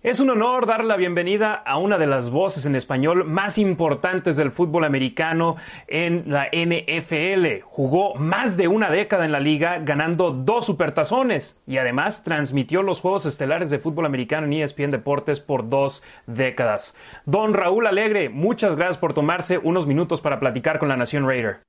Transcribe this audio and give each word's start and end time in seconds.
Es 0.00 0.20
un 0.20 0.30
honor 0.30 0.68
dar 0.68 0.84
la 0.84 0.96
bienvenida 0.96 1.54
a 1.54 1.76
una 1.76 1.98
de 1.98 2.06
las 2.06 2.30
voces 2.30 2.64
en 2.64 2.76
español 2.76 3.24
más 3.24 3.58
importantes 3.58 4.36
del 4.36 4.52
fútbol 4.52 4.84
americano 4.84 5.56
en 5.88 6.30
la 6.30 6.46
NFL. 6.52 7.64
Jugó 7.64 8.14
más 8.14 8.56
de 8.56 8.68
una 8.68 8.92
década 8.92 9.24
en 9.24 9.32
la 9.32 9.40
liga, 9.40 9.80
ganando 9.80 10.30
dos 10.30 10.66
supertazones 10.66 11.58
y 11.66 11.78
además 11.78 12.22
transmitió 12.22 12.84
los 12.84 13.00
Juegos 13.00 13.26
Estelares 13.26 13.70
de 13.70 13.80
Fútbol 13.80 14.06
Americano 14.06 14.46
en 14.46 14.52
ESPN 14.52 14.92
Deportes 14.92 15.40
por 15.40 15.68
dos 15.68 16.04
décadas. 16.28 16.94
Don 17.26 17.52
Raúl 17.52 17.88
Alegre, 17.88 18.28
muchas 18.28 18.76
gracias 18.76 18.98
por 18.98 19.14
tomarse 19.14 19.58
unos 19.58 19.88
minutos 19.88 20.20
para 20.20 20.38
platicar 20.38 20.78
con 20.78 20.88
la 20.88 20.96
Nación 20.96 21.26
Raider. 21.26 21.62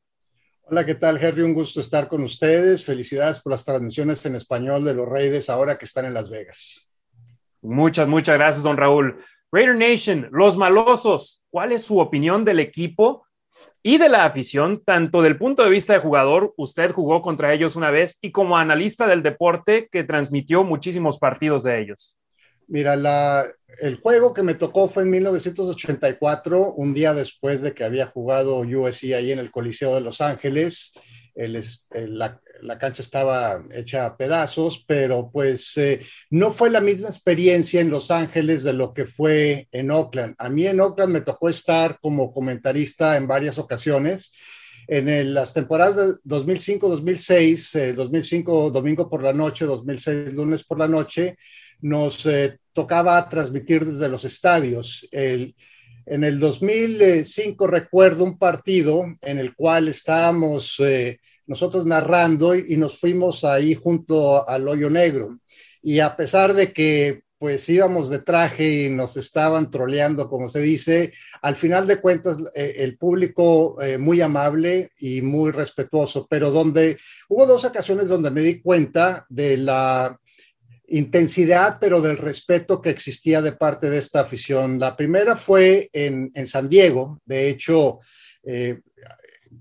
Hola, 0.66 0.86
¿qué 0.86 0.94
tal, 0.94 1.18
Henry? 1.20 1.42
Un 1.42 1.56
gusto 1.56 1.82
estar 1.82 2.08
con 2.08 2.22
ustedes. 2.22 2.86
Felicidades 2.86 3.40
por 3.40 3.54
las 3.54 3.66
transmisiones 3.66 4.24
en 4.28 4.36
español 4.36 4.86
de 4.86 4.94
los 4.94 5.10
Raiders 5.10 5.50
ahora 5.50 5.80
que 5.80 5.86
están 5.86 6.06
en 6.06 6.14
Las 6.14 6.30
Vegas. 6.30 6.89
Muchas, 7.62 8.08
muchas 8.08 8.38
gracias, 8.38 8.64
don 8.64 8.78
Raúl. 8.78 9.18
Raider 9.52 9.76
Nation, 9.76 10.30
los 10.32 10.58
malosos, 10.58 11.44
¿cuál 11.50 11.72
es 11.72 11.84
su 11.84 12.00
opinión 12.00 12.46
del 12.46 12.60
equipo 12.60 13.26
y 13.82 13.98
de 13.98 14.10
la 14.10 14.26
afición, 14.26 14.84
tanto 14.84 15.22
del 15.22 15.38
punto 15.38 15.64
de 15.64 15.70
vista 15.70 15.94
de 15.94 16.00
jugador, 16.00 16.54
usted 16.58 16.92
jugó 16.92 17.22
contra 17.22 17.54
ellos 17.54 17.76
una 17.76 17.92
vez, 17.92 18.20
y 18.22 18.32
como 18.32 18.58
analista 18.58 19.08
del 19.08 19.24
deporte 19.24 19.88
que 19.92 20.04
transmitió 20.04 20.64
muchísimos 20.64 21.18
partidos 21.18 21.64
de 21.64 21.82
ellos? 21.82 22.18
Mira, 22.68 22.96
la, 22.96 23.46
el 23.80 23.96
juego 23.96 24.34
que 24.34 24.44
me 24.44 24.54
tocó 24.54 24.88
fue 24.88 25.04
en 25.04 25.10
1984, 25.10 26.74
un 26.74 26.94
día 26.94 27.14
después 27.14 27.62
de 27.62 27.74
que 27.74 27.84
había 27.84 28.06
jugado 28.06 28.60
USC 28.60 29.14
ahí 29.16 29.32
en 29.32 29.40
el 29.40 29.50
Coliseo 29.50 29.96
de 29.96 30.02
Los 30.02 30.22
Ángeles. 30.22 30.94
El, 31.34 31.56
el, 31.56 32.20
la, 32.20 32.40
la 32.62 32.78
cancha 32.78 33.02
estaba 33.02 33.64
hecha 33.72 34.06
a 34.06 34.18
pedazos, 34.18 34.84
pero 34.88 35.30
pues 35.32 35.78
eh, 35.78 36.00
no 36.30 36.52
fue 36.52 36.70
la 36.70 36.82
misma 36.82 37.08
experiencia 37.08 37.82
en 37.82 37.90
Los 37.90 38.12
Ángeles 38.12 38.64
de 38.64 38.74
lo 38.74 38.94
que 38.94 39.06
fue 39.06 39.68
en 39.72 39.92
Oakland. 39.92 40.36
A 40.38 40.50
mí 40.50 40.66
en 40.66 40.80
Oakland 40.80 41.14
me 41.14 41.22
tocó 41.22 41.50
estar 41.50 42.00
como 42.00 42.34
comentarista 42.34 43.18
en 43.18 43.28
varias 43.28 43.58
ocasiones. 43.58 44.34
En 44.88 45.34
las 45.36 45.54
temporadas 45.54 45.96
de 45.98 46.04
2005-2006, 46.26 47.94
2005 47.94 48.68
eh, 48.68 48.72
domingo 48.72 49.10
por 49.10 49.22
la 49.22 49.34
noche, 49.34 49.66
2006 49.66 50.34
lunes 50.34 50.64
por 50.64 50.80
la 50.80 50.88
noche, 50.88 51.38
nos 51.82 52.26
eh, 52.26 52.58
tocaba 52.74 53.30
transmitir 53.30 53.86
desde 53.86 54.10
los 54.10 54.26
estadios. 54.26 55.08
en 55.12 56.24
el 56.24 56.40
2005 56.40 57.68
recuerdo 57.68 58.24
un 58.24 58.40
partido 58.40 59.06
en 59.22 59.38
el 59.38 59.54
cual 59.54 59.90
estábamos 59.90 60.82
nosotros 61.50 61.84
narrando 61.84 62.54
y, 62.54 62.78
nos 62.78 63.00
fuimos 63.00 63.44
ahí 63.44 63.74
junto 63.74 64.48
al 64.48 64.68
hoyo 64.68 64.88
negro. 64.92 65.40
Y 65.82 66.00
a 66.00 66.16
pesar 66.16 66.54
de 66.54 66.72
que 66.72 67.24
pues 67.40 67.68
íbamos 67.70 68.10
de 68.10 68.20
traje 68.20 68.84
y 68.84 68.90
nos 68.90 69.18
estaban 69.18 69.72
troleando, 69.72 70.30
como 70.30 70.48
se 70.48 70.60
dice, 70.60 71.12
al 71.42 71.56
final 71.56 71.88
de 71.88 72.00
cuentas 72.02 72.38
eh, 72.54 72.76
el 72.80 72.98
público 72.98 73.82
eh, 73.82 73.98
muy 73.98 74.22
amable 74.22 74.92
y 75.00 75.22
muy 75.22 75.52
respetuoso, 75.52 76.28
pero 76.30 76.52
donde 76.52 76.98
hubo 77.30 77.48
dos 77.48 77.66
ocasiones 77.66 78.10
donde 78.10 78.30
me 78.30 78.42
di 78.42 78.62
cuenta 78.62 79.26
de 79.30 79.58
la 79.58 80.20
intensidad, 80.90 81.78
pero 81.80 82.00
del 82.00 82.18
respeto 82.18 82.80
que 82.80 82.92
existía 82.92 83.42
de 83.42 83.54
parte 83.54 83.90
de 83.90 83.98
esta 83.98 84.20
afición. 84.20 84.78
La 84.78 84.96
primera 84.96 85.36
fue 85.36 85.90
en, 85.94 86.32
San 86.46 86.70
Diego, 86.70 87.20
de 87.26 87.50
hecho, 87.50 88.00
eh, 88.44 88.82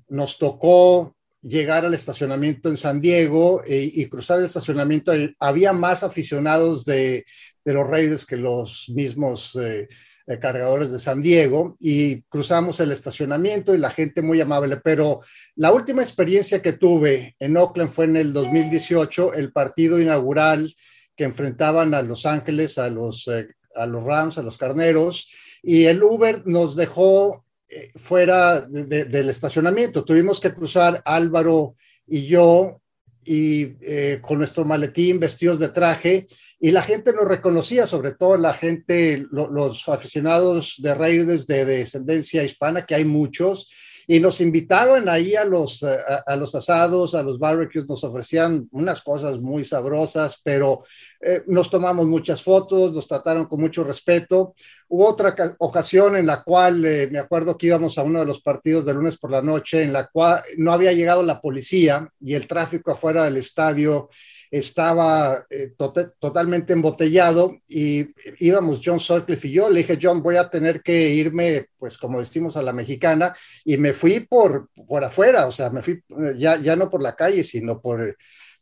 nos 0.08 0.36
tocó 0.36 1.14
llegar 1.42 1.84
al 1.84 1.94
estacionamiento 1.94 2.68
en 2.68 2.76
San 2.76 3.00
Diego 3.00 3.62
eh, 3.66 3.90
y 3.92 4.06
cruzar 4.06 4.38
el 4.38 4.46
estacionamiento. 4.46 5.12
Había 5.38 5.72
más 5.72 6.02
aficionados 6.02 6.84
de, 6.84 7.24
los 7.64 7.86
Raiders 7.86 8.24
que 8.24 8.36
los 8.36 8.88
mismos 8.88 9.54
eh, 9.60 9.88
eh, 10.26 10.38
cargadores 10.38 10.90
de 10.90 10.98
San 10.98 11.20
Diego 11.20 11.76
y 11.78 12.22
cruzamos 12.22 12.80
el 12.80 12.92
estacionamiento 12.92 13.74
y 13.74 13.78
la 13.78 13.90
gente 13.90 14.22
muy 14.22 14.40
amable. 14.40 14.78
Pero 14.78 15.20
la 15.54 15.72
última 15.72 16.02
experiencia 16.02 16.62
que 16.62 16.72
tuve 16.72 17.36
en 17.38 17.56
Oakland 17.56 17.90
fue 17.90 18.06
en 18.06 18.16
el 18.16 18.32
2018, 18.32 19.34
el 19.34 19.52
partido 19.52 20.00
inaugural 20.00 20.74
que 21.14 21.24
enfrentaban 21.24 21.94
a 21.94 22.02
Los 22.02 22.26
Ángeles, 22.26 22.78
a 22.78 22.88
los, 22.88 23.28
a 23.74 23.86
los 23.86 24.04
Rams, 24.04 24.38
a 24.38 24.42
los 24.42 24.56
Carneros, 24.56 25.28
y 25.62 25.84
el 25.84 26.02
Uber 26.02 26.46
nos 26.46 26.76
dejó 26.76 27.44
eh, 27.68 27.90
fuera 27.96 28.62
del 28.62 29.28
estacionamiento. 29.28 30.04
Tuvimos 30.04 30.40
que 30.40 30.54
cruzar 30.54 31.02
Álvaro 31.04 31.74
y 32.06 32.26
yo 32.26 32.80
y 33.24 33.76
eh, 33.82 34.20
con 34.22 34.38
nuestro 34.38 34.64
maletín 34.64 35.20
vestidos 35.20 35.58
de 35.58 35.68
traje 35.68 36.26
y 36.60 36.70
la 36.70 36.82
gente 36.82 37.12
nos 37.12 37.28
reconocía, 37.28 37.86
sobre 37.86 38.12
todo 38.12 38.36
la 38.36 38.54
gente, 38.54 39.26
los 39.30 39.88
aficionados 39.88 40.76
de 40.78 40.94
Raiders 40.94 41.46
de 41.46 41.64
descendencia 41.64 42.42
hispana, 42.42 42.86
que 42.86 42.94
hay 42.94 43.04
muchos, 43.04 43.70
y 44.10 44.20
nos 44.20 44.40
invitaban 44.40 45.06
ahí 45.06 45.36
a 45.36 45.44
los, 45.44 45.82
eh, 45.82 45.98
a, 46.26 46.34
los 46.34 46.54
asados, 46.54 47.14
a 47.14 47.22
los 47.22 47.38
barbecues, 47.38 47.86
nos 47.86 48.02
ofrecían 48.02 48.66
unas 48.72 49.02
cosas 49.02 49.38
muy 49.38 49.66
sabrosas, 49.66 50.40
pero 50.42 50.82
eh, 51.20 51.42
nos 51.46 51.68
tomamos 51.68 52.06
muchas 52.06 52.42
fotos, 52.42 52.94
nos 52.94 53.06
trataron 53.06 53.44
con 53.44 53.60
mucho 53.60 53.84
respeto. 53.84 54.54
Hubo 54.88 55.06
otra 55.06 55.36
ocasión 55.58 56.16
en 56.16 56.24
la 56.24 56.42
cual 56.42 56.86
eh, 56.86 57.10
me 57.12 57.18
acuerdo 57.18 57.58
que 57.58 57.66
íbamos 57.66 57.98
a 57.98 58.02
uno 58.02 58.20
de 58.20 58.24
los 58.24 58.40
partidos 58.40 58.86
de 58.86 58.94
lunes 58.94 59.18
por 59.18 59.30
la 59.30 59.42
noche, 59.42 59.82
en 59.82 59.92
la 59.92 60.06
cual 60.06 60.40
no 60.56 60.72
había 60.72 60.94
llegado 60.94 61.22
la 61.22 61.42
policía 61.42 62.10
y 62.18 62.32
el 62.32 62.46
tráfico 62.46 62.90
afuera 62.90 63.24
del 63.24 63.36
estadio 63.36 64.08
estaba 64.50 65.46
eh, 65.50 65.72
totalmente 66.18 66.72
embotellado 66.72 67.58
y 67.68 68.08
íbamos 68.38 68.80
John 68.84 69.00
Sutcliffe 69.00 69.48
y 69.48 69.52
yo. 69.52 69.68
Le 69.70 69.80
dije, 69.80 69.98
John, 70.00 70.22
voy 70.22 70.36
a 70.36 70.48
tener 70.48 70.82
que 70.82 71.10
irme, 71.10 71.68
pues 71.78 71.98
como 71.98 72.20
decimos 72.20 72.56
a 72.56 72.62
la 72.62 72.72
mexicana, 72.72 73.34
y 73.64 73.76
me 73.76 73.92
fui 73.92 74.20
por, 74.20 74.68
por 74.86 75.04
afuera, 75.04 75.46
o 75.46 75.52
sea, 75.52 75.70
me 75.70 75.82
fui 75.82 75.94
eh, 75.94 76.34
ya, 76.36 76.56
ya 76.56 76.76
no 76.76 76.90
por 76.90 77.02
la 77.02 77.14
calle, 77.14 77.44
sino 77.44 77.80
por 77.80 78.16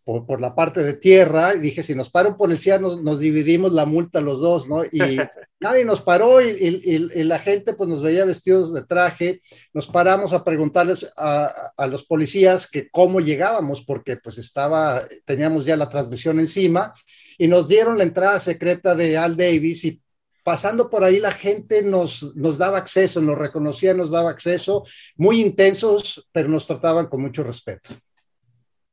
por, 0.06 0.40
la 0.40 0.54
parte 0.54 0.84
de 0.84 0.92
tierra 0.92 1.56
y 1.56 1.58
dije, 1.58 1.82
si 1.82 1.96
nos 1.96 2.10
paran 2.10 2.32
un 2.32 2.38
policía, 2.38 2.78
nos, 2.78 3.02
nos 3.02 3.18
dividimos 3.18 3.72
la 3.72 3.86
multa 3.86 4.20
los 4.20 4.40
dos, 4.40 4.68
¿no? 4.68 4.84
Y 4.84 5.00
nadie 5.60 5.84
nos 5.84 6.00
paró 6.00 6.40
y, 6.40 6.46
y, 6.84 7.24
la 7.24 7.40
gente 7.40 7.74
pues 7.74 7.90
nos 7.90 8.02
veía 8.02 8.24
vestidos 8.24 8.72
de 8.72 8.84
traje, 8.84 9.42
nos 9.74 9.88
paramos 9.88 10.32
a 10.32 10.44
preguntarles 10.44 11.10
a, 11.16 11.72
a, 11.76 11.86
los 11.88 12.04
policías 12.04 12.68
que 12.68 12.88
cómo 12.88 13.18
llegábamos, 13.18 13.82
porque 13.82 14.16
pues 14.16 14.38
estaba, 14.38 15.02
teníamos 15.24 15.64
ya 15.64 15.76
la 15.76 15.90
transmisión 15.90 16.38
encima 16.38 16.94
y 17.36 17.48
nos 17.48 17.66
dieron 17.66 17.98
la 17.98 18.04
entrada 18.04 18.38
secreta 18.38 18.94
de 18.94 19.18
Al 19.18 19.36
Davis 19.36 19.84
y 19.86 20.00
pasando 20.44 20.88
por 20.88 21.02
ahí 21.02 21.18
la 21.18 21.32
gente 21.32 21.82
nos, 21.82 22.36
nos 22.36 22.58
daba 22.58 22.78
acceso, 22.78 23.20
nos 23.20 23.36
reconocía, 23.36 23.92
nos 23.92 24.12
daba 24.12 24.30
acceso, 24.30 24.84
muy 25.16 25.40
intensos, 25.40 26.28
pero 26.30 26.48
nos 26.48 26.64
trataban 26.64 27.06
con 27.06 27.22
mucho 27.22 27.42
respeto. 27.42 27.90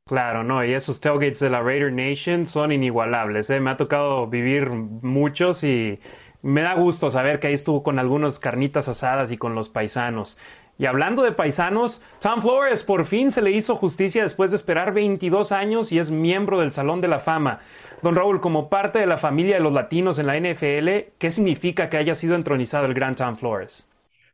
Claro, 0.06 0.44
no, 0.44 0.62
y 0.62 0.74
esos 0.74 1.00
tailgates 1.00 1.40
de 1.40 1.48
la 1.48 1.62
Raider 1.62 1.90
Nation 1.90 2.46
son 2.46 2.72
inigualables. 2.72 3.48
¿eh? 3.48 3.58
Me 3.58 3.70
ha 3.70 3.78
tocado 3.78 4.26
vivir 4.26 4.68
muchos 4.68 5.64
y 5.64 5.98
me 6.42 6.60
da 6.60 6.74
gusto 6.74 7.10
saber 7.10 7.40
que 7.40 7.46
ahí 7.46 7.54
estuvo 7.54 7.82
con 7.82 7.98
algunos 7.98 8.38
carnitas 8.38 8.86
asadas 8.86 9.32
y 9.32 9.38
con 9.38 9.54
los 9.54 9.70
paisanos. 9.70 10.36
Y 10.76 10.84
hablando 10.84 11.22
de 11.22 11.32
paisanos, 11.32 12.02
Tom 12.20 12.42
Flores 12.42 12.84
por 12.84 13.06
fin 13.06 13.30
se 13.30 13.40
le 13.40 13.52
hizo 13.52 13.76
justicia 13.76 14.22
después 14.22 14.50
de 14.50 14.56
esperar 14.56 14.92
22 14.92 15.52
años 15.52 15.90
y 15.90 15.98
es 15.98 16.10
miembro 16.10 16.60
del 16.60 16.72
Salón 16.72 17.00
de 17.00 17.08
la 17.08 17.20
Fama. 17.20 17.60
Don 18.02 18.14
Raúl, 18.14 18.42
como 18.42 18.68
parte 18.68 18.98
de 18.98 19.06
la 19.06 19.16
familia 19.16 19.56
de 19.56 19.62
los 19.62 19.72
latinos 19.72 20.18
en 20.18 20.26
la 20.26 20.38
NFL, 20.38 21.14
¿qué 21.16 21.30
significa 21.30 21.88
que 21.88 21.96
haya 21.96 22.14
sido 22.14 22.34
entronizado 22.34 22.84
el 22.84 22.92
gran 22.92 23.14
Tom 23.14 23.36
Flores? 23.36 23.88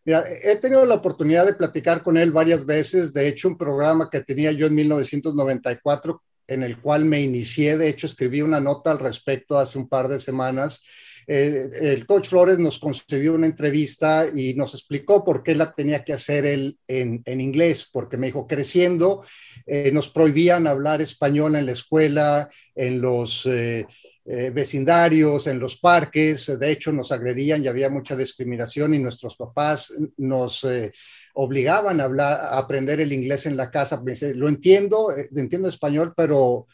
Mira, 0.04 0.24
he 0.42 0.56
tenido 0.56 0.86
la 0.86 0.94
oportunidad 0.94 1.46
de 1.46 1.54
platicar 1.54 2.02
con 2.02 2.16
él 2.16 2.32
varias 2.32 2.64
veces. 2.64 3.12
De 3.12 3.28
hecho, 3.28 3.48
un 3.48 3.58
programa 3.58 4.08
que 4.10 4.20
tenía 4.20 4.52
yo 4.52 4.66
en 4.66 4.74
1994, 4.74 6.22
en 6.46 6.62
el 6.62 6.80
cual 6.80 7.04
me 7.04 7.20
inicié, 7.20 7.76
de 7.76 7.88
hecho, 7.88 8.06
escribí 8.06 8.42
una 8.42 8.60
nota 8.60 8.90
al 8.90 8.98
respecto 8.98 9.58
hace 9.58 9.78
un 9.78 9.88
par 9.88 10.08
de 10.08 10.18
semanas. 10.18 10.82
Eh, 11.26 11.70
el 11.82 12.06
coach 12.06 12.28
Flores 12.28 12.58
nos 12.58 12.80
concedió 12.80 13.34
una 13.34 13.46
entrevista 13.46 14.26
y 14.34 14.54
nos 14.54 14.74
explicó 14.74 15.24
por 15.24 15.44
qué 15.44 15.54
la 15.54 15.72
tenía 15.72 16.02
que 16.02 16.12
hacer 16.12 16.44
él 16.44 16.78
en, 16.88 17.22
inglés, 17.40 17.88
porque 17.92 18.16
me 18.16 18.26
dijo, 18.26 18.48
creciendo, 18.48 19.22
eh, 19.66 19.92
nos 19.92 20.08
prohibían 20.08 20.66
hablar 20.66 21.00
español 21.00 21.54
en 21.54 21.66
la 21.66 21.72
escuela, 21.72 22.50
en 22.74 23.00
los... 23.00 23.46
Eh, 23.46 23.86
eh, 24.32 24.50
vecindarios, 24.50 25.48
en 25.48 25.58
los 25.58 25.76
parques, 25.76 26.56
de 26.56 26.70
hecho 26.70 26.92
nos 26.92 27.10
agredían 27.10 27.64
y 27.64 27.66
había 27.66 27.90
mucha 27.90 28.14
discriminación 28.14 28.94
y 28.94 29.00
nuestros 29.00 29.34
papás 29.34 29.92
nos 30.18 30.62
eh, 30.62 30.92
obligaban 31.34 32.00
a, 32.00 32.04
hablar, 32.04 32.38
a 32.40 32.58
aprender 32.58 33.00
el 33.00 33.12
inglés 33.12 33.46
en 33.46 33.56
la 33.56 33.72
casa. 33.72 34.00
Lo 34.36 34.48
entiendo, 34.48 35.10
eh, 35.10 35.28
entiendo 35.34 35.68
español, 35.68 36.14
pero 36.16 36.68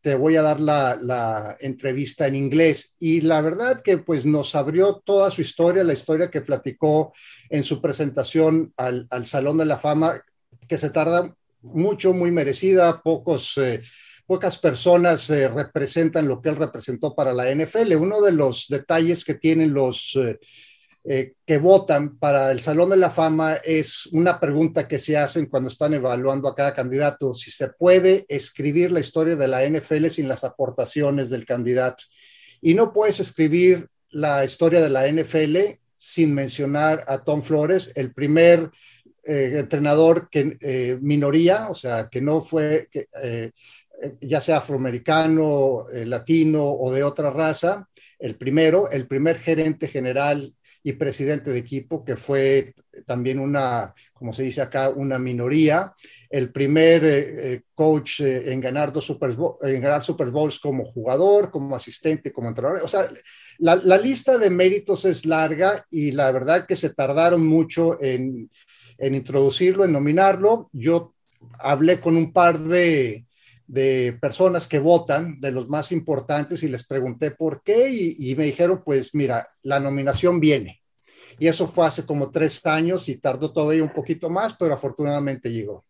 te 0.00 0.14
voy 0.14 0.36
a 0.36 0.42
dar 0.42 0.58
la, 0.58 1.58
entrevista 1.60 2.26
en 2.26 2.34
inglés. 2.34 2.96
Y 2.98 3.20
la 3.20 3.42
verdad 3.42 3.82
que 3.82 3.98
pues 3.98 4.24
nos 4.24 4.54
abrió 4.54 5.02
toda 5.04 5.30
su 5.30 5.42
historia, 5.42 5.84
la 5.84 5.92
historia 5.92 6.30
que 6.30 6.40
platicó 6.40 7.12
en 7.50 7.62
su 7.62 7.82
presentación 7.82 8.72
al, 8.78 9.06
al 9.10 9.26
Salón 9.26 9.58
de 9.58 9.66
la 9.66 9.76
Fama, 9.76 10.22
que 10.66 10.78
se 10.78 10.88
tarda 10.88 11.36
mucho, 11.60 12.14
muy 12.14 12.30
merecida, 12.30 13.02
pocos 13.02 13.58
pocas 14.32 14.56
personas 14.56 15.28
eh, 15.28 15.46
representan 15.46 16.26
lo 16.26 16.40
que 16.40 16.48
él 16.48 16.56
representó 16.56 17.14
para 17.14 17.34
la 17.34 17.54
NFL. 17.54 17.96
Uno 17.96 18.22
de 18.22 18.32
los 18.32 18.64
detalles 18.66 19.26
que 19.26 19.34
tienen 19.34 19.74
los 19.74 20.16
eh, 20.16 20.40
eh, 21.04 21.34
que 21.44 21.58
votan 21.58 22.16
para 22.16 22.50
el 22.50 22.60
Salón 22.62 22.88
de 22.88 22.96
la 22.96 23.10
Fama 23.10 23.56
es 23.62 24.06
una 24.06 24.40
pregunta 24.40 24.88
que 24.88 24.98
se 24.98 25.18
hacen 25.18 25.44
cuando 25.44 25.68
están 25.68 25.92
evaluando 25.92 26.48
a 26.48 26.54
cada 26.54 26.74
candidato, 26.74 27.34
si 27.34 27.50
se 27.50 27.68
puede 27.68 28.24
escribir 28.26 28.90
la 28.90 29.00
historia 29.00 29.36
de 29.36 29.48
la 29.48 29.68
NFL 29.68 30.06
sin 30.06 30.28
las 30.28 30.44
aportaciones 30.44 31.28
del 31.28 31.44
candidato. 31.44 32.04
Y 32.62 32.72
no 32.72 32.94
puedes 32.94 33.20
escribir 33.20 33.90
la 34.08 34.46
historia 34.46 34.80
de 34.80 34.88
la 34.88 35.06
NFL 35.12 35.78
sin 35.94 36.32
mencionar 36.32 37.04
a 37.06 37.18
Tom 37.18 37.42
Flores, 37.42 37.92
el 37.96 38.14
primer 38.14 38.70
entrenador 39.24 40.28
que 40.30 40.98
minoría, 41.00 41.68
o 41.68 41.76
sea, 41.76 42.08
que 42.10 42.20
no 42.20 42.40
fue, 42.40 42.88
que, 42.90 43.06
ya 44.20 44.40
sea 44.40 44.58
afroamericano, 44.58 45.86
eh, 45.92 46.06
latino 46.06 46.64
o 46.64 46.92
de 46.92 47.04
otra 47.04 47.30
raza, 47.30 47.88
el 48.18 48.36
primero, 48.36 48.90
el 48.90 49.06
primer 49.06 49.38
gerente 49.38 49.88
general 49.88 50.54
y 50.84 50.92
presidente 50.94 51.50
de 51.50 51.58
equipo, 51.58 52.04
que 52.04 52.16
fue 52.16 52.74
también 53.06 53.38
una, 53.38 53.94
como 54.12 54.32
se 54.32 54.42
dice 54.42 54.62
acá, 54.62 54.90
una 54.90 55.18
minoría, 55.18 55.92
el 56.28 56.50
primer 56.50 57.04
eh, 57.04 57.52
eh, 57.52 57.62
coach 57.74 58.20
en, 58.20 58.60
ganar 58.60 58.92
dos 58.92 59.04
Super 59.04 59.36
en 59.62 59.80
ganar 59.80 60.02
Super 60.02 60.30
Bowls 60.30 60.58
como 60.58 60.84
jugador, 60.84 61.50
como 61.50 61.76
asistente, 61.76 62.32
como 62.32 62.48
entrenador. 62.48 62.82
O 62.82 62.88
sea, 62.88 63.08
la, 63.58 63.76
la, 63.76 63.96
lista 63.96 64.38
de 64.38 64.50
méritos 64.50 65.04
es 65.04 65.24
larga 65.24 65.86
y 65.90 66.10
la 66.12 66.32
verdad 66.32 66.66
que 66.66 66.74
se 66.74 66.92
tardaron 66.92 67.46
mucho 67.46 68.02
en, 68.02 68.50
en 68.98 69.14
introducirlo, 69.14 69.84
en 69.84 69.92
nominarlo. 69.92 70.68
Yo 70.72 71.14
hablé 71.60 72.00
con 72.00 72.16
un 72.16 72.32
par 72.32 72.58
de, 72.58 73.24
de 73.72 74.18
personas 74.20 74.68
que 74.68 74.78
votan, 74.78 75.40
de 75.40 75.50
los 75.50 75.66
más 75.66 75.92
importantes, 75.92 76.62
y 76.62 76.68
les 76.68 76.86
pregunté 76.86 77.30
por 77.30 77.62
qué, 77.62 77.88
y, 77.90 78.34
me 78.34 78.44
dijeron, 78.44 78.82
pues 78.84 79.14
mira, 79.14 79.48
la 79.62 79.80
nominación 79.80 80.40
viene. 80.40 80.82
Y 81.38 81.46
eso 81.46 81.66
fue 81.66 81.86
hace 81.86 82.04
como 82.04 82.30
tres 82.30 82.66
años 82.66 83.08
y 83.08 83.16
tardó 83.16 83.50
todavía 83.50 83.82
un 83.82 83.94
poquito 83.94 84.28
más, 84.28 84.52
pero 84.52 84.74
afortunadamente 84.74 85.50
llegó. 85.50 85.86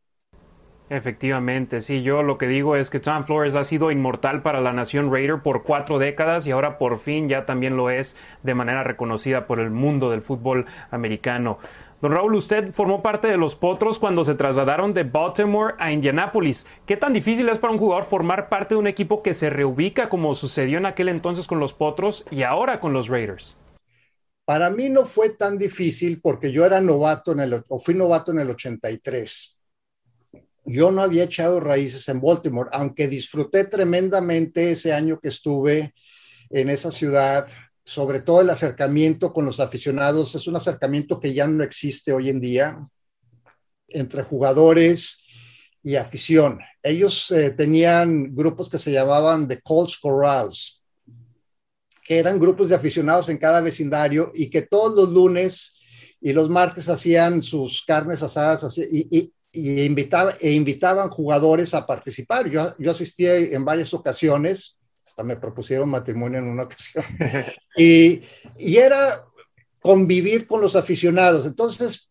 Efectivamente, 0.90 1.80
sí, 1.80 2.02
yo 2.02 2.22
lo 2.22 2.38
que 2.38 2.46
digo 2.46 2.76
es 2.76 2.88
que 2.88 3.00
Tom 3.00 3.24
Flores 3.24 3.56
ha 3.56 3.64
sido 3.64 3.90
inmortal 3.90 4.42
para 4.42 4.60
la 4.60 4.72
nación 4.72 5.10
Raider 5.10 5.40
por 5.42 5.64
cuatro 5.64 5.98
décadas 5.98 6.46
y 6.46 6.52
ahora 6.52 6.78
por 6.78 6.98
fin 6.98 7.28
ya 7.28 7.46
también 7.46 7.76
lo 7.76 7.90
es 7.90 8.14
de 8.44 8.54
manera 8.54 8.84
reconocida 8.84 9.46
por 9.46 9.58
el 9.58 9.70
mundo 9.70 10.10
del 10.10 10.22
fútbol 10.22 10.66
americano. 10.90 11.58
Don 12.02 12.10
Raúl, 12.10 12.34
usted 12.34 12.72
formó 12.72 13.00
parte 13.00 13.28
de 13.28 13.36
los 13.36 13.54
Potros 13.54 14.00
cuando 14.00 14.24
se 14.24 14.34
trasladaron 14.34 14.92
de 14.92 15.04
Baltimore 15.04 15.76
a 15.78 15.92
Indianápolis. 15.92 16.66
¿Qué 16.84 16.96
tan 16.96 17.12
difícil 17.12 17.48
es 17.48 17.58
para 17.58 17.72
un 17.72 17.78
jugador 17.78 18.06
formar 18.06 18.48
parte 18.48 18.74
de 18.74 18.80
un 18.80 18.88
equipo 18.88 19.22
que 19.22 19.34
se 19.34 19.50
reubica 19.50 20.08
como 20.08 20.34
sucedió 20.34 20.78
en 20.78 20.86
aquel 20.86 21.08
entonces 21.08 21.46
con 21.46 21.60
los 21.60 21.72
Potros 21.72 22.24
y 22.32 22.42
ahora 22.42 22.80
con 22.80 22.92
los 22.92 23.06
Raiders? 23.06 23.56
Para 24.44 24.68
mí 24.68 24.88
no 24.88 25.04
fue 25.04 25.30
tan 25.30 25.56
difícil 25.56 26.20
porque 26.20 26.50
yo 26.50 26.66
era 26.66 26.80
novato 26.80 27.30
en 27.30 27.38
el, 27.38 27.62
o 27.68 27.78
fui 27.78 27.94
novato 27.94 28.32
en 28.32 28.40
el 28.40 28.50
83. 28.50 29.56
Yo 30.64 30.90
no 30.90 31.02
había 31.02 31.22
echado 31.22 31.60
raíces 31.60 32.08
en 32.08 32.20
Baltimore, 32.20 32.68
aunque 32.72 33.06
disfruté 33.06 33.66
tremendamente 33.66 34.72
ese 34.72 34.92
año 34.92 35.20
que 35.20 35.28
estuve 35.28 35.94
en 36.50 36.68
esa 36.68 36.90
ciudad 36.90 37.46
sobre 37.84 38.20
todo 38.20 38.40
el 38.40 38.50
acercamiento 38.50 39.32
con 39.32 39.44
los 39.44 39.60
aficionados, 39.60 40.34
es 40.34 40.46
un 40.46 40.56
acercamiento 40.56 41.18
que 41.18 41.34
ya 41.34 41.46
no 41.46 41.64
existe 41.64 42.12
hoy 42.12 42.28
en 42.28 42.40
día 42.40 42.88
entre 43.88 44.22
jugadores 44.22 45.24
y 45.82 45.96
afición. 45.96 46.60
Ellos 46.82 47.30
eh, 47.30 47.50
tenían 47.50 48.34
grupos 48.34 48.68
que 48.68 48.78
se 48.78 48.92
llamaban 48.92 49.48
The 49.48 49.60
Colts 49.62 49.98
Corrals, 49.98 50.82
que 52.04 52.18
eran 52.18 52.38
grupos 52.38 52.68
de 52.68 52.76
aficionados 52.76 53.28
en 53.28 53.38
cada 53.38 53.60
vecindario 53.60 54.32
y 54.34 54.48
que 54.48 54.62
todos 54.62 54.94
los 54.94 55.08
lunes 55.08 55.80
y 56.20 56.32
los 56.32 56.48
martes 56.48 56.88
hacían 56.88 57.42
sus 57.42 57.84
carnes 57.84 58.22
asadas 58.22 58.78
y, 58.78 59.32
e 59.52 60.50
invitaban 60.52 61.10
jugadores 61.10 61.74
a 61.74 61.84
participar. 61.84 62.48
Yo, 62.48 62.74
yo 62.78 62.92
asistí 62.92 63.26
en 63.26 63.64
varias 63.64 63.92
ocasiones 63.92 64.76
hasta 65.12 65.24
me 65.24 65.36
propusieron 65.36 65.90
matrimonio 65.90 66.38
en 66.38 66.48
una 66.48 66.62
ocasión. 66.62 67.04
y, 67.76 68.22
y 68.56 68.76
era 68.78 69.22
convivir 69.78 70.46
con 70.46 70.62
los 70.62 70.74
aficionados. 70.74 71.44
Entonces, 71.44 72.08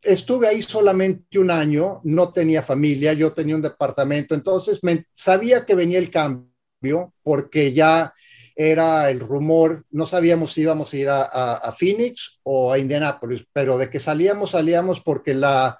estuve 0.00 0.48
ahí 0.48 0.62
solamente 0.62 1.38
un 1.38 1.50
año, 1.50 2.00
no 2.04 2.32
tenía 2.32 2.62
familia, 2.62 3.12
yo 3.12 3.32
tenía 3.32 3.54
un 3.54 3.60
departamento, 3.60 4.34
entonces 4.34 4.82
me, 4.82 5.04
sabía 5.12 5.66
que 5.66 5.74
venía 5.74 5.98
el 5.98 6.10
cambio 6.10 7.12
porque 7.22 7.74
ya 7.74 8.14
era 8.56 9.10
el 9.10 9.20
rumor, 9.20 9.84
no 9.90 10.06
sabíamos 10.06 10.54
si 10.54 10.62
íbamos 10.62 10.94
a 10.94 10.96
ir 10.96 11.08
a, 11.10 11.22
a 11.22 11.72
Phoenix 11.72 12.40
o 12.42 12.72
a 12.72 12.78
Indianapolis, 12.78 13.44
pero 13.52 13.76
de 13.76 13.90
que 13.90 14.00
salíamos, 14.00 14.52
salíamos 14.52 15.00
porque 15.00 15.34
la, 15.34 15.78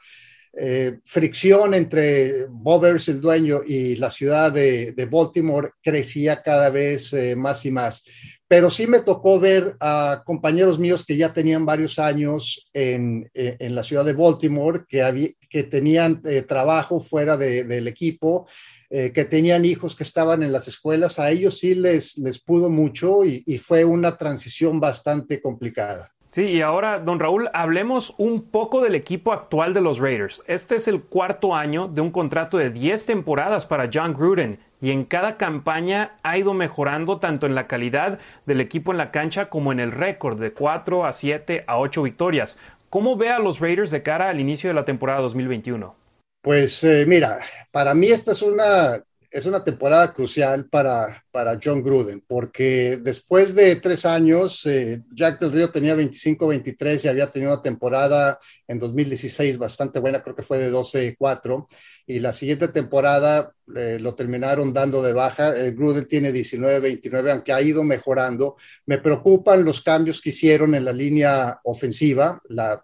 eh, 0.52 0.99
fricción 1.05 1.75
entre 1.75 2.47
Bovers, 2.49 3.08
el 3.08 3.20
dueño, 3.20 3.61
y 3.64 3.94
la 3.97 4.11
ciudad 4.11 4.50
de, 4.52 5.08
Baltimore 5.11 5.70
crecía 5.82 6.43
cada 6.43 6.70
vez 6.70 7.12
eh, 7.12 7.37
más 7.37 7.64
y 7.64 7.70
más. 7.70 8.05
Pero 8.49 8.69
sí 8.69 8.88
me 8.88 8.99
tocó 8.99 9.38
ver 9.38 9.76
a 9.79 10.23
compañeros 10.26 10.79
míos 10.79 11.05
que 11.06 11.17
ya 11.17 11.32
tenían 11.32 11.64
varios 11.64 12.00
años 12.00 12.69
en, 12.73 13.31
eh, 13.32 13.56
la 13.70 13.85
ciudad 13.85 14.05
de 14.05 14.12
Baltimore, 14.12 14.85
que, 14.88 15.62
tenían 15.70 16.23
trabajo 16.49 17.00
fuera 17.00 17.37
del 17.37 17.88
equipo, 17.88 18.46
que 18.88 19.25
tenían 19.25 19.64
hijos 19.64 19.94
que 19.96 20.05
estaban 20.05 20.43
en 20.43 20.53
las 20.53 20.67
escuelas. 20.69 21.19
A 21.19 21.31
ellos 21.31 21.58
sí 21.58 21.75
les, 21.75 22.19
les 22.19 22.41
pudo 22.41 22.70
mucho 22.70 23.25
y 23.25 23.58
fue 23.58 23.85
una 23.85 24.17
transición 24.17 24.79
bastante 24.81 25.41
complicada. 25.41 26.12
Sí, 26.31 26.43
y 26.43 26.61
ahora, 26.61 27.00
don 27.00 27.19
Raúl, 27.19 27.51
hablemos 27.53 28.15
un 28.17 28.43
poco 28.43 28.82
del 28.82 28.94
equipo 28.94 29.32
actual 29.32 29.75
de 29.75 29.81
los 29.81 29.99
Raiders. 29.99 30.44
Este 30.46 30.77
es 30.77 30.87
el 30.87 31.03
cuarto 31.03 31.56
año 31.56 31.89
de 31.89 32.03
un 32.03 32.13
contrato 32.13 32.56
de 32.56 32.70
10 32.70 33.05
temporadas 33.05 33.67
para 33.67 33.91
John 33.93 34.15
Gruden 34.15 34.60
y 34.81 34.93
en 34.93 35.05
cada 35.05 35.37
campaña 35.37 36.19
ha 36.22 36.39
ido 36.39 36.55
mejorando 36.55 37.19
tanto 37.19 37.46
en 37.46 37.56
la 37.56 37.67
calidad 37.67 38.20
del 38.46 38.60
equipo 38.60 38.93
en 38.93 38.99
la 38.99 39.10
cancha 39.10 39.49
como 39.49 39.72
en 39.72 39.81
el 39.81 39.91
récord 39.91 40.41
de 40.41 40.53
4 40.53 41.05
a 41.05 41.13
7 41.13 41.65
a 41.67 41.79
8 41.79 42.03
victorias. 42.05 42.58
¿Cómo 42.91 43.17
ve 43.17 43.31
a 43.31 43.41
los 43.41 43.58
Raiders 43.58 43.91
de 43.91 44.05
cara 44.05 44.29
al 44.29 44.39
inicio 44.39 44.70
de 44.70 44.75
la 44.75 44.84
temporada 44.84 45.20
2021? 45.22 45.96
Pues 46.43 46.84
eh, 46.84 47.06
mira, 47.08 47.41
para 47.72 47.93
mí 47.93 48.06
esta 48.06 48.32
es 48.32 48.43
una 48.43 49.03
es 49.31 49.46
una 49.46 49.63
temporada 49.63 50.13
crucial 50.13 50.65
para, 50.65 51.25
para 51.31 51.58
John 51.63 51.82
Gruden, 51.82 52.22
porque 52.27 52.99
después 53.03 53.55
de 53.55 53.77
tres 53.77 54.05
años, 54.05 54.65
eh, 54.67 55.03
Jack 55.15 55.41
del 55.41 55.53
Río 55.53 55.70
tenía 55.70 55.94
25-23 55.94 57.05
y 57.05 57.08
había 57.08 57.27
tenido 57.29 57.53
una 57.53 57.63
temporada 57.63 58.39
en 58.67 58.79
2016 58.79 59.58
bastante 59.58 60.01
buena, 60.01 60.22
creo 60.22 60.34
que 60.34 60.43
fue 60.43 60.58
de 60.58 60.70
12-4, 60.72 61.67
y 62.06 62.19
la 62.19 62.32
siguiente 62.32 62.69
temporada 62.69 63.53
eh, 63.77 63.99
lo 64.01 64.15
terminaron 64.15 64.72
dando 64.72 65.03
de 65.03 65.13
baja. 65.13 65.56
Eh, 65.56 65.70
Gruden 65.70 66.08
tiene 66.08 66.32
19-29, 66.32 67.31
aunque 67.31 67.53
ha 67.53 67.63
ido 67.63 67.84
mejorando. 67.84 68.56
Me 68.87 68.99
preocupan 68.99 69.65
los 69.65 69.82
cambios 69.82 70.20
que 70.20 70.31
hicieron 70.31 70.75
en 70.75 70.84
la 70.84 70.93
línea 70.93 71.60
ofensiva, 71.65 72.41
la, 72.49 72.82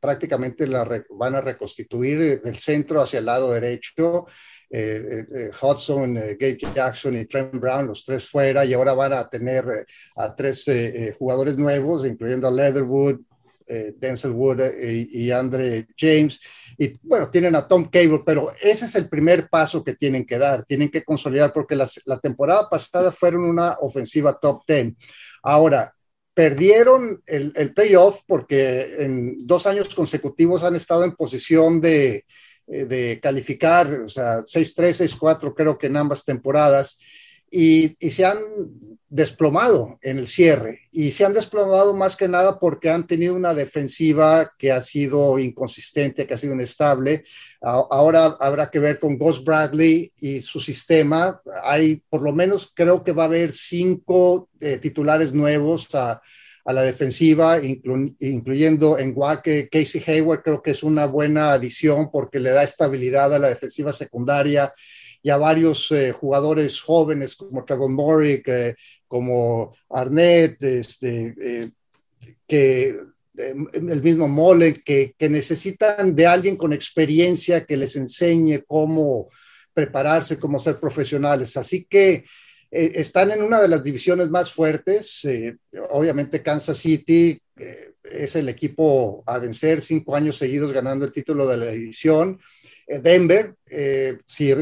prácticamente 0.00 0.66
la 0.66 0.86
van 1.10 1.34
a 1.34 1.40
reconstituir 1.40 2.42
el 2.44 2.58
centro 2.58 3.00
hacia 3.00 3.18
el 3.18 3.26
lado 3.26 3.52
derecho. 3.52 4.26
Eh, 4.68 4.78
eh, 5.10 5.26
eh, 5.36 5.50
Hudson, 5.62 6.14
Gage 6.14 6.66
Jackson 6.74 7.16
y 7.16 7.24
Trent 7.26 7.54
Brown, 7.54 7.85
los 7.86 8.04
tres 8.04 8.28
fuera, 8.28 8.64
y 8.64 8.74
ahora 8.74 8.92
van 8.92 9.12
a 9.12 9.28
tener 9.28 9.64
a 10.16 10.34
tres 10.34 10.64
jugadores 11.18 11.56
nuevos, 11.56 12.06
incluyendo 12.06 12.48
a 12.48 12.50
Leatherwood, 12.50 13.20
Denzel 13.96 14.30
Wood 14.30 14.60
y, 14.80 15.30
Andre 15.30 15.88
James. 15.96 16.40
Y 16.78 16.98
bueno, 17.02 17.30
tienen 17.30 17.56
a 17.56 17.66
Tom 17.66 17.88
Cable, 17.90 18.22
pero 18.24 18.52
ese 18.62 18.84
es 18.84 18.94
el 18.94 19.08
primer 19.08 19.48
paso 19.48 19.82
que 19.82 19.94
tienen 19.94 20.24
que 20.24 20.38
dar, 20.38 20.64
tienen 20.64 20.88
que 20.88 21.02
consolidar, 21.02 21.52
porque 21.52 21.74
la, 21.74 21.88
la 22.04 22.18
temporada 22.18 22.68
pasada 22.68 23.10
fueron 23.10 23.44
una 23.44 23.76
ofensiva 23.80 24.38
top 24.38 24.62
10. 24.68 24.94
Ahora, 25.42 25.92
perdieron 26.36 27.22
el, 27.26 27.50
el, 27.56 27.72
playoff 27.72 28.20
porque 28.26 28.96
en 28.98 29.46
dos 29.46 29.66
años 29.66 29.94
consecutivos 29.94 30.64
han 30.64 30.76
estado 30.76 31.02
en 31.02 31.16
posición 31.16 31.80
de, 31.80 32.26
eh, 32.68 32.84
de 32.84 33.20
calificar, 33.22 33.86
o 34.00 34.08
sea, 34.08 34.40
6-3, 34.40 35.08
6-4 35.18 35.54
creo 35.56 35.78
que 35.78 35.86
en 35.86 35.96
ambas 35.96 36.24
temporadas. 36.24 36.98
Y, 37.56 37.96
y, 37.98 38.10
se 38.10 38.26
han 38.26 38.36
desplomado 39.08 39.98
en 40.02 40.18
el 40.18 40.26
cierre 40.26 40.80
y 40.92 41.12
se 41.12 41.24
han 41.24 41.32
desplomado 41.32 41.94
más 41.94 42.16
que 42.16 42.28
nada 42.28 42.58
porque 42.58 42.90
han 42.90 43.06
tenido 43.06 43.34
una 43.34 43.54
defensiva 43.54 44.52
que 44.58 44.72
ha 44.72 44.82
sido 44.82 45.38
inconsistente, 45.38 46.26
que 46.26 46.34
ha 46.34 46.38
sido 46.38 46.52
inestable. 46.52 47.24
Ahora 47.62 48.36
habrá 48.40 48.70
que 48.70 48.78
ver 48.78 48.98
con 48.98 49.16
Ghost 49.16 49.42
Bradley 49.42 50.12
y 50.20 50.42
su 50.42 50.60
sistema. 50.60 51.40
Hay 51.62 52.02
por 52.10 52.20
lo 52.20 52.32
menos 52.32 52.72
creo 52.74 53.02
que 53.02 53.12
va 53.12 53.22
a 53.22 53.26
haber 53.26 53.52
cinco 53.52 54.50
eh, 54.60 54.76
titulares 54.76 55.32
nuevos 55.32 55.94
a, 55.94 56.20
a 56.66 56.72
la 56.74 56.82
defensiva, 56.82 57.58
inclu 57.62 58.14
incluyendo 58.18 58.98
en 58.98 59.12
Wake, 59.16 59.70
Casey 59.70 60.02
Hayward, 60.06 60.42
creo 60.42 60.60
que 60.60 60.72
es 60.72 60.82
una 60.82 61.06
buena 61.06 61.52
adición 61.52 62.10
porque 62.10 62.38
le 62.38 62.50
da 62.50 62.64
estabilidad 62.64 63.32
a 63.32 63.38
la 63.38 63.48
defensiva 63.48 63.94
secundaria 63.94 64.74
y 65.26 65.30
varios 65.30 65.90
eh, 65.90 66.12
jugadores 66.12 66.80
jóvenes 66.80 67.34
como 67.34 67.64
Trevor 67.64 67.90
Morrick, 67.90 68.46
eh, 68.46 68.76
como 69.08 69.74
Arnett, 69.90 70.62
este, 70.62 71.34
eh, 71.40 71.70
que 72.46 72.90
eh, 72.90 73.54
el 73.72 74.02
mismo 74.04 74.28
Mole, 74.28 74.84
que, 74.84 75.16
que, 75.18 75.28
necesitan 75.28 76.14
de 76.14 76.28
alguien 76.28 76.56
con 76.56 76.72
experiencia 76.72 77.66
que 77.66 77.76
les 77.76 77.96
enseñe 77.96 78.62
cómo 78.68 79.28
prepararse, 79.74 80.38
cómo 80.38 80.60
ser 80.60 80.78
profesionales. 80.78 81.56
Así 81.56 81.88
que 81.90 82.24
están 82.70 83.32
en 83.32 83.42
una 83.42 83.60
de 83.60 83.68
las 83.68 83.82
divisiones 83.82 84.30
más 84.30 84.52
fuertes. 84.52 85.26
obviamente 85.90 86.40
Kansas 86.40 86.78
City 86.78 87.40
es 88.04 88.36
el 88.36 88.48
equipo 88.48 89.24
a 89.26 89.38
vencer, 89.38 89.80
cinco 89.80 90.14
años 90.14 90.36
seguidos 90.36 90.72
ganando 90.72 91.04
el 91.04 91.12
título 91.12 91.48
de 91.48 91.56
la 91.56 91.66
división. 91.66 92.38
Denver, 92.86 93.54
si 94.26 94.52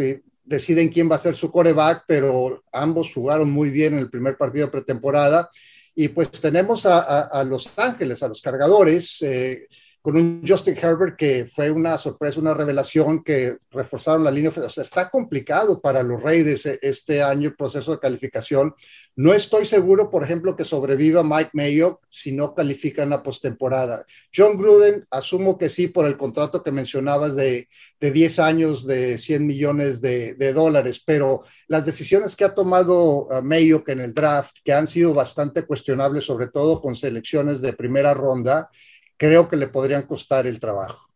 deciden 0.45 0.89
quién 0.89 1.11
va 1.11 1.17
a 1.17 1.19
ser 1.19 1.35
su 1.35 1.51
coreback, 1.51 2.05
pero 2.07 2.63
ambos 2.73 3.13
jugaron 3.13 3.51
muy 3.51 3.71
bien 3.71 3.95
en 3.95 4.01
el 4.01 4.11
primer 4.11 4.37
partido 4.37 4.67
de 4.67 4.73
pretemporada. 4.73 5.51
Y 5.95 6.09
pues 6.09 6.31
tenemos 6.31 6.87
a, 6.87 7.45
Los 7.45 7.79
Ángeles, 7.79 8.23
a 8.23 8.29
los 8.29 8.43
cargadores, 8.43 9.23
eh, 9.23 9.69
con 10.05 10.19
un 10.19 10.43
Justin 10.47 10.77
Herbert 10.77 11.17
que 11.17 11.47
fue 11.47 11.71
una 11.71 11.97
sorpresa, 11.97 12.39
una 12.39 12.53
revelación 12.53 13.25
que 13.25 13.57
reforzaron 13.71 14.23
la 14.23 14.31
línea. 14.31 14.53
O 14.55 14.69
sea, 14.69 14.85
está 14.85 15.09
complicado 15.09 15.81
para 15.81 16.03
los 16.03 16.23
Raiders 16.23 16.67
este 16.67 17.23
año 17.23 17.49
el 17.49 17.57
proceso 17.57 17.93
de 17.93 18.01
calificación. 18.01 18.75
No 19.17 19.33
estoy 19.33 19.65
seguro, 19.65 20.11
por 20.11 20.23
ejemplo, 20.23 20.57
que 20.57 20.65
sobreviva 20.65 21.25
Mike 21.25 21.53
Mayo 21.55 22.01
si 22.11 22.33
no 22.33 22.55
califican 22.55 23.09
la 23.09 23.23
postemporada. 23.23 24.05
John 24.35 24.59
Gruden, 24.59 25.07
asumo 25.11 25.57
que 25.57 25.71
sí 25.71 25.89
por 25.89 26.05
el 26.05 26.19
contrato 26.19 26.63
que 26.63 26.71
mencionabas 26.71 27.35
de, 27.35 27.69
de 27.99 28.11
10 28.11 28.39
años 28.41 28.87
de 28.87 29.17
100 29.17 29.47
millones 29.47 30.03
de, 30.03 30.35
dólares, 30.53 31.03
pero 31.05 31.45
las 31.69 31.87
decisiones 31.87 32.37
que 32.37 32.45
ha 32.45 32.55
tomado 32.55 33.29
uh, 33.29 33.43
Mayo 33.43 33.83
que 33.83 33.93
en 33.93 34.01
el 34.01 34.13
draft, 34.13 34.57
que 34.63 34.75
han 34.75 34.87
sido 34.87 35.15
bastante 35.15 35.63
cuestionables, 35.63 36.25
sobre 36.25 36.49
todo 36.49 36.83
con 36.83 36.95
selecciones 36.95 37.63
de 37.63 37.73
primera 37.73 38.13
ronda, 38.13 38.69
creo 39.17 39.49
que 39.49 39.57
le 39.57 39.69
podrían 39.69 40.03
costar 40.03 40.47
el 40.47 40.61
trabajo. 40.61 41.09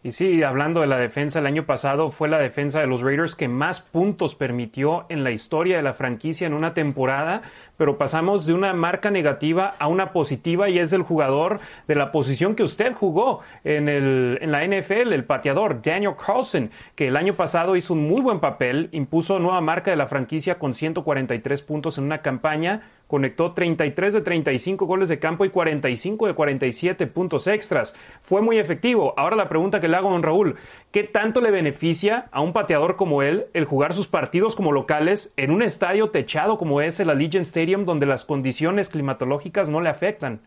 Y 0.00 0.12
sí, 0.12 0.44
hablando 0.44 0.80
de 0.80 0.86
la 0.86 0.96
defensa, 0.96 1.40
el 1.40 1.46
año 1.46 1.66
pasado 1.66 2.10
fue 2.10 2.28
la 2.28 2.38
defensa 2.38 2.80
de 2.80 2.86
los 2.86 3.00
Raiders 3.02 3.34
que 3.34 3.48
más 3.48 3.80
puntos 3.80 4.36
permitió 4.36 5.06
en 5.08 5.24
la 5.24 5.32
historia 5.32 5.76
de 5.76 5.82
la 5.82 5.92
franquicia 5.92 6.46
en 6.46 6.54
una 6.54 6.72
temporada, 6.72 7.42
pero 7.76 7.98
pasamos 7.98 8.46
de 8.46 8.52
una 8.52 8.72
marca 8.74 9.10
negativa 9.10 9.74
a 9.76 9.88
una 9.88 10.12
positiva 10.12 10.68
y 10.68 10.78
es 10.78 10.92
el 10.92 11.02
jugador 11.02 11.58
de 11.88 11.96
la 11.96 12.12
posición 12.12 12.54
que 12.54 12.62
usted 12.62 12.94
jugó 12.94 13.40
en, 13.64 13.88
el, 13.88 14.38
en 14.40 14.52
la 14.52 14.64
NFL, 14.64 15.12
el 15.12 15.24
pateador 15.24 15.82
Daniel 15.82 16.14
Carlson, 16.16 16.70
que 16.94 17.08
el 17.08 17.16
año 17.16 17.34
pasado 17.34 17.74
hizo 17.74 17.92
un 17.92 18.06
muy 18.06 18.22
buen 18.22 18.38
papel, 18.38 18.90
impuso 18.92 19.40
nueva 19.40 19.60
marca 19.60 19.90
de 19.90 19.96
la 19.96 20.06
franquicia 20.06 20.60
con 20.60 20.74
143 20.74 21.60
puntos 21.62 21.98
en 21.98 22.04
una 22.04 22.22
campaña 22.22 22.82
conectó 23.08 23.54
33 23.54 24.12
de 24.12 24.20
35 24.20 24.86
goles 24.86 25.08
de 25.08 25.18
campo 25.18 25.44
y 25.44 25.50
45 25.50 26.28
de 26.28 26.34
47 26.34 27.06
puntos 27.08 27.48
extras. 27.48 27.94
Fue 28.22 28.42
muy 28.42 28.58
efectivo. 28.58 29.14
Ahora 29.16 29.34
la 29.34 29.48
pregunta 29.48 29.80
que 29.80 29.88
le 29.88 29.96
hago 29.96 30.10
a 30.10 30.12
don 30.12 30.22
Raúl, 30.22 30.56
¿qué 30.92 31.02
tanto 31.02 31.40
le 31.40 31.50
beneficia 31.50 32.28
a 32.30 32.40
un 32.40 32.52
pateador 32.52 32.94
como 32.96 33.22
él 33.22 33.46
el 33.54 33.64
jugar 33.64 33.94
sus 33.94 34.06
partidos 34.06 34.54
como 34.54 34.70
locales 34.70 35.32
en 35.36 35.50
un 35.50 35.62
estadio 35.62 36.10
techado 36.10 36.58
como 36.58 36.80
es 36.80 37.00
el 37.00 37.10
Allegiant 37.10 37.46
Stadium 37.46 37.84
donde 37.84 38.06
las 38.06 38.24
condiciones 38.24 38.90
climatológicas 38.90 39.70
no 39.70 39.80
le 39.80 39.88
afectan? 39.88 40.40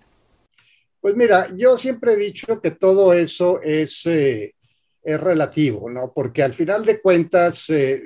Pues 1.01 1.15
mira, 1.15 1.47
yo 1.57 1.77
siempre 1.77 2.13
he 2.13 2.17
dicho 2.17 2.61
que 2.61 2.69
todo 2.69 3.13
eso 3.13 3.59
es, 3.63 4.05
eh, 4.05 4.53
es 5.01 5.19
relativo, 5.19 5.89
¿no? 5.89 6.13
Porque 6.13 6.43
al 6.43 6.53
final 6.53 6.85
de 6.85 7.01
cuentas... 7.01 7.69
Eh, 7.71 8.03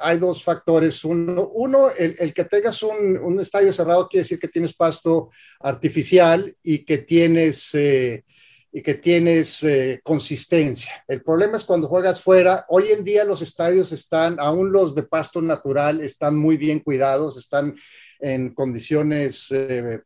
hay 0.00 0.18
dos 0.18 0.44
factores. 0.44 1.04
Uno, 1.04 1.50
uno 1.54 1.90
el, 1.90 2.16
el, 2.18 2.34
que 2.34 2.44
tengas 2.44 2.82
un, 2.82 3.18
un, 3.18 3.40
estadio 3.40 3.72
cerrado 3.72 4.08
quiere 4.08 4.22
decir 4.22 4.38
que 4.38 4.48
tienes 4.48 4.74
pasto 4.74 5.30
artificial 5.60 6.56
y 6.62 6.84
que 6.84 6.98
tienes, 6.98 7.74
eh, 7.74 8.24
y 8.72 8.82
que 8.82 8.94
tienes 8.94 9.62
eh, 9.64 10.00
consistencia. 10.04 11.04
El 11.08 11.22
problema 11.22 11.56
es 11.56 11.64
cuando 11.64 11.88
juegas 11.88 12.20
fuera. 12.20 12.64
Hoy 12.68 12.90
en 12.90 13.02
día 13.02 13.24
los 13.24 13.42
estadios 13.42 13.92
están, 13.92 14.36
aún 14.38 14.70
los 14.70 14.94
de 14.94 15.02
pasto 15.02 15.42
natural, 15.42 16.00
están 16.00 16.36
muy 16.36 16.56
bien 16.56 16.80
cuidados, 16.80 17.36
están 17.36 17.74
en 18.20 18.54
condiciones 18.54 19.48
eh, 19.50 20.00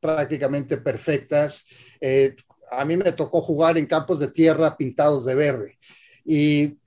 prácticamente 0.00 0.76
perfectas. 0.76 1.66
Eh, 2.00 2.36
a 2.70 2.84
mí 2.84 2.96
me 2.96 3.12
tocó 3.12 3.40
jugar 3.40 3.78
en 3.78 3.86
campos 3.86 4.18
de 4.18 4.28
tierra 4.28 4.76
pintados 4.76 5.24
de 5.24 5.34
verde. 5.34 5.78
Y 6.24 6.78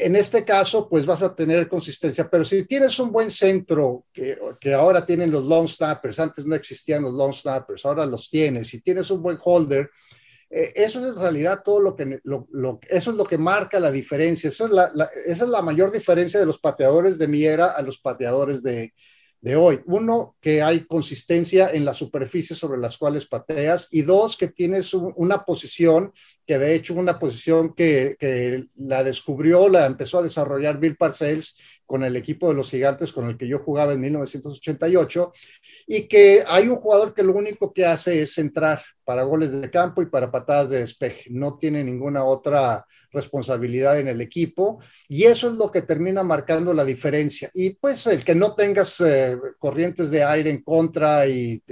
en 0.00 0.16
este 0.16 0.44
caso, 0.44 0.88
pues 0.88 1.04
vas 1.04 1.22
a 1.22 1.34
tener 1.34 1.68
consistencia, 1.68 2.28
pero 2.30 2.44
si 2.44 2.64
tienes 2.64 2.98
un 2.98 3.10
buen 3.10 3.30
centro, 3.30 4.06
que, 4.12 4.38
que, 4.60 4.74
ahora 4.74 5.04
tienen 5.04 5.30
los 5.30 5.44
long 5.44 5.68
snappers, 5.68 6.18
antes 6.18 6.44
no 6.44 6.54
existían 6.54 7.02
los 7.02 7.14
long 7.14 7.32
snappers, 7.32 7.84
ahora 7.84 8.06
los 8.06 8.30
tienes, 8.30 8.68
si 8.68 8.80
tienes 8.80 9.10
un 9.10 9.22
buen 9.22 9.38
holder, 9.42 9.90
eh, 10.50 10.72
eso 10.74 10.98
es 10.98 11.06
en 11.06 11.16
realidad 11.16 11.62
todo 11.64 11.80
lo 11.80 11.94
que, 11.94 12.20
lo, 12.24 12.48
lo, 12.50 12.80
eso 12.88 13.10
es 13.10 13.16
lo 13.16 13.24
que 13.24 13.38
marca 13.38 13.78
la 13.78 13.90
diferencia, 13.90 14.48
eso 14.48 14.66
es 14.66 14.72
la, 14.72 14.90
la, 14.94 15.10
esa 15.26 15.44
es 15.44 15.50
la 15.50 15.62
mayor 15.62 15.92
diferencia 15.92 16.40
de 16.40 16.46
los 16.46 16.58
pateadores 16.58 17.18
de 17.18 17.28
mi 17.28 17.44
era 17.44 17.66
a 17.66 17.82
los 17.82 17.98
pateadores 17.98 18.62
de, 18.62 18.94
de 19.40 19.56
hoy. 19.56 19.80
Uno, 19.86 20.36
que 20.40 20.62
hay 20.62 20.86
consistencia 20.86 21.70
en 21.72 21.84
las 21.84 21.96
superficies 21.96 22.58
sobre 22.58 22.80
las 22.80 22.96
cuales 22.96 23.26
pateas 23.26 23.88
y 23.90 24.02
dos, 24.02 24.36
que 24.36 24.48
tienes 24.48 24.94
un, 24.94 25.12
una 25.16 25.44
posición 25.44 26.12
que 26.48 26.58
de 26.58 26.74
hecho 26.74 26.94
una 26.94 27.18
posición 27.18 27.74
que, 27.74 28.16
que, 28.18 28.64
la 28.76 29.04
descubrió, 29.04 29.68
la 29.68 29.84
empezó 29.84 30.18
a 30.18 30.22
desarrollar 30.22 30.80
Bill 30.80 30.96
Parcells 30.96 31.58
con 31.84 32.04
el 32.04 32.16
equipo 32.16 32.48
de 32.48 32.54
los 32.54 32.70
gigantes 32.70 33.12
con 33.12 33.28
el 33.28 33.36
que 33.36 33.46
yo 33.46 33.58
jugaba 33.58 33.92
en 33.92 34.00
1988, 34.00 35.32
y 35.86 36.08
que 36.08 36.42
hay 36.48 36.68
un 36.68 36.76
jugador 36.76 37.12
que 37.12 37.22
lo 37.22 37.34
único 37.34 37.74
que 37.74 37.84
hace 37.84 38.22
es 38.22 38.32
centrar 38.32 38.80
para 39.04 39.24
goles 39.24 39.60
de 39.60 39.70
campo 39.70 40.00
y 40.00 40.06
para 40.06 40.30
patadas 40.30 40.70
de 40.70 40.78
despeje, 40.78 41.28
no 41.28 41.58
tiene 41.58 41.84
ninguna 41.84 42.24
otra 42.24 42.86
responsabilidad 43.12 44.00
en 44.00 44.08
el 44.08 44.22
equipo, 44.22 44.80
y 45.06 45.24
eso 45.24 45.50
es 45.50 45.54
lo 45.56 45.70
que 45.70 45.82
termina 45.82 46.22
marcando 46.22 46.72
la 46.72 46.86
diferencia. 46.86 47.50
Y 47.52 47.74
pues 47.74 48.06
el 48.06 48.24
que 48.24 48.34
no 48.34 48.54
tengas 48.54 49.02
eh, 49.02 49.36
corrientes 49.58 50.10
de 50.10 50.24
aire 50.24 50.48
en 50.48 50.62
contra 50.62 51.26
y 51.26 51.62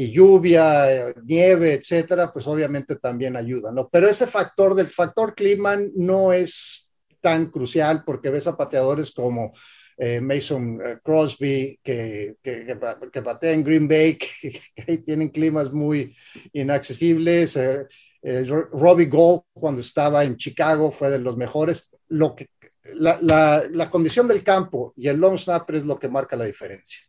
y 0.00 0.12
lluvia, 0.12 1.12
nieve, 1.24 1.72
etcétera, 1.72 2.32
pues 2.32 2.46
obviamente 2.46 2.94
también 2.94 3.34
ayuda, 3.34 3.72
¿no? 3.72 3.88
Pero 3.88 4.08
ese 4.08 4.28
factor 4.28 4.76
del 4.76 4.86
factor 4.86 5.34
clima 5.34 5.76
no 5.96 6.32
es 6.32 6.92
tan 7.20 7.46
crucial 7.46 8.04
porque 8.06 8.30
ves 8.30 8.46
a 8.46 8.56
pateadores 8.56 9.10
como 9.10 9.52
eh, 9.96 10.20
Mason 10.20 10.78
Crosby 11.02 11.80
que, 11.82 12.36
que, 12.40 12.64
que, 13.12 13.22
patea 13.22 13.50
en 13.50 13.64
Green 13.64 13.88
Bay, 13.88 14.16
que, 14.42 14.60
que 14.76 14.98
tienen 14.98 15.30
climas 15.30 15.72
muy 15.72 16.14
inaccesibles. 16.52 17.56
Eh, 17.56 17.84
eh, 18.22 18.44
Robbie 18.46 19.06
Gold 19.06 19.42
cuando 19.52 19.80
estaba 19.80 20.22
en 20.22 20.36
Chicago 20.36 20.92
fue 20.92 21.10
de 21.10 21.18
los 21.18 21.36
mejores. 21.36 21.90
Lo 22.06 22.36
que, 22.36 22.50
la, 22.94 23.18
la, 23.20 23.64
la 23.68 23.90
condición 23.90 24.28
del 24.28 24.44
campo 24.44 24.92
y 24.94 25.08
el 25.08 25.18
long 25.18 25.36
snapper 25.36 25.74
es 25.74 25.84
lo 25.84 25.98
que 25.98 26.06
marca 26.06 26.36
la 26.36 26.44
diferencia. 26.44 27.00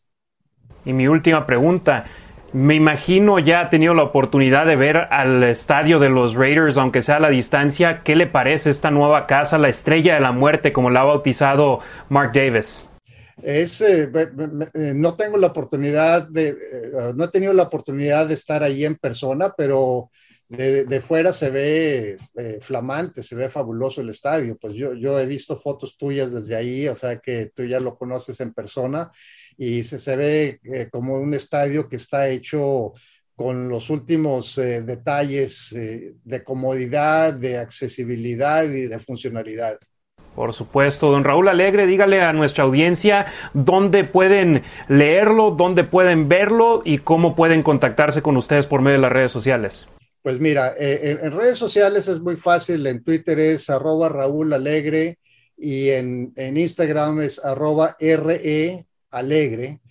Y 0.86 0.94
mi 0.94 1.08
última 1.08 1.46
pregunta, 1.46 2.06
me 2.54 2.76
imagino 2.76 3.40
ya 3.40 3.62
ha 3.62 3.70
tenido 3.70 3.94
la 3.94 4.04
oportunidad 4.04 4.66
de 4.66 4.76
ver 4.76 4.98
al 4.98 5.44
estadio 5.44 6.00
de 6.00 6.10
los 6.10 6.36
Raiders, 6.36 6.78
aunque 6.78 7.02
sea 7.02 7.18
a 7.18 7.20
la 7.20 7.30
distancia. 7.30 8.02
¿Qué 8.04 8.16
le 8.16 8.28
parece 8.28 8.70
esta 8.70 8.92
nueva 8.92 9.28
casa, 9.28 9.58
la 9.58 9.70
estrella 9.70 10.16
de 10.16 10.20
la 10.22 10.32
muerte, 10.32 10.74
como 10.74 10.90
la 10.90 11.02
ha 11.02 11.06
bautizado 11.06 11.80
Mark 12.10 12.32
Davis? 12.34 12.88
Es, 13.42 13.82
eh, 13.82 14.10
no 14.94 15.16
tengo 15.16 15.38
la 15.38 15.48
oportunidad 15.48 16.28
de, 16.28 16.50
eh, 16.50 17.14
no 17.16 17.24
he 17.24 17.30
tenido 17.30 17.54
la 17.54 17.64
oportunidad 17.64 18.28
de 18.28 18.34
estar 18.34 18.64
ahí 18.64 18.84
en 18.84 18.96
persona, 18.96 19.54
pero 19.58 20.10
de, 20.50 21.00
fuera 21.00 21.32
se 21.32 21.50
ve 21.52 22.18
eh, 22.36 22.58
flamante, 22.60 23.22
se 23.22 23.36
ve 23.36 23.50
fabuloso 23.50 24.02
el 24.02 24.10
estadio. 24.10 24.58
Pues 24.60 24.74
yo, 24.74 24.94
yo 24.94 25.20
he 25.20 25.26
visto 25.26 25.56
fotos 25.56 25.98
tuyas 25.98 26.34
desde 26.34 26.56
ahí, 26.56 26.88
o 26.88 26.96
sea 26.96 27.20
que 27.20 27.52
tú 27.56 27.64
ya 27.66 27.80
lo 27.80 27.98
conoces 27.98 28.40
en 28.42 28.54
persona 28.54 29.12
y 29.60 29.84
se, 29.84 30.00
se 30.00 30.16
ve 30.16 30.60
eh, 30.64 30.88
como 30.90 31.16
un 31.16 31.34
estadio 31.36 31.88
que 31.88 31.98
está 31.98 32.30
hecho 32.30 32.94
con 33.36 33.70
los 33.70 33.90
últimos 33.90 34.58
eh, 34.58 34.82
detalles 34.82 35.72
eh, 35.74 36.16
de 36.24 36.44
comodidad, 36.44 37.34
de 37.34 37.58
accesibilidad 37.58 38.64
y 38.64 38.88
de 38.88 39.00
funcionalidad. 39.00 39.78
Por 40.36 40.54
supuesto, 40.54 41.12
don 41.12 41.24
Raúl 41.24 41.50
Alegre, 41.50 41.86
dígale 41.86 42.22
a 42.22 42.34
nuestra 42.34 42.64
audiencia 42.64 43.28
dónde 43.54 44.04
pueden 44.04 44.64
leerlo, 44.88 45.52
dónde 45.52 45.84
pueden 45.84 46.28
verlo 46.30 46.82
y 46.84 47.00
cómo 47.00 47.36
pueden 47.36 47.64
contactarse 47.64 48.22
con 48.22 48.38
ustedes 48.38 48.66
por 48.66 48.82
medio 48.82 48.98
de 48.98 49.02
las 49.04 49.12
redes 49.12 49.32
sociales. 49.32 49.88
Pues 50.22 50.40
mira, 50.40 50.74
eh, 50.78 51.18
en, 51.22 51.32
redes 51.32 51.58
sociales 51.58 52.08
es 52.08 52.20
muy 52.20 52.36
fácil, 52.36 52.86
en 52.88 53.04
Twitter 53.04 53.40
es 53.40 53.70
arroba 53.70 54.10
Raúl 54.10 54.52
Alegre 54.54 55.18
y 55.58 55.90
en, 55.90 56.34
Instagram 56.38 57.22
es 57.22 57.44
arroba 57.44 57.96
RE 58.00 58.86
Alegre 59.12 59.82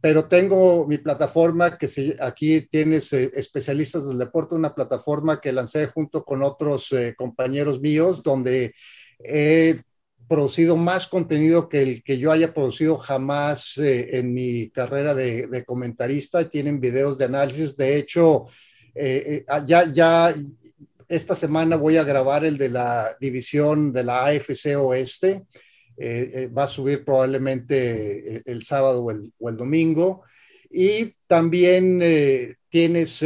pero 0.00 0.24
tengo 0.24 0.84
mi 0.84 0.98
plataforma 0.98 1.78
que 1.78 1.86
si 1.86 2.12
aquí 2.20 2.62
tienes 2.62 3.12
eh, 3.12 3.30
especialistas 3.34 4.08
del 4.08 4.18
deporte, 4.18 4.56
una 4.56 4.74
plataforma 4.74 5.40
que 5.40 5.52
lancé 5.52 5.86
junto 5.86 6.24
con 6.24 6.42
otros 6.42 6.90
eh, 6.90 7.14
compañeros 7.16 7.80
míos, 7.80 8.20
donde 8.20 8.74
he 9.20 9.80
producido 10.28 10.76
más 10.76 11.06
contenido 11.06 11.68
que 11.68 11.82
el 11.82 12.02
que 12.02 12.18
yo 12.18 12.32
haya 12.32 12.52
producido 12.52 12.98
jamás 12.98 13.78
eh, 13.78 14.18
en 14.18 14.34
mi 14.34 14.70
carrera 14.70 15.14
de, 15.14 15.64
comentarista. 15.64 16.48
Tienen 16.48 16.80
videos 16.80 17.16
de 17.18 17.26
análisis. 17.26 17.76
De 17.76 17.96
hecho, 17.96 18.46
eh, 18.94 19.44
eh, 19.48 19.62
ya, 19.66 19.90
ya 19.92 20.34
esta 21.08 21.36
semana 21.36 21.76
voy 21.76 21.96
a 21.96 22.04
grabar 22.04 22.44
el 22.44 22.58
de 22.58 22.70
la 22.70 23.16
división 23.20 23.92
de 23.92 24.04
la 24.04 24.26
AFC 24.26 24.76
Oeste. 24.76 25.46
Va 25.98 26.64
a 26.64 26.68
subir 26.68 27.04
probablemente 27.04 28.42
el, 28.50 28.64
sábado 28.64 29.04
o 29.04 29.10
el, 29.10 29.56
domingo. 29.56 30.22
Y 30.70 31.14
también 31.26 32.02
tienes 32.68 33.24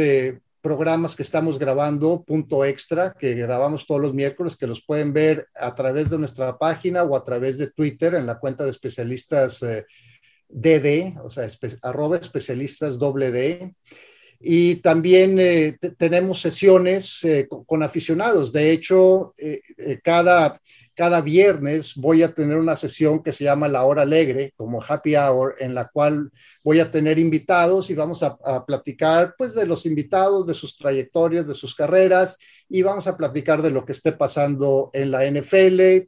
programas 0.61 1.15
que 1.15 1.23
estamos 1.23 1.57
grabando, 1.57 2.23
punto 2.23 2.63
extra, 2.63 3.13
que 3.13 3.33
grabamos 3.33 3.87
todos 3.87 3.99
los 3.99 4.13
miércoles, 4.13 4.55
que 4.55 4.67
los 4.67 4.85
pueden 4.85 5.11
ver 5.11 5.47
a 5.55 5.75
través 5.75 6.09
de 6.09 6.19
nuestra 6.19 6.57
página 6.57 7.03
o 7.03 7.15
a 7.15 7.25
través 7.25 7.57
de 7.57 7.71
Twitter 7.71 8.13
en 8.13 8.27
la 8.27 8.39
cuenta 8.39 8.63
de 8.63 8.69
especialistas 8.69 9.63
DD, 10.51 10.85
eh, 10.85 11.15
o 11.23 11.29
sea, 11.29 11.49
arroba 11.81 12.17
especialistas 12.17 12.99
doble 12.99 13.31
D. 13.31 13.73
Y 14.39 14.75
también 14.77 15.37
eh, 15.39 15.77
tenemos 15.97 16.41
sesiones 16.41 17.23
eh, 17.23 17.47
con, 17.47 17.83
aficionados. 17.83 18.51
De 18.51 18.71
hecho, 18.71 19.33
cada 20.03 20.59
cada 20.95 21.21
viernes 21.21 21.95
voy 21.95 22.23
a 22.23 22.31
tener 22.33 22.57
una 22.57 22.75
sesión 22.75 23.23
que 23.23 23.31
se 23.31 23.43
llama 23.43 23.67
La 23.67 23.83
Hora 23.83 24.01
Alegre, 24.03 24.53
como 24.55 24.83
Happy 24.83 25.15
Hour, 25.15 25.55
en 25.59 25.73
la 25.73 25.87
cual 25.87 26.31
voy 26.63 26.79
a 26.79 26.91
tener 26.91 27.17
invitados 27.19 27.89
y 27.89 27.95
vamos 27.95 28.23
a, 28.23 28.37
platicar 28.65 29.35
pues 29.37 29.55
de 29.55 29.65
los 29.65 29.85
invitados, 29.85 30.45
de 30.45 30.53
sus 30.53 30.75
trayectorias, 30.75 31.47
de 31.47 31.53
sus 31.53 31.73
carreras 31.75 32.37
y 32.69 32.81
vamos 32.81 33.07
a 33.07 33.17
platicar 33.17 33.61
de 33.61 33.71
lo 33.71 33.85
que 33.85 33.93
esté 33.93 34.11
pasando 34.11 34.89
en 34.93 35.11
la 35.11 35.25
NFL. 35.25 36.07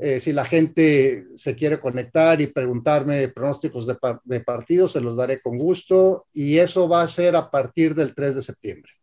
Eh, 0.00 0.20
si 0.20 0.32
la 0.32 0.44
gente 0.44 1.26
se 1.34 1.56
quiere 1.56 1.80
conectar 1.80 2.40
y 2.40 2.46
preguntarme 2.46 3.28
pronósticos 3.28 3.86
de, 3.86 3.96
de 4.24 4.40
partidos, 4.40 4.92
se 4.92 5.00
los 5.00 5.16
daré 5.16 5.40
con 5.40 5.58
gusto 5.58 6.26
y 6.32 6.58
eso 6.58 6.88
va 6.88 7.02
a 7.02 7.08
ser 7.08 7.34
a 7.34 7.50
partir 7.50 7.94
del 7.94 8.14
3 8.14 8.36
de 8.36 8.42
septiembre. 8.42 8.97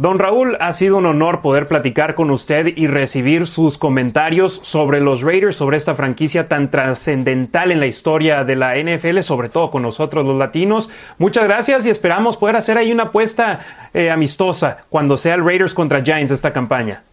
Don 0.00 0.18
Raúl, 0.18 0.56
ha 0.60 0.72
sido 0.72 0.96
un 0.96 1.04
honor 1.04 1.42
poder 1.42 1.68
platicar 1.68 2.14
con 2.14 2.30
usted 2.30 2.68
y 2.74 2.86
recibir 2.86 3.46
sus 3.46 3.76
comentarios 3.76 4.58
sobre 4.64 4.98
los 4.98 5.20
Raiders, 5.20 5.56
sobre 5.56 5.76
esta 5.76 5.94
franquicia 5.94 6.48
tan 6.48 6.70
trascendental 6.70 7.70
en 7.70 7.80
la 7.80 7.86
historia 7.86 8.42
de 8.44 8.56
la 8.56 8.78
NFL, 8.78 9.20
sobre 9.20 9.50
todo 9.50 9.70
con 9.70 9.82
nosotros 9.82 10.26
los 10.26 10.38
latinos. 10.38 10.88
Muchas 11.18 11.44
gracias 11.44 11.84
y 11.84 11.90
esperamos 11.90 12.38
poder 12.38 12.56
hacer 12.56 12.78
ahí 12.78 12.90
una 12.90 13.02
apuesta 13.02 13.90
eh, 13.92 14.10
amistosa 14.10 14.86
cuando 14.88 15.18
sea 15.18 15.34
el 15.34 15.44
Raiders 15.44 15.74
contra 15.74 16.02
Giants 16.02 16.32
esta 16.32 16.50
campaña. 16.50 17.04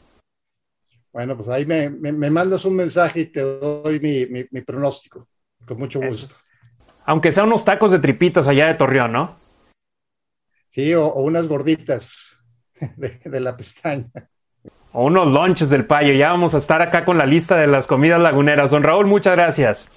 Bueno, 1.11 1.35
pues 1.35 1.49
ahí 1.49 1.65
me, 1.65 1.89
mandas 1.89 2.63
un 2.63 2.77
mensaje 2.77 3.19
y 3.19 3.25
te 3.25 3.41
doy 3.41 3.99
mi, 3.99 4.61
pronóstico. 4.61 5.27
Con 5.65 5.77
mucho 5.77 5.99
gusto. 5.99 6.37
Aunque 7.03 7.33
sea 7.33 7.43
unos 7.43 7.65
tacos 7.65 7.91
de 7.91 7.99
tripitas 7.99 8.47
allá 8.47 8.67
de 8.67 8.75
Torreón, 8.75 9.11
¿no? 9.11 9.35
Sí, 10.69 10.93
o 10.93 11.13
unas 11.15 11.45
gorditas. 11.49 12.36
de, 12.97 13.39
la 13.39 13.55
pestaña. 13.55 14.05
Unos 14.93 15.27
lunches 15.27 15.69
del 15.69 15.85
payo. 15.85 16.13
Ya 16.13 16.29
vamos 16.29 16.55
a 16.55 16.57
estar 16.57 16.81
acá 16.81 17.05
con 17.05 17.17
la 17.17 17.25
lista 17.25 17.55
de 17.55 17.67
las 17.67 17.87
comidas 17.87 18.19
laguneras. 18.19 18.71
Don 18.71 18.83
Raúl, 18.83 19.05
muchas 19.05 19.35
gracias. 19.35 19.91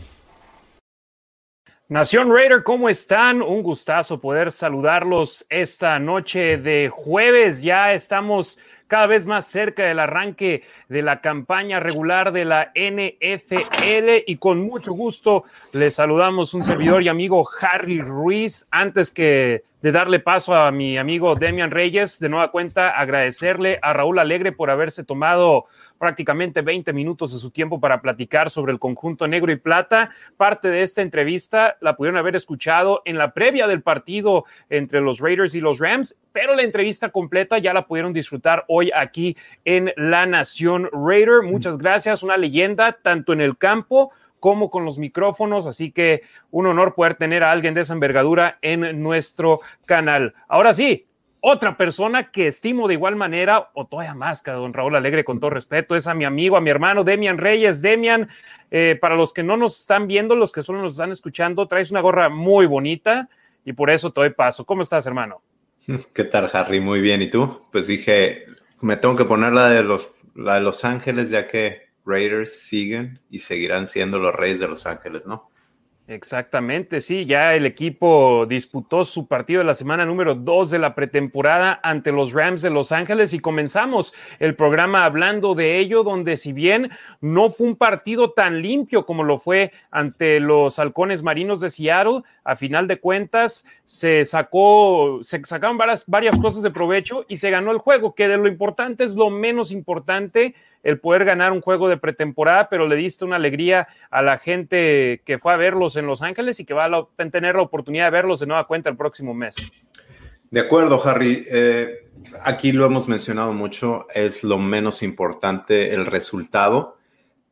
Nación 1.89 2.33
Raider, 2.33 2.63
¿cómo 2.63 2.89
están? 2.89 3.43
Un 3.43 3.63
gustazo 3.63 4.21
poder 4.21 4.53
saludarlos 4.53 5.45
esta 5.49 5.99
noche 5.99 6.57
de 6.57 6.89
jueves. 6.89 7.63
Ya 7.63 7.93
estamos 7.93 8.59
cada 8.91 9.07
vez 9.07 9.25
más 9.25 9.47
cerca 9.47 9.85
del 9.85 10.01
arranque 10.01 10.65
de 10.89 11.03
la 11.03 11.21
campaña 11.21 11.79
regular 11.79 12.33
de 12.33 12.45
la 12.45 12.73
NFL 12.75 14.25
y 14.27 14.37
con 14.37 14.67
mucho 14.67 14.93
gusto 14.93 15.45
les 15.73 15.95
saludamos 15.95 16.55
un 16.55 16.65
servidor 16.65 17.01
y 17.01 17.09
amigo 17.09 17.49
Harry 17.61 18.01
Ruiz. 18.01 18.67
Antes 18.73 19.13
que 19.13 19.63
de 19.81 19.93
darle 19.93 20.19
paso 20.19 20.57
a 20.57 20.73
mi 20.73 20.99
amigo 20.99 21.37
Demian 21.37 21.71
Reyes, 21.71 22.19
de 22.19 22.29
nueva 22.29 22.51
cuenta 22.51 22.91
agradecerle 22.91 23.79
a 23.81 23.93
Raúl 23.93 24.19
Alegre 24.19 24.51
por 24.51 24.71
haberse 24.71 25.05
tomado 25.05 25.67
prácticamente 26.01 26.63
20 26.63 26.95
minutos 26.95 27.35
de 27.35 27.39
su 27.39 27.51
tiempo 27.51 27.79
para 27.79 28.01
platicar 28.01 28.49
sobre 28.49 28.73
el 28.73 28.79
conjunto 28.79 29.29
negro 29.29 29.53
y 29.53 29.57
plata. 29.57 30.11
Parte 30.39 30.71
de 30.71 30.81
esta 30.81 31.03
entrevista 31.03 31.77
la 31.83 31.95
pudieron 31.95 32.17
haber 32.17 32.37
escuchado 32.37 33.03
en 33.05 33.19
la 33.19 33.35
previa 33.35 33.69
del 33.69 33.83
partido 33.83 34.47
entre 34.71 35.03
los 35.03 35.21
Raiders 35.21 35.55
y 35.55 35.61
los 35.61 35.79
Rams, 35.79 36.19
pero 36.33 36.57
la 36.57 36.63
entrevista 36.63 37.11
completa 37.11 37.59
ya 37.59 37.75
la 37.75 37.87
pudieron 37.87 38.15
disfrutar 38.15 38.65
hoy 38.67 38.91
aquí 38.97 39.37
en 39.67 39.93
La 39.99 40.25
Nación 40.25 40.89
Raider. 40.91 41.43
Muchas 41.43 41.77
gracias, 41.77 42.23
una 42.23 42.39
leyenda 42.39 42.97
tanto 43.03 43.35
en 43.35 43.43
el 43.43 43.59
campo 43.59 44.11
como 44.41 44.71
con 44.71 44.87
los 44.87 44.97
micrófonos, 44.97 45.67
así 45.67 45.93
que 45.93 46.23
un 46.51 46.67
honor 46.67 46.95
poder 46.95 47.17
tener 47.17 47.45
a 47.45 47.51
alguien 47.51 47.75
de 47.75 47.83
esa 47.83 47.93
envergadura 47.93 48.59
en 48.63 49.03
nuestro 49.03 49.61
canal. 49.85 50.33
Ahora 50.49 50.73
sí, 50.73 51.07
otra 51.41 51.77
persona 51.77 52.31
que 52.31 52.47
estimo 52.47 52.87
de 52.89 52.95
igual 52.95 53.17
manera, 53.17 53.71
o 53.75 53.87
todavía 53.87 54.15
más 54.15 54.43
que 54.43 54.51
a 54.51 54.55
don 54.55 54.73
Raúl 54.73 54.97
Alegre, 54.97 55.25
con 55.25 55.41
todo 55.41 55.51
respeto, 55.51 55.97
es 55.97 56.07
a 56.07 56.15
mi 56.15 56.25
amigo, 56.25 56.57
a 56.57 56.61
mi 56.61 56.71
hermano 56.71 57.05
Demian 57.05 57.39
Reyes. 57.39 57.83
Demian, 57.83 58.29
eh, 58.71 58.99
para 59.01 59.17
los 59.17 59.33
que 59.33 59.43
no 59.43 59.57
nos 59.57 59.81
están 59.81 60.07
viendo, 60.07 60.35
los 60.35 60.53
que 60.53 60.63
solo 60.63 60.81
nos 60.83 60.93
están 60.93 61.13
escuchando, 61.13 61.67
traes 61.67 61.91
una 61.91 62.01
gorra 62.01 62.29
muy 62.29 62.67
bonita 62.67 63.29
y 63.65 63.73
por 63.73 63.91
eso 63.91 64.13
te 64.13 64.21
doy 64.21 64.31
paso. 64.31 64.65
¿Cómo 64.65 64.83
estás, 64.83 65.07
hermano? 65.07 65.43
¿Qué 66.15 66.25
tal, 66.25 66.51
Harry? 66.53 66.81
Muy 66.81 67.01
bien. 67.01 67.23
¿Y 67.23 67.29
tú? 67.29 67.63
Pues 67.73 67.87
dije, 67.87 68.45
me 68.81 68.97
tengo 68.97 69.17
que 69.17 69.25
poner 69.25 69.53
la 69.53 69.69
de 69.71 69.83
los, 69.83 70.13
la 70.35 70.55
de 70.55 70.61
los 70.61 70.85
Ángeles, 70.85 71.31
ya 71.31 71.47
que 71.47 71.91
Raiders 72.05 72.61
siguen 72.61 73.21
y 73.31 73.41
seguirán 73.41 73.87
siendo 73.87 74.19
los 74.19 74.35
Reyes 74.35 74.61
de 74.61 74.69
Los 74.69 74.87
Ángeles, 74.87 75.27
¿no? 75.27 75.51
Exactamente, 76.11 77.01
sí, 77.01 77.25
ya 77.25 77.55
el 77.55 77.67
equipo 77.67 78.45
disputó 78.45 79.05
su 79.05 79.29
partido 79.29 79.61
de 79.61 79.65
la 79.65 79.75
semana 79.75 80.05
número 80.05 80.35
dos 80.35 80.69
de 80.69 80.81
la 80.81 80.97
pretemporada 80.97 81.79
ante 81.85 82.11
los 82.11 82.33
Rams 82.33 82.63
de 82.63 82.71
Los 82.71 82.91
Ángeles 82.91 83.33
y 83.33 83.39
comenzamos 83.39 84.13
el 84.41 84.57
programa 84.57 85.05
hablando 85.05 85.55
de 85.55 85.79
ello, 85.79 86.03
donde 86.03 86.37
si 86.37 86.53
bien 86.53 86.91
no 87.21 87.49
fue 87.49 87.69
un 87.69 87.77
partido 87.77 88.33
tan 88.33 88.61
limpio 88.61 89.07
como 89.07 89.23
lo 89.23 89.39
fue 89.39 89.71
ante 89.93 90.41
los 90.41 90.81
halcones 90.81 91.23
marinos 91.23 91.61
de 91.61 91.71
Seattle, 91.71 92.23
a 92.43 92.57
final 92.57 92.89
de 92.89 92.99
cuentas 92.99 93.65
se 93.85 94.25
sacó, 94.25 95.21
se 95.23 95.41
sacaron 95.45 95.79
varias, 95.79 96.05
varias 96.09 96.41
cosas 96.41 96.65
de 96.65 96.73
provecho 96.73 97.25
y 97.29 97.37
se 97.37 97.51
ganó 97.51 97.71
el 97.71 97.79
juego, 97.79 98.17
que 98.17 98.27
de 98.27 98.37
lo 98.37 98.49
importante 98.49 99.05
es 99.05 99.15
lo 99.15 99.31
menos 99.31 99.71
importante 99.71 100.57
el 100.83 100.99
poder 100.99 101.25
ganar 101.25 101.53
un 101.53 101.61
juego 101.61 101.89
de 101.89 101.97
pretemporada, 101.97 102.69
pero 102.69 102.87
le 102.89 102.97
diste 102.97 103.25
una 103.25 103.37
alegría 103.37 103.89
a 104.11 104.23
la 104.23 104.39
gente 104.39 105.23
que 105.25 105.39
fue 105.39 105.53
a 105.53 105.57
verlos 105.57 105.97
en 105.97 106.07
Los 106.07 106.23
Ángeles 106.23 106.61
y 106.61 106.65
que 106.65 106.75
va 106.75 106.87
a 106.87 107.31
tener 107.31 107.57
la 107.57 107.63
oportunidad 107.63 108.07
de 108.07 108.11
verlos 108.11 108.41
de 108.41 108.47
nueva 108.47 108.67
cuenta 108.67 108.91
el 108.91 108.97
próximo 108.97 109.35
mes. 109.35 109.57
De 110.51 110.61
acuerdo, 110.61 111.01
Harry. 111.07 111.47
Eh, 111.49 112.09
aquí 112.43 112.73
lo 112.73 112.87
hemos 112.87 113.09
mencionado 113.09 113.53
mucho, 113.53 114.07
es 114.15 114.43
lo 114.43 114.59
menos 114.59 115.03
importante 115.03 115.95
el 115.95 116.07
resultado, 116.07 116.99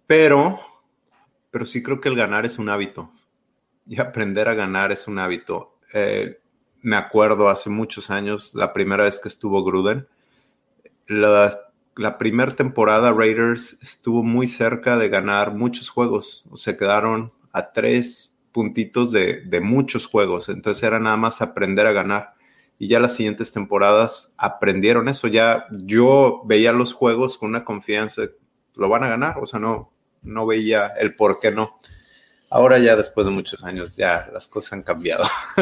pero, 0.07 0.61
pero 1.51 1.65
sí 1.65 1.83
creo 1.83 2.01
que 2.01 2.09
el 2.09 2.17
ganar 2.17 2.45
es 2.45 2.59
un 2.59 2.69
hábito 2.69 3.13
y 3.87 4.01
aprender 4.01 4.49
a 4.49 4.55
ganar 4.55 4.93
es 4.93 5.09
un 5.09 5.19
hábito. 5.19 5.79
Eh, 5.95 6.39
me 6.83 6.97
acuerdo 6.97 7.49
hace 7.49 7.71
muchos 7.71 8.11
años, 8.11 8.55
la 8.55 8.73
primera 8.73 9.05
vez 9.05 9.19
que 9.19 9.29
estuvo 9.29 9.65
Gruden, 9.65 10.07
las 11.07 11.59
la 11.99 12.17
primera 12.17 12.53
temporada 12.53 13.13
Raiders 13.13 13.77
estuvo 13.83 14.23
muy 14.23 14.47
cerca 14.47 14.97
de 14.97 15.09
ganar 15.09 15.53
muchos 15.53 15.91
juegos. 15.91 16.45
Se 16.55 16.77
quedaron 16.77 17.33
a 17.53 17.73
tres 17.73 18.33
puntitos 18.53 19.11
de, 19.11 19.61
muchos 19.61 20.07
juegos. 20.07 20.49
Entonces 20.49 20.85
era 20.85 21.01
nada 21.01 21.17
más 21.17 21.43
aprender 21.43 21.87
a 21.87 21.93
ganar. 21.93 22.35
Y 22.79 22.87
ya 22.87 23.01
las 23.01 23.17
siguientes 23.17 23.53
temporadas 23.53 24.33
aprendieron 24.37 25.09
eso. 25.09 25.27
Ya 25.27 25.67
yo 25.73 26.43
veía 26.45 26.73
los 26.73 26.95
juegos 26.95 27.37
con 27.37 27.49
una 27.51 27.65
confianza, 27.65 28.23
lo 28.77 28.89
van 28.89 29.03
a 29.03 29.09
ganar. 29.09 29.39
O 29.39 29.47
sea, 29.47 29.59
no, 29.59 29.93
no 30.23 30.47
veía 30.47 30.87
el 31.01 31.17
por 31.17 31.41
qué 31.41 31.51
no. 31.51 31.81
Ahora 32.49 32.79
ya 32.79 32.95
después 32.95 33.27
de 33.27 33.33
muchos 33.33 33.65
años 33.65 33.97
ya 33.97 34.31
las 34.33 34.47
cosas 34.47 34.75
han 34.75 34.83
cambiado. 34.85 35.25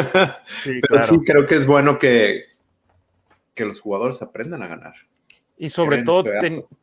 Pero 0.65 1.03
sí 1.03 1.19
creo 1.25 1.47
que 1.47 1.55
es 1.55 1.67
bueno 1.67 1.99
que, 1.99 2.45
que 3.55 3.65
los 3.65 3.81
jugadores 3.81 4.21
aprendan 4.21 4.63
a 4.63 4.69
ganar. 4.69 4.95
Y 5.59 5.71
sobre 5.71 6.03
todo 6.03 6.25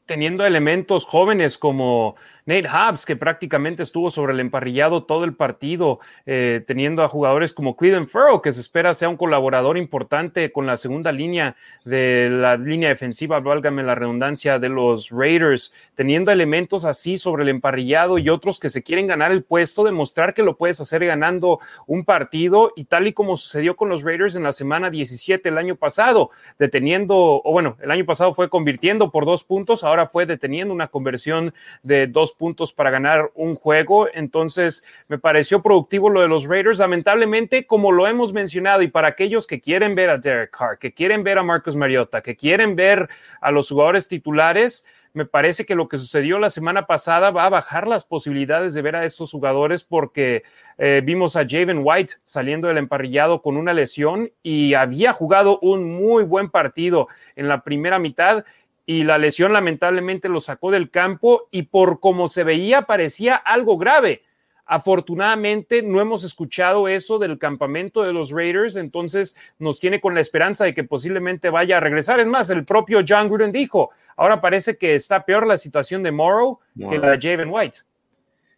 teniendo 0.06 0.46
elementos 0.46 1.06
jóvenes 1.06 1.58
como 1.58 2.16
Nate 2.46 2.68
Hobbs, 2.68 3.06
que 3.06 3.16
prácticamente 3.16 3.84
estuvo 3.84 4.10
sobre 4.10 4.34
el 4.34 4.40
emparrillado 4.40 5.04
todo 5.04 5.24
el 5.24 5.34
partido, 5.34 6.00
eh, 6.26 6.64
teniendo 6.68 7.04
a 7.04 7.10
jugadores 7.10 7.54
como 7.54 7.76
Cleveland 7.76 8.08
Furrow, 8.08 8.42
que 8.42 8.52
se 8.52 8.62
espera 8.62 8.94
sea 8.94 9.10
un 9.10 9.18
colaborador 9.18 9.78
importante 9.78 10.52
con 10.52 10.66
la 10.66 10.78
segunda 10.78 11.12
línea 11.12 11.56
de 11.86 12.30
la 12.30 12.58
línea 12.58 12.90
defensiva, 12.90 13.40
válgame 13.40 13.84
la 13.84 13.96
redundancia, 13.96 14.60
de 14.60 14.70
los 14.70 15.10
Raiders, 15.10 15.74
teniendo 15.96 16.32
elementos 16.32 16.86
así 16.86 17.18
sobre 17.18 17.44
el 17.44 17.50
emparrillado 17.50 18.18
y 18.18 18.30
otros 18.30 18.60
que 18.60 18.70
se 18.70 18.84
quieren 18.84 19.08
ganar 19.08 19.32
el 19.32 19.44
puesto, 19.44 19.84
demostrar 19.84 20.34
que 20.34 20.44
lo 20.44 20.58
puedes 20.58 20.80
hacer 20.82 21.06
ganando 21.06 21.60
un 21.88 22.04
partido. 22.06 22.74
Y 22.76 22.86
tal 22.86 23.08
y 23.08 23.14
como 23.14 23.38
sucedió 23.38 23.76
con 23.76 23.90
los 23.90 24.04
Raiders 24.04 24.36
en 24.36 24.44
la 24.44 24.54
semana 24.54 24.90
17 24.90 25.48
el 25.50 25.58
año 25.58 25.76
pasado, 25.76 26.32
deteniendo, 26.60 27.16
o 27.44 27.52
bueno, 27.52 27.78
el 27.82 27.92
año 27.92 28.06
pasado 28.06 28.34
fue 28.34 28.50
convirtiendo 28.50 29.12
por 29.12 29.26
dos 29.26 29.44
puntos, 29.44 29.84
ahora 29.84 30.08
fue 30.08 30.26
deteniendo 30.26 30.74
una 30.74 30.88
conversión 30.88 31.54
de 31.84 32.08
dos 32.08 32.33
puntos 32.34 32.74
para 32.74 32.92
ganar 32.92 33.32
un 33.36 33.56
juego. 33.56 34.08
Entonces, 34.14 34.84
me 35.08 35.18
pareció 35.18 35.62
productivo 35.62 36.10
lo 36.10 36.22
de 36.22 36.28
los 36.28 36.46
Raiders. 36.46 36.80
Lamentablemente, 36.80 37.66
como 37.66 37.92
lo 37.92 38.08
hemos 38.08 38.34
mencionado, 38.34 38.82
y 38.82 38.88
para 38.88 39.10
aquellos 39.10 39.48
que 39.48 39.62
quieren 39.62 39.96
ver 39.96 40.10
a 40.10 40.18
Derek 40.18 40.52
Carr, 40.58 40.78
que 40.78 40.94
quieren 40.94 41.24
ver 41.24 41.38
a 41.38 41.44
Marcus 41.44 41.76
Mariota, 41.76 42.22
que 42.22 42.36
quieren 42.36 42.76
ver 42.76 43.10
a 43.42 43.52
los 43.52 43.70
jugadores 43.70 44.08
titulares, 44.08 44.86
me 45.14 45.26
parece 45.26 45.66
que 45.66 45.76
lo 45.76 45.88
que 45.88 46.00
sucedió 46.00 46.40
la 46.40 46.50
semana 46.50 46.88
pasada 46.88 47.30
va 47.30 47.46
a 47.46 47.50
bajar 47.50 47.88
las 47.88 48.04
posibilidades 48.04 48.74
de 48.74 48.82
ver 48.82 48.96
a 48.96 49.06
estos 49.06 49.32
jugadores 49.32 49.84
porque 49.84 50.44
eh, 50.80 51.02
vimos 51.04 51.36
a 51.36 51.46
Javen 51.48 51.82
White 51.84 52.16
saliendo 52.24 52.68
del 52.68 52.80
emparrillado 52.80 53.44
con 53.44 53.56
una 53.56 53.74
lesión 53.74 54.32
y 54.42 54.74
había 54.74 55.14
jugado 55.14 55.60
un 55.60 55.94
muy 55.94 56.24
buen 56.24 56.50
partido 56.50 57.10
en 57.36 57.48
la 57.48 57.64
primera 57.64 58.00
mitad 58.00 58.44
y 58.86 59.04
la 59.04 59.18
lesión 59.18 59.54
lamentablemente 59.54 60.30
lo 60.30 60.42
sacó 60.42 60.72
del 60.72 60.90
campo 60.90 61.48
y 61.52 61.64
por 61.64 62.00
como 62.00 62.28
se 62.28 62.44
veía 62.44 62.84
parecía 62.84 63.36
algo 63.36 63.78
grave. 63.78 64.24
Afortunadamente 64.66 65.82
no 65.82 66.00
hemos 66.00 66.24
escuchado 66.24 66.88
eso 66.88 67.20
del 67.20 67.38
campamento 67.38 68.04
de 68.04 68.14
los 68.14 68.32
Raiders, 68.32 68.76
entonces 68.76 69.36
nos 69.60 69.80
tiene 69.80 70.00
con 70.00 70.14
la 70.14 70.22
esperanza 70.22 70.66
de 70.66 70.74
que 70.74 70.84
posiblemente 70.84 71.50
vaya 71.50 71.78
a 71.78 71.80
regresar. 71.82 72.20
Es 72.20 72.28
más, 72.28 72.50
el 72.50 72.64
propio 72.64 73.02
John 73.08 73.28
Gruden 73.28 73.52
dijo, 73.52 73.92
ahora 74.16 74.40
parece 74.40 74.78
que 74.78 74.96
está 74.96 75.26
peor 75.26 75.46
la 75.46 75.58
situación 75.58 76.02
de 76.02 76.12
Morrow 76.12 76.60
que 76.90 76.98
la 76.98 77.18
de 77.18 77.30
Javen 77.30 77.50
White. 77.50 77.80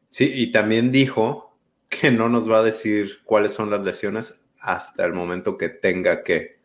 Sí, 0.09 0.31
y 0.33 0.51
también 0.51 0.91
dijo 0.91 1.55
que 1.89 2.11
no 2.11 2.29
nos 2.29 2.49
va 2.49 2.59
a 2.59 2.63
decir 2.63 3.19
cuáles 3.25 3.53
son 3.53 3.69
las 3.69 3.81
lesiones 3.81 4.39
hasta 4.59 5.05
el 5.05 5.13
momento 5.13 5.57
que 5.57 5.69
tenga 5.69 6.23
que 6.23 6.57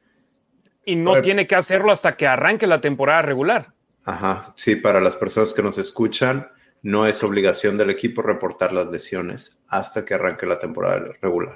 y 0.91 0.97
no 0.97 1.21
tiene 1.23 1.47
que 1.47 1.55
hacerlo 1.55 1.93
hasta 1.93 2.17
que 2.17 2.27
arranque 2.27 2.67
la 2.67 2.81
temporada 2.81 3.23
regular. 3.23 3.69
Ajá, 4.05 4.53
sí, 4.57 4.75
para 4.75 5.01
las 5.01 5.17
personas 5.17 5.55
que 5.55 5.63
nos 5.63 5.79
escuchan, 5.79 6.49
no 6.83 7.07
es 7.07 7.23
obligación 7.23 7.79
del 7.79 7.91
equipo 7.91 8.23
reportar 8.23 8.73
las 8.73 8.89
lesiones 8.89 9.63
hasta 9.69 10.05
que 10.05 10.15
arranque 10.15 10.47
la 10.47 10.59
temporada 10.59 11.13
regular. 11.23 11.55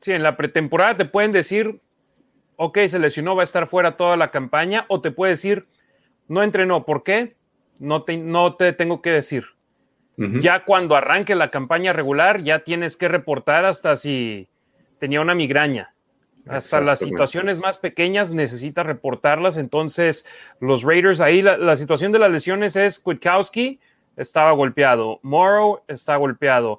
Sí, 0.00 0.12
en 0.12 0.22
la 0.22 0.38
pretemporada 0.38 0.96
te 0.96 1.04
pueden 1.04 1.32
decir, 1.32 1.80
ok, 2.56 2.78
se 2.86 2.98
lesionó, 2.98 3.36
va 3.36 3.42
a 3.42 3.44
estar 3.44 3.66
fuera 3.66 3.98
toda 3.98 4.16
la 4.16 4.30
campaña, 4.30 4.86
o 4.88 5.02
te 5.02 5.10
puede 5.10 5.32
decir, 5.32 5.66
no 6.26 6.42
entrenó, 6.42 6.86
¿por 6.86 7.02
qué? 7.02 7.36
No 7.78 8.04
te, 8.04 8.16
no 8.16 8.56
te 8.56 8.72
tengo 8.72 9.02
que 9.02 9.10
decir. 9.10 9.44
Ya 10.16 10.64
cuando 10.64 10.96
arranque 10.96 11.34
la 11.34 11.50
campaña 11.50 11.92
regular, 11.94 12.42
ya 12.42 12.58
tienes 12.62 12.96
que 12.96 13.08
reportar 13.08 13.64
hasta 13.64 13.96
si 13.96 14.48
tenía 14.98 15.20
una 15.20 15.34
migraña. 15.34 15.94
Hasta 16.46 16.80
las 16.80 16.98
situaciones 16.98 17.58
más 17.58 17.78
pequeñas 17.78 18.34
necesita 18.34 18.82
reportarlas. 18.82 19.56
Entonces, 19.56 20.26
los 20.58 20.82
Raiders 20.82 21.20
ahí, 21.20 21.42
la, 21.42 21.76
situación 21.76 22.12
de 22.12 22.18
las 22.18 22.30
lesiones 22.30 22.76
es 22.76 22.98
Kwiatkowski 22.98 23.78
estaba 24.16 24.52
golpeado, 24.52 25.18
Morrow 25.22 25.82
está 25.88 26.16
golpeado, 26.16 26.78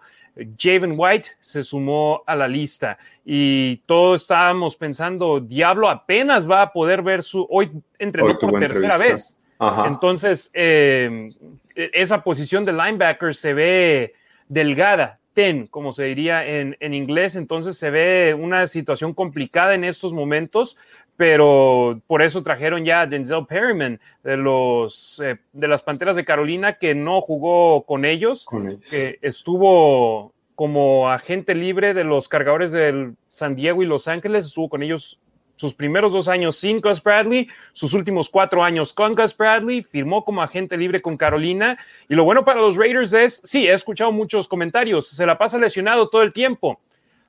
Javen 0.57 0.93
White 0.95 1.29
se 1.39 1.63
sumó 1.63 2.23
a 2.25 2.35
la 2.35 2.47
lista 2.47 2.97
y 3.25 3.77
todos 3.85 4.21
estábamos 4.21 4.75
pensando, 4.75 5.39
Diablo 5.39 5.89
apenas 5.89 6.49
va 6.49 6.61
a 6.61 6.71
poder 6.71 7.01
ver 7.01 7.23
su, 7.23 7.45
hoy 7.49 7.71
entrenó 7.99 8.37
por 8.37 8.59
tercera 8.59 8.97
vez. 8.97 9.37
Entonces, 9.85 10.49
eh, 10.53 11.29
esa 11.75 12.23
posición 12.23 12.65
de 12.65 12.73
linebacker 12.73 13.35
se 13.35 13.53
ve 13.53 14.13
delgada 14.47 15.20
ten, 15.33 15.67
como 15.67 15.93
se 15.93 16.05
diría 16.05 16.45
en, 16.45 16.75
inglés. 16.93 17.35
Entonces 17.35 17.77
se 17.77 17.89
ve 17.89 18.33
una 18.37 18.67
situación 18.67 19.13
complicada 19.13 19.73
en 19.73 19.83
estos 19.83 20.13
momentos, 20.13 20.77
pero 21.17 22.01
por 22.07 22.21
eso 22.21 22.43
trajeron 22.43 22.83
ya 22.83 23.01
a 23.01 23.07
Denzel 23.07 23.45
Perryman 23.45 23.99
de, 24.23 24.37
los, 24.37 25.21
eh, 25.23 25.37
de 25.53 25.67
las 25.67 25.83
Panteras 25.83 26.15
de 26.15 26.25
Carolina, 26.25 26.73
que 26.73 26.95
no 26.95 27.21
jugó 27.21 27.83
con 27.83 28.05
ellos, 28.05 28.45
que 28.89 29.19
estuvo 29.21 30.33
como 30.55 31.09
agente 31.09 31.55
libre 31.55 31.93
de 31.93 32.03
los 32.03 32.27
cargadores 32.27 32.71
del 32.71 33.15
San 33.29 33.55
Diego 33.55 33.81
y 33.81 33.85
Los 33.85 34.07
Ángeles, 34.07 34.45
estuvo 34.45 34.69
con 34.69 34.83
ellos 34.83 35.20
sus 35.61 35.75
primeros 35.75 36.11
dos 36.11 36.27
años 36.27 36.55
sin 36.55 36.81
Gus 36.81 37.03
Bradley, 37.03 37.47
sus 37.71 37.93
últimos 37.93 38.29
cuatro 38.29 38.63
años 38.63 38.93
con 38.93 39.13
Gus 39.13 39.37
Bradley, 39.37 39.83
firmó 39.83 40.25
como 40.25 40.41
agente 40.41 40.75
libre 40.75 41.03
con 41.03 41.17
Carolina. 41.17 41.77
Y 42.09 42.15
lo 42.15 42.23
bueno 42.23 42.43
para 42.43 42.59
los 42.59 42.77
Raiders 42.77 43.13
es, 43.13 43.41
sí, 43.45 43.67
he 43.67 43.73
escuchado 43.73 44.11
muchos 44.11 44.47
comentarios, 44.47 45.09
se 45.09 45.23
la 45.23 45.37
pasa 45.37 45.59
lesionado 45.59 46.09
todo 46.09 46.23
el 46.23 46.33
tiempo. 46.33 46.81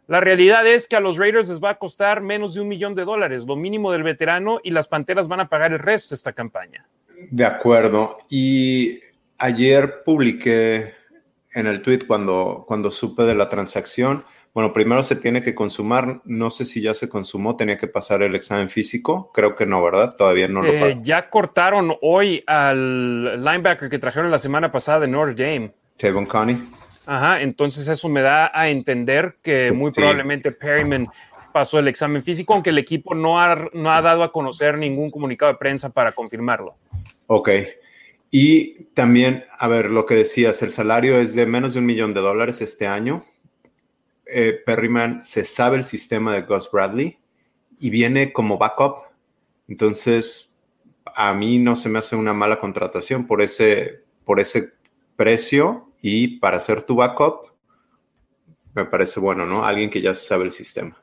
La 0.09 0.18
realidad 0.21 0.66
es 0.66 0.88
que 0.88 0.97
a 0.97 1.01
los 1.01 1.18
Raiders 1.18 1.51
les 1.51 1.62
va 1.62 1.71
a 1.71 1.79
costar 1.79 2.23
menos 2.23 2.55
de 2.55 2.62
un 2.62 2.68
millón 2.68 2.95
de 2.95 3.05
dólares, 3.05 3.45
lo 3.45 3.55
mínimo 3.55 3.92
del 3.92 4.03
veterano, 4.03 4.61
y 4.64 4.71
las 4.71 4.88
Panteras 4.88 5.29
van 5.29 5.40
a 5.40 5.51
pagar 5.51 5.75
el 5.75 5.79
resto 5.79 6.11
de 6.11 6.16
esta 6.16 6.33
campaña. 6.33 6.87
De 7.31 7.45
acuerdo. 7.45 8.16
Y 8.31 8.99
ayer 9.37 10.03
publiqué 10.05 10.95
en 11.53 11.66
el 11.66 11.83
tweet 11.83 12.07
cuando, 12.07 12.64
cuando 12.66 12.90
supe 12.90 13.25
de 13.25 13.35
la 13.35 13.51
transacción 13.51 14.25
bueno, 14.55 14.75
primero 14.75 15.03
se 15.03 15.17
tiene 15.17 15.43
que 15.43 15.55
consumar, 15.55 16.21
no 16.25 16.51
sé 16.51 16.67
si 16.67 16.83
ya 16.83 16.93
se 16.93 17.09
consumó, 17.09 17.57
tenía 17.57 17.79
que 17.79 17.87
pasar 17.87 18.23
el 18.23 18.35
examen 18.35 18.69
físico, 18.69 19.31
creo 19.33 19.57
que 19.57 19.65
no, 19.65 19.83
¿verdad? 19.83 20.15
Todavía 20.17 20.47
no 20.47 20.61
lo 20.61 20.69
eh, 20.69 20.99
Ya 21.03 21.31
cortaron 21.31 21.95
hoy 22.03 22.45
al 22.47 23.43
linebacker 23.43 23.88
que 23.88 23.99
trajeron 23.99 24.31
la 24.31 24.38
semana 24.38 24.71
pasada 24.71 25.01
de 25.01 25.09
Notre 25.09 25.35
Dame. 25.35 25.73
Tavon 25.97 26.27
Connie. 26.27 26.59
Ajá, 27.07 27.41
entonces 27.41 27.88
eso 27.88 28.09
me 28.11 28.21
da 28.21 28.51
a 28.55 28.69
entender 28.69 29.37
que 29.43 29.73
muy 29.73 29.91
probablemente 29.91 30.53
Perryman 30.53 31.09
pasó 31.53 31.79
el 31.79 31.88
examen 31.88 32.23
físico, 32.23 32.53
aunque 32.53 32.71
el 32.71 32.79
equipo 32.79 33.15
no 33.15 33.41
ha, 33.41 33.69
no 33.73 33.91
ha 33.91 34.03
dado 34.03 34.23
a 34.23 34.33
conocer 34.33 34.77
ningún 34.77 35.11
comunicado 35.11 35.53
de 35.53 35.59
prensa 35.59 35.91
para 35.91 36.12
confirmarlo. 36.12 36.77
Ok. 37.27 37.51
Y 38.31 38.85
también, 38.95 39.45
a 39.59 39.67
ver, 39.69 39.87
lo 39.87 40.05
que 40.07 40.15
decías, 40.15 40.62
el 40.62 40.73
salario 40.73 41.19
es 41.19 41.35
de 41.35 41.47
menos 41.47 41.75
de 41.75 41.81
un 41.81 41.87
millón 41.87 42.15
de 42.15 42.21
dólares 42.21 42.62
este 42.62 42.87
año 42.87 43.25
eh, 44.33 44.62
Perryman 44.64 45.25
se 45.25 45.45
sabe 45.45 45.77
el 45.77 45.85
sistema 45.85 46.35
de 46.35 46.42
Gus 46.42 46.71
Bradley 46.71 47.18
y 47.79 47.90
viene 47.90 48.33
como 48.33 48.59
backup. 48.59 49.05
Entonces, 49.68 50.51
a 51.14 51.35
mí 51.35 51.59
no 51.59 51.77
se 51.77 51.88
me 51.88 51.99
hace 51.99 52.16
una 52.16 52.33
mala 52.33 52.61
contratación 52.61 53.27
por 53.27 53.42
ese, 53.42 54.03
por 54.25 54.40
ese 54.40 54.73
precio 55.16 55.92
y 56.01 56.38
para 56.38 56.61
ser 56.61 56.83
tu 56.83 56.97
backup, 56.97 57.53
me 58.75 58.85
parece 58.85 59.21
bueno, 59.21 59.47
¿no? 59.47 59.64
Alguien 59.64 59.90
que 59.90 60.01
ya 60.01 60.14
sabe 60.14 60.45
el 60.45 60.53
sistema. 60.53 61.02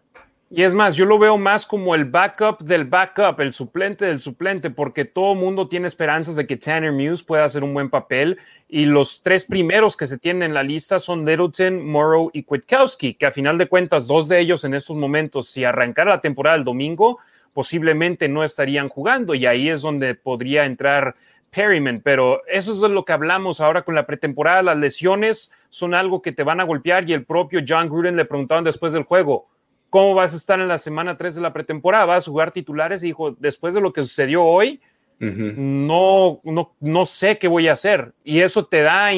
Y 0.51 0.63
es 0.63 0.73
más, 0.73 0.95
yo 0.95 1.05
lo 1.05 1.19
veo 1.19 1.37
más 1.37 1.67
como 1.67 1.93
el 1.93 2.05
backup 2.05 2.63
del 2.63 2.85
backup, 2.85 3.39
el 3.39 3.53
suplente 3.53 4.05
del 4.05 4.19
suplente, 4.19 4.71
porque 4.71 5.05
todo 5.05 5.35
mundo 5.35 5.67
tiene 5.67 5.85
esperanzas 5.85 6.35
de 6.35 6.47
que 6.47 6.57
Tanner 6.57 6.91
Muse 6.91 7.23
pueda 7.23 7.43
hacer 7.43 7.63
un 7.63 7.75
buen 7.75 7.91
papel. 7.91 8.39
Y 8.67 8.85
los 8.85 9.21
tres 9.21 9.45
primeros 9.45 9.95
que 9.95 10.07
se 10.07 10.17
tienen 10.17 10.41
en 10.41 10.53
la 10.55 10.63
lista 10.63 10.97
son 10.97 11.23
Littleton, 11.23 11.87
Morrow 11.87 12.31
y 12.33 12.43
Kwiatkowski, 12.43 13.13
que 13.13 13.27
a 13.27 13.31
final 13.31 13.59
de 13.59 13.67
cuentas, 13.67 14.07
dos 14.07 14.27
de 14.27 14.39
ellos 14.39 14.63
en 14.63 14.73
estos 14.73 14.97
momentos, 14.97 15.49
si 15.49 15.63
arrancara 15.63 16.15
la 16.15 16.21
temporada 16.21 16.57
el 16.57 16.63
domingo, 16.63 17.19
posiblemente 17.53 18.27
no 18.27 18.43
estarían 18.43 18.89
jugando. 18.89 19.35
Y 19.35 19.45
ahí 19.45 19.69
es 19.69 19.81
donde 19.81 20.15
podría 20.15 20.65
entrar 20.65 21.15
Perryman. 21.51 22.01
Pero 22.03 22.41
eso 22.47 22.73
es 22.73 22.81
de 22.81 22.89
lo 22.89 23.05
que 23.05 23.13
hablamos 23.13 23.61
ahora 23.61 23.83
con 23.83 23.93
la 23.93 24.07
pretemporada. 24.07 24.63
Las 24.63 24.77
lesiones 24.77 25.51
son 25.69 25.93
algo 25.93 26.23
que 26.23 26.31
te 26.31 26.41
van 26.41 26.59
a 26.59 26.63
golpear. 26.63 27.07
Y 27.07 27.13
el 27.13 27.23
propio 27.23 27.61
John 27.67 27.87
Gruden 27.87 28.15
le 28.15 28.25
preguntaban 28.25 28.63
después 28.63 28.93
del 28.93 29.03
juego 29.03 29.47
¿Cómo 29.89 30.13
vas 30.13 30.33
a 30.33 30.37
estar 30.37 30.59
en 30.59 30.67
la 30.67 30.77
semana 30.77 31.17
3 31.17 31.35
de 31.35 31.41
la 31.41 31.53
pretemporada? 31.53 32.05
¿Vas 32.05 32.27
a 32.27 32.31
jugar 32.31 32.51
titulares? 32.51 33.03
Y 33.03 33.07
dijo, 33.07 33.31
después 33.39 33.73
de 33.73 33.81
lo 33.81 33.91
que 33.91 34.03
sucedió 34.03 34.43
hoy, 34.43 34.79
no, 35.19 36.39
no, 36.43 36.75
no 36.79 37.05
sé 37.05 37.37
qué 37.37 37.47
voy 37.47 37.67
a 37.67 37.73
hacer. 37.73 38.13
Y 38.23 38.39
eso 38.39 38.65
te 38.65 38.81
da, 38.81 39.09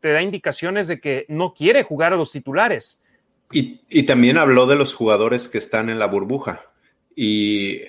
te 0.00 0.12
da 0.12 0.22
indicaciones 0.22 0.88
de 0.88 1.00
que 1.00 1.26
no 1.28 1.54
quiere 1.54 1.82
jugar 1.82 2.12
a 2.12 2.16
los 2.16 2.32
titulares. 2.32 3.00
Y, 3.52 4.02
también 4.02 4.38
habló 4.38 4.66
de 4.66 4.76
los 4.76 4.92
jugadores 4.92 5.48
que 5.48 5.58
están 5.58 5.88
en 5.88 5.98
la 5.98 6.06
burbuja. 6.06 6.62
Y 7.14 7.80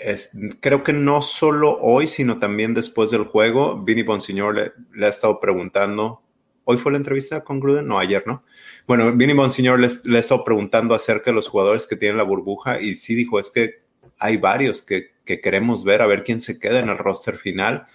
creo 0.62 0.84
que 0.84 0.93
no 0.93 1.21
solo 1.21 1.78
hoy, 1.82 2.08
sino 2.08 2.39
también 2.39 2.73
después 2.73 3.12
del 3.12 3.23
juego, 3.23 3.82
Vinny 3.84 4.04
Bonsignor 4.04 4.56
le, 4.56 4.71
le 4.93 5.06
ha 5.06 5.10
estado 5.10 5.39
preguntando 5.39 6.21
hoy 6.69 6.77
fue 6.77 6.91
la 6.91 6.97
entrevista 6.97 7.43
con 7.43 7.62
Gruden, 7.62 7.88
no, 7.88 7.97
ayer, 7.97 8.23
¿no? 8.27 8.43
Bueno, 8.86 9.12
Vinny 9.13 9.32
Bonsignor 9.34 9.80
le, 9.80 9.88
le 10.03 10.17
ha 10.17 10.19
estado 10.19 10.43
preguntando 10.43 10.93
acerca 10.93 11.32
de 11.32 11.36
los 11.36 11.47
jugadores 11.47 11.88
que 11.88 11.95
tienen 11.95 12.17
la 12.17 12.23
burbuja 12.23 12.82
y 12.82 12.95
sí 12.95 13.15
dijo, 13.15 13.39
es 13.39 13.49
que 13.49 13.88
hay 14.19 14.38
varios 14.38 14.84
que, 14.84 15.12
queremos 15.25 15.84
ver, 15.84 16.01
a 16.01 16.08
ver 16.08 16.23
quién 16.23 16.41
se 16.41 16.60
queda 16.60 16.80
en 16.80 16.89
el 16.89 16.97
roster 16.97 17.38
final. 17.38 17.88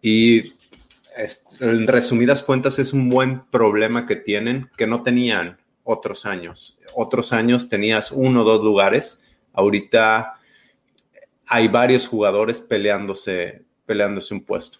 Y 0.00 0.54
en 1.60 1.86
resumidas 1.86 2.42
cuentas, 2.42 2.78
es 2.78 2.92
un 2.92 3.08
buen 3.08 3.44
problema 3.46 4.06
que 4.06 4.16
tienen 4.16 4.70
que 4.76 4.86
no 4.86 5.02
tenían 5.02 5.58
otros 5.84 6.26
años. 6.26 6.80
Otros 6.94 7.32
años 7.32 7.68
tenías 7.68 8.12
uno 8.12 8.42
o 8.42 8.44
dos 8.44 8.64
lugares. 8.64 9.22
Ahorita 9.52 10.34
hay 11.46 11.68
varios 11.68 12.06
jugadores 12.06 12.60
peleándose, 12.60 13.62
peleándose 13.86 14.34
un 14.34 14.44
puesto. 14.44 14.78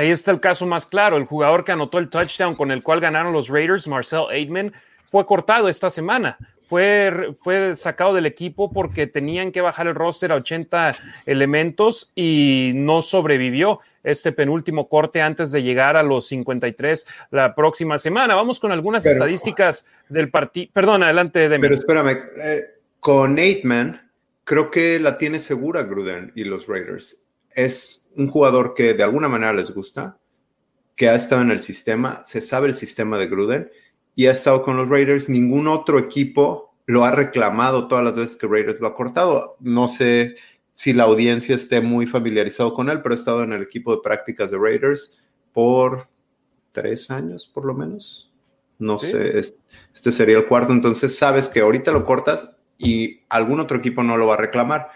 Ahí 0.00 0.10
está 0.10 0.30
el 0.30 0.40
caso 0.40 0.66
más 0.66 0.86
claro. 0.86 1.18
El 1.18 1.26
jugador 1.26 1.62
que 1.62 1.72
anotó 1.72 1.98
el 1.98 2.08
touchdown 2.08 2.54
con 2.54 2.70
el 2.70 2.82
cual 2.82 3.00
ganaron 3.00 3.34
los 3.34 3.50
Raiders, 3.50 3.86
Marcel 3.86 4.22
Aidman, 4.30 4.72
fue 5.04 5.26
cortado 5.26 5.68
esta 5.68 5.90
semana. 5.90 6.38
Fue, 6.66 7.34
fue, 7.42 7.76
sacado 7.76 8.14
del 8.14 8.24
equipo 8.24 8.72
porque 8.72 9.06
tenían 9.06 9.52
que 9.52 9.60
bajar 9.60 9.88
el 9.88 9.94
roster 9.94 10.32
a 10.32 10.36
80 10.36 10.96
elementos 11.26 12.12
y 12.14 12.72
no 12.76 13.02
sobrevivió 13.02 13.80
este 14.02 14.32
penúltimo 14.32 14.88
corte 14.88 15.20
antes 15.20 15.52
de 15.52 15.62
llegar 15.62 15.98
a 15.98 16.02
los 16.02 16.28
53 16.28 17.06
la 17.30 17.54
próxima 17.54 17.98
semana. 17.98 18.34
Vamos 18.34 18.58
con 18.58 18.72
algunas 18.72 19.04
estadísticas 19.04 19.84
del 20.08 20.30
partido. 20.30 20.70
Perdón, 20.72 21.02
adelante, 21.02 21.46
Demi. 21.46 21.60
Pero 21.60 21.74
espérame, 21.74 22.18
eh, 22.42 22.62
con 23.00 23.36
Aitman, 23.36 24.10
creo 24.44 24.70
que 24.70 24.98
la 24.98 25.18
tiene 25.18 25.38
segura 25.38 25.82
Gruden 25.82 26.32
y 26.34 26.44
los 26.44 26.66
Raiders. 26.68 27.22
Es 27.54 27.99
un 28.16 28.28
jugador 28.28 28.74
que 28.74 28.94
de 28.94 29.02
alguna 29.02 29.28
manera 29.28 29.52
les 29.52 29.74
gusta, 29.74 30.18
que 30.96 31.08
ha 31.08 31.14
estado 31.14 31.42
en 31.42 31.50
el 31.50 31.62
sistema, 31.62 32.24
se 32.24 32.40
sabe 32.40 32.68
el 32.68 32.74
sistema 32.74 33.16
de 33.18 33.26
Gruden 33.26 33.70
y 34.14 34.26
ha 34.26 34.32
estado 34.32 34.62
con 34.62 34.76
los 34.76 34.88
Raiders. 34.88 35.28
Ningún 35.28 35.68
otro 35.68 35.98
equipo 35.98 36.74
lo 36.86 37.04
ha 37.04 37.12
reclamado 37.12 37.88
todas 37.88 38.04
las 38.04 38.16
veces 38.16 38.36
que 38.36 38.46
Raiders 38.46 38.80
lo 38.80 38.88
ha 38.88 38.94
cortado. 38.94 39.56
No 39.60 39.88
sé 39.88 40.36
si 40.72 40.92
la 40.92 41.04
audiencia 41.04 41.54
esté 41.54 41.80
muy 41.80 42.06
familiarizado 42.06 42.74
con 42.74 42.90
él, 42.90 43.00
pero 43.00 43.14
ha 43.14 43.18
estado 43.18 43.42
en 43.42 43.52
el 43.52 43.62
equipo 43.62 43.94
de 43.94 44.02
prácticas 44.02 44.50
de 44.50 44.58
Raiders 44.58 45.18
por 45.52 46.08
tres 46.72 47.10
años, 47.10 47.46
por 47.46 47.64
lo 47.64 47.74
menos. 47.74 48.32
No 48.78 48.98
sé, 48.98 49.38
este 49.38 50.12
sería 50.12 50.38
el 50.38 50.46
cuarto. 50.46 50.72
Entonces 50.72 51.16
sabes 51.16 51.48
que 51.48 51.60
ahorita 51.60 51.92
lo 51.92 52.04
cortas 52.04 52.56
y 52.78 53.20
algún 53.28 53.60
otro 53.60 53.76
equipo 53.76 54.02
no 54.02 54.16
lo 54.16 54.26
va 54.26 54.34
a 54.34 54.38
reclamar 54.38 54.88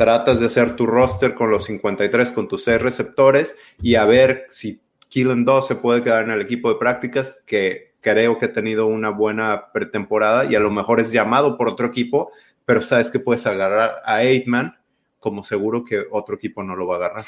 tratas 0.00 0.40
de 0.40 0.46
hacer 0.46 0.76
tu 0.76 0.86
roster 0.86 1.34
con 1.34 1.50
los 1.50 1.64
53, 1.64 2.32
con 2.32 2.48
tus 2.48 2.64
seis 2.64 2.80
receptores 2.80 3.54
y 3.82 3.96
a 3.96 4.06
ver 4.06 4.46
si 4.48 4.80
Killen 5.10 5.44
2 5.44 5.66
se 5.66 5.74
puede 5.74 6.02
quedar 6.02 6.24
en 6.24 6.30
el 6.30 6.40
equipo 6.40 6.70
de 6.70 6.78
prácticas, 6.78 7.42
que 7.44 7.92
creo 8.00 8.38
que 8.38 8.46
ha 8.46 8.52
tenido 8.54 8.86
una 8.86 9.10
buena 9.10 9.70
pretemporada 9.74 10.46
y 10.46 10.54
a 10.54 10.60
lo 10.60 10.70
mejor 10.70 11.00
es 11.00 11.12
llamado 11.12 11.58
por 11.58 11.68
otro 11.68 11.86
equipo, 11.86 12.32
pero 12.64 12.80
sabes 12.80 13.10
que 13.10 13.18
puedes 13.18 13.46
agarrar 13.46 14.00
a 14.06 14.24
Eightman 14.24 14.78
como 15.18 15.44
seguro 15.44 15.84
que 15.84 16.06
otro 16.10 16.36
equipo 16.36 16.62
no 16.62 16.74
lo 16.76 16.86
va 16.86 16.94
a 16.94 16.98
agarrar. 16.98 17.26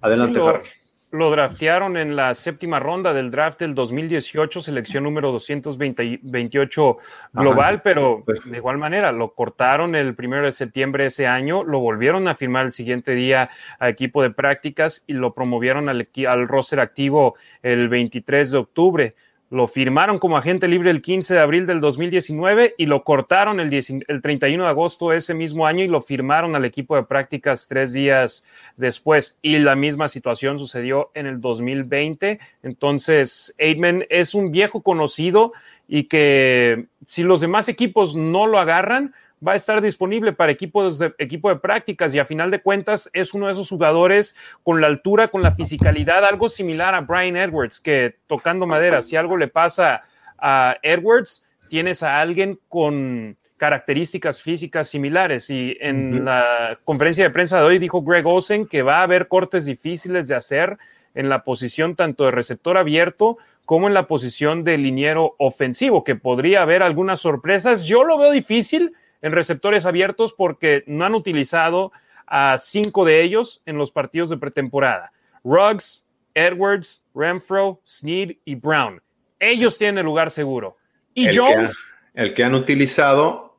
Adelante, 0.00 0.38
sí, 0.38 0.46
lo 0.46 0.62
draftearon 1.10 1.96
en 1.96 2.16
la 2.16 2.34
séptima 2.34 2.78
ronda 2.78 3.14
del 3.14 3.30
draft 3.30 3.60
del 3.60 3.74
2018, 3.74 4.60
selección 4.60 5.04
número 5.04 5.32
228 5.32 6.98
global, 7.32 7.80
pero 7.82 8.24
de 8.26 8.56
igual 8.56 8.76
manera 8.76 9.10
lo 9.12 9.32
cortaron 9.32 9.94
el 9.94 10.14
primero 10.14 10.44
de 10.44 10.52
septiembre 10.52 11.04
de 11.04 11.08
ese 11.08 11.26
año, 11.26 11.64
lo 11.64 11.80
volvieron 11.80 12.28
a 12.28 12.34
firmar 12.34 12.66
el 12.66 12.72
siguiente 12.72 13.12
día 13.14 13.48
a 13.78 13.88
equipo 13.88 14.22
de 14.22 14.30
prácticas 14.30 15.04
y 15.06 15.14
lo 15.14 15.32
promovieron 15.32 15.88
al, 15.88 16.08
al 16.28 16.48
roster 16.48 16.80
activo 16.80 17.36
el 17.62 17.88
23 17.88 18.50
de 18.50 18.58
octubre. 18.58 19.14
Lo 19.50 19.66
firmaron 19.66 20.18
como 20.18 20.36
agente 20.36 20.68
libre 20.68 20.90
el 20.90 21.00
15 21.00 21.32
de 21.32 21.40
abril 21.40 21.66
del 21.66 21.80
2019 21.80 22.74
y 22.76 22.84
lo 22.84 23.02
cortaron 23.02 23.60
el, 23.60 23.72
el 23.72 24.22
31 24.22 24.64
de 24.64 24.68
agosto 24.68 25.08
de 25.08 25.16
ese 25.16 25.32
mismo 25.32 25.66
año 25.66 25.82
y 25.82 25.88
lo 25.88 26.02
firmaron 26.02 26.54
al 26.54 26.66
equipo 26.66 26.96
de 26.96 27.04
prácticas 27.04 27.66
tres 27.66 27.94
días 27.94 28.44
después. 28.76 29.38
Y 29.40 29.58
la 29.58 29.74
misma 29.74 30.08
situación 30.08 30.58
sucedió 30.58 31.10
en 31.14 31.26
el 31.26 31.40
2020. 31.40 32.38
Entonces, 32.62 33.54
Aitman 33.58 34.04
es 34.10 34.34
un 34.34 34.50
viejo 34.50 34.82
conocido 34.82 35.52
y 35.88 36.04
que 36.04 36.86
si 37.06 37.22
los 37.22 37.40
demás 37.40 37.70
equipos 37.70 38.14
no 38.14 38.46
lo 38.46 38.58
agarran, 38.58 39.14
va 39.46 39.52
a 39.52 39.56
estar 39.56 39.80
disponible 39.80 40.32
para 40.32 40.52
equipos 40.52 40.98
de, 40.98 41.14
equipo 41.18 41.48
de 41.48 41.56
prácticas 41.56 42.14
y 42.14 42.18
a 42.18 42.24
final 42.24 42.50
de 42.50 42.60
cuentas 42.60 43.10
es 43.12 43.34
uno 43.34 43.46
de 43.46 43.52
esos 43.52 43.68
jugadores 43.68 44.36
con 44.62 44.80
la 44.80 44.86
altura, 44.86 45.28
con 45.28 45.42
la 45.42 45.52
fisicalidad, 45.52 46.24
algo 46.24 46.48
similar 46.48 46.94
a 46.94 47.00
Brian 47.00 47.36
Edwards, 47.36 47.80
que 47.80 48.16
tocando 48.26 48.66
madera, 48.66 49.02
si 49.02 49.16
algo 49.16 49.36
le 49.36 49.48
pasa 49.48 50.04
a 50.38 50.76
Edwards, 50.82 51.44
tienes 51.68 52.02
a 52.02 52.20
alguien 52.20 52.58
con 52.68 53.36
características 53.56 54.42
físicas 54.42 54.88
similares. 54.88 55.50
Y 55.50 55.76
en 55.80 56.24
la 56.24 56.78
conferencia 56.84 57.24
de 57.24 57.30
prensa 57.30 57.58
de 57.58 57.64
hoy 57.64 57.78
dijo 57.78 58.02
Greg 58.02 58.26
Olsen 58.26 58.66
que 58.66 58.82
va 58.82 59.00
a 59.00 59.02
haber 59.02 59.28
cortes 59.28 59.66
difíciles 59.66 60.28
de 60.28 60.36
hacer 60.36 60.78
en 61.14 61.28
la 61.28 61.42
posición 61.42 61.96
tanto 61.96 62.24
de 62.24 62.30
receptor 62.30 62.78
abierto 62.78 63.38
como 63.64 63.88
en 63.88 63.94
la 63.94 64.06
posición 64.06 64.64
de 64.64 64.78
liniero 64.78 65.34
ofensivo, 65.38 66.04
que 66.04 66.14
podría 66.14 66.62
haber 66.62 66.82
algunas 66.82 67.20
sorpresas. 67.20 67.84
Yo 67.84 68.04
lo 68.04 68.16
veo 68.16 68.30
difícil 68.30 68.94
en 69.22 69.32
receptores 69.32 69.86
abiertos 69.86 70.32
porque 70.32 70.84
no 70.86 71.04
han 71.04 71.14
utilizado 71.14 71.92
a 72.26 72.58
cinco 72.58 73.04
de 73.04 73.22
ellos 73.22 73.62
en 73.66 73.78
los 73.78 73.90
partidos 73.90 74.30
de 74.30 74.36
pretemporada. 74.36 75.12
Ruggs, 75.44 76.06
Edwards, 76.34 77.04
Renfro, 77.14 77.80
Snead 77.86 78.36
y 78.44 78.54
Brown. 78.54 79.00
Ellos 79.38 79.78
tienen 79.78 79.98
el 79.98 80.04
lugar 80.04 80.30
seguro. 80.30 80.76
Y 81.14 81.34
Jones. 81.36 81.76
el 82.14 82.34
que 82.34 82.44
han 82.44 82.54
utilizado 82.54 83.56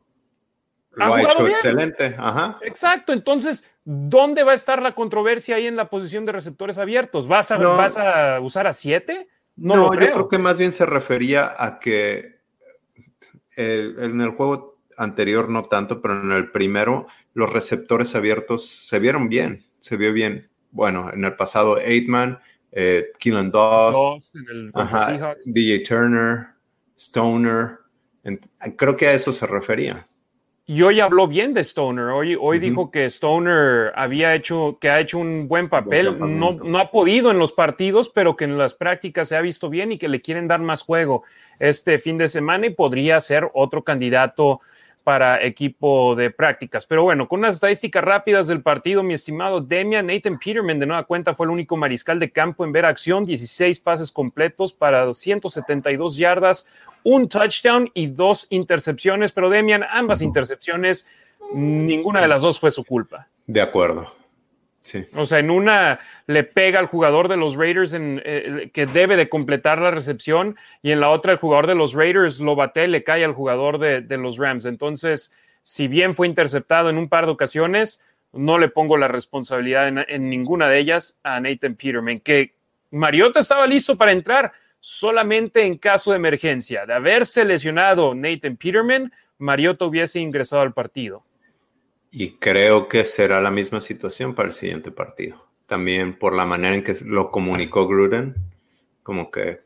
lo 0.91 1.13
ha, 1.13 1.22
hecho 1.22 1.48
excelente. 1.48 2.15
Exacto. 2.62 3.13
Entonces, 3.13 3.69
¿dónde 3.84 4.43
va 4.43 4.52
a 4.52 4.56
estar 4.56 4.82
la 4.82 4.93
controversia 4.95 5.56
ahí 5.56 5.67
en 5.67 5.76
la 5.76 5.89
posición 5.89 6.26
de 6.26 6.32
receptores 6.32 6.78
abiertos? 6.78 7.28
¿Vas 7.28 7.52
a, 7.52 7.58
¿vas 7.58 7.98
a 7.98 8.39
usar 8.39 8.67
a 8.67 8.74
siete? 8.74 9.28
No, 9.56 9.93
yo 9.93 10.00
creo 10.00 10.30
que 10.30 10.38
más 10.38 10.58
bien 10.58 10.72
se 10.72 10.86
refería 10.86 11.54
a 11.58 11.80
que 11.80 12.39
en 13.56 14.22
el 14.22 14.30
juego 14.32 14.78
anterior 14.99 15.49
no 15.49 15.65
tanto, 15.65 16.01
pero 16.01 16.21
en 16.21 16.31
el 16.31 16.51
primero 16.51 17.07
los 17.33 17.51
receptores 17.51 18.15
abiertos 18.15 18.67
se 18.67 18.99
vieron 18.99 19.29
bien, 19.29 19.65
se 19.79 19.97
vio 19.97 20.13
bien. 20.13 20.49
Bueno, 20.71 21.09
en 21.12 21.23
el 21.23 21.35
pasado, 21.35 21.79
Eightman, 21.79 22.39
eh, 22.71 23.12
Keelan 23.17 23.49
Doss, 23.49 24.31
DJ 25.45 25.79
Turner, 25.79 26.47
Stoner. 26.95 27.79
creo 28.75 28.95
que 28.95 29.07
a 29.07 29.13
eso 29.13 29.33
se 29.33 29.47
refería. 29.47 30.05
Y 30.69 30.83
hoy 30.83 30.99
habló 30.99 31.27
bien 31.27 31.55
de 31.55 31.62
Stoner. 31.62 32.09
Hoy, 32.09 32.38
hoy 32.39 32.59
dijo 32.59 32.91
que 32.91 33.07
Stoner 33.07 33.91
había 33.95 34.35
hecho, 34.35 34.77
que 34.79 34.91
ha 34.91 34.99
hecho 34.99 35.17
un 35.17 35.47
buen 35.47 35.67
papel. 35.67 36.19
No, 36.19 36.51
no, 36.51 36.77
ha 36.77 36.91
podido 36.91 37.31
en 37.31 37.39
los 37.39 37.53
partidos, 37.53 38.12
pero 38.13 38.35
que 38.35 38.43
en 38.43 38.55
las 38.55 38.75
prácticas 38.75 39.29
se 39.29 39.35
ha 39.35 39.41
visto 39.41 39.67
bien 39.71 39.91
y 39.91 39.97
que 39.97 40.07
le 40.07 40.21
quieren 40.21 40.47
dar 40.47 40.59
más 40.59 40.83
juego 40.83 41.23
este 41.57 41.97
fin 41.97 42.19
de 42.19 42.27
semana 42.27 42.67
y 42.67 42.69
podría 42.69 43.19
ser 43.19 43.49
otro 43.55 43.83
candidato 43.83 44.62
para 45.03 45.43
equipo 45.43 46.15
de 46.15 46.29
prácticas. 46.29 46.85
Pero 46.85 47.03
bueno, 47.03 47.27
con 47.27 47.39
unas 47.39 47.55
estadísticas 47.55 48.03
rápidas 48.03 48.47
del 48.47 48.62
partido, 48.62 49.03
mi 49.03 49.13
estimado 49.13 49.62
Demian, 49.62 50.07
Nathan 50.07 50.38
Peterman 50.38 50.79
de 50.79 50.85
nueva 50.85 51.03
cuenta 51.03 51.33
fue 51.33 51.45
el 51.45 51.51
único 51.51 51.77
mariscal 51.77 52.19
de 52.19 52.31
campo 52.31 52.63
en 52.63 52.71
ver 52.71 52.85
acción, 52.85 53.25
16 53.25 53.79
pases 53.79 54.12
completos 54.12 54.73
para 54.73 55.05
272 55.05 56.17
yardas, 56.17 56.67
un 57.03 57.27
touchdown 57.27 57.89
y 57.93 58.07
dos 58.07 58.47
intercepciones, 58.49 59.31
pero 59.31 59.49
Demian, 59.49 59.83
ambas 59.89 60.21
intercepciones, 60.21 61.07
ninguna 61.53 62.21
de 62.21 62.27
las 62.27 62.41
dos 62.41 62.59
fue 62.59 62.71
su 62.71 62.83
culpa. 62.83 63.27
De 63.47 63.62
acuerdo. 63.62 64.18
O 65.15 65.25
sea, 65.25 65.39
en 65.39 65.49
una 65.49 65.99
le 66.25 66.43
pega 66.43 66.79
al 66.79 66.87
jugador 66.87 67.27
de 67.27 67.37
los 67.37 67.55
Raiders 67.55 67.93
en, 67.93 68.21
eh, 68.25 68.69
que 68.73 68.85
debe 68.85 69.17
de 69.17 69.29
completar 69.29 69.79
la 69.79 69.91
recepción 69.91 70.55
y 70.81 70.91
en 70.91 70.99
la 70.99 71.09
otra 71.09 71.33
el 71.33 71.37
jugador 71.37 71.67
de 71.67 71.75
los 71.75 71.93
Raiders 71.93 72.39
lo 72.39 72.55
bate, 72.55 72.87
le 72.87 73.03
cae 73.03 73.23
al 73.23 73.33
jugador 73.33 73.77
de, 73.77 74.17
los 74.17 74.37
Rams. 74.37 74.65
Entonces, 74.65 75.33
si 75.63 75.87
bien 75.87 76.15
fue 76.15 76.27
interceptado 76.27 76.89
en 76.89 76.97
un 76.97 77.09
par 77.09 77.25
de 77.25 77.31
ocasiones, 77.31 78.03
no 78.31 78.57
le 78.57 78.69
pongo 78.69 78.97
la 78.97 79.07
responsabilidad 79.07 79.87
en, 79.87 80.05
en 80.07 80.29
ninguna 80.29 80.69
de 80.69 80.79
ellas 80.79 81.19
a 81.23 81.39
Nathan 81.39 81.75
Peterman, 81.75 82.19
que 82.19 82.53
Mariota 82.91 83.39
estaba 83.39 83.67
listo 83.67 83.97
para 83.97 84.11
entrar 84.11 84.51
solamente 84.79 85.65
en 85.65 85.77
caso 85.77 86.11
de 86.11 86.17
emergencia. 86.17 86.85
De 86.85 86.93
haberse 86.93 87.43
lesionado 87.45 88.15
Nathan 88.15 88.55
Peterman, 88.55 89.11
Mariota 89.37 89.85
hubiese 89.85 90.19
ingresado 90.19 90.61
al 90.61 90.73
partido. 90.73 91.23
Y 92.12 92.32
creo 92.32 92.88
que 92.88 93.06
será 93.06 93.39
la 93.41 93.52
misma 93.52 93.82
situación 93.82 94.34
para 94.34 94.48
el 94.50 94.54
siguiente 94.54 94.91
partido. 94.91 95.45
También 95.67 96.17
por 96.17 96.34
la 96.34 96.45
manera 96.45 96.76
en 96.76 96.84
que 96.84 96.95
lo 97.06 97.30
comunicó 97.30 97.88
Gruden, 97.88 98.36
como 99.04 99.30
que 99.30 99.62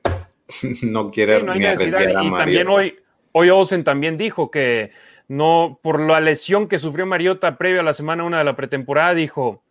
no 0.83 1.11
quiere 1.11 1.39
sí, 1.39 1.45
ni 1.45 1.65
Y 1.65 2.31
también 2.31 2.67
hoy, 2.67 2.99
hoy 3.31 3.49
Olsen 3.49 3.83
también 3.83 4.17
dijo 4.17 4.51
que 4.51 4.91
no, 5.29 5.79
por 5.81 6.01
la 6.01 6.19
lesión 6.19 6.67
que 6.67 6.79
sufrió 6.79 7.05
Mariota 7.05 7.57
previo 7.57 7.79
a 7.79 7.83
la 7.83 7.93
semana 7.93 8.25
una 8.25 8.39
de 8.39 8.43
la 8.43 8.57
pretemporada, 8.57 9.13
dijo, 9.13 9.63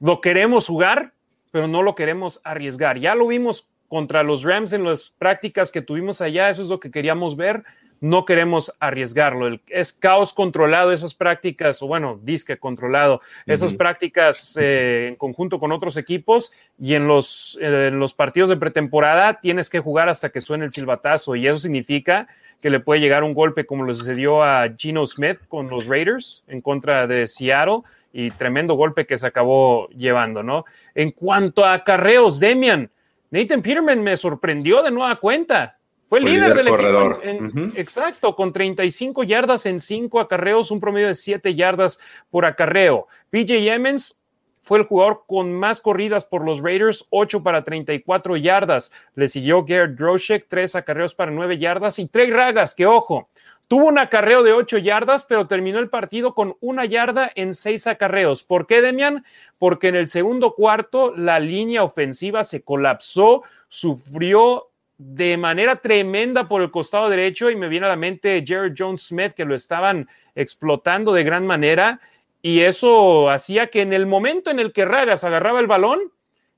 lo 0.00 0.20
queremos 0.20 0.66
jugar, 0.66 1.14
pero 1.50 1.68
no 1.68 1.82
lo 1.82 1.94
queremos 1.94 2.40
arriesgar. 2.44 2.98
Ya 2.98 3.14
lo 3.14 3.26
vimos 3.26 3.70
contra 3.88 4.22
los 4.22 4.42
Rams 4.42 4.72
en 4.74 4.84
las 4.84 5.14
prácticas 5.18 5.70
que 5.70 5.80
tuvimos 5.80 6.20
allá, 6.20 6.50
eso 6.50 6.62
es 6.62 6.68
lo 6.68 6.80
que 6.80 6.90
queríamos 6.90 7.36
ver 7.36 7.64
no 8.04 8.26
queremos 8.26 8.70
arriesgarlo. 8.80 9.58
es 9.66 9.94
caos 9.94 10.34
controlado, 10.34 10.92
esas 10.92 11.14
prácticas, 11.14 11.80
o 11.80 11.86
bueno, 11.86 12.20
disque 12.22 12.58
controlado, 12.58 13.22
esas 13.46 13.72
prácticas 13.72 14.58
eh, 14.60 15.06
en 15.08 15.16
conjunto 15.16 15.58
con 15.58 15.72
otros 15.72 15.96
equipos 15.96 16.52
y 16.78 16.92
en 16.92 17.08
los, 17.08 17.58
en 17.62 17.98
los 17.98 18.12
partidos 18.12 18.50
de 18.50 18.58
pretemporada 18.58 19.40
tienes 19.40 19.70
que 19.70 19.80
jugar 19.80 20.10
hasta 20.10 20.28
que 20.28 20.42
suene 20.42 20.66
el 20.66 20.70
silbatazo 20.70 21.34
y 21.34 21.46
eso 21.46 21.56
significa 21.56 22.28
que 22.60 22.68
le 22.68 22.78
puede 22.78 23.00
llegar 23.00 23.24
un 23.24 23.32
golpe 23.32 23.64
como 23.64 23.86
le 23.86 23.94
sucedió 23.94 24.42
a 24.42 24.68
Gino 24.76 25.06
Smith 25.06 25.38
con 25.48 25.70
los 25.70 25.86
Raiders 25.86 26.44
en 26.46 26.60
contra 26.60 27.06
de 27.06 27.26
Seattle 27.26 27.84
y 28.12 28.30
tremendo 28.32 28.74
golpe 28.74 29.06
que 29.06 29.16
se 29.16 29.26
acabó 29.26 29.88
llevando, 29.88 30.42
¿no? 30.42 30.66
En 30.94 31.10
cuanto 31.10 31.64
a 31.64 31.82
carreos, 31.82 32.38
Demian, 32.38 32.90
Nathan 33.30 33.62
Peterman 33.62 34.02
me 34.02 34.14
sorprendió 34.18 34.82
de 34.82 34.90
nueva 34.90 35.16
cuenta. 35.16 35.78
Fue 36.14 36.20
el 36.20 36.32
líder, 36.32 36.54
del 36.54 36.68
corredor. 36.68 37.20
equipo. 37.24 37.72
Exacto, 37.76 38.36
con 38.36 38.52
35 38.52 39.24
yardas 39.24 39.66
en 39.66 39.80
5 39.80 40.20
acarreos, 40.20 40.70
un 40.70 40.78
promedio 40.78 41.08
de 41.08 41.14
7 41.14 41.56
yardas 41.56 41.98
por 42.30 42.44
acarreo. 42.44 43.08
PJ 43.30 43.54
Emmons 43.74 44.20
fue 44.60 44.78
el 44.78 44.84
jugador 44.84 45.24
con 45.26 45.52
más 45.52 45.80
corridas 45.80 46.24
por 46.24 46.44
los 46.44 46.62
Raiders, 46.62 47.04
8 47.10 47.42
para 47.42 47.64
34 47.64 48.36
yardas. 48.36 48.92
Le 49.16 49.26
siguió 49.26 49.64
Garrett 49.64 49.98
Groshek, 49.98 50.46
3 50.48 50.76
acarreos 50.76 51.16
para 51.16 51.32
9 51.32 51.58
yardas 51.58 51.98
y 51.98 52.06
Trey 52.06 52.30
Ragas, 52.30 52.76
que 52.76 52.86
ojo, 52.86 53.28
tuvo 53.66 53.86
un 53.86 53.98
acarreo 53.98 54.44
de 54.44 54.52
8 54.52 54.78
yardas, 54.78 55.24
pero 55.24 55.48
terminó 55.48 55.80
el 55.80 55.90
partido 55.90 56.32
con 56.32 56.56
una 56.60 56.84
yarda 56.84 57.28
en 57.34 57.54
6 57.54 57.88
acarreos. 57.88 58.44
¿Por 58.44 58.68
qué, 58.68 58.82
Demian? 58.82 59.24
Porque 59.58 59.88
en 59.88 59.96
el 59.96 60.06
segundo 60.06 60.54
cuarto 60.54 61.12
la 61.16 61.40
línea 61.40 61.82
ofensiva 61.82 62.44
se 62.44 62.62
colapsó, 62.62 63.42
sufrió 63.68 64.68
de 65.06 65.36
manera 65.36 65.76
tremenda 65.76 66.48
por 66.48 66.62
el 66.62 66.70
costado 66.70 67.10
derecho 67.10 67.50
y 67.50 67.56
me 67.56 67.68
viene 67.68 67.84
a 67.84 67.90
la 67.90 67.96
mente 67.96 68.42
Jared 68.46 68.74
Jones 68.76 69.02
Smith 69.02 69.32
que 69.32 69.44
lo 69.44 69.54
estaban 69.54 70.08
explotando 70.34 71.12
de 71.12 71.24
gran 71.24 71.46
manera 71.46 72.00
y 72.40 72.60
eso 72.60 73.28
hacía 73.28 73.66
que 73.66 73.82
en 73.82 73.92
el 73.92 74.06
momento 74.06 74.50
en 74.50 74.58
el 74.58 74.72
que 74.72 74.86
Ragas 74.86 75.24
agarraba 75.24 75.60
el 75.60 75.66
balón, 75.66 76.00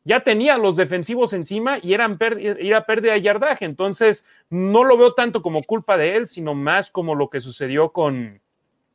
ya 0.05 0.21
tenía 0.21 0.59
los 0.59 0.77
defensivos 0.77 1.33
encima 1.33 1.79
y 1.83 1.95
eran 1.95 2.19
era 2.21 2.87
pérdida 2.87 3.13
de 3.13 3.23
yardaje. 3.23 3.65
Entonces, 3.65 4.27
no 4.51 4.85
lo 4.85 4.97
veo 4.97 5.15
tanto 5.15 5.43
como 5.43 5.63
culpa 5.63 5.97
de 5.97 6.17
él, 6.17 6.29
sino 6.29 6.55
más 6.55 6.91
como 6.91 7.15
lo 7.15 7.29
que 7.29 7.41
sucedió 7.41 7.91
con, 7.91 8.41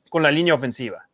con 0.10 0.24
la 0.24 0.32
línea 0.32 0.54
ofensiva. 0.54 1.08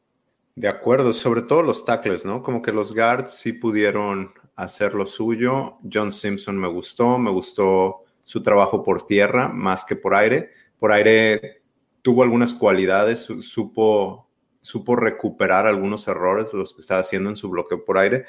De 0.56 0.67
acuerdo, 0.67 1.13
sobre 1.13 1.43
todo 1.43 1.63
los 1.63 1.86
tackles, 1.86 2.26
¿no? 2.26 2.41
Como 2.41 2.62
que 2.62 2.71
los 2.71 2.93
guards 2.93 3.32
sí 3.32 3.54
pudieron 3.54 4.32
hacer 4.56 4.93
lo 4.93 5.06
suyo. 5.06 5.78
John 5.91 6.12
Simpson 6.12 6.58
me 6.58 6.67
gustó, 6.67 7.19
me 7.19 7.30
gustó 7.30 8.04
su 8.27 8.43
trabajo 8.43 8.83
por 8.83 9.07
tierra 9.07 9.47
más 9.47 9.85
que 9.85 9.95
por 9.95 10.13
aire. 10.13 10.51
Por 10.77 10.91
aire 10.91 11.61
tuvo 12.01 12.23
algunas 12.23 12.53
cualidades, 12.53 13.19
supo 13.19 14.27
supo 14.59 14.97
recuperar 14.97 15.65
algunos 15.65 16.09
errores 16.09 16.53
los 16.53 16.73
que 16.73 16.81
estaba 16.81 16.99
haciendo 16.99 17.29
en 17.29 17.37
su 17.37 17.49
bloqueo 17.49 17.85
por 17.85 17.97
aire, 17.97 18.25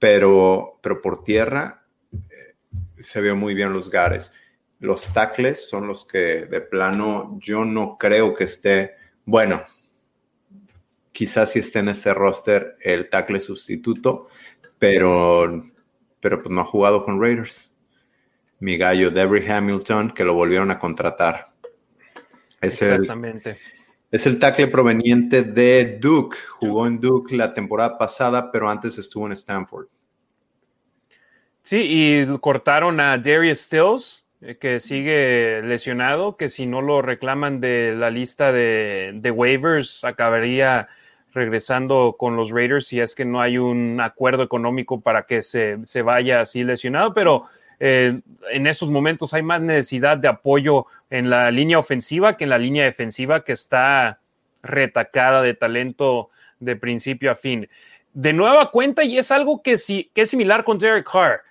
pero, 0.00 0.80
pero 0.82 1.00
por 1.00 1.22
tierra 1.22 1.86
eh, 2.12 2.56
se 3.04 3.20
vio 3.20 3.36
muy 3.36 3.54
bien 3.54 3.72
los 3.72 3.88
gares. 3.88 4.32
Los 4.80 5.12
tackles 5.12 5.68
son 5.68 5.86
los 5.86 6.04
que 6.04 6.46
de 6.46 6.60
plano 6.60 7.38
yo 7.40 7.64
no 7.64 7.96
creo 7.98 8.34
que 8.34 8.44
esté, 8.44 8.96
bueno, 9.24 9.62
quizás 11.12 11.52
si 11.52 11.60
esté 11.60 11.78
en 11.78 11.90
este 11.90 12.12
roster 12.12 12.76
el 12.80 13.08
tackle 13.08 13.38
sustituto, 13.38 14.26
pero, 14.80 15.70
pero 16.18 16.42
pues 16.42 16.52
no 16.52 16.62
ha 16.62 16.64
jugado 16.64 17.04
con 17.04 17.22
Raiders. 17.22 17.75
Mi 18.60 18.76
gallo, 18.76 19.10
Debbie 19.10 19.50
Hamilton, 19.50 20.12
que 20.12 20.24
lo 20.24 20.34
volvieron 20.34 20.70
a 20.70 20.78
contratar. 20.78 21.48
Es 22.60 22.80
Exactamente. 22.80 23.58
Es 24.10 24.26
el 24.26 24.38
tackle 24.38 24.68
proveniente 24.68 25.42
de 25.42 25.98
Duke. 26.00 26.36
Jugó 26.48 26.86
en 26.86 27.00
Duke 27.00 27.36
la 27.36 27.52
temporada 27.52 27.98
pasada, 27.98 28.50
pero 28.50 28.70
antes 28.70 28.96
estuvo 28.98 29.26
en 29.26 29.32
Stanford. 29.32 29.86
Sí, 31.62 31.84
y 31.88 32.38
cortaron 32.38 33.00
a 33.00 33.18
Darius 33.18 33.58
Stills, 33.58 34.24
eh, 34.40 34.56
que 34.56 34.78
sigue 34.78 35.60
lesionado, 35.62 36.36
que 36.36 36.48
si 36.48 36.64
no 36.64 36.80
lo 36.80 37.02
reclaman 37.02 37.60
de 37.60 37.94
la 37.96 38.08
lista 38.08 38.52
de, 38.52 39.32
waivers, 39.34 40.04
acabaría 40.04 40.88
regresando 41.34 42.14
con 42.16 42.36
los 42.36 42.50
Raiders 42.50 42.86
si 42.86 43.00
es 43.00 43.14
que 43.14 43.24
no 43.24 43.40
hay 43.40 43.58
un 43.58 44.00
acuerdo 44.00 44.44
económico 44.44 45.00
para 45.00 45.26
que 45.26 45.42
se, 45.42 45.78
se 45.84 46.02
vaya 46.02 46.40
así 46.40 46.62
lesionado, 46.62 47.12
pero 47.12 47.46
eh, 47.78 48.20
en 48.50 48.66
esos 48.66 48.90
momentos 48.90 49.34
hay 49.34 49.42
más 49.42 49.60
necesidad 49.60 50.16
de 50.16 50.28
apoyo 50.28 50.86
en 51.10 51.30
la 51.30 51.50
línea 51.50 51.78
ofensiva 51.78 52.36
que 52.36 52.44
en 52.44 52.50
la 52.50 52.58
línea 52.58 52.84
defensiva 52.84 53.44
que 53.44 53.52
está 53.52 54.20
retacada 54.62 55.42
de 55.42 55.54
talento 55.54 56.30
de 56.58 56.76
principio 56.76 57.30
a 57.30 57.34
fin. 57.34 57.68
De 58.12 58.32
nueva 58.32 58.70
cuenta, 58.70 59.04
y 59.04 59.18
es 59.18 59.30
algo 59.30 59.62
que, 59.62 59.76
sí, 59.76 60.10
que 60.14 60.22
es 60.22 60.30
similar 60.30 60.64
con 60.64 60.78
Derek 60.78 61.08
Carr. 61.10 61.42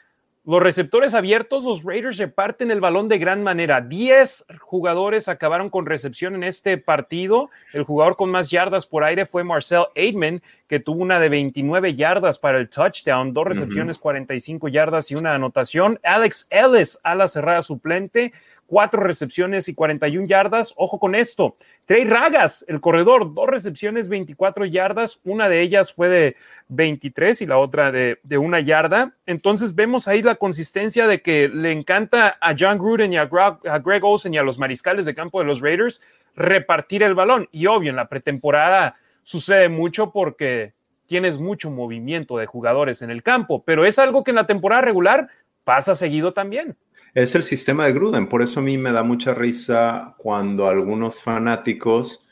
Los 0.47 0.61
receptores 0.61 1.15
abiertos, 1.15 1.65
los 1.65 1.83
Raiders 1.83 2.19
reparten 2.19 2.69
el 2.69 2.79
balón 2.79 3.07
de 3.07 3.17
gran 3.17 3.41
manera. 3.41 3.81
Diez 3.81 4.45
jugadores 4.59 5.27
acabaron 5.27 5.71
con 5.71 5.87
recepción 5.87 6.35
en 6.35 6.43
este 6.43 6.77
partido. 6.77 7.49
El 7.73 7.81
jugador 7.81 8.15
con 8.15 8.29
más 8.29 8.51
yardas 8.51 8.85
por 8.85 9.03
aire 9.03 9.25
fue 9.25 9.43
Marcel 9.43 9.85
Aidman, 9.95 10.43
que 10.67 10.79
tuvo 10.79 11.01
una 11.01 11.19
de 11.19 11.29
29 11.29 11.95
yardas 11.95 12.37
para 12.37 12.59
el 12.59 12.69
touchdown, 12.69 13.33
dos 13.33 13.47
recepciones, 13.47 13.97
45 13.97 14.67
yardas 14.67 15.09
y 15.09 15.15
una 15.15 15.33
anotación. 15.33 15.99
Alex 16.03 16.47
Ellis, 16.51 16.99
a 17.03 17.15
la 17.15 17.27
cerrada 17.27 17.63
suplente, 17.63 18.31
cuatro 18.67 19.01
recepciones 19.01 19.67
y 19.67 19.75
41 19.75 20.27
yardas. 20.27 20.73
Ojo 20.77 20.99
con 20.99 21.15
esto. 21.15 21.55
Trey 21.85 22.05
Ragas, 22.05 22.65
el 22.67 22.81
corredor, 22.81 23.33
dos 23.33 23.47
recepciones, 23.47 24.09
24 24.09 24.65
yardas. 24.65 25.19
Una 25.23 25.49
de 25.49 25.61
ellas 25.61 25.93
fue 25.93 26.09
de 26.09 26.35
23 26.69 27.41
y 27.41 27.45
la 27.45 27.57
otra 27.57 27.91
de, 27.91 28.17
una 28.37 28.59
yarda. 28.59 29.13
Entonces 29.25 29.75
vemos 29.75 30.07
ahí 30.07 30.21
la 30.21 30.35
consistencia 30.35 31.07
de 31.07 31.21
que 31.21 31.47
le 31.47 31.71
encanta 31.71 32.37
a 32.41 32.55
John 32.57 32.77
Gruden 32.77 33.13
y 33.13 33.17
a 33.17 33.25
Greg, 33.25 34.03
Olsen 34.03 34.33
y 34.33 34.37
a 34.37 34.43
los 34.43 34.59
mariscales 34.59 35.05
de 35.05 35.15
campo 35.15 35.39
de 35.39 35.45
los 35.45 35.61
Raiders 35.61 36.01
repartir 36.35 37.03
el 37.03 37.13
balón. 37.13 37.47
Y 37.51 37.67
obvio, 37.67 37.91
en 37.91 37.95
la 37.95 38.07
pretemporada 38.07 38.95
sucede 39.23 39.69
mucho 39.69 40.11
porque 40.11 40.73
tienes 41.07 41.37
mucho 41.37 41.69
movimiento 41.69 42.37
de 42.37 42.47
jugadores 42.47 43.03
en 43.03 43.11
el 43.11 43.21
campo, 43.21 43.63
pero 43.63 43.85
es 43.85 43.99
algo 43.99 44.23
que 44.23 44.31
en 44.31 44.35
la 44.35 44.47
temporada 44.47 44.81
regular 44.81 45.29
pasa 45.63 45.93
seguido 45.93 46.33
también 46.33 46.75
es 47.15 47.33
el 47.33 47.43
sistema 47.43 47.85
de 47.85 47.93
Gruden. 47.93 48.27
Por 48.27 48.41
eso 48.41 48.59
a 48.59 48.63
mí 48.63 48.77
me 48.77 48.91
da 48.91 49.01
mucha 49.01 49.33
risa 49.33 50.15
cuando 50.17 50.67
algunos 50.67 51.23
fanáticos 51.23 52.27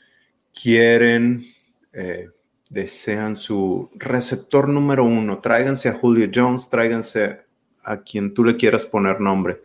quieren, 0.52 1.46
eh, 1.92 2.28
desean 2.68 3.34
su 3.34 3.90
receptor 3.94 4.68
número 4.68 5.04
uno. 5.04 5.40
Tráiganse 5.40 5.88
a 5.88 5.94
Julio 5.94 6.30
Jones, 6.32 6.68
tráiganse 6.68 7.40
a 7.82 8.02
quien 8.02 8.34
tú 8.34 8.44
le 8.44 8.56
quieras 8.56 8.84
poner 8.84 9.22
nombre. 9.22 9.62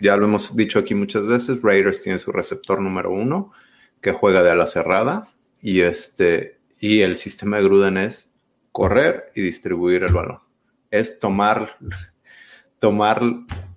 Ya 0.00 0.16
lo 0.16 0.24
hemos 0.24 0.56
dicho 0.56 0.78
aquí 0.78 0.94
muchas 0.94 1.26
veces, 1.26 1.60
Raiders 1.62 2.02
tiene 2.02 2.18
su 2.18 2.32
receptor 2.32 2.80
número 2.80 3.12
uno 3.12 3.52
que 4.00 4.12
juega 4.12 4.42
de 4.42 4.50
ala 4.50 4.66
cerrada 4.66 5.28
y, 5.60 5.80
este, 5.80 6.58
y 6.80 7.00
el 7.00 7.16
sistema 7.16 7.58
de 7.58 7.64
Gruden 7.64 7.98
es 7.98 8.34
correr 8.72 9.30
y 9.34 9.42
distribuir 9.42 10.04
el 10.04 10.12
balón. 10.14 10.38
Es 10.90 11.20
tomar, 11.20 11.76
tomar 12.80 13.20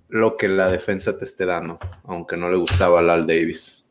lo 0.08 0.36
que 0.36 0.48
la 0.48 0.70
defensa 0.70 1.18
te 1.18 1.24
esté 1.24 1.44
dando, 1.44 1.78
aunque 2.04 2.36
no 2.36 2.50
le 2.50 2.56
gustaba 2.56 3.00
al 3.00 3.10
Al 3.10 3.26
Davis. 3.26 3.84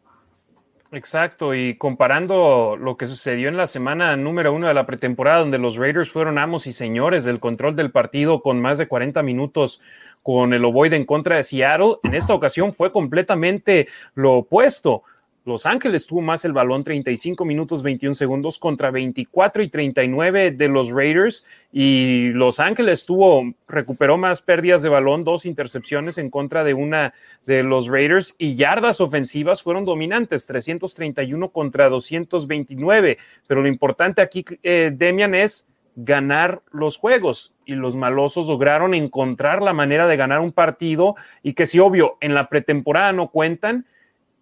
Exacto, 0.92 1.54
y 1.54 1.76
comparando 1.76 2.78
lo 2.80 2.96
que 2.96 3.08
sucedió 3.08 3.50
en 3.50 3.58
la 3.58 3.68
semana 3.68 4.16
número 4.16 4.54
uno 4.54 4.70
de 4.70 4.74
la 4.74 4.86
pretemporada, 4.86 5.40
donde 5.40 5.58
los 5.58 5.76
Raiders 5.76 6.10
fueron 6.10 6.38
amos 6.38 6.66
y 6.66 6.72
señores 6.72 7.26
del 7.26 7.42
control 7.42 7.76
del 7.76 7.92
partido 7.92 8.42
con 8.42 8.62
más 8.62 8.78
de 8.78 8.88
40 8.88 9.22
minutos 9.22 9.82
con 10.24 10.54
el 10.54 10.64
ovoide 10.64 10.96
en 10.96 11.06
contra 11.06 11.36
de 11.36 11.44
Seattle, 11.44 11.98
en 12.04 12.16
esta 12.16 12.34
ocasión 12.34 12.74
fue 12.74 12.92
completamente 12.94 13.90
lo 14.14 14.36
opuesto. 14.36 15.04
Los 15.48 15.66
Ángeles 15.66 16.08
tuvo 16.08 16.20
más 16.20 16.44
el 16.44 16.52
balón 16.52 16.84
35 16.84 17.46
minutos 17.46 17.82
21 17.82 18.16
segundos 18.16 18.60
contra 18.60 18.92
24 18.92 19.64
y 19.64 19.70
39 19.70 20.52
de 20.52 20.68
los 20.68 20.92
Raiders. 20.92 21.46
Y 21.72 22.32
Los 22.32 22.60
Ángeles 22.60 23.06
tuvo 23.06 23.54
recuperó 23.66 24.18
más 24.18 24.42
pérdidas 24.42 24.82
de 24.82 24.90
balón, 24.90 25.24
dos 25.24 25.46
intercepciones 25.46 26.18
en 26.18 26.30
contra 26.30 26.66
de 26.66 26.74
una 26.74 27.14
de 27.46 27.64
los 27.64 27.88
Raiders 27.88 28.36
y 28.38 28.56
yardas 28.56 29.00
ofensivas 29.00 29.64
fueron 29.64 29.86
dominantes, 29.86 30.48
331 30.48 31.48
contra 31.48 31.88
229, 31.88 33.18
pero 33.48 33.62
lo 33.62 33.70
importante 33.70 34.22
aquí 34.22 34.44
eh, 34.64 34.92
Demian 34.94 35.34
es 35.34 35.66
ganar 35.96 36.62
los 36.74 36.98
juegos. 36.98 37.54
Y 37.66 37.76
los 37.76 37.96
malosos 37.96 38.50
lograron 38.50 38.94
encontrar 38.94 39.62
la 39.62 39.72
manera 39.72 40.08
de 40.08 40.18
ganar 40.18 40.42
un 40.42 40.52
partido 40.52 41.16
y 41.42 41.54
que 41.54 41.66
si 41.66 41.80
obvio 41.80 42.18
en 42.20 42.34
la 42.34 42.50
pretemporada 42.50 43.14
no 43.14 43.30
cuentan, 43.30 43.86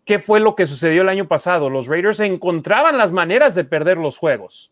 ¿qué 0.06 0.20
fue 0.20 0.40
lo 0.40 0.56
que 0.56 0.68
sucedió 0.68 1.02
el 1.02 1.10
año 1.10 1.28
pasado? 1.28 1.70
Los 1.70 1.88
Raiders 1.88 2.20
encontraban 2.20 2.98
las 2.98 3.12
maneras 3.12 3.56
de 3.56 3.66
perder 3.66 3.98
los 3.98 4.18
juegos. 4.18 4.72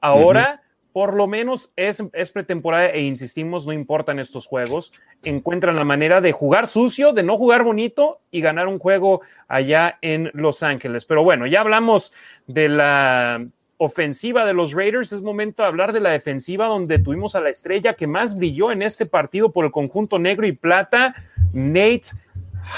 Ahora, 0.00 0.62
por 0.92 1.14
lo 1.14 1.26
menos 1.26 1.72
es, 1.76 2.02
es, 2.12 2.32
pretemporada 2.32 2.86
e 2.86 3.02
insistimos, 3.02 3.66
no 3.66 3.72
importan 3.72 4.18
estos 4.18 4.46
juegos, 4.46 4.92
encuentran 5.22 5.76
la 5.76 5.84
manera 5.84 6.20
de 6.20 6.32
jugar 6.32 6.66
sucio, 6.66 7.12
de 7.12 7.22
no 7.22 7.36
jugar 7.36 7.62
bonito 7.62 8.20
y 8.30 8.40
ganar 8.40 8.66
un 8.66 8.78
juego 8.78 9.20
allá 9.46 9.98
en 10.00 10.30
Los 10.32 10.62
Ángeles. 10.62 11.04
Pero 11.04 11.22
bueno, 11.22 11.46
ya 11.46 11.60
hablamos 11.60 12.12
de 12.46 12.68
la 12.68 13.44
ofensiva 13.82 14.44
de 14.44 14.52
los 14.52 14.74
Raiders, 14.74 15.12
es 15.12 15.22
momento 15.22 15.62
de 15.62 15.68
hablar 15.68 15.94
de 15.94 16.00
la 16.00 16.10
defensiva 16.10 16.66
donde 16.66 16.98
tuvimos 16.98 17.34
a 17.34 17.40
la 17.40 17.48
estrella 17.48 17.94
que 17.94 18.06
más 18.06 18.36
brilló 18.36 18.72
en 18.72 18.82
este 18.82 19.06
partido 19.06 19.52
por 19.52 19.64
el 19.64 19.70
conjunto 19.70 20.18
negro 20.18 20.46
y 20.46 20.52
plata, 20.52 21.14
Nate 21.54 22.02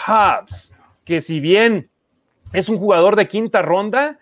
Hobbs, 0.06 0.76
que 1.04 1.20
si 1.20 1.40
bien 1.40 1.90
es 2.52 2.68
un 2.68 2.78
jugador 2.78 3.16
de 3.16 3.28
quinta 3.28 3.62
ronda, 3.62 4.18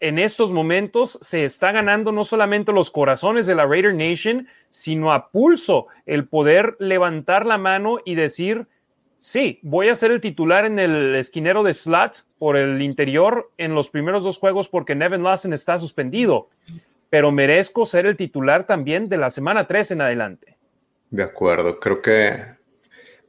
en 0.00 0.18
estos 0.18 0.52
momentos 0.52 1.18
se 1.20 1.44
está 1.44 1.72
ganando 1.72 2.12
no 2.12 2.24
solamente 2.24 2.72
los 2.72 2.90
corazones 2.90 3.46
de 3.46 3.54
la 3.54 3.66
Raider 3.66 3.94
Nation, 3.94 4.48
sino 4.70 5.12
a 5.12 5.30
pulso 5.30 5.86
el 6.06 6.26
poder 6.26 6.76
levantar 6.78 7.46
la 7.46 7.58
mano 7.58 7.98
y 8.04 8.14
decir, 8.14 8.66
sí, 9.20 9.58
voy 9.62 9.88
a 9.88 9.94
ser 9.94 10.10
el 10.10 10.20
titular 10.20 10.64
en 10.64 10.78
el 10.78 11.14
esquinero 11.14 11.62
de 11.62 11.74
slot 11.74 12.24
por 12.38 12.56
el 12.56 12.82
interior 12.82 13.50
en 13.58 13.74
los 13.74 13.90
primeros 13.90 14.24
dos 14.24 14.38
juegos 14.38 14.68
porque 14.68 14.94
Nevin 14.94 15.22
Lawson 15.22 15.52
está 15.52 15.78
suspendido, 15.78 16.48
pero 17.10 17.32
merezco 17.32 17.84
ser 17.84 18.06
el 18.06 18.16
titular 18.16 18.64
también 18.64 19.08
de 19.08 19.16
la 19.16 19.30
semana 19.30 19.66
3 19.66 19.92
en 19.92 20.00
adelante. 20.02 20.56
De 21.10 21.22
acuerdo, 21.22 21.78
creo 21.78 22.02
que, 22.02 22.44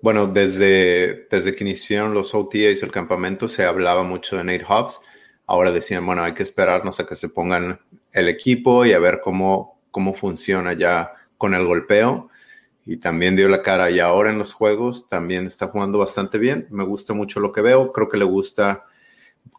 bueno, 0.06 0.28
desde, 0.28 1.28
desde 1.30 1.56
que 1.56 1.64
iniciaron 1.64 2.14
los 2.14 2.36
OTAs, 2.36 2.84
el 2.84 2.92
campamento, 2.92 3.48
se 3.48 3.66
hablaba 3.66 4.04
mucho 4.04 4.38
de 4.38 4.44
Nate 4.44 4.64
Hobbs 4.64 5.02
ahora 5.48 5.72
decían, 5.72 6.06
bueno, 6.06 6.24
hay 6.24 6.34
que 6.34 6.44
esperarnos 6.44 7.00
a 7.00 7.06
que 7.06 7.16
se 7.16 7.30
pongan 7.30 7.80
el 8.12 8.30
equipo 8.30 8.86
y 8.86 8.94
a 8.94 9.00
ver 9.00 9.22
cómo, 9.24 9.80
cómo 9.92 10.14
funciona 10.14 10.74
ya 10.74 11.14
con 11.38 11.54
el 11.54 11.66
golpeo. 11.66 12.30
Y 12.86 12.98
también 12.98 13.36
dio 13.36 13.50
la 13.50 13.64
cara 13.64 13.90
y 13.90 14.00
ahora 14.00 14.30
en 14.30 14.38
los 14.38 14.54
juegos 14.54 15.08
también 15.08 15.48
está 15.48 15.68
jugando 15.68 15.98
bastante 15.98 16.38
bien. 16.38 16.68
Me 16.70 16.84
gusta 16.84 17.14
mucho 17.14 17.40
lo 17.40 17.52
que 17.52 17.62
veo. 17.62 17.92
Creo 17.92 18.10
que 18.10 18.18
le 18.18 18.26
gusta. 18.26 18.86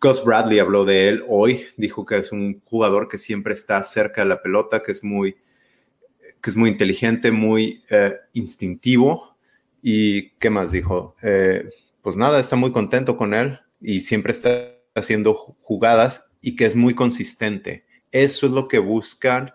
Gus 0.01 0.25
Bradley 0.25 0.61
habló 0.61 0.85
de 0.85 1.09
él 1.09 1.25
hoy. 1.27 1.67
Dijo 1.77 2.07
que 2.07 2.19
es 2.19 2.31
un 2.31 2.63
jugador 2.65 3.09
que 3.09 3.19
siempre 3.19 3.55
está 3.55 3.83
cerca 3.83 4.23
de 4.23 4.29
la 4.29 4.41
pelota, 4.43 4.81
que 4.81 4.93
es 4.93 5.03
muy, 5.03 5.37
que 6.41 6.51
es 6.51 6.57
muy 6.57 6.71
inteligente, 6.71 7.33
muy 7.33 7.83
eh, 7.91 8.15
instintivo. 8.33 9.36
¿Y 9.89 10.31
qué 10.41 10.51
más 10.51 10.73
dijo? 10.73 11.15
Eh, 11.23 11.71
pues 12.03 12.17
nada, 12.17 12.41
está 12.41 12.57
muy 12.57 12.73
contento 12.73 13.17
con 13.17 13.35
él 13.35 13.61
y 13.81 14.01
siempre 14.01 14.33
está 14.33 14.75
haciendo 14.97 15.33
jugadas 15.63 16.29
y 16.41 16.57
que 16.57 16.65
es 16.65 16.75
muy 16.75 16.93
consistente. 16.93 17.87
Eso 18.11 18.47
es 18.47 18.53
lo 18.53 18.67
que 18.67 18.81
buscan 18.81 19.55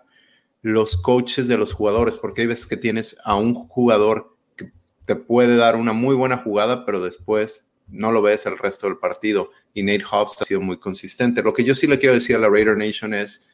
los 0.62 0.96
coaches 0.96 1.48
de 1.48 1.58
los 1.58 1.74
jugadores, 1.74 2.16
porque 2.16 2.40
hay 2.40 2.46
veces 2.46 2.66
que 2.66 2.78
tienes 2.78 3.18
a 3.24 3.34
un 3.34 3.52
jugador 3.52 4.34
que 4.56 4.72
te 5.04 5.16
puede 5.16 5.54
dar 5.56 5.76
una 5.76 5.92
muy 5.92 6.14
buena 6.14 6.38
jugada, 6.38 6.86
pero 6.86 7.04
después 7.04 7.68
no 7.88 8.10
lo 8.10 8.22
ves 8.22 8.46
el 8.46 8.56
resto 8.56 8.86
del 8.86 8.96
partido. 8.96 9.50
Y 9.74 9.82
Nate 9.82 10.06
Hobbs 10.10 10.40
ha 10.40 10.46
sido 10.46 10.62
muy 10.62 10.78
consistente. 10.78 11.42
Lo 11.42 11.52
que 11.52 11.64
yo 11.64 11.74
sí 11.74 11.86
le 11.86 11.98
quiero 11.98 12.14
decir 12.14 12.36
a 12.36 12.38
la 12.38 12.48
Raider 12.48 12.78
Nation 12.78 13.12
es, 13.12 13.50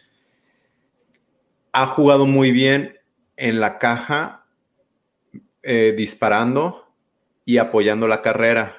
ha 1.72 1.86
jugado 1.86 2.24
muy 2.24 2.52
bien 2.52 3.00
en 3.36 3.58
la 3.58 3.80
caja, 3.80 4.38
eh, 5.62 5.94
disparando 5.96 6.86
y 7.44 7.59
apoyando 7.59 8.06
la 8.06 8.22
carrera 8.22 8.78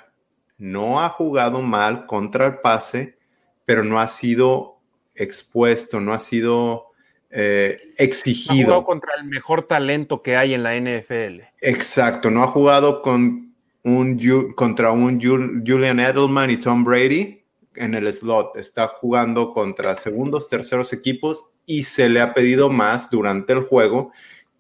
no 0.59 1.01
ha 1.01 1.09
jugado 1.09 1.61
mal 1.61 2.05
contra 2.05 2.45
el 2.45 2.57
pase, 2.59 3.17
pero 3.65 3.84
no 3.84 3.99
ha 3.99 4.07
sido 4.07 4.80
expuesto, 5.15 5.99
no 5.99 6.13
ha 6.13 6.19
sido 6.19 6.88
eh, 7.32 7.93
exigido. 7.97 8.53
Ha 8.53 8.63
jugado 8.65 8.84
contra 8.84 9.13
el 9.17 9.25
mejor 9.25 9.67
talento 9.67 10.21
que 10.21 10.36
hay 10.36 10.53
en 10.53 10.63
la 10.63 10.75
NFL. 10.75 11.43
Exacto, 11.61 12.30
no 12.30 12.43
ha 12.43 12.47
jugado 12.47 13.01
con 13.01 13.53
un, 13.84 14.53
contra 14.55 14.91
un 14.91 15.19
Julian 15.19 15.99
Edelman 15.99 16.51
y 16.51 16.57
Tom 16.57 16.84
Brady 16.84 17.41
en 17.75 17.95
el 17.95 18.13
slot. 18.13 18.57
Está 18.57 18.88
jugando 18.88 19.53
contra 19.53 19.95
segundos, 19.95 20.49
terceros 20.49 20.91
equipos 20.91 21.53
y 21.65 21.84
se 21.84 22.09
le 22.09 22.19
ha 22.19 22.34
pedido 22.34 22.69
más 22.69 23.09
durante 23.09 23.53
el 23.53 23.61
juego 23.61 24.11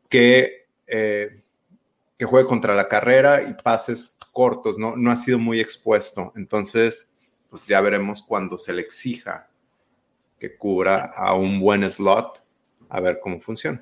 que, 0.07 0.67
eh, 0.87 1.41
que 2.19 2.25
juegue 2.25 2.49
contra 2.49 2.75
la 2.75 2.89
carrera 2.89 3.41
y 3.43 3.53
pases 3.53 4.17
cortos, 4.33 4.77
¿no? 4.77 4.97
No 4.97 5.09
ha 5.09 5.15
sido 5.15 5.39
muy 5.39 5.61
expuesto. 5.61 6.33
Entonces, 6.35 7.13
pues 7.49 7.65
ya 7.65 7.79
veremos 7.79 8.21
cuando 8.21 8.57
se 8.57 8.73
le 8.73 8.81
exija 8.81 9.49
que 10.37 10.57
cubra 10.57 11.13
a 11.15 11.33
un 11.33 11.61
buen 11.61 11.89
slot, 11.89 12.43
a 12.89 12.99
ver 12.99 13.21
cómo 13.21 13.39
funciona. 13.39 13.81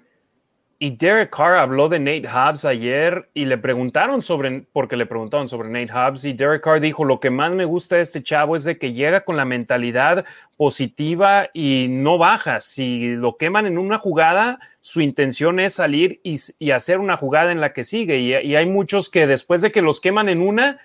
Y 0.80 0.92
Derek 0.92 1.36
Carr 1.36 1.56
habló 1.56 1.90
de 1.90 1.98
Nate 1.98 2.28
Hobbs 2.28 2.64
ayer 2.64 3.30
y 3.34 3.46
le 3.46 3.58
preguntaron 3.58 4.22
sobre, 4.22 4.62
porque 4.72 4.96
le 4.96 5.08
preguntaron 5.08 5.50
sobre 5.50 5.70
Nate 5.70 5.92
Hobbs 5.92 6.24
y 6.26 6.34
Derek 6.34 6.62
Carr 6.62 6.80
dijo, 6.80 7.04
lo 7.04 7.20
que 7.20 7.32
más 7.32 7.52
me 7.52 7.66
gusta 7.66 7.96
de 7.96 8.04
este 8.04 8.22
chavo 8.22 8.56
es 8.56 8.64
de 8.64 8.78
que 8.78 8.94
llega 8.94 9.22
con 9.22 9.38
la 9.38 9.46
mentalidad 9.46 10.26
positiva 10.56 11.50
y 11.52 11.88
no 11.90 12.20
baja. 12.20 12.62
Si 12.62 13.16
lo 13.16 13.38
queman 13.38 13.66
en 13.66 13.80
una 13.80 13.98
jugada, 13.98 14.60
su 14.80 15.02
intención 15.02 15.60
es 15.60 15.74
salir 15.74 16.22
y, 16.22 16.70
hacer 16.70 17.00
una 17.00 17.18
jugada 17.18 17.52
en 17.52 17.60
la 17.60 17.74
que 17.74 17.84
sigue. 17.84 18.20
Y, 18.20 18.36
y, 18.36 18.56
hay 18.56 18.68
muchos 18.68 19.10
que 19.10 19.26
después 19.26 19.64
de 19.64 19.72
que 19.72 19.82
los 19.82 20.00
queman 20.00 20.30
en 20.30 20.42
una, 20.42 20.80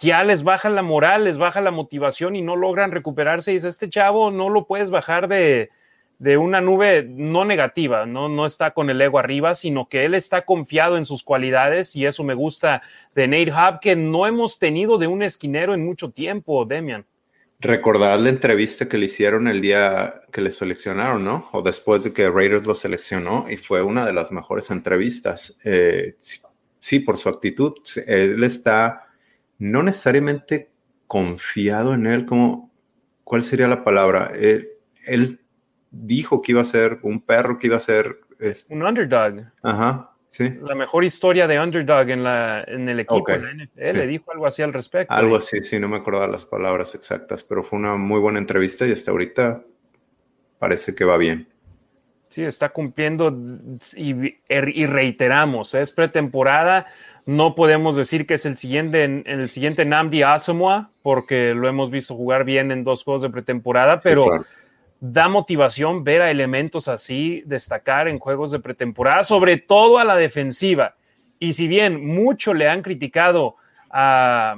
ya 0.00 0.22
les 0.22 0.44
baja 0.44 0.68
la 0.68 0.82
moral, 0.82 1.24
les 1.24 1.36
baja 1.36 1.60
la 1.60 1.72
motivación 1.72 2.36
y 2.36 2.42
no 2.42 2.54
logran 2.54 2.92
recuperarse. 2.92 3.50
Y 3.50 3.54
dice, 3.54 3.68
este 3.68 3.90
chavo 3.90 4.30
no 4.30 4.50
lo 4.50 4.68
puedes 4.68 4.92
bajar 4.92 5.26
de 5.26 5.70
de 6.18 6.38
una 6.38 6.60
nube 6.60 7.06
no 7.08 7.44
negativa, 7.44 8.06
¿no? 8.06 8.28
no 8.28 8.46
está 8.46 8.72
con 8.72 8.88
el 8.88 9.00
ego 9.00 9.18
arriba, 9.18 9.54
sino 9.54 9.88
que 9.88 10.04
él 10.04 10.14
está 10.14 10.44
confiado 10.44 10.96
en 10.96 11.04
sus 11.04 11.22
cualidades 11.22 11.94
y 11.94 12.06
eso 12.06 12.24
me 12.24 12.34
gusta 12.34 12.82
de 13.14 13.28
Nate 13.28 13.52
Hub, 13.52 13.80
que 13.80 13.96
no 13.96 14.26
hemos 14.26 14.58
tenido 14.58 14.98
de 14.98 15.06
un 15.06 15.22
esquinero 15.22 15.74
en 15.74 15.84
mucho 15.84 16.10
tiempo, 16.10 16.64
Demian. 16.64 17.04
Recordar 17.58 18.20
la 18.20 18.28
entrevista 18.28 18.86
que 18.86 18.98
le 18.98 19.06
hicieron 19.06 19.48
el 19.48 19.60
día 19.60 20.22
que 20.30 20.42
le 20.42 20.52
seleccionaron, 20.52 21.24
¿no? 21.24 21.48
O 21.52 21.62
después 21.62 22.04
de 22.04 22.12
que 22.12 22.28
Raiders 22.28 22.66
lo 22.66 22.74
seleccionó 22.74 23.46
y 23.48 23.56
fue 23.56 23.82
una 23.82 24.04
de 24.04 24.12
las 24.12 24.30
mejores 24.30 24.70
entrevistas. 24.70 25.58
Eh, 25.64 26.16
sí, 26.78 27.00
por 27.00 27.16
su 27.16 27.30
actitud. 27.30 27.72
Él 28.06 28.44
está 28.44 29.06
no 29.58 29.82
necesariamente 29.82 30.70
confiado 31.06 31.94
en 31.94 32.06
él, 32.06 32.26
como, 32.26 32.70
¿cuál 33.24 33.42
sería 33.42 33.68
la 33.68 33.82
palabra? 33.82 34.32
Él, 34.34 34.68
él 35.06 35.40
dijo 35.90 36.42
que 36.42 36.52
iba 36.52 36.60
a 36.60 36.64
ser 36.64 36.98
un 37.02 37.20
perro, 37.20 37.58
que 37.58 37.68
iba 37.68 37.76
a 37.76 37.80
ser... 37.80 38.20
Este, 38.38 38.72
un 38.74 38.82
underdog. 38.82 39.44
Ajá, 39.62 40.10
sí. 40.28 40.54
La 40.60 40.74
mejor 40.74 41.04
historia 41.04 41.46
de 41.46 41.58
underdog 41.58 42.10
en, 42.10 42.22
la, 42.22 42.64
en 42.66 42.88
el 42.88 43.00
equipo 43.00 43.24
de 43.26 43.38
la 43.38 43.64
NFL. 43.64 43.96
Le 43.98 44.06
dijo 44.06 44.32
algo 44.32 44.46
así 44.46 44.62
al 44.62 44.72
respecto. 44.72 45.12
Algo 45.12 45.36
así, 45.36 45.62
sí, 45.62 45.78
no 45.78 45.88
me 45.88 45.96
acuerdo 45.96 46.26
las 46.26 46.44
palabras 46.44 46.94
exactas, 46.94 47.42
pero 47.44 47.62
fue 47.62 47.78
una 47.78 47.96
muy 47.96 48.20
buena 48.20 48.38
entrevista 48.38 48.86
y 48.86 48.92
hasta 48.92 49.10
ahorita 49.10 49.62
parece 50.58 50.94
que 50.94 51.04
va 51.04 51.16
bien. 51.16 51.48
Sí, 52.28 52.42
está 52.42 52.68
cumpliendo 52.70 53.34
y, 53.94 54.34
y 54.48 54.86
reiteramos, 54.86 55.74
es 55.74 55.92
pretemporada. 55.92 56.86
No 57.24 57.54
podemos 57.54 57.96
decir 57.96 58.26
que 58.26 58.34
es 58.34 58.46
el 58.46 58.56
siguiente, 58.56 59.04
el 59.04 59.48
siguiente 59.50 59.84
Namdi 59.84 60.22
Asamoah, 60.22 60.90
porque 61.02 61.54
lo 61.54 61.66
hemos 61.66 61.90
visto 61.90 62.14
jugar 62.14 62.44
bien 62.44 62.70
en 62.72 62.84
dos 62.84 63.04
juegos 63.04 63.22
de 63.22 63.30
pretemporada, 63.30 64.00
pero 64.00 64.44
da 65.00 65.28
motivación 65.28 66.04
ver 66.04 66.22
a 66.22 66.30
elementos 66.30 66.88
así 66.88 67.42
destacar 67.46 68.08
en 68.08 68.18
juegos 68.18 68.50
de 68.50 68.60
pretemporada, 68.60 69.24
sobre 69.24 69.58
todo 69.58 69.98
a 69.98 70.04
la 70.04 70.16
defensiva. 70.16 70.94
Y 71.38 71.52
si 71.52 71.68
bien 71.68 72.06
mucho 72.06 72.54
le 72.54 72.68
han 72.68 72.82
criticado 72.82 73.56
a 73.90 74.56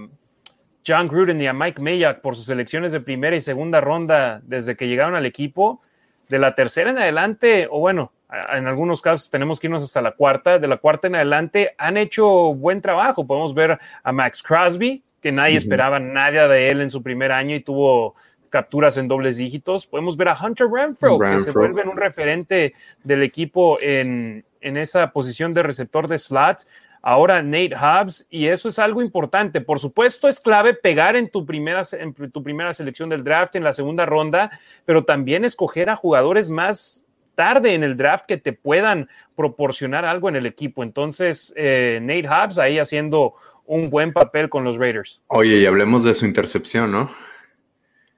John 0.86 1.08
Gruden 1.08 1.40
y 1.40 1.46
a 1.46 1.52
Mike 1.52 1.82
Mayock 1.82 2.20
por 2.20 2.36
sus 2.36 2.48
elecciones 2.48 2.92
de 2.92 3.00
primera 3.00 3.36
y 3.36 3.40
segunda 3.40 3.80
ronda 3.80 4.40
desde 4.44 4.76
que 4.76 4.88
llegaron 4.88 5.14
al 5.14 5.26
equipo, 5.26 5.82
de 6.28 6.38
la 6.38 6.54
tercera 6.54 6.90
en 6.90 6.98
adelante, 6.98 7.66
o 7.70 7.80
bueno, 7.80 8.12
en 8.52 8.66
algunos 8.66 9.00
casos 9.00 9.30
tenemos 9.30 9.58
que 9.58 9.66
irnos 9.66 9.82
hasta 9.82 10.02
la 10.02 10.12
cuarta, 10.12 10.58
de 10.58 10.68
la 10.68 10.76
cuarta 10.76 11.06
en 11.06 11.14
adelante 11.14 11.74
han 11.78 11.96
hecho 11.96 12.54
buen 12.54 12.80
trabajo. 12.82 13.26
Podemos 13.26 13.54
ver 13.54 13.78
a 14.02 14.12
Max 14.12 14.42
Crosby, 14.42 15.02
que 15.20 15.32
nadie 15.32 15.56
esperaba 15.56 15.98
nada 15.98 16.46
de 16.46 16.70
él 16.70 16.80
en 16.80 16.90
su 16.90 17.02
primer 17.02 17.32
año 17.32 17.56
y 17.56 17.60
tuvo 17.60 18.14
capturas 18.48 18.96
en 18.96 19.08
dobles 19.08 19.36
dígitos. 19.36 19.86
Podemos 19.86 20.16
ver 20.16 20.28
a 20.28 20.38
Hunter 20.40 20.68
Renfro, 20.72 21.18
que 21.18 21.38
se 21.40 21.50
vuelve 21.50 21.82
un 21.82 21.96
referente 21.96 22.74
del 23.04 23.22
equipo 23.22 23.78
en, 23.80 24.44
en 24.60 24.76
esa 24.76 25.10
posición 25.12 25.52
de 25.52 25.62
receptor 25.62 26.08
de 26.08 26.18
slot. 26.18 26.66
Ahora 27.00 27.42
Nate 27.42 27.76
Hobbs, 27.76 28.26
y 28.28 28.48
eso 28.48 28.68
es 28.68 28.78
algo 28.78 29.00
importante. 29.00 29.60
Por 29.60 29.78
supuesto, 29.78 30.26
es 30.28 30.40
clave 30.40 30.74
pegar 30.74 31.14
en 31.14 31.30
tu, 31.30 31.46
primera, 31.46 31.82
en 31.92 32.12
tu 32.12 32.42
primera 32.42 32.74
selección 32.74 33.08
del 33.08 33.22
draft, 33.22 33.54
en 33.54 33.64
la 33.64 33.72
segunda 33.72 34.04
ronda, 34.04 34.50
pero 34.84 35.04
también 35.04 35.44
escoger 35.44 35.90
a 35.90 35.96
jugadores 35.96 36.50
más 36.50 37.00
tarde 37.36 37.74
en 37.74 37.84
el 37.84 37.96
draft 37.96 38.26
que 38.26 38.36
te 38.36 38.52
puedan 38.52 39.08
proporcionar 39.36 40.04
algo 40.04 40.28
en 40.28 40.34
el 40.34 40.44
equipo. 40.44 40.82
Entonces, 40.82 41.54
eh, 41.56 42.00
Nate 42.02 42.28
Hobbs 42.28 42.58
ahí 42.58 42.80
haciendo 42.80 43.34
un 43.64 43.90
buen 43.90 44.12
papel 44.12 44.48
con 44.48 44.64
los 44.64 44.76
Raiders. 44.76 45.22
Oye, 45.28 45.58
y 45.58 45.66
hablemos 45.66 46.02
de 46.02 46.14
su 46.14 46.26
intercepción, 46.26 46.90
¿no? 46.90 47.12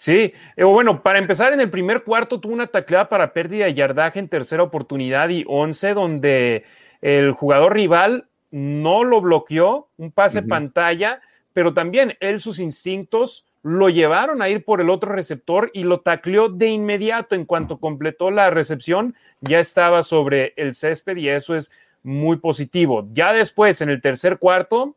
Sí, 0.01 0.32
eh, 0.57 0.64
bueno, 0.64 1.03
para 1.03 1.18
empezar, 1.18 1.53
en 1.53 1.61
el 1.61 1.68
primer 1.68 2.05
cuarto 2.05 2.40
tuvo 2.40 2.55
una 2.55 2.68
tacleada 2.68 3.11
para 3.11 3.34
pérdida 3.34 3.66
de 3.66 3.74
yardaje 3.74 4.18
en 4.18 4.28
tercera 4.28 4.62
oportunidad 4.62 5.28
y 5.28 5.44
once, 5.46 5.92
donde 5.92 6.64
el 7.03 7.32
jugador 7.32 7.74
rival 7.74 8.24
no 8.51 9.05
lo 9.05 9.20
bloqueó, 9.20 9.88
un 9.98 10.11
pase 10.11 10.42
pantalla, 10.42 11.20
pero 11.53 11.74
también 11.74 12.16
él 12.20 12.40
sus 12.40 12.61
instintos 12.61 13.44
lo 13.62 13.90
llevaron 13.90 14.40
a 14.40 14.48
ir 14.48 14.64
por 14.64 14.80
el 14.80 14.88
otro 14.88 15.12
receptor 15.12 15.70
y 15.74 15.84
lo 15.84 16.01
tacleó 16.01 16.48
de 16.48 16.68
inmediato. 16.68 17.34
En 17.34 17.44
cuanto 17.44 17.76
completó 17.76 18.30
la 18.30 18.48
recepción, 18.48 19.14
ya 19.42 19.59
estaba 19.59 20.03
sobre 20.03 20.55
el 20.57 20.72
césped 20.72 21.18
y 21.18 21.28
eso 21.28 21.55
es 21.55 21.70
muy 22.03 22.38
positivo. 22.38 23.07
Ya 23.12 23.34
después, 23.34 23.82
en 23.82 23.90
el 23.90 24.01
tercer 24.01 24.38
cuarto, 24.38 24.94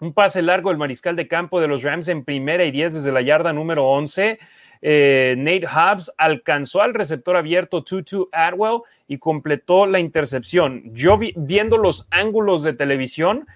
un 0.00 0.12
pase 0.12 0.42
largo 0.42 0.70
del 0.70 0.78
mariscal 0.78 1.16
de 1.16 1.28
campo 1.28 1.60
de 1.60 1.68
los 1.68 1.82
Rams 1.82 2.08
en 2.08 2.24
primera 2.24 2.64
y 2.64 2.70
diez 2.70 2.94
desde 2.94 3.12
la 3.12 3.22
yarda 3.22 3.52
número 3.52 3.86
11. 3.86 4.38
Eh, 4.80 5.34
Nate 5.36 5.66
Hobbs 5.66 6.12
alcanzó 6.16 6.82
al 6.82 6.94
receptor 6.94 7.36
abierto 7.36 7.82
Tutu 7.82 8.28
Atwell 8.30 8.82
y 9.08 9.18
completó 9.18 9.86
la 9.86 9.98
intercepción. 9.98 10.82
Yo 10.94 11.18
viendo 11.36 11.78
los 11.78 12.06
ángulos 12.10 12.62
de 12.62 12.74
televisión, 12.74 13.46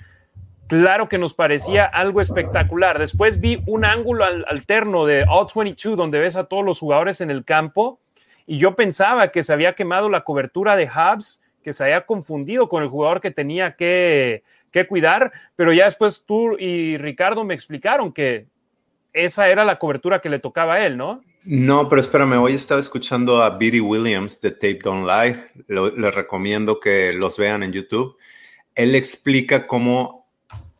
claro 0.66 1.08
que 1.08 1.18
nos 1.18 1.34
parecía 1.34 1.84
algo 1.84 2.20
espectacular. 2.20 2.98
Después 2.98 3.40
vi 3.40 3.62
un 3.66 3.84
ángulo 3.84 4.24
alterno 4.24 5.06
de 5.06 5.24
All 5.28 5.46
22 5.54 5.96
donde 5.96 6.18
ves 6.18 6.36
a 6.36 6.44
todos 6.44 6.64
los 6.64 6.80
jugadores 6.80 7.20
en 7.20 7.30
el 7.30 7.44
campo 7.44 8.00
y 8.46 8.58
yo 8.58 8.74
pensaba 8.74 9.28
que 9.28 9.44
se 9.44 9.52
había 9.52 9.74
quemado 9.74 10.08
la 10.08 10.24
cobertura 10.24 10.74
de 10.74 10.88
Hobbs, 10.88 11.40
que 11.62 11.72
se 11.72 11.84
había 11.84 12.04
confundido 12.04 12.68
con 12.68 12.82
el 12.82 12.88
jugador 12.88 13.20
que 13.20 13.30
tenía 13.30 13.76
que 13.76 14.42
que 14.72 14.86
cuidar, 14.86 15.30
pero 15.54 15.72
ya 15.72 15.84
después 15.84 16.24
tú 16.26 16.58
y 16.58 16.96
Ricardo 16.96 17.44
me 17.44 17.54
explicaron 17.54 18.12
que 18.12 18.46
esa 19.12 19.48
era 19.48 19.64
la 19.64 19.78
cobertura 19.78 20.20
que 20.20 20.30
le 20.30 20.38
tocaba 20.38 20.74
a 20.74 20.86
él, 20.86 20.96
¿no? 20.96 21.22
No, 21.44 21.88
pero 21.88 22.00
espérame, 22.00 22.38
hoy 22.40 22.54
estaba 22.54 22.80
escuchando 22.80 23.42
a 23.42 23.50
Beatty 23.50 23.80
Williams 23.80 24.40
de 24.40 24.52
Tape 24.52 24.80
Don't 24.82 25.06
Lie, 25.06 25.44
les 25.68 26.14
recomiendo 26.14 26.78
que 26.78 27.12
los 27.12 27.36
vean 27.36 27.62
en 27.62 27.72
YouTube. 27.72 28.16
Él 28.74 28.94
explica 28.94 29.66
cómo 29.66 30.28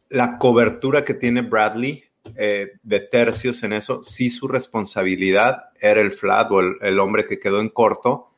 la 0.09 0.39
cobertura 0.39 1.05
que 1.05 1.15
tiene 1.15 1.43
Bradley 1.43 2.05
eh, 2.37 2.75
de 2.83 3.01
tercios 3.01 3.63
en 3.65 3.73
eso, 3.73 4.03
sí 4.03 4.31
su 4.31 4.47
responsabilidad 4.47 5.65
era 5.81 6.01
el 6.01 6.13
flat 6.13 6.51
o 6.53 6.61
el 6.61 7.01
hombre 7.01 7.27
que 7.27 7.41
quedó 7.41 7.61
en 7.61 7.69
corto, 7.69 8.31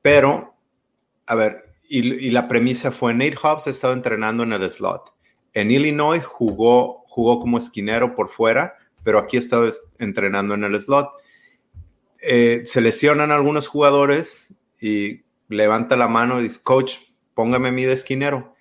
pero, 0.00 0.54
a 1.26 1.34
ver, 1.34 1.65
y, 1.88 2.30
la 2.30 2.48
premisa 2.48 2.90
fue 2.90 3.14
Nate 3.14 3.36
Hobbs 3.42 3.66
ha 3.66 3.70
estado 3.70 3.92
entrenando 3.92 4.42
en 4.42 4.52
el 4.52 4.68
slot. 4.68 5.12
En 5.52 5.70
Illinois 5.70 6.24
jugó, 6.24 7.04
jugó 7.06 7.40
como 7.40 7.58
esquinero 7.58 8.14
por 8.14 8.28
fuera, 8.28 8.74
pero 9.02 9.18
aquí 9.18 9.36
ha 9.36 9.40
estado 9.40 9.70
entrenando 9.98 10.54
en 10.54 10.64
el 10.64 10.80
slot. 10.80 11.10
Eh, 12.20 12.62
se 12.64 12.80
lesionan 12.80 13.30
algunos 13.30 13.68
jugadores 13.68 14.54
y 14.80 15.22
levanta 15.48 15.96
la 15.96 16.08
mano 16.08 16.40
y 16.40 16.44
dice, 16.44 16.60
coach, 16.62 16.96
póngame 17.34 17.72
mi 17.72 17.84
de 17.84 17.92
esquinero. 17.92 18.54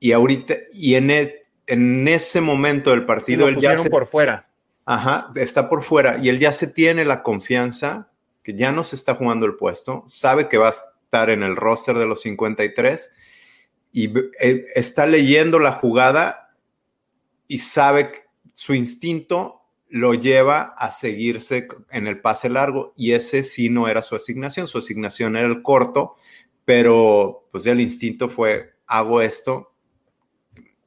Y 0.00 0.12
ahorita, 0.12 0.54
y 0.72 0.94
en, 0.94 1.10
e, 1.10 1.42
en 1.66 2.06
ese 2.06 2.40
momento 2.40 2.90
del 2.90 3.04
partido, 3.04 3.48
él 3.48 3.58
ya 3.58 3.76
se, 3.76 3.90
por 3.90 4.06
fuera. 4.06 4.48
Ajá, 4.84 5.32
está 5.34 5.68
por 5.68 5.82
fuera 5.82 6.16
y 6.16 6.28
él 6.28 6.38
ya 6.38 6.52
se 6.52 6.66
tiene 6.66 7.04
la 7.04 7.22
confianza 7.22 8.08
que 8.42 8.54
ya 8.54 8.72
no 8.72 8.84
se 8.84 8.96
está 8.96 9.14
jugando 9.16 9.44
el 9.44 9.56
puesto, 9.56 10.02
sabe 10.06 10.48
que 10.48 10.56
va 10.56 10.68
a 10.68 10.74
estar 11.08 11.30
en 11.30 11.42
el 11.42 11.56
roster 11.56 11.96
de 11.96 12.04
los 12.04 12.20
53 12.20 13.10
y 13.92 14.12
eh, 14.40 14.66
está 14.74 15.06
leyendo 15.06 15.58
la 15.58 15.72
jugada 15.72 16.54
y 17.46 17.58
sabe 17.58 18.12
que 18.12 18.18
su 18.52 18.74
instinto 18.74 19.62
lo 19.88 20.12
lleva 20.12 20.74
a 20.76 20.90
seguirse 20.90 21.66
en 21.90 22.06
el 22.06 22.20
pase 22.20 22.50
largo 22.50 22.92
y 22.94 23.12
ese 23.12 23.42
sí 23.42 23.70
no 23.70 23.88
era 23.88 24.02
su 24.02 24.16
asignación, 24.16 24.66
su 24.66 24.76
asignación 24.76 25.34
era 25.34 25.48
el 25.48 25.62
corto, 25.62 26.16
pero 26.66 27.48
pues 27.50 27.64
el 27.64 27.80
instinto 27.80 28.28
fue 28.28 28.74
hago 28.86 29.22
esto, 29.22 29.72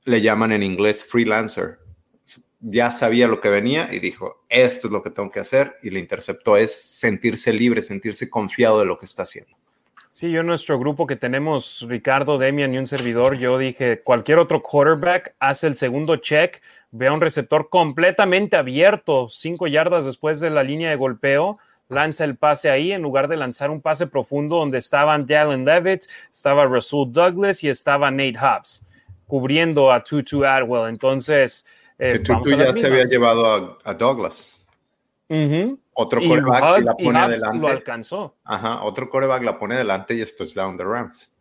le 0.03 0.21
llaman 0.21 0.51
en 0.51 0.61
inglés 0.61 1.03
freelancer. 1.03 1.79
Ya 2.59 2.91
sabía 2.91 3.27
lo 3.27 3.41
que 3.41 3.49
venía 3.49 3.91
y 3.91 3.97
dijo, 3.97 4.45
esto 4.49 4.87
es 4.87 4.93
lo 4.93 5.01
que 5.01 5.09
tengo 5.09 5.31
que 5.31 5.39
hacer 5.39 5.73
y 5.81 5.89
le 5.89 5.99
interceptó, 5.99 6.57
es 6.57 6.79
sentirse 6.79 7.51
libre, 7.51 7.81
sentirse 7.81 8.29
confiado 8.29 8.77
de 8.79 8.85
lo 8.85 8.99
que 8.99 9.05
está 9.05 9.23
haciendo. 9.23 9.60
Sí, 10.21 10.29
yo 10.29 10.41
en 10.41 10.45
nuestro 10.45 10.77
grupo 10.77 11.07
que 11.07 11.15
tenemos 11.15 11.83
Ricardo, 11.89 12.37
Demian 12.37 12.75
y 12.75 12.77
un 12.77 12.85
servidor, 12.85 13.39
yo 13.39 13.57
dije, 13.57 14.01
cualquier 14.01 14.37
otro 14.37 14.61
quarterback 14.61 15.33
hace 15.39 15.65
el 15.65 15.75
segundo 15.75 16.17
check, 16.17 16.61
ve 16.91 17.07
a 17.07 17.11
un 17.11 17.21
receptor 17.21 17.69
completamente 17.69 18.55
abierto, 18.55 19.29
cinco 19.29 19.65
yardas 19.65 20.05
después 20.05 20.39
de 20.39 20.51
la 20.51 20.61
línea 20.61 20.91
de 20.91 20.95
golpeo, 20.95 21.57
lanza 21.89 22.23
el 22.23 22.35
pase 22.35 22.69
ahí 22.69 22.91
en 22.91 23.01
lugar 23.01 23.29
de 23.29 23.37
lanzar 23.37 23.71
un 23.71 23.81
pase 23.81 24.05
profundo 24.05 24.57
donde 24.57 24.77
estaban 24.77 25.25
Dallin 25.25 25.65
Levitt, 25.65 26.03
estaba 26.31 26.67
Rasul 26.67 27.11
Douglas 27.11 27.63
y 27.63 27.69
estaba 27.69 28.11
Nate 28.11 28.37
Hobbs 28.37 28.85
cubriendo 29.25 29.91
a 29.91 30.03
Tutu 30.03 30.45
Atwell. 30.45 30.87
Entonces, 30.87 31.65
eh, 31.97 32.19
Tutu 32.19 32.51
ya 32.51 32.71
se 32.73 32.85
había 32.85 33.05
llevado 33.05 33.79
a, 33.83 33.93
Douglas. 33.95 34.60
Otro 35.93 36.21
coreback 36.21 36.83
la 36.83 36.95
pone 36.95 37.19
adelante. 37.19 37.57
Lo 37.59 37.67
alcanzó. 37.67 38.35
Ajá, 38.43 38.83
otro 38.83 39.09
coreback 39.09 39.43
la 39.43 39.57
pone 39.57 39.75
adelante 39.75 40.13
y 40.13 40.21
es 40.21 40.35
touchdown 40.35 40.77
de 40.77 40.83
Rams. 40.83 41.33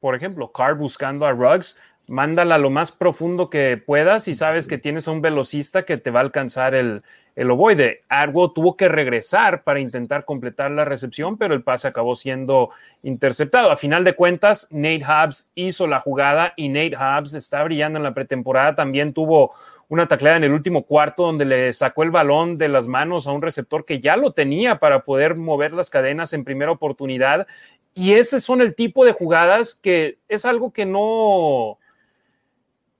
Por 0.00 0.14
ejemplo, 0.14 0.50
Carr 0.52 0.76
buscando 0.76 1.26
a 1.26 1.32
Ruggs, 1.32 1.78
mándala 2.06 2.58
lo 2.58 2.70
más 2.70 2.92
profundo 2.92 3.50
que 3.50 3.76
puedas 3.76 4.28
y 4.28 4.34
sabes 4.34 4.66
que 4.66 4.78
tienes 4.78 5.08
a 5.08 5.12
un 5.12 5.22
velocista 5.22 5.84
que 5.84 5.96
te 5.96 6.10
va 6.10 6.20
a 6.20 6.22
alcanzar 6.22 6.74
el, 6.74 7.02
el 7.38 7.52
ovoide. 7.52 8.02
Argo 8.08 8.50
tuvo 8.50 8.76
que 8.76 8.88
regresar 8.88 9.62
para 9.62 9.78
intentar 9.78 10.24
completar 10.24 10.72
la 10.72 10.84
recepción, 10.84 11.38
pero 11.38 11.54
el 11.54 11.62
pase 11.62 11.86
acabó 11.86 12.16
siendo 12.16 12.70
interceptado. 13.04 13.70
A 13.70 13.76
final 13.76 14.02
de 14.02 14.14
cuentas, 14.14 14.66
Nate 14.72 15.04
Hobbs 15.04 15.52
hizo 15.54 15.86
la 15.86 16.00
jugada 16.00 16.52
y 16.56 16.68
Nate 16.68 16.96
Hobbs 16.96 17.34
está 17.34 17.62
brillando 17.62 17.98
en 17.98 18.02
la 18.02 18.12
pretemporada. 18.12 18.74
También 18.74 19.12
tuvo 19.12 19.54
una 19.88 20.06
tacleada 20.06 20.36
en 20.36 20.44
el 20.44 20.52
último 20.52 20.84
cuarto 20.84 21.24
donde 21.24 21.44
le 21.44 21.72
sacó 21.72 22.02
el 22.02 22.10
balón 22.10 22.58
de 22.58 22.68
las 22.68 22.86
manos 22.86 23.26
a 23.26 23.32
un 23.32 23.42
receptor 23.42 23.84
que 23.84 24.00
ya 24.00 24.16
lo 24.16 24.32
tenía 24.32 24.78
para 24.78 25.04
poder 25.04 25.34
mover 25.34 25.72
las 25.72 25.88
cadenas 25.88 26.32
en 26.32 26.44
primera 26.44 26.70
oportunidad. 26.70 27.46
Y 27.94 28.12
ese 28.12 28.40
son 28.40 28.60
el 28.60 28.74
tipo 28.74 29.04
de 29.04 29.12
jugadas 29.12 29.74
que 29.74 30.18
es 30.28 30.44
algo 30.44 30.72
que 30.72 30.84
no 30.84 31.78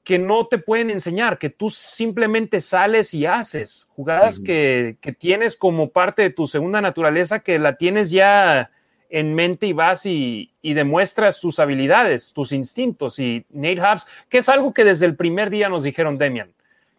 que 0.03 0.19
no 0.19 0.47
te 0.47 0.57
pueden 0.57 0.89
enseñar, 0.89 1.37
que 1.37 1.51
tú 1.51 1.69
simplemente 1.69 2.63
sales 2.63 3.13
y 3.13 3.27
haces, 3.27 3.87
jugadas 3.91 4.41
que, 4.41 4.97
que, 5.03 5.13
tienes 5.13 5.55
como 5.55 5.91
parte 5.91 6.23
de 6.23 6.31
tu 6.31 6.47
segunda 6.47 6.81
naturaleza, 6.81 7.41
que 7.41 7.59
la 7.59 7.77
tienes 7.77 8.11
ya 8.11 8.71
en 9.11 9.35
mente 9.35 9.67
y 9.67 9.75
vas 9.75 10.07
y, 10.07 10.51
y, 10.63 10.73
demuestras 10.73 11.41
tus 11.41 11.59
habilidades, 11.59 12.33
tus 12.33 12.53
instintos. 12.53 13.19
Y 13.19 13.45
Nate 13.51 13.83
Hobbs, 13.83 14.07
que 14.31 14.39
es 14.39 14.49
algo 14.49 14.73
que 14.73 14.85
desde 14.85 15.05
el 15.05 15.15
primer 15.15 15.51
día 15.51 15.69
nos 15.69 15.83
dijeron, 15.83 16.17
Demian, 16.17 16.55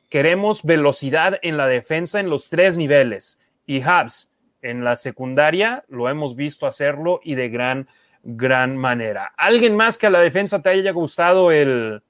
queremos 0.10 0.64
velocidad 0.64 1.40
en 1.42 1.58
la 1.58 1.68
defensa 1.68 2.20
en 2.20 2.30
los 2.30 2.50
tres 2.50 2.76
niveles. 2.78 3.40
Y 3.66 3.82
Habs, 3.82 4.32
en 4.62 4.84
la 4.84 4.96
secundaria, 4.96 5.86
lo 5.88 6.10
hemos 6.10 6.36
visto 6.36 6.68
hacerlo 6.68 7.22
y 7.24 7.36
de 7.36 7.50
gran, 7.50 7.88
gran 8.24 8.76
manera. 8.76 9.32
¿Alguien 9.38 9.76
más 9.76 9.98
que 9.98 10.08
a 10.08 10.10
la 10.10 10.20
defensa 10.20 10.62
te 10.62 10.70
haya 10.70 10.92
gustado 10.92 11.52
el, 11.52 12.02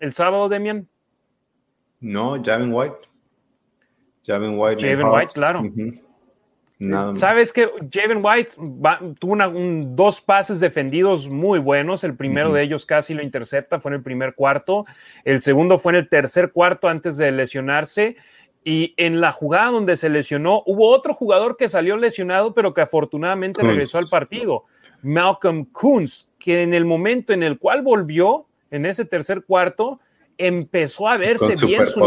el 0.00 0.12
sábado, 0.12 0.48
Demian? 0.48 0.88
No, 2.00 2.42
Javin 2.42 2.72
White. 2.72 3.08
Javin 4.26 4.58
White. 4.58 4.82
Javin 4.82 5.06
White, 5.06 5.32
claro. 5.34 5.62
Sabes 7.14 7.52
que 7.52 7.68
Javen 7.92 8.20
White 8.22 8.52
tuvo 9.18 9.36
dos 9.94 10.20
pases 10.20 10.60
defendidos 10.60 11.28
muy 11.28 11.58
buenos. 11.58 12.02
El 12.04 12.16
primero 12.16 12.52
de 12.52 12.62
ellos 12.62 12.86
casi 12.86 13.14
lo 13.14 13.22
intercepta, 13.22 13.78
fue 13.78 13.90
en 13.90 13.96
el 13.96 14.02
primer 14.02 14.34
cuarto. 14.34 14.84
El 15.24 15.40
segundo 15.40 15.78
fue 15.78 15.92
en 15.92 15.98
el 15.98 16.08
tercer 16.08 16.52
cuarto 16.52 16.88
antes 16.88 17.16
de 17.16 17.30
lesionarse. 17.30 18.16
Y 18.64 18.94
en 18.96 19.20
la 19.20 19.32
jugada 19.32 19.70
donde 19.70 19.96
se 19.96 20.08
lesionó, 20.08 20.62
hubo 20.66 20.88
otro 20.88 21.14
jugador 21.14 21.56
que 21.56 21.68
salió 21.68 21.96
lesionado, 21.96 22.54
pero 22.54 22.72
que 22.74 22.80
afortunadamente 22.80 23.60
regresó 23.62 23.98
al 23.98 24.08
partido. 24.08 24.64
Malcolm 25.02 25.64
Kunz, 25.64 26.30
que 26.38 26.62
en 26.62 26.74
el 26.74 26.84
momento 26.84 27.32
en 27.32 27.42
el 27.42 27.58
cual 27.58 27.82
volvió, 27.82 28.46
en 28.70 28.86
ese 28.86 29.04
tercer 29.04 29.42
cuarto, 29.44 30.00
empezó 30.46 31.08
a 31.08 31.16
verse 31.16 31.54
bien 31.64 31.86
su 31.86 32.00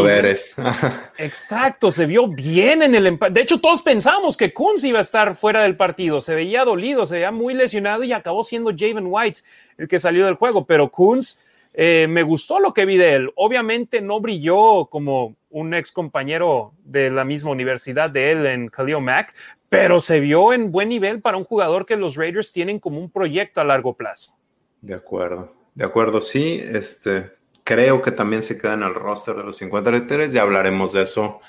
Exacto, 1.17 1.91
se 1.91 2.05
vio 2.05 2.27
bien 2.27 2.83
en 2.83 2.95
el 2.95 3.07
empate. 3.07 3.33
De 3.33 3.41
hecho, 3.41 3.59
todos 3.59 3.81
pensamos 3.81 4.35
que 4.35 4.53
Kunz 4.53 4.83
iba 4.83 4.99
a 4.99 5.01
estar 5.01 5.35
fuera 5.35 5.63
del 5.63 5.75
partido. 5.75 6.21
Se 6.21 6.35
veía 6.35 6.65
dolido, 6.65 7.05
se 7.05 7.15
veía 7.15 7.31
muy 7.31 7.53
lesionado 7.53 8.03
y 8.03 8.13
acabó 8.13 8.43
siendo 8.43 8.71
Javen 8.71 9.07
White 9.07 9.41
el 9.77 9.87
que 9.87 9.99
salió 9.99 10.25
del 10.25 10.35
juego. 10.35 10.65
Pero 10.65 10.89
Kunz, 10.89 11.39
eh, 11.73 12.07
me 12.09 12.23
gustó 12.23 12.59
lo 12.59 12.73
que 12.73 12.85
vi 12.85 12.97
de 12.97 13.15
él. 13.15 13.31
Obviamente 13.35 14.01
no 14.01 14.19
brilló 14.19 14.85
como 14.85 15.35
un 15.49 15.73
ex 15.73 15.91
compañero 15.91 16.73
de 16.83 17.09
la 17.09 17.23
misma 17.23 17.51
universidad 17.51 18.09
de 18.09 18.31
él 18.31 18.45
en 18.45 18.67
Khalil 18.67 19.01
Mack, 19.01 19.33
pero 19.69 19.99
se 19.99 20.19
vio 20.19 20.53
en 20.53 20.71
buen 20.71 20.89
nivel 20.89 21.21
para 21.21 21.37
un 21.37 21.43
jugador 21.43 21.85
que 21.85 21.95
los 21.95 22.15
Raiders 22.15 22.53
tienen 22.53 22.79
como 22.79 22.99
un 22.99 23.09
proyecto 23.09 23.61
a 23.61 23.63
largo 23.63 23.93
plazo. 23.93 24.35
De 24.81 24.93
acuerdo, 24.93 25.53
de 25.73 25.85
acuerdo, 25.85 26.21
sí. 26.21 26.61
Este, 26.63 27.31
creo 27.65 28.01
que 28.01 28.11
también 28.11 28.43
se 28.43 28.57
queda 28.57 28.75
en 28.75 28.83
el 28.83 28.93
roster 28.93 29.35
de 29.35 29.43
los 29.43 29.57
53. 29.57 30.31
Ya 30.31 30.43
hablaremos 30.43 30.93
de 30.93 31.01
eso 31.01 31.41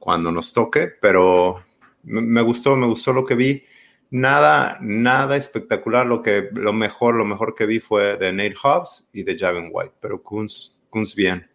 cuando 0.00 0.32
nos 0.32 0.52
toque, 0.52 0.88
pero 0.88 1.62
me 2.02 2.40
gustó, 2.40 2.76
me 2.76 2.86
gustó 2.86 3.12
lo 3.12 3.24
que 3.24 3.36
vi. 3.36 3.62
Nada, 4.10 4.78
nada 4.80 5.36
espectacular. 5.36 6.06
Lo 6.06 6.22
que, 6.22 6.48
lo 6.52 6.72
mejor, 6.72 7.14
lo 7.14 7.26
mejor 7.26 7.54
que 7.54 7.66
vi 7.66 7.78
fue 7.78 8.16
de 8.16 8.32
Nate 8.32 8.56
Hobbs 8.60 9.10
y 9.12 9.22
de 9.22 9.38
Javin 9.38 9.68
White, 9.70 9.94
pero 10.00 10.22
Kunz, 10.22 10.78
Kunz 10.88 11.14
bien. 11.14 11.46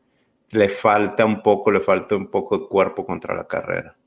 Le 0.52 0.70
falta 0.70 1.26
un 1.26 1.42
poco, 1.42 1.72
le 1.72 1.82
falta 1.82 2.16
un 2.16 2.28
poco 2.28 2.60
de 2.60 2.68
cuerpo 2.68 3.06
contra 3.06 3.36
la 3.36 3.48
carrera. 3.48 3.98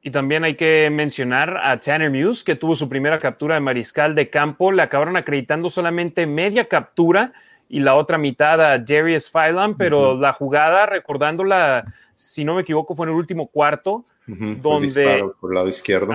Y 0.00 0.12
también 0.12 0.44
hay 0.44 0.54
que 0.54 0.88
mencionar 0.90 1.56
a 1.56 1.80
Tanner 1.80 2.10
Muse, 2.10 2.44
que 2.44 2.54
tuvo 2.54 2.76
su 2.76 2.88
primera 2.88 3.18
captura 3.18 3.56
de 3.56 3.60
mariscal 3.60 4.14
de 4.14 4.30
campo. 4.30 4.70
Le 4.70 4.82
acabaron 4.82 5.16
acreditando 5.16 5.68
solamente 5.68 6.28
media 6.28 6.68
captura 6.68 7.32
y 7.68 7.80
la 7.80 7.94
otra 7.94 8.18
mitad 8.18 8.60
a 8.60 8.78
Darius 8.78 9.30
Phylan, 9.30 9.76
pero 9.76 10.16
la 10.16 10.32
jugada, 10.32 10.86
recordándola, 10.86 11.84
si 12.14 12.44
no 12.44 12.54
me 12.54 12.62
equivoco, 12.62 12.94
fue 12.94 13.06
en 13.06 13.12
el 13.12 13.18
último 13.18 13.48
cuarto, 13.48 14.04
donde... 14.26 15.24
por 15.40 15.50
el 15.50 15.54
lado 15.54 15.68
izquierdo. 15.68 16.12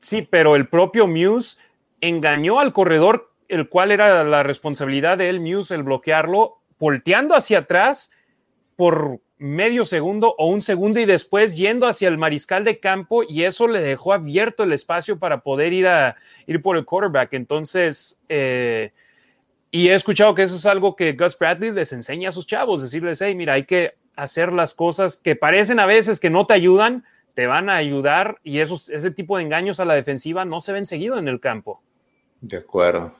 sí, 0.00 0.26
pero 0.28 0.56
el 0.56 0.68
propio 0.68 1.06
Muse 1.06 1.58
engañó 2.00 2.60
al 2.60 2.72
corredor, 2.72 3.30
el 3.48 3.68
cual 3.68 3.92
era 3.92 4.24
la 4.24 4.42
responsabilidad 4.42 5.18
de 5.18 5.28
él, 5.28 5.40
Muse, 5.40 5.74
el 5.74 5.82
bloquearlo, 5.82 6.58
volteando 6.78 7.34
hacia 7.34 7.60
atrás 7.60 8.10
por 8.76 9.20
medio 9.38 9.84
segundo 9.84 10.34
o 10.38 10.48
un 10.48 10.62
segundo 10.62 10.98
y 10.98 11.04
después 11.04 11.56
yendo 11.56 11.86
hacia 11.86 12.08
el 12.08 12.16
mariscal 12.16 12.64
de 12.64 12.80
campo 12.80 13.22
y 13.22 13.42
eso 13.42 13.68
le 13.68 13.80
dejó 13.80 14.14
abierto 14.14 14.62
el 14.62 14.72
espacio 14.72 15.18
para 15.18 15.40
poder 15.40 15.72
ir 15.72 15.86
a 15.88 16.16
ir 16.46 16.62
por 16.62 16.76
el 16.76 16.84
quarterback. 16.84 17.34
Entonces, 17.34 18.18
eh, 18.28 18.92
y 19.76 19.90
he 19.90 19.94
escuchado 19.94 20.34
que 20.34 20.42
eso 20.42 20.56
es 20.56 20.64
algo 20.64 20.96
que 20.96 21.12
Gus 21.12 21.38
Bradley 21.38 21.70
les 21.70 21.92
enseña 21.92 22.30
a 22.30 22.32
sus 22.32 22.46
chavos, 22.46 22.80
decirles, 22.80 23.20
hey, 23.20 23.34
mira, 23.34 23.52
hay 23.52 23.64
que 23.64 23.92
hacer 24.16 24.50
las 24.50 24.72
cosas 24.72 25.18
que 25.18 25.36
parecen 25.36 25.78
a 25.80 25.84
veces 25.84 26.18
que 26.18 26.30
no 26.30 26.46
te 26.46 26.54
ayudan, 26.54 27.04
te 27.34 27.46
van 27.46 27.68
a 27.68 27.76
ayudar 27.76 28.38
y 28.42 28.60
esos, 28.60 28.88
ese 28.88 29.10
tipo 29.10 29.36
de 29.36 29.42
engaños 29.42 29.78
a 29.78 29.84
la 29.84 29.92
defensiva 29.92 30.46
no 30.46 30.60
se 30.60 30.72
ven 30.72 30.86
seguido 30.86 31.18
en 31.18 31.28
el 31.28 31.40
campo. 31.40 31.82
De 32.40 32.56
acuerdo. 32.56 33.12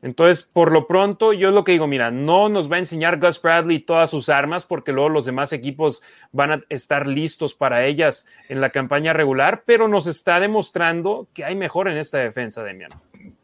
Entonces, 0.00 0.44
por 0.44 0.70
lo 0.70 0.86
pronto, 0.86 1.32
yo 1.32 1.50
lo 1.50 1.64
que 1.64 1.72
digo, 1.72 1.88
mira, 1.88 2.12
no 2.12 2.48
nos 2.48 2.70
va 2.70 2.76
a 2.76 2.78
enseñar 2.78 3.18
Gus 3.18 3.42
Bradley 3.42 3.80
todas 3.80 4.10
sus 4.10 4.28
armas 4.28 4.64
porque 4.64 4.92
luego 4.92 5.08
los 5.08 5.24
demás 5.24 5.52
equipos 5.52 6.04
van 6.30 6.52
a 6.52 6.64
estar 6.68 7.08
listos 7.08 7.56
para 7.56 7.84
ellas 7.84 8.28
en 8.48 8.60
la 8.60 8.70
campaña 8.70 9.12
regular, 9.12 9.64
pero 9.66 9.88
nos 9.88 10.06
está 10.06 10.38
demostrando 10.38 11.26
que 11.34 11.44
hay 11.44 11.56
mejor 11.56 11.88
en 11.88 11.96
esta 11.96 12.18
defensa, 12.18 12.62
Demian. 12.62 12.92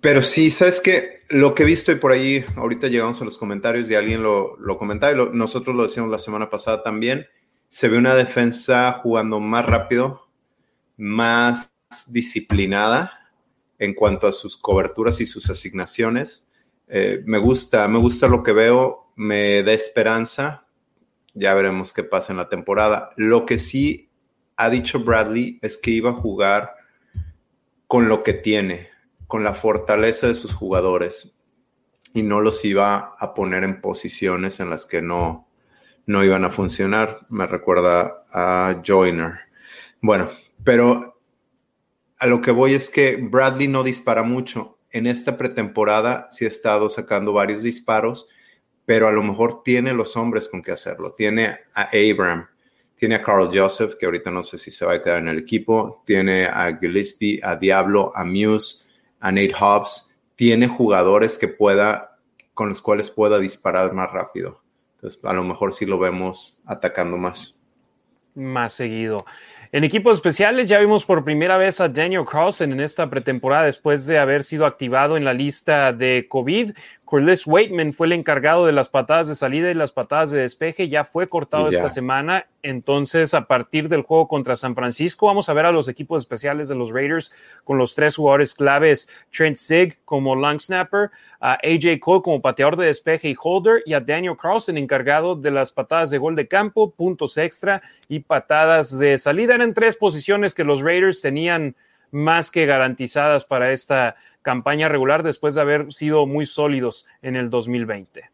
Pero 0.05 0.20
sí, 0.20 0.50
sabes 0.50 0.82
que 0.82 1.22
lo 1.30 1.55
que 1.55 1.62
he 1.62 1.66
visto 1.66 1.90
y 1.90 1.94
por 1.94 2.12
ahí, 2.12 2.44
ahorita 2.57 2.88
llegamos 2.88 3.22
a 3.22 3.24
los 3.24 3.38
comentarios 3.38 3.88
y 3.90 3.94
alguien 3.94 4.22
lo, 4.22 4.59
comentaba 4.76 5.12
y 5.14 5.30
nosotros 5.32 5.74
lo 5.74 5.84
decíamos 5.84 6.12
la 6.12 6.18
semana 6.18 6.50
pasada 6.50 6.82
también, 6.82 7.26
se 7.70 7.88
ve 7.88 7.96
una 7.96 8.14
defensa 8.14 9.00
jugando 9.02 9.40
más 9.40 9.64
rápido, 9.64 10.28
más 10.98 11.72
disciplinada 12.07 13.30
en 13.78 13.94
cuanto 13.94 14.26
a 14.26 14.32
sus 14.32 14.59
coberturas 14.59 15.22
y 15.22 15.26
sus 15.26 15.48
asignaciones. 15.48 16.50
Eh, 16.86 17.22
me 17.24 17.38
gusta, 17.38 17.88
me 17.88 17.98
gusta 17.98 18.28
lo 18.28 18.42
que 18.42 18.52
veo, 18.52 19.11
me 19.16 19.62
da 19.62 19.72
esperanza. 19.72 20.66
Ya 21.32 21.55
veremos 21.55 21.94
qué 21.94 22.05
pasa 22.05 22.34
en 22.34 22.36
la 22.36 22.50
temporada. 22.50 23.12
Lo 23.16 23.46
que 23.46 23.59
sí 23.59 24.11
ha 24.57 24.68
dicho 24.68 24.98
Bradley 24.98 25.59
es 25.62 25.78
que 25.78 25.92
iba 25.92 26.11
a 26.11 26.20
jugar 26.20 26.74
con 27.86 28.11
lo 28.11 28.22
que 28.22 28.34
tiene, 28.34 28.92
con 29.27 29.45
la 29.45 29.55
fortaleza 29.55 30.27
de 30.27 30.35
sus 30.35 30.53
jugadores 30.55 31.35
y 32.12 32.22
no 32.22 32.41
los 32.41 32.64
iba 32.64 33.14
a 33.18 33.35
poner 33.35 33.64
en 33.64 33.81
posiciones 33.81 34.61
en 34.61 34.70
las 34.70 34.87
que 34.87 35.03
no, 35.03 35.49
no 36.07 36.25
iban 36.25 36.45
a 36.45 36.51
funcionar. 36.51 37.27
Me 37.29 37.47
recuerda 37.47 38.25
a 38.33 38.81
Joyner. 38.87 39.41
Bueno, 40.01 40.29
pero 40.62 41.18
a 42.18 42.27
lo 42.27 42.41
que 42.41 42.53
voy 42.53 42.75
es 42.75 42.89
que 42.89 43.16
Bradley 43.16 43.68
no 43.68 43.83
dispara 43.83 44.22
mucho. 44.22 44.79
En 44.91 45.07
esta 45.07 45.37
pretemporada 45.37 46.29
sí 46.31 46.45
ha 46.45 46.49
estado 46.49 46.89
sacando 46.89 47.33
varios 47.33 47.62
disparos, 47.64 48.29
pero 48.87 49.09
a 49.09 49.12
lo 49.12 49.22
mejor 49.22 49.62
tiene 49.64 49.93
los 49.93 50.16
hombres 50.16 50.49
con 50.49 50.62
que 50.62 50.70
hacerlo. 50.70 51.14
Tiene 51.14 51.59
a 51.75 51.89
Abram, 51.93 52.47
tiene 52.95 53.16
a 53.16 53.22
Carl 53.22 53.51
Joseph, 53.53 53.95
que 53.99 54.07
ahorita 54.07 54.31
no 54.31 54.43
sé 54.45 54.57
si 54.57 54.70
se 54.70 54.87
va 54.87 54.93
a 54.93 55.03
quedar 55.03 55.18
en 55.18 55.29
el 55.29 55.39
equipo, 55.39 56.03
tiene 56.07 56.47
a 56.47 56.79
Gillespie, 56.79 57.41
a 57.43 57.57
Diablo, 57.57 58.12
a 58.14 58.25
Muse, 58.25 58.84
a 59.25 59.33
Nate 59.33 59.55
Hobbs. 59.59 60.14
Tiene 60.37 60.68
jugadores 60.68 61.39
que 61.39 61.49
pueda, 61.49 62.18
con 62.53 62.68
los 62.68 62.83
cuales 62.83 63.09
pueda 63.09 63.39
disparar 63.39 63.95
más 63.95 64.12
rápido. 64.12 64.61
Entonces, 64.97 65.25
a 65.25 65.33
lo 65.33 65.43
mejor 65.43 65.72
sí 65.72 65.87
lo 65.87 65.99
vemos 65.99 66.61
atacando 66.66 67.16
más. 67.16 67.62
Más 68.35 68.75
seguido. 68.75 69.25
En 69.72 69.83
equipos 69.83 70.16
especiales 70.16 70.68
ya 70.68 70.79
vimos 70.79 71.07
por 71.07 71.25
primera 71.25 71.57
vez 71.57 71.81
a 71.81 71.89
Daniel 71.89 72.27
Carlson 72.31 72.72
en 72.72 72.81
esta 72.81 73.09
pretemporada 73.09 73.64
después 73.64 74.07
de 74.07 74.18
haber 74.18 74.45
sido 74.45 74.66
activado 74.66 75.16
en 75.16 75.25
la 75.25 75.33
lista 75.33 75.93
de 75.93 76.27
COVID. 76.29 76.72
Corliss 77.14 77.46
Waitman 77.46 77.92
fue 77.92 78.08
el 78.08 78.12
encargado 78.14 78.66
de 78.66 78.72
las 78.72 78.88
patadas 78.88 79.28
de 79.28 79.36
salida 79.36 79.70
y 79.70 79.74
las 79.74 79.92
patadas 79.92 80.32
de 80.32 80.40
despeje. 80.40 80.88
Ya 80.88 81.04
fue 81.04 81.28
cortado 81.28 81.68
esta 81.68 81.88
semana. 81.88 82.46
Entonces, 82.60 83.34
a 83.34 83.46
partir 83.46 83.88
del 83.88 84.02
juego 84.02 84.26
contra 84.26 84.56
San 84.56 84.74
Francisco, 84.74 85.26
vamos 85.26 85.48
a 85.48 85.52
ver 85.52 85.64
a 85.64 85.70
los 85.70 85.86
equipos 85.86 86.22
especiales 86.22 86.66
de 86.66 86.74
los 86.74 86.90
Raiders 86.90 87.32
con 87.62 87.78
los 87.78 87.94
tres 87.94 88.16
jugadores 88.16 88.52
claves: 88.52 89.08
Trent 89.30 89.58
Sig 89.58 89.96
como 90.04 90.34
long 90.34 90.58
snapper, 90.58 91.12
a 91.38 91.52
AJ 91.62 92.00
Cole 92.00 92.22
como 92.22 92.42
pateador 92.42 92.76
de 92.76 92.86
despeje 92.86 93.28
y 93.28 93.36
holder, 93.40 93.84
y 93.86 93.94
a 93.94 94.00
Daniel 94.00 94.36
Carlson 94.36 94.76
encargado 94.76 95.36
de 95.36 95.52
las 95.52 95.70
patadas 95.70 96.10
de 96.10 96.18
gol 96.18 96.34
de 96.34 96.48
campo, 96.48 96.90
puntos 96.90 97.36
extra 97.38 97.80
y 98.08 98.18
patadas 98.18 98.98
de 98.98 99.18
salida. 99.18 99.54
Eran 99.54 99.72
tres 99.72 99.94
posiciones 99.94 100.52
que 100.52 100.64
los 100.64 100.80
Raiders 100.80 101.20
tenían 101.20 101.76
más 102.10 102.50
que 102.50 102.66
garantizadas 102.66 103.44
para 103.44 103.70
esta 103.70 104.16
campaña 104.45 104.88
regular 104.88 105.24
después 105.24 105.57
de 105.57 105.62
haber 105.62 105.92
sido 105.92 106.26
muy 106.26 106.47
sólidos 106.47 107.07
en 107.22 107.34
el 107.34 107.51
2020. 107.51 108.30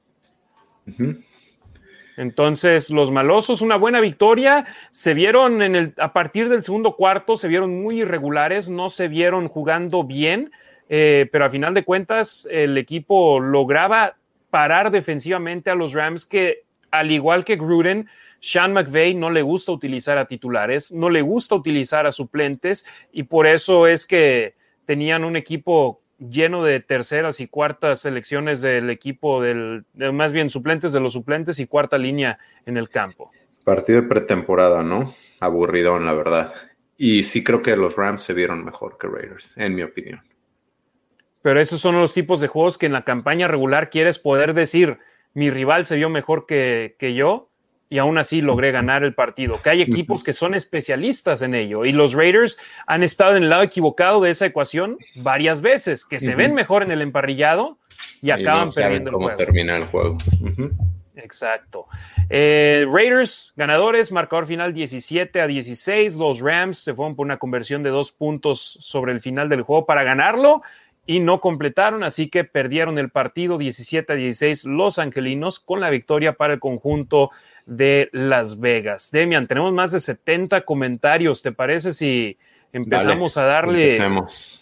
Entonces, 2.17 2.91
los 2.91 3.11
malosos, 3.11 3.63
una 3.63 3.77
buena 3.77 4.01
victoria. 4.01 4.67
Se 4.91 5.15
vieron 5.15 5.63
en 5.63 5.77
el, 5.77 5.95
a 5.99 6.13
partir 6.13 6.49
del 6.49 6.63
segundo 6.63 6.97
cuarto, 6.97 7.37
se 7.37 7.49
vieron 7.49 7.81
muy 7.81 8.01
irregulares, 8.01 8.69
no 8.69 8.91
se 8.91 9.09
vieron 9.09 9.47
jugando 9.49 10.03
bien, 10.05 10.51
eh, 10.89 11.29
pero 11.31 11.45
a 11.45 11.51
final 11.51 11.73
de 11.73 11.85
cuentas, 11.85 12.47
el 12.51 12.77
equipo 12.77 13.39
lograba 13.39 14.17
parar 14.51 14.91
defensivamente 14.91 15.71
a 15.71 15.77
los 15.77 15.93
Rams, 15.93 16.27
que 16.27 16.65
al 16.91 17.13
igual 17.13 17.45
que 17.45 17.55
Gruden, 17.55 18.09
Sean 18.41 18.73
McVay 18.73 19.15
no 19.15 19.31
le 19.31 19.43
gusta 19.43 19.71
utilizar 19.71 20.19
a 20.19 20.27
titulares, 20.27 20.91
no 20.91 21.09
le 21.09 21.23
gusta 21.23 21.55
utilizar 21.55 22.07
a 22.07 22.13
suplentes, 22.13 22.85
y 23.13 23.23
por 23.23 23.47
eso 23.47 23.87
es 23.87 24.07
que 24.07 24.60
tenían 24.87 25.25
un 25.25 25.37
equipo 25.37 26.03
lleno 26.19 26.63
de 26.63 26.81
terceras 26.81 27.41
y 27.41 27.49
cuartas 27.49 28.01
selecciones 28.01 28.61
del 28.61 28.91
equipo, 28.91 29.43
del, 29.43 29.85
más 30.13 30.33
bien 30.33 30.51
suplentes 30.51 30.93
de 30.93 31.01
los 31.01 31.15
suplentes 31.15 31.59
y 31.59 31.67
cuarta 31.67 31.97
línea 31.99 32.39
en 32.67 32.77
el 32.77 32.91
campo. 32.91 33.31
Partido 33.65 34.03
de 34.03 34.09
pretemporada, 34.09 34.83
¿no? 34.83 35.15
Aburridón, 35.41 36.05
la 36.05 36.13
verdad. 36.13 36.53
Y 36.97 37.23
sí 37.23 37.43
creo 37.43 37.63
que 37.63 37.77
los 37.77 37.97
Rams 37.97 38.23
se 38.23 38.35
vieron 38.35 38.65
mejor 38.65 38.99
que 38.99 39.07
Raiders, 39.07 39.57
en 39.57 39.75
mi 39.75 39.83
opinión. 39.83 40.21
Pero 41.43 41.61
esos 41.61 41.81
son 41.81 41.99
los 41.99 42.13
tipos 42.13 42.41
de 42.41 42.49
juegos 42.49 42.77
que 42.77 42.87
en 42.87 42.93
la 42.93 43.05
campaña 43.05 43.49
regular 43.49 43.89
quieres 43.89 44.19
poder 44.19 44.53
decir, 44.53 44.99
mi 45.33 45.51
rival 45.51 45.87
se 45.87 45.97
vio 45.97 46.11
mejor 46.11 46.45
que, 46.45 46.97
que 46.99 47.15
yo, 47.15 47.50
y 47.91 47.99
aún 47.99 48.17
así 48.19 48.41
logré 48.41 48.71
ganar 48.71 49.03
el 49.03 49.15
partido. 49.15 49.59
Que 49.63 49.69
hay 49.69 49.83
equipos 49.83 50.23
que 50.23 50.33
son 50.33 50.55
especialistas 50.55 51.43
en 51.43 51.57
ello 51.57 51.85
y 51.85 51.93
los 51.93 52.15
Raiders 52.15 52.57
han 52.87 53.03
estado 53.03 53.37
en 53.37 53.43
el 53.43 53.51
lado 53.51 53.65
equivocado 53.65 54.23
de 54.23 54.31
esa 54.31 54.47
ecuación 54.47 54.97
varias 55.17 55.61
veces, 55.61 56.05
que 56.05 56.21
se 56.21 56.37
ven 56.37 56.55
mejor 56.55 56.85
en 56.85 56.93
el 56.93 57.03
emparrillado 57.03 57.79
y 58.23 58.31
acaban 58.31 58.71
perdiendo 58.73 59.11
el 59.11 59.15
cómo 59.15 59.35
termina 59.35 59.77
el 59.77 59.85
juego. 59.85 60.17
Exacto. 61.17 61.87
Eh, 62.31 62.87
Raiders, 62.89 63.53
ganadores, 63.57 64.13
marcador 64.13 64.47
final 64.47 64.73
17 64.73 65.41
a 65.41 65.49
16. 65.49 66.15
Los 66.15 66.41
Rams 66.41 66.79
se 66.79 66.95
fueron 66.95 67.17
por 67.17 67.27
una 67.27 67.39
conversión 67.39 67.83
de 67.83 67.91
dos 67.91 68.13
puntos 68.13 68.79
sobre 68.81 69.13
el 69.13 69.21
final 69.21 69.49
del 69.49 69.63
juego 69.63 69.85
para 69.85 70.05
ganarlo 70.05 70.63
y 71.07 71.19
no 71.19 71.41
completaron, 71.41 72.05
así 72.05 72.29
que 72.29 72.45
perdieron 72.45 72.97
el 72.99 73.11
partido 73.11 73.59
17 73.59 74.13
a 74.13 74.17
16 74.17 74.65
los 74.67 75.01
angelinos 75.01 75.59
con 75.59 75.81
la 75.81 75.91
victoria 75.91 76.35
para 76.35 76.55
el 76.55 76.61
conjunto 76.61 77.31
de 77.67 78.09
Las 78.13 78.59
Vegas. 78.61 79.11
Demian, 79.11 79.47
tenemos 79.47 79.73
más 79.73 79.93
de 79.93 80.01
70 80.01 80.63
comentarios. 80.63 81.43
¿Te 81.43 81.53
parece 81.53 81.93
si 81.93 82.37
empezamos 82.73 83.37
a 83.37 83.45
darle 83.45 83.99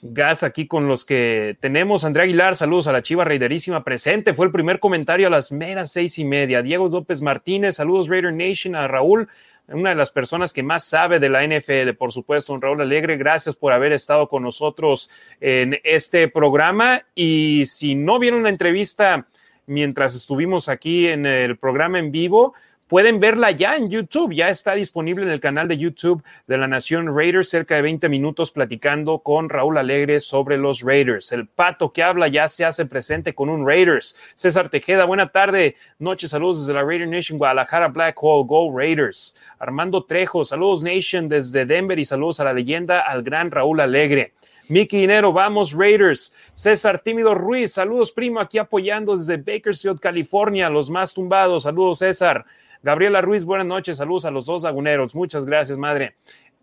gas 0.02 0.42
aquí 0.42 0.66
con 0.66 0.88
los 0.88 1.04
que 1.04 1.56
tenemos? 1.60 2.04
Andrea 2.04 2.24
Aguilar, 2.24 2.56
saludos 2.56 2.86
a 2.86 2.92
la 2.92 3.02
Chiva 3.02 3.24
Raiderísima 3.24 3.84
presente. 3.84 4.34
Fue 4.34 4.46
el 4.46 4.52
primer 4.52 4.80
comentario 4.80 5.26
a 5.26 5.30
las 5.30 5.52
meras 5.52 5.92
seis 5.92 6.18
y 6.18 6.24
media. 6.24 6.62
Diego 6.62 6.88
López 6.88 7.22
Martínez, 7.22 7.76
saludos 7.76 8.08
Raider 8.08 8.32
Nation, 8.32 8.74
a 8.74 8.88
Raúl 8.88 9.28
una 9.68 9.90
de 9.90 9.96
las 9.96 10.10
personas 10.10 10.52
que 10.52 10.62
más 10.62 10.84
sabe 10.84 11.20
de 11.20 11.28
la 11.28 11.46
NFL, 11.46 11.92
por 11.98 12.12
supuesto, 12.12 12.54
un 12.54 12.62
Raúl 12.62 12.80
Alegre. 12.80 13.16
Gracias 13.16 13.54
por 13.54 13.72
haber 13.72 13.92
estado 13.92 14.28
con 14.28 14.42
nosotros 14.42 15.10
en 15.40 15.78
este 15.84 16.28
programa. 16.28 17.02
Y 17.14 17.66
si 17.66 17.94
no 17.94 18.18
vieron 18.18 18.42
la 18.42 18.48
entrevista 18.48 19.26
mientras 19.66 20.14
estuvimos 20.14 20.68
aquí 20.70 21.06
en 21.06 21.26
el 21.26 21.58
programa 21.58 21.98
en 21.98 22.10
vivo, 22.10 22.54
pueden 22.88 23.20
verla 23.20 23.50
ya 23.50 23.76
en 23.76 23.90
YouTube, 23.90 24.34
ya 24.34 24.48
está 24.48 24.74
disponible 24.74 25.24
en 25.24 25.30
el 25.30 25.40
canal 25.40 25.68
de 25.68 25.78
YouTube 25.78 26.24
de 26.46 26.56
la 26.56 26.66
Nación 26.66 27.14
Raiders, 27.14 27.50
cerca 27.50 27.76
de 27.76 27.82
20 27.82 28.08
minutos 28.08 28.50
platicando 28.50 29.20
con 29.20 29.48
Raúl 29.48 29.78
Alegre 29.78 30.20
sobre 30.20 30.56
los 30.56 30.80
Raiders. 30.80 31.30
El 31.32 31.46
pato 31.46 31.92
que 31.92 32.02
habla 32.02 32.28
ya 32.28 32.48
se 32.48 32.64
hace 32.64 32.86
presente 32.86 33.34
con 33.34 33.48
un 33.48 33.66
Raiders. 33.66 34.16
César 34.34 34.70
Tejeda, 34.70 35.04
buena 35.04 35.28
tarde, 35.28 35.76
noche, 35.98 36.26
saludos 36.26 36.60
desde 36.60 36.74
la 36.74 36.82
Raider 36.82 37.08
Nation 37.08 37.38
Guadalajara, 37.38 37.88
Black 37.88 38.16
Hole, 38.20 38.46
Go 38.46 38.76
Raiders. 38.76 39.36
Armando 39.58 40.04
Trejo, 40.04 40.44
saludos 40.44 40.82
Nation 40.82 41.28
desde 41.28 41.66
Denver 41.66 41.98
y 41.98 42.04
saludos 42.04 42.40
a 42.40 42.44
la 42.44 42.52
leyenda, 42.52 43.00
al 43.00 43.22
gran 43.22 43.50
Raúl 43.50 43.80
Alegre. 43.80 44.32
Miki 44.68 44.98
Dinero, 44.98 45.32
vamos 45.32 45.72
Raiders. 45.72 46.34
César 46.52 46.98
Tímido 46.98 47.34
Ruiz, 47.34 47.72
saludos 47.72 48.12
primo, 48.12 48.38
aquí 48.38 48.58
apoyando 48.58 49.16
desde 49.16 49.38
Bakersfield, 49.38 49.98
California, 49.98 50.68
los 50.68 50.90
más 50.90 51.14
tumbados. 51.14 51.62
Saludos 51.62 51.98
César. 51.98 52.44
Gabriela 52.82 53.20
Ruiz, 53.20 53.44
buenas 53.44 53.66
noches, 53.66 53.96
saludos 53.96 54.24
a 54.24 54.30
los 54.30 54.46
dos 54.46 54.62
laguneros. 54.62 55.14
Muchas 55.14 55.44
gracias, 55.44 55.78
madre. 55.78 56.14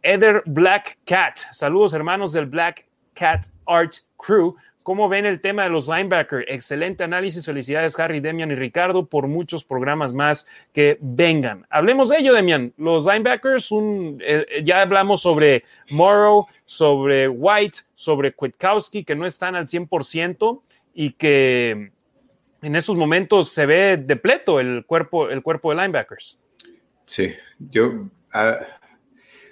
Eder 0.02 0.44
Black 0.46 1.00
Cat, 1.06 1.38
saludos 1.52 1.94
hermanos 1.94 2.32
del 2.32 2.46
Black 2.46 2.86
Cat 3.14 3.48
Art 3.66 3.96
Crew. 4.18 4.56
¿Cómo 4.86 5.10
ven 5.10 5.26
el 5.26 5.42
tema 5.42 5.64
de 5.64 5.72
los 5.72 5.88
linebackers? 5.88 6.46
Excelente 6.48 7.04
análisis. 7.04 7.44
Felicidades, 7.44 7.98
Harry, 7.98 8.20
Demian 8.20 8.52
y 8.52 8.56
Ricardo, 8.56 9.08
por 9.08 9.28
muchos 9.28 9.66
programas 9.66 10.14
más 10.14 10.46
que 10.74 11.00
vengan. 11.02 11.66
Hablemos 11.72 12.10
de 12.10 12.20
ello, 12.20 12.36
Demian. 12.36 12.72
Los 12.78 13.08
linebackers, 13.08 13.72
un, 13.72 14.22
eh, 14.24 14.62
ya 14.64 14.82
hablamos 14.82 15.24
sobre 15.24 15.64
Morrow, 15.90 16.46
sobre 16.66 17.28
White, 17.28 17.80
sobre 17.96 18.34
Kwiatkowski, 18.34 19.04
que 19.04 19.16
no 19.16 19.26
están 19.26 19.56
al 19.56 19.66
100% 19.66 20.62
y 20.94 21.14
que 21.14 21.92
en 22.66 22.76
esos 22.76 22.98
momentos 22.98 23.50
se 23.50 23.68
ve 23.68 23.96
depleto 23.96 24.60
el 24.60 24.86
cuerpo, 24.88 25.30
el 25.30 25.44
cuerpo 25.44 25.70
de 25.70 25.76
linebackers. 25.76 26.40
Sí, 27.06 27.32
yo. 27.60 28.10
Ah, 28.34 28.58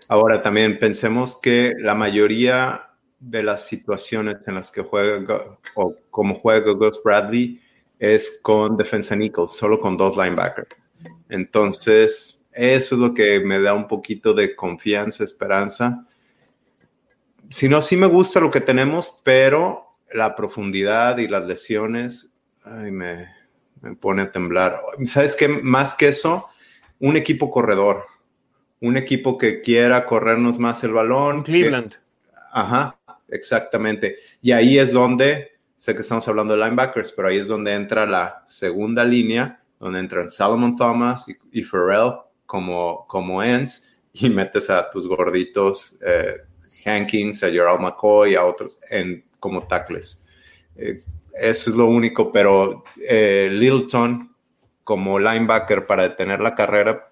ahora 0.07 0.41
también 0.41 0.79
pensemos 0.79 1.39
que 1.39 1.73
la 1.77 1.93
mayoría 1.93 2.89
de 3.19 3.43
las 3.43 3.67
situaciones 3.67 4.47
en 4.47 4.55
las 4.55 4.71
que 4.71 4.81
juega 4.81 5.59
o 5.75 5.95
como 6.09 6.39
juega 6.39 6.71
Gus 6.71 6.99
Bradley 7.03 7.61
es 7.99 8.39
con 8.41 8.75
defensa 8.77 9.15
nickel, 9.15 9.47
solo 9.47 9.79
con 9.79 9.95
dos 9.95 10.17
linebackers. 10.17 10.75
Entonces, 11.29 12.43
eso 12.51 12.95
es 12.95 12.99
lo 12.99 13.13
que 13.13 13.39
me 13.41 13.61
da 13.61 13.75
un 13.75 13.87
poquito 13.87 14.33
de 14.33 14.55
confianza, 14.55 15.23
esperanza. 15.23 16.03
Si 17.51 17.69
no, 17.69 17.79
sí 17.79 17.95
me 17.95 18.07
gusta 18.07 18.39
lo 18.39 18.49
que 18.49 18.61
tenemos, 18.61 19.21
pero 19.23 19.99
la 20.11 20.35
profundidad 20.35 21.19
y 21.19 21.27
las 21.27 21.45
lesiones 21.45 22.32
ay, 22.65 22.91
me, 22.91 23.29
me 23.81 23.95
pone 23.95 24.23
a 24.23 24.31
temblar. 24.31 24.79
¿Sabes 25.05 25.35
qué? 25.35 25.47
Más 25.47 25.95
que 25.95 26.09
eso, 26.09 26.47
un 26.99 27.17
equipo 27.17 27.51
corredor, 27.51 28.05
un 28.79 28.97
equipo 28.97 29.37
que 29.37 29.61
quiera 29.61 30.05
corrernos 30.05 30.59
más 30.59 30.83
el 30.83 30.93
balón. 30.93 31.43
Cleveland. 31.43 31.95
ajá, 32.51 32.97
exactamente. 33.29 34.17
Y 34.41 34.51
ahí 34.51 34.77
es 34.77 34.93
donde, 34.93 35.51
sé 35.75 35.93
que 35.95 36.01
estamos 36.01 36.27
hablando 36.27 36.55
de 36.55 36.63
linebackers, 36.63 37.11
pero 37.11 37.27
ahí 37.27 37.37
es 37.37 37.47
donde 37.47 37.73
entra 37.73 38.05
la 38.05 38.43
segunda 38.45 39.03
línea, 39.03 39.61
donde 39.79 39.99
entran 39.99 40.29
Salomon 40.29 40.75
Thomas 40.77 41.27
y, 41.29 41.35
y 41.51 41.63
Farrell 41.63 42.13
como, 42.45 43.05
como 43.07 43.43
ends, 43.43 43.93
y 44.13 44.29
metes 44.29 44.69
a 44.69 44.89
tus 44.91 45.07
gorditos 45.07 45.97
eh, 46.05 46.37
Hankins, 46.85 47.43
a 47.43 47.49
Gerald 47.49 47.81
McCoy, 47.81 48.35
a 48.35 48.45
otros 48.45 48.77
en, 48.89 49.25
como 49.39 49.65
tackles. 49.65 50.23
Eh, 50.75 51.01
eso 51.33 51.69
es 51.69 51.75
lo 51.75 51.87
único, 51.87 52.31
pero 52.31 52.83
eh, 52.97 53.49
Littleton 53.51 54.33
como 54.83 55.19
linebacker 55.19 55.85
para 55.85 56.03
detener 56.03 56.39
la 56.41 56.55
carrera, 56.55 57.09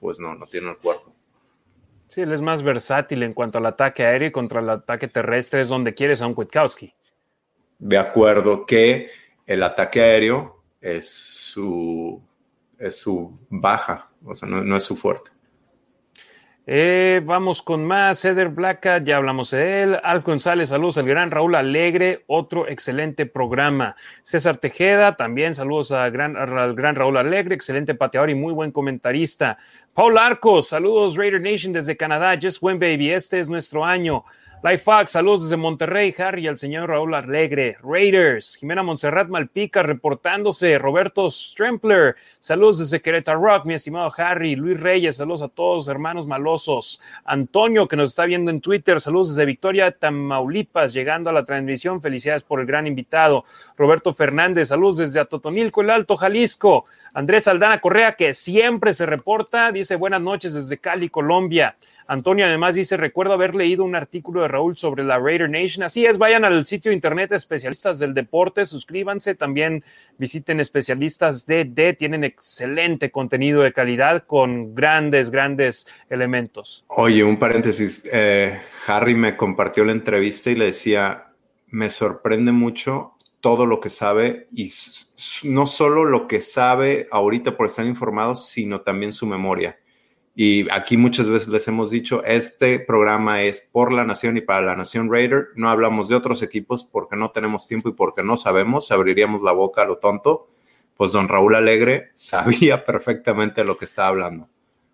pues 0.00 0.18
no, 0.18 0.34
no 0.34 0.46
tiene 0.46 0.70
el 0.70 0.76
cuerpo. 0.78 1.12
Sí, 2.08 2.22
él 2.22 2.32
es 2.32 2.40
más 2.40 2.62
versátil 2.62 3.22
en 3.22 3.32
cuanto 3.32 3.58
al 3.58 3.66
ataque 3.66 4.04
aéreo 4.04 4.28
y 4.28 4.32
contra 4.32 4.60
el 4.60 4.70
ataque 4.70 5.06
terrestre, 5.06 5.60
es 5.60 5.68
donde 5.68 5.94
quieres 5.94 6.22
a 6.22 6.26
un 6.26 6.34
Kwiatkowski. 6.34 6.92
De 7.78 7.98
acuerdo 7.98 8.66
que 8.66 9.10
el 9.46 9.62
ataque 9.62 10.00
aéreo 10.00 10.62
es 10.80 11.08
su, 11.08 12.20
es 12.78 12.98
su 12.98 13.38
baja, 13.48 14.10
o 14.24 14.34
sea, 14.34 14.48
no, 14.48 14.62
no 14.64 14.76
es 14.76 14.82
su 14.82 14.96
fuerte. 14.96 15.30
Eh, 16.72 17.20
vamos 17.24 17.62
con 17.62 17.84
más. 17.84 18.24
Eder 18.24 18.48
Blaca, 18.48 19.02
ya 19.02 19.16
hablamos 19.16 19.50
de 19.50 19.82
él. 19.82 19.98
Al 20.04 20.20
González, 20.20 20.68
saludos 20.68 20.98
al 20.98 21.06
gran 21.08 21.32
Raúl 21.32 21.56
Alegre, 21.56 22.22
otro 22.28 22.68
excelente 22.68 23.26
programa. 23.26 23.96
César 24.22 24.58
Tejeda, 24.58 25.16
también 25.16 25.52
saludos 25.52 25.90
a 25.90 26.08
gran, 26.10 26.36
al 26.36 26.76
gran 26.76 26.94
Raúl 26.94 27.16
Alegre, 27.16 27.56
excelente 27.56 27.96
pateador 27.96 28.30
y 28.30 28.36
muy 28.36 28.52
buen 28.52 28.70
comentarista. 28.70 29.58
Paul 29.94 30.16
Arcos, 30.16 30.68
saludos 30.68 31.16
Raider 31.16 31.40
Nation 31.40 31.72
desde 31.72 31.96
Canadá. 31.96 32.38
Just 32.40 32.62
Win 32.62 32.78
Baby, 32.78 33.10
este 33.10 33.40
es 33.40 33.50
nuestro 33.50 33.84
año. 33.84 34.24
Life 34.62 34.84
Fox, 34.84 35.12
saludos 35.12 35.44
desde 35.44 35.56
Monterrey, 35.56 36.14
Harry, 36.18 36.46
al 36.46 36.58
señor 36.58 36.90
Raúl 36.90 37.14
Alegre. 37.14 37.78
Raiders, 37.82 38.56
Jimena 38.56 38.82
Montserrat 38.82 39.28
Malpica 39.28 39.82
reportándose. 39.82 40.76
Roberto 40.76 41.30
Strempler, 41.30 42.14
saludos 42.40 42.80
desde 42.80 43.00
Querétaro 43.00 43.40
Rock, 43.40 43.64
mi 43.64 43.72
estimado 43.72 44.12
Harry. 44.18 44.56
Luis 44.56 44.78
Reyes, 44.78 45.16
saludos 45.16 45.40
a 45.40 45.48
todos, 45.48 45.88
hermanos 45.88 46.26
malosos. 46.26 47.00
Antonio, 47.24 47.88
que 47.88 47.96
nos 47.96 48.10
está 48.10 48.26
viendo 48.26 48.50
en 48.50 48.60
Twitter, 48.60 49.00
saludos 49.00 49.30
desde 49.30 49.46
Victoria, 49.46 49.92
Tamaulipas, 49.92 50.92
llegando 50.92 51.30
a 51.30 51.32
la 51.32 51.46
transmisión. 51.46 52.02
Felicidades 52.02 52.44
por 52.44 52.60
el 52.60 52.66
gran 52.66 52.86
invitado. 52.86 53.46
Roberto 53.78 54.12
Fernández, 54.12 54.68
saludos 54.68 54.98
desde 54.98 55.20
Atotonilco, 55.20 55.80
el 55.80 55.88
Alto 55.88 56.18
Jalisco. 56.18 56.84
Andrés 57.14 57.48
Aldana 57.48 57.80
Correa, 57.80 58.12
que 58.14 58.34
siempre 58.34 58.92
se 58.92 59.06
reporta, 59.06 59.72
dice 59.72 59.96
buenas 59.96 60.20
noches 60.20 60.52
desde 60.52 60.76
Cali, 60.76 61.08
Colombia. 61.08 61.76
Antonio 62.10 62.44
además 62.44 62.74
dice, 62.74 62.96
recuerdo 62.96 63.34
haber 63.34 63.54
leído 63.54 63.84
un 63.84 63.94
artículo 63.94 64.42
de 64.42 64.48
Raúl 64.48 64.76
sobre 64.76 65.04
la 65.04 65.20
Raider 65.20 65.48
Nation. 65.48 65.84
Así 65.84 66.04
es, 66.04 66.18
vayan 66.18 66.44
al 66.44 66.66
sitio 66.66 66.90
internet 66.90 67.30
especialistas 67.30 68.00
del 68.00 68.14
deporte, 68.14 68.64
suscríbanse, 68.64 69.36
también 69.36 69.84
visiten 70.18 70.58
especialistas 70.58 71.46
DD, 71.46 71.94
tienen 71.96 72.24
excelente 72.24 73.12
contenido 73.12 73.62
de 73.62 73.72
calidad 73.72 74.24
con 74.26 74.74
grandes, 74.74 75.30
grandes 75.30 75.86
elementos. 76.08 76.84
Oye, 76.88 77.22
un 77.22 77.38
paréntesis, 77.38 78.04
eh, 78.12 78.58
Harry 78.88 79.14
me 79.14 79.36
compartió 79.36 79.84
la 79.84 79.92
entrevista 79.92 80.50
y 80.50 80.56
le 80.56 80.64
decía, 80.64 81.28
me 81.68 81.90
sorprende 81.90 82.50
mucho 82.50 83.12
todo 83.38 83.66
lo 83.66 83.78
que 83.78 83.88
sabe 83.88 84.48
y 84.52 84.68
no 85.44 85.68
solo 85.68 86.04
lo 86.04 86.26
que 86.26 86.40
sabe 86.40 87.06
ahorita 87.12 87.56
por 87.56 87.68
estar 87.68 87.86
informado, 87.86 88.34
sino 88.34 88.80
también 88.80 89.12
su 89.12 89.26
memoria. 89.26 89.78
Y 90.34 90.70
aquí 90.70 90.96
muchas 90.96 91.28
veces 91.28 91.48
les 91.48 91.66
hemos 91.68 91.90
dicho, 91.90 92.22
este 92.24 92.78
programa 92.78 93.42
es 93.42 93.60
por 93.60 93.92
la 93.92 94.04
nación 94.04 94.36
y 94.36 94.40
para 94.40 94.62
la 94.62 94.76
nación 94.76 95.10
Raider. 95.10 95.48
No 95.56 95.68
hablamos 95.68 96.08
de 96.08 96.14
otros 96.14 96.42
equipos 96.42 96.84
porque 96.84 97.16
no 97.16 97.30
tenemos 97.30 97.66
tiempo 97.66 97.88
y 97.88 97.92
porque 97.92 98.22
no 98.22 98.36
sabemos, 98.36 98.90
abriríamos 98.92 99.42
la 99.42 99.52
boca 99.52 99.82
a 99.82 99.86
lo 99.86 99.98
tonto. 99.98 100.48
Pues 100.96 101.12
don 101.12 101.28
Raúl 101.28 101.54
Alegre 101.56 102.10
sabía 102.14 102.84
perfectamente 102.84 103.64
lo 103.64 103.76
que 103.76 103.84
estaba 103.84 104.08
hablando. 104.08 104.48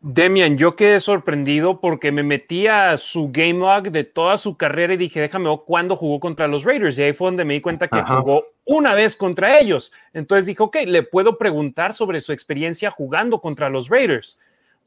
Demian, 0.09 0.57
yo 0.57 0.77
quedé 0.77 1.01
sorprendido 1.01 1.81
porque 1.81 2.13
me 2.13 2.23
metí 2.23 2.67
a 2.67 2.97
su 2.97 3.31
game 3.33 3.55
log 3.55 3.91
de 3.91 4.05
toda 4.05 4.37
su 4.37 4.57
carrera 4.57 4.95
y 4.95 4.99
dije, 4.99 5.21
déjame 5.21 5.49
ver 5.49 5.59
cuándo 5.67 5.97
jugó 5.97 6.21
contra 6.21 6.47
los 6.47 6.65
Raiders. 6.65 6.99
Y 6.99 7.03
ahí 7.03 7.13
fue 7.13 7.29
donde 7.29 7.45
me 7.45 7.55
di 7.55 7.61
cuenta 7.61 7.89
que 7.89 7.99
Ajá. 7.99 8.21
jugó 8.21 8.45
una 8.65 8.95
vez 8.95 9.17
contra 9.17 9.59
ellos. 9.59 9.93
Entonces 10.13 10.47
dije, 10.47 10.63
ok, 10.63 10.77
le 10.87 11.03
puedo 11.03 11.39
preguntar 11.39 11.93
sobre 11.95 12.21
su 12.21 12.33
experiencia 12.33 12.91
jugando 12.91 13.41
contra 13.41 13.69
los 13.69 13.89
Raiders. 13.89 14.39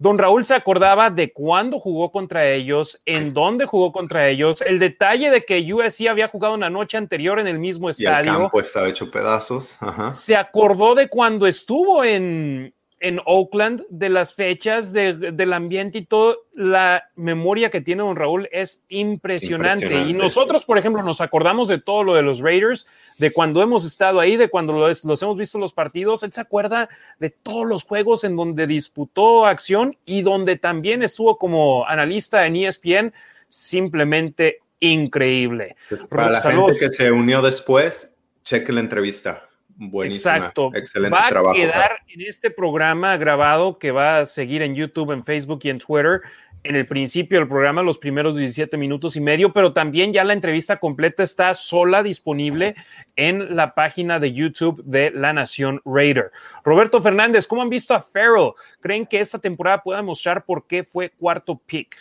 Don 0.02 0.18
Raúl 0.18 0.45
se 0.45 0.56
acordaba 0.56 1.10
de 1.10 1.34
cuándo 1.34 1.78
jugó 1.78 2.10
contra 2.10 2.47
ellos, 2.47 3.02
en 3.06 3.34
dónde 3.34 3.66
jugó 3.66 3.91
contra 3.91 4.30
ellos, 4.30 4.62
el 4.62 4.80
detalle 4.80 5.30
de 5.30 5.43
que 5.43 5.74
USC 5.74 6.08
había 6.08 6.30
jugado 6.30 6.54
una 6.54 6.70
noche 6.70 6.95
anterior 6.95 7.38
en 7.38 7.47
el 7.47 7.60
mismo 7.60 7.89
estadio. 7.89 8.32
Y 8.32 8.36
el 8.36 8.41
campo 8.41 8.62
estaba 8.62 8.88
hecho 8.88 9.12
pedazos. 9.12 9.78
Ajá. 9.82 10.14
Se 10.14 10.38
acordó 10.38 10.95
de 10.95 11.10
cuando 11.10 11.45
estuvo 11.47 12.06
en, 12.06 12.74
en 13.00 13.20
Oakland, 13.26 13.84
de 13.89 14.10
las 14.10 14.34
fechas, 14.34 14.91
de, 14.91 15.14
del 15.14 15.54
ambiente 15.54 16.00
y 16.00 16.06
todo. 16.06 16.39
La 16.54 17.06
memoria 17.16 17.70
que 17.70 17.82
tiene 17.82 18.04
don 18.04 18.16
Raúl 18.16 18.50
es 18.52 18.84
impresionante. 18.89 19.86
impresionante. 19.86 20.12
Y 20.12 20.14
nosotros, 20.14 20.66
por 20.66 20.78
ejemplo, 20.78 21.02
nos 21.02 21.22
acordamos 21.22 21.68
de 21.68 21.80
todo 21.80 22.04
lo 22.04 22.14
de 22.14 22.22
los 22.22 22.41
Raiders, 22.41 22.88
de 23.18 23.32
cuando 23.32 23.62
hemos 23.62 23.86
estado 23.86 24.20
ahí, 24.20 24.38
de 24.38 24.50
cuando 24.50 24.74
los, 24.74 25.04
los, 25.06 25.22
hemos 25.22 25.38
visto 25.38 25.58
los 25.58 25.74
partidos. 25.74 26.24
Él 26.24 26.34
se 26.34 26.41
acuerda 26.41 26.89
de 27.20 27.30
todos 27.30 27.66
los 27.66 27.84
juegos 27.86 28.24
en 28.24 28.36
donde 28.36 28.68
disputó 28.68 29.45
acción 29.45 29.97
y 30.06 30.22
donde 30.22 30.58
también 30.58 31.02
estuvo 31.04 31.38
como 31.38 31.86
analista 31.88 32.45
en 32.45 32.58
ESPN. 32.58 33.14
Simplemente 33.47 34.60
increíble. 34.80 35.76
Pues 35.89 36.04
para 36.04 36.30
la 36.30 36.39
Saludos. 36.39 36.80
gente 36.80 36.86
que 36.86 36.91
se 36.91 37.12
unió 37.12 37.41
después, 37.41 38.16
cheque 38.43 38.72
la 38.72 38.82
entrevista. 38.82 39.49
Buenísima. 39.82 40.36
Exacto. 40.36 40.72
Excelente 40.76 41.18
va 41.18 41.30
trabajo. 41.30 41.56
a 41.56 41.60
quedar 41.60 42.00
en 42.10 42.22
este 42.22 42.52
programa 42.52 43.16
grabado 43.16 43.80
que 43.80 43.92
va 43.92 44.20
a 44.20 44.28
seguir 44.28 44.62
en 44.62 44.76
YouTube, 44.76 45.12
en 45.12 45.24
Facebook 45.24 45.62
y 45.64 45.70
en 45.70 45.80
Twitter. 45.80 46.22
en 46.64 46.76
el 46.76 46.86
principio 46.86 47.40
del 47.40 47.48
programa, 47.48 47.82
los 47.82 47.98
primeros 47.98 48.36
17 48.36 48.76
minutos 48.76 49.16
y 49.16 49.22
medio, 49.22 49.54
pero 49.54 49.72
también 49.72 50.12
ya 50.12 50.26
la 50.26 50.34
entrevista 50.34 50.76
completa 50.76 51.24
está 51.24 51.56
sola 51.56 52.04
disponible 52.04 52.76
en 53.16 53.56
la 53.56 53.74
página 53.74 54.20
de 54.20 54.34
YouTube 54.34 54.84
de 54.84 55.10
La 55.12 55.32
Nación 55.32 55.82
Raider. 55.86 56.32
Roberto 56.66 57.02
Fernández, 57.02 57.48
¿cómo 57.48 57.62
han 57.62 57.70
visto 57.70 57.94
a 57.94 58.02
Farrell? 58.02 58.52
¿Creen 58.82 59.06
que 59.06 59.22
esta 59.22 59.40
temporada 59.40 59.82
pueda 59.82 60.02
mostrar 60.02 60.44
por 60.44 60.68
qué 60.68 60.84
fue 60.84 61.12
cuarto 61.12 61.58
pick? 61.66 61.96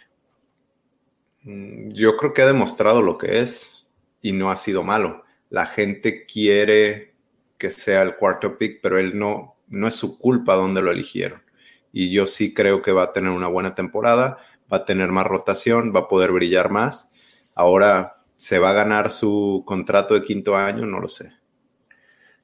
Mm, 1.43 1.93
yo 1.93 2.16
creo 2.16 2.35
que 2.35 2.43
ha 2.43 2.47
demostrado 2.47 3.01
lo 3.01 3.16
que 3.16 3.39
es 3.39 3.87
y 4.20 4.33
no 4.33 4.51
ha 4.51 4.57
sido 4.57 4.83
malo. 4.83 5.22
La 5.51 5.66
gente 5.66 6.26
quiere 6.26 7.14
que 7.59 7.70
sea 7.70 8.02
el 8.02 8.16
cuarto 8.16 8.56
pick, 8.56 8.80
pero 8.80 8.98
él 8.98 9.18
no, 9.18 9.56
no 9.66 9.88
es 9.88 9.94
su 9.94 10.18
culpa 10.18 10.54
donde 10.54 10.80
lo 10.80 10.90
eligieron 10.90 11.42
y 11.92 12.11
yo 12.11 12.26
sí 12.26 12.54
creo 12.54 12.82
que 12.82 12.92
va 12.92 13.04
a 13.04 13.12
tener 13.12 13.30
una 13.30 13.48
buena 13.48 13.74
temporada, 13.74 14.38
va 14.72 14.78
a 14.78 14.84
tener 14.84 15.09
más 15.09 15.26
rotación, 15.26 15.92
va 15.94 16.00
a 16.00 16.09
poder 16.09 16.32
brillar 16.32 16.70
más. 16.70 17.11
Ahora, 17.54 18.18
¿se 18.36 18.59
va 18.59 18.70
a 18.70 18.74
ganar 18.74 19.11
su 19.11 19.62
contrato 19.66 20.14
de 20.14 20.22
quinto 20.22 20.56
año? 20.56 20.86
No 20.86 21.00
lo 21.00 21.09
sé. 21.09 21.32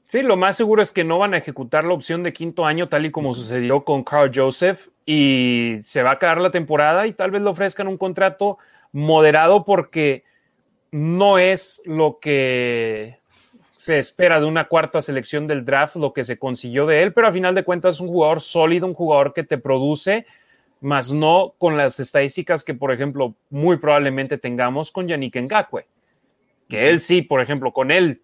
Sí, 0.06 0.22
lo 0.22 0.36
más 0.36 0.56
seguro 0.56 0.82
es 0.82 0.92
que 0.92 1.04
no 1.04 1.18
van 1.18 1.34
a 1.34 1.38
ejecutar 1.38 1.84
la 1.84 1.94
opción 1.94 2.22
de 2.22 2.32
quinto 2.32 2.66
año 2.66 2.88
tal 2.88 3.06
y 3.06 3.10
como 3.10 3.34
sucedió 3.34 3.84
con 3.84 4.04
Carl 4.04 4.30
Joseph 4.34 4.88
y 5.06 5.78
se 5.82 6.02
va 6.02 6.12
a 6.12 6.18
quedar 6.18 6.40
la 6.40 6.50
temporada 6.50 7.06
y 7.06 7.14
tal 7.14 7.30
vez 7.30 7.40
le 7.40 7.48
ofrezcan 7.48 7.88
un 7.88 7.96
contrato 7.96 8.58
moderado 8.92 9.64
porque 9.64 10.24
no 10.90 11.38
es 11.38 11.80
lo 11.84 12.18
que 12.20 13.18
se 13.85 13.99
espera 13.99 14.41
de 14.41 14.47
una 14.47 14.66
cuarta 14.66 15.03
selección 15.03 15.47
del 15.47 15.66
draft, 15.66 15.97
lo 15.97 16.14
que 16.14 16.24
se 16.24 16.39
consiguió 16.39 16.87
de 16.87 17.03
él, 17.03 17.12
pero 17.12 17.26
a 17.26 17.32
final 17.32 17.55
de 17.55 17.64
cuentas 17.64 17.97
es 17.97 18.01
un 18.01 18.09
jugador 18.09 18.41
sólido, 18.41 18.87
un 18.87 18.95
jugador 18.95 19.35
que 19.35 19.45
te 19.45 19.59
produce, 19.59 20.24
más 20.80 21.12
no 21.12 21.55
con 21.59 21.76
las 21.76 22.01
estadísticas 22.01 22.64
que, 22.64 22.72
por 22.72 22.93
ejemplo, 22.93 23.35
muy 23.51 23.76
probablemente 23.76 24.39
tengamos 24.39 24.91
con 24.91 25.07
Yannick 25.07 25.37
Ngakwe. 25.37 25.87
Que 26.66 26.89
él 26.89 27.03
sí, 27.03 27.20
por 27.20 27.43
ejemplo, 27.43 27.72
con 27.72 27.91
él 27.91 28.22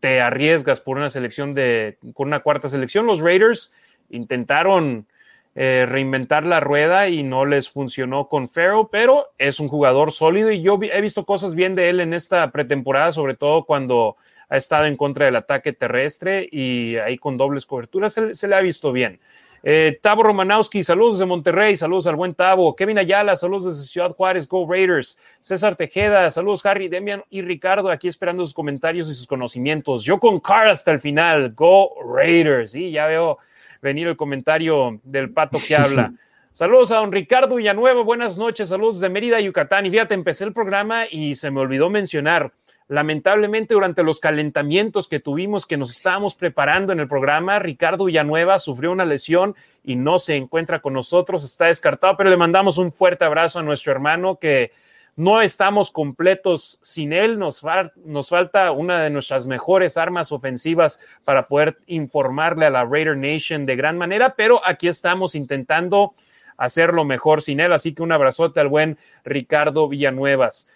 te 0.00 0.20
arriesgas 0.20 0.80
por 0.80 0.98
una 0.98 1.08
selección 1.08 1.54
de, 1.54 1.96
con 2.12 2.28
una 2.28 2.40
cuarta 2.40 2.68
selección. 2.68 3.06
Los 3.06 3.22
Raiders 3.22 3.72
intentaron 4.10 5.06
eh, 5.54 5.86
reinventar 5.88 6.44
la 6.44 6.60
rueda 6.60 7.08
y 7.08 7.22
no 7.22 7.46
les 7.46 7.70
funcionó 7.70 8.28
con 8.28 8.50
Farrell, 8.50 8.88
pero 8.92 9.28
es 9.38 9.58
un 9.58 9.68
jugador 9.68 10.12
sólido 10.12 10.50
y 10.50 10.60
yo 10.60 10.78
he 10.82 11.00
visto 11.00 11.24
cosas 11.24 11.54
bien 11.54 11.74
de 11.74 11.88
él 11.88 12.00
en 12.00 12.12
esta 12.12 12.50
pretemporada, 12.50 13.10
sobre 13.10 13.34
todo 13.34 13.64
cuando 13.64 14.16
ha 14.48 14.56
estado 14.56 14.86
en 14.86 14.96
contra 14.96 15.26
del 15.26 15.36
ataque 15.36 15.72
terrestre 15.72 16.48
y 16.50 16.96
ahí 16.96 17.18
con 17.18 17.36
dobles 17.36 17.66
coberturas 17.66 18.14
se, 18.32 18.48
le 18.48 18.54
ha 18.54 18.60
visto 18.60 18.92
bien. 18.92 19.20
Eh, 19.62 19.98
Tavo 20.00 20.22
Romanowski, 20.22 20.82
saludos 20.82 21.14
desde 21.14 21.26
Monterrey, 21.26 21.76
saludos 21.76 22.06
al 22.06 22.16
buen 22.16 22.34
Tavo. 22.34 22.74
Kevin 22.76 22.98
Ayala, 22.98 23.34
saludos 23.34 23.66
desde 23.66 23.88
Ciudad 23.88 24.12
Juárez, 24.12 24.48
Go 24.48 24.66
Raiders. 24.70 25.18
César 25.40 25.74
Tejeda, 25.74 26.30
saludos 26.30 26.64
Harry, 26.64 26.88
Demian 26.88 27.24
y 27.28 27.42
Ricardo, 27.42 27.90
aquí 27.90 28.08
esperando 28.08 28.44
sus 28.44 28.54
comentarios 28.54 29.10
y 29.10 29.14
sus 29.14 29.26
conocimientos. 29.26 30.04
Yo 30.04 30.18
con 30.20 30.38
Car 30.38 30.68
hasta 30.68 30.92
el 30.92 31.00
final, 31.00 31.52
Go 31.54 31.90
Raiders. 32.14 32.74
Y 32.74 32.92
ya 32.92 33.06
veo 33.06 33.38
venir 33.82 34.06
el 34.06 34.16
comentario 34.16 35.00
del 35.02 35.32
pato 35.32 35.58
que 35.66 35.76
habla. 35.76 36.12
Saludos 36.52 36.90
a 36.90 36.96
don 36.96 37.12
Ricardo 37.12 37.56
Villanueva, 37.56 38.02
buenas 38.02 38.36
noches, 38.36 38.68
saludos 38.68 38.98
de 39.00 39.08
Mérida, 39.08 39.40
Yucatán. 39.40 39.86
Y 39.86 39.90
fíjate, 39.90 40.14
empecé 40.14 40.44
el 40.44 40.52
programa 40.52 41.04
y 41.08 41.36
se 41.36 41.50
me 41.50 41.60
olvidó 41.60 41.88
mencionar 41.88 42.52
Lamentablemente, 42.88 43.74
durante 43.74 44.02
los 44.02 44.18
calentamientos 44.18 45.08
que 45.08 45.20
tuvimos, 45.20 45.66
que 45.66 45.76
nos 45.76 45.90
estábamos 45.90 46.34
preparando 46.34 46.92
en 46.92 47.00
el 47.00 47.08
programa, 47.08 47.58
Ricardo 47.58 48.06
Villanueva 48.06 48.58
sufrió 48.58 48.92
una 48.92 49.04
lesión 49.04 49.54
y 49.84 49.94
no 49.96 50.18
se 50.18 50.36
encuentra 50.36 50.80
con 50.80 50.94
nosotros, 50.94 51.44
está 51.44 51.66
descartado, 51.66 52.16
pero 52.16 52.30
le 52.30 52.38
mandamos 52.38 52.78
un 52.78 52.90
fuerte 52.90 53.26
abrazo 53.26 53.58
a 53.58 53.62
nuestro 53.62 53.92
hermano 53.92 54.38
que 54.38 54.72
no 55.16 55.42
estamos 55.42 55.90
completos 55.90 56.78
sin 56.80 57.12
él, 57.12 57.38
nos, 57.38 57.62
nos 58.04 58.28
falta 58.30 58.70
una 58.70 59.02
de 59.02 59.10
nuestras 59.10 59.46
mejores 59.46 59.98
armas 59.98 60.32
ofensivas 60.32 61.00
para 61.24 61.46
poder 61.46 61.76
informarle 61.88 62.66
a 62.66 62.70
la 62.70 62.84
Raider 62.84 63.16
Nation 63.16 63.66
de 63.66 63.76
gran 63.76 63.98
manera, 63.98 64.34
pero 64.34 64.64
aquí 64.64 64.88
estamos 64.88 65.34
intentando 65.34 66.14
hacerlo 66.56 67.04
mejor 67.04 67.42
sin 67.42 67.60
él, 67.60 67.72
así 67.72 67.94
que 67.94 68.02
un 68.02 68.12
abrazote 68.12 68.60
al 68.60 68.68
buen 68.68 68.96
Ricardo 69.24 69.88
Villanuevas. 69.88 70.68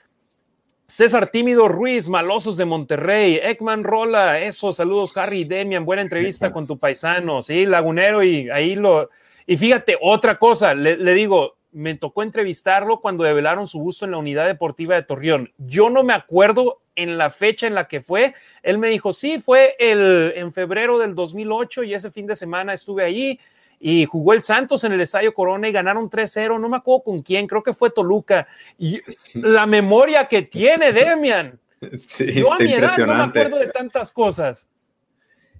César 0.92 1.30
Tímido 1.30 1.68
Ruiz, 1.68 2.06
Malosos 2.06 2.58
de 2.58 2.66
Monterrey, 2.66 3.40
Ekman 3.42 3.82
Rola, 3.82 4.40
eso, 4.40 4.74
saludos 4.74 5.16
Harry 5.16 5.44
Demian, 5.44 5.86
buena 5.86 6.02
entrevista 6.02 6.52
con 6.52 6.66
tu 6.66 6.78
paisano, 6.78 7.40
sí, 7.42 7.64
Lagunero 7.64 8.22
y 8.22 8.50
ahí 8.50 8.74
lo... 8.74 9.08
Y 9.46 9.56
fíjate, 9.56 9.96
otra 9.98 10.38
cosa, 10.38 10.74
le, 10.74 11.14
digo, 11.14 11.56
me 11.70 11.96
tocó 11.96 12.22
entrevistarlo 12.22 13.00
cuando 13.00 13.24
develaron 13.24 13.66
su 13.66 13.80
busto 13.80 14.04
en 14.04 14.10
la 14.10 14.18
unidad 14.18 14.46
deportiva 14.46 14.94
de 14.94 15.02
Torreón. 15.04 15.50
Yo 15.56 15.88
no 15.88 16.02
me 16.02 16.12
acuerdo 16.12 16.82
en 16.94 17.16
la 17.16 17.30
fecha 17.30 17.66
en 17.66 17.74
la 17.74 17.88
que 17.88 18.02
fue. 18.02 18.34
Él 18.62 18.76
me 18.76 18.88
dijo, 18.88 19.14
sí, 19.14 19.40
fue 19.40 19.74
el, 19.78 20.34
en 20.36 20.52
febrero 20.52 20.98
del 20.98 21.14
2008 21.14 21.84
y 21.84 21.94
ese 21.94 22.10
fin 22.10 22.26
de 22.26 22.36
semana 22.36 22.74
estuve 22.74 23.02
ahí 23.02 23.40
y 23.84 24.06
jugó 24.06 24.32
el 24.32 24.42
Santos 24.42 24.84
en 24.84 24.92
el 24.92 25.00
Estadio 25.00 25.34
Corona 25.34 25.68
y 25.68 25.72
ganaron 25.72 26.08
3-0, 26.08 26.60
no 26.60 26.68
me 26.68 26.76
acuerdo 26.76 27.02
con 27.02 27.20
quién, 27.20 27.48
creo 27.48 27.64
que 27.64 27.74
fue 27.74 27.90
Toluca. 27.90 28.46
Y 28.78 29.02
la 29.34 29.66
memoria 29.66 30.28
que 30.28 30.42
tiene 30.42 30.92
Demian. 30.92 31.58
Sí, 32.06 32.32
Yo 32.32 32.52
a 32.52 32.58
mi 32.58 32.72
edad 32.72 32.96
no 32.96 33.12
me 33.12 33.22
acuerdo 33.24 33.58
de 33.58 33.66
tantas 33.66 34.12
cosas. 34.12 34.68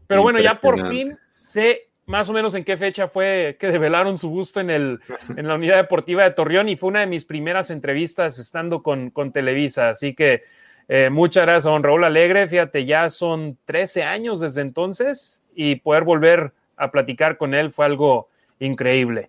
Pero 0.06 0.22
bueno, 0.22 0.38
ya 0.38 0.54
por 0.54 0.88
fin 0.88 1.18
sé 1.40 1.88
más 2.06 2.30
o 2.30 2.32
menos 2.32 2.54
en 2.54 2.62
qué 2.62 2.76
fecha 2.76 3.08
fue 3.08 3.56
que 3.58 3.72
develaron 3.72 4.16
su 4.16 4.28
gusto 4.28 4.60
en, 4.60 4.70
el, 4.70 5.00
en 5.36 5.48
la 5.48 5.56
unidad 5.56 5.78
deportiva 5.78 6.22
de 6.22 6.30
Torreón 6.30 6.68
y 6.68 6.76
fue 6.76 6.90
una 6.90 7.00
de 7.00 7.06
mis 7.06 7.24
primeras 7.24 7.72
entrevistas 7.72 8.38
estando 8.38 8.84
con, 8.84 9.10
con 9.10 9.32
Televisa. 9.32 9.88
Así 9.88 10.14
que 10.14 10.44
eh, 10.86 11.10
muchas 11.10 11.42
gracias 11.42 11.66
a 11.66 11.70
don 11.70 11.82
Raúl 11.82 12.04
Alegre. 12.04 12.46
Fíjate, 12.46 12.84
ya 12.84 13.10
son 13.10 13.58
13 13.64 14.04
años 14.04 14.38
desde 14.38 14.60
entonces 14.60 15.42
y 15.56 15.74
poder 15.74 16.04
volver 16.04 16.52
a 16.82 16.90
platicar 16.90 17.36
con 17.36 17.54
él 17.54 17.72
fue 17.72 17.86
algo 17.86 18.28
increíble. 18.58 19.28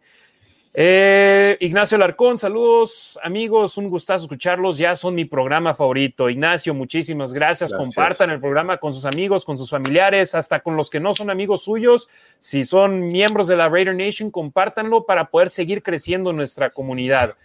Eh, 0.75 1.55
Ignacio 1.59 1.99
Larcón, 1.99 2.39
saludos 2.39 3.19
amigos, 3.21 3.77
un 3.77 3.89
gustazo 3.89 4.25
escucharlos, 4.25 4.79
ya 4.79 4.95
son 4.95 5.13
mi 5.13 5.23
programa 5.25 5.75
favorito. 5.75 6.31
Ignacio, 6.31 6.73
muchísimas 6.73 7.31
gracias. 7.31 7.71
compartan 7.71 8.31
el 8.31 8.39
programa 8.39 8.77
con 8.77 8.95
sus 8.95 9.05
amigos, 9.05 9.45
con 9.45 9.59
sus 9.59 9.69
familiares, 9.69 10.33
hasta 10.33 10.61
con 10.61 10.75
los 10.75 10.89
que 10.89 10.99
no 10.99 11.13
son 11.13 11.29
amigos 11.29 11.63
suyos. 11.63 12.09
Si 12.39 12.63
son 12.63 13.07
miembros 13.09 13.47
de 13.47 13.55
la 13.55 13.69
Raider 13.69 13.95
Nation, 13.95 14.31
compártanlo 14.31 15.05
para 15.05 15.25
poder 15.25 15.49
seguir 15.49 15.83
creciendo 15.83 16.33
nuestra 16.33 16.71
comunidad. 16.71 17.35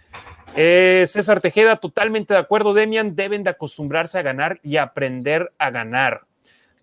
Eh, 0.56 1.04
César 1.06 1.42
Tejeda, 1.42 1.76
totalmente 1.76 2.32
de 2.32 2.40
acuerdo, 2.40 2.72
Demian, 2.72 3.14
deben 3.14 3.44
de 3.44 3.50
acostumbrarse 3.50 4.18
a 4.18 4.22
ganar 4.22 4.58
y 4.62 4.78
aprender 4.78 5.52
a 5.58 5.70
ganar. 5.70 6.22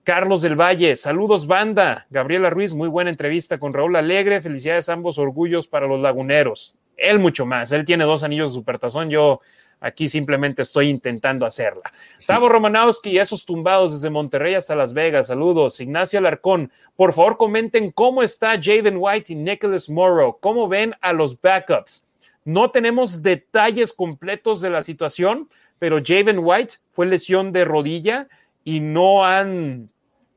Carlos 0.06 0.44
del 0.44 0.56
Valle, 0.56 0.96
saludos 0.96 1.48
banda. 1.48 2.06
Gabriela 2.12 2.52
Ruiz, 2.52 2.76
muy 2.76 2.88
buena 2.88 3.10
entrevista 3.10 3.58
con 3.58 3.74
Raúl 3.74 3.96
Alegre. 3.96 4.40
Felicidades 4.40 4.88
ambos 4.88 5.18
orgullos 5.18 5.68
para 5.68 5.88
los 5.88 6.00
laguneros. 6.00 6.76
Él 6.96 7.18
mucho 7.18 7.48
más. 7.48 7.72
Él 7.72 7.86
tiene 7.86 8.04
dos 8.04 8.22
anillos 8.22 8.52
de 8.52 8.60
supertazón. 8.60 9.10
Yo 9.10 9.42
aquí 9.80 10.08
simplemente 10.08 10.62
estoy 10.62 10.90
intentando 10.90 11.44
hacerla. 11.44 11.92
Tavo 12.28 12.50
Romanowski, 12.50 13.18
esos 13.18 13.48
tumbados 13.48 13.94
desde 13.94 14.12
Monterrey 14.12 14.54
hasta 14.54 14.76
Las 14.76 14.94
Vegas. 14.94 15.26
Saludos. 15.26 15.80
Ignacio 15.80 16.20
Alarcón, 16.20 16.72
por 16.96 17.12
favor 17.12 17.38
comenten 17.38 17.90
cómo 17.90 18.22
está 18.22 18.62
Jaden 18.62 18.98
White 19.00 19.34
y 19.34 19.36
Nicholas 19.36 19.90
Morrow. 19.90 20.38
¿Cómo 20.40 20.68
ven 20.68 20.94
a 21.02 21.14
los 21.14 21.42
backups? 21.42 22.06
No 22.44 22.70
tenemos 22.70 23.24
detalles 23.24 23.92
completos 23.92 24.62
de 24.62 24.70
la 24.70 24.84
situación, 24.84 25.50
pero 25.80 25.98
Jaden 25.98 26.42
White 26.44 26.76
fue 26.92 27.08
lesión 27.08 27.52
de 27.52 27.66
rodilla 27.66 28.28
y 28.64 28.82
no 28.82 29.26
han 29.26 29.90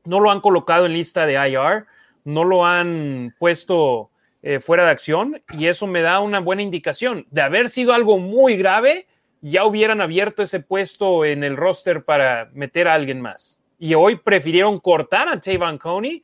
no 0.05 0.19
lo 0.19 0.31
han 0.31 0.41
colocado 0.41 0.85
en 0.85 0.93
lista 0.93 1.25
de 1.25 1.33
IR, 1.33 1.85
no 2.25 2.43
lo 2.43 2.65
han 2.65 3.33
puesto 3.39 4.09
eh, 4.41 4.59
fuera 4.59 4.85
de 4.85 4.91
acción 4.91 5.41
y 5.51 5.67
eso 5.67 5.87
me 5.87 6.01
da 6.01 6.19
una 6.19 6.39
buena 6.39 6.61
indicación. 6.61 7.25
De 7.31 7.41
haber 7.41 7.69
sido 7.69 7.93
algo 7.93 8.19
muy 8.19 8.57
grave, 8.57 9.07
ya 9.41 9.65
hubieran 9.65 10.01
abierto 10.01 10.43
ese 10.43 10.59
puesto 10.59 11.25
en 11.25 11.43
el 11.43 11.57
roster 11.57 12.03
para 12.03 12.49
meter 12.53 12.87
a 12.87 12.93
alguien 12.93 13.21
más. 13.21 13.59
Y 13.77 13.93
hoy 13.93 14.17
prefirieron 14.17 14.79
cortar 14.79 15.29
a 15.29 15.39
Tavon 15.39 15.77
Coney 15.77 16.23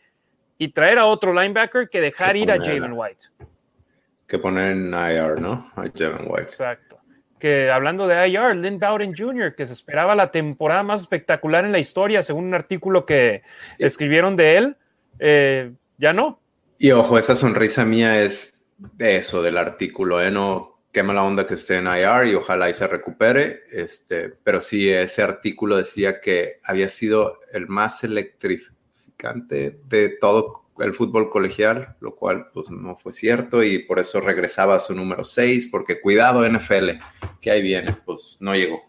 y 0.58 0.68
traer 0.70 1.00
a 1.00 1.06
otro 1.06 1.34
linebacker 1.34 1.90
que 1.90 2.02
dejar 2.02 2.36
ir 2.36 2.52
a 2.52 2.58
Javon 2.58 2.94
White. 2.94 3.26
Que 4.28 4.40
poner 4.40 4.72
en 4.72 4.94
IR, 4.94 5.40
¿no? 5.40 5.72
A 5.76 5.86
Javon 5.94 6.28
White. 6.28 6.44
Exacto 6.44 6.85
que 7.46 7.70
hablando 7.70 8.08
de 8.08 8.28
IR, 8.28 8.56
Lynn 8.56 8.80
Bowden 8.80 9.14
Jr., 9.16 9.54
que 9.54 9.68
se 9.68 9.74
esperaba 9.74 10.16
la 10.16 10.32
temporada 10.32 10.82
más 10.82 11.02
espectacular 11.02 11.64
en 11.64 11.72
la 11.72 11.78
historia, 11.78 12.24
según 12.24 12.46
un 12.46 12.56
artículo 12.56 13.06
que 13.06 13.44
escribieron 13.78 14.36
de 14.36 14.58
él, 14.58 14.78
eh, 15.20 15.72
ya 16.00 16.12
no. 16.12 16.40
Y 16.80 16.90
ojo, 16.90 17.20
esa 17.20 17.36
sonrisa 17.36 17.86
mía 17.86 18.20
es 18.24 18.56
de 18.80 19.18
eso, 19.18 19.44
del 19.44 19.60
artículo, 19.60 20.24
¿eh? 20.24 20.32
No 20.32 20.80
quema 20.92 21.14
la 21.14 21.22
onda 21.22 21.46
que 21.46 21.54
esté 21.54 21.76
en 21.76 21.86
IR 21.86 22.26
y 22.26 22.34
ojalá 22.34 22.68
y 22.68 22.74
se 22.74 22.88
recupere, 22.88 23.62
este, 23.72 24.30
pero 24.44 24.60
sí, 24.60 24.90
ese 24.90 25.22
artículo 25.22 25.78
decía 25.78 26.20
que 26.20 26.58
había 26.64 26.90
sido 26.90 27.42
el 27.54 27.68
más 27.68 28.04
electrificante 28.04 29.78
de 29.88 30.10
todo 30.20 30.65
el 30.80 30.94
fútbol 30.94 31.30
colegial, 31.30 31.96
lo 32.00 32.16
cual 32.16 32.48
pues 32.54 32.70
no 32.70 32.98
fue 32.98 33.12
cierto 33.12 33.64
y 33.64 33.80
por 33.80 34.00
eso 34.00 34.20
regresaba 34.20 34.76
a 34.76 34.80
su 34.80 34.94
número 34.94 35.24
6, 35.24 35.70
porque 35.72 36.02
cuidado 36.02 36.48
NFL, 36.48 36.92
que 37.42 37.52
ahí 37.52 37.62
viene, 37.62 37.96
pues 38.06 38.38
no 38.40 38.54
llegó. 38.56 38.84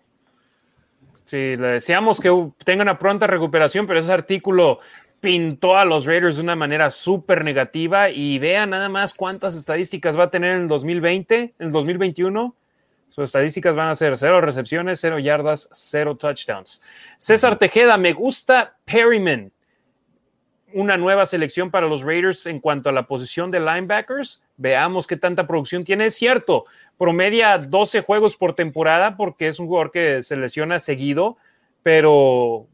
Sí, 1.25 1.57
le 1.57 1.69
deseamos 1.69 2.21
que 2.21 2.31
tenga 2.65 2.83
una 2.83 2.99
pronta 2.99 3.27
recuperación, 3.27 3.87
pero 3.87 3.99
ese 3.99 4.13
artículo 4.13 4.81
pintó 5.21 5.77
a 5.77 5.85
los 5.85 6.07
Raiders 6.07 6.37
de 6.37 6.43
una 6.43 6.55
manera 6.55 6.91
súper 6.91 7.45
negativa 7.45 8.11
y 8.11 8.39
vean 8.39 8.71
nada 8.71 8.89
más 8.89 9.15
cuántas 9.15 9.57
estadísticas 9.57 10.19
va 10.19 10.25
a 10.25 10.31
tener 10.31 10.55
en 10.55 10.63
el 10.63 10.69
2020, 10.69 11.37
en 11.59 11.67
el 11.67 11.73
2021. 11.73 12.55
Sus 13.09 13.25
estadísticas 13.25 13.75
van 13.75 13.89
a 13.89 13.95
ser 13.95 14.17
cero 14.17 14.41
recepciones, 14.41 15.01
cero 15.01 15.19
yardas, 15.19 15.69
cero 15.73 16.17
touchdowns. 16.17 16.83
César 17.17 17.59
Tejeda, 17.59 17.97
me 17.97 18.13
gusta 18.13 18.77
Perryman 18.85 19.53
una 20.73 20.97
nueva 20.97 21.27
selección 21.27 21.71
para 21.71 21.87
los 21.87 22.03
Raiders 22.03 22.47
en 22.47 22.61
cuanto 22.61 22.89
a 22.89 22.93
la 22.93 23.07
posición 23.07 23.51
de 23.51 23.61
linebackers. 23.61 24.43
Veamos 24.57 25.07
qué 25.07 25.17
tanta 25.17 25.47
producción 25.47 25.85
tiene. 25.85 26.07
Es 26.07 26.15
cierto, 26.15 26.65
promedia 26.99 27.59
12 27.59 28.03
juegos 28.03 28.37
por 28.37 28.55
temporada 28.55 29.17
porque 29.17 29.49
es 29.49 29.59
un 29.59 29.67
jugador 29.67 29.91
que 29.91 30.23
se 30.23 30.37
lesiona 30.37 30.79
seguido, 30.79 31.37
pero 31.83 32.67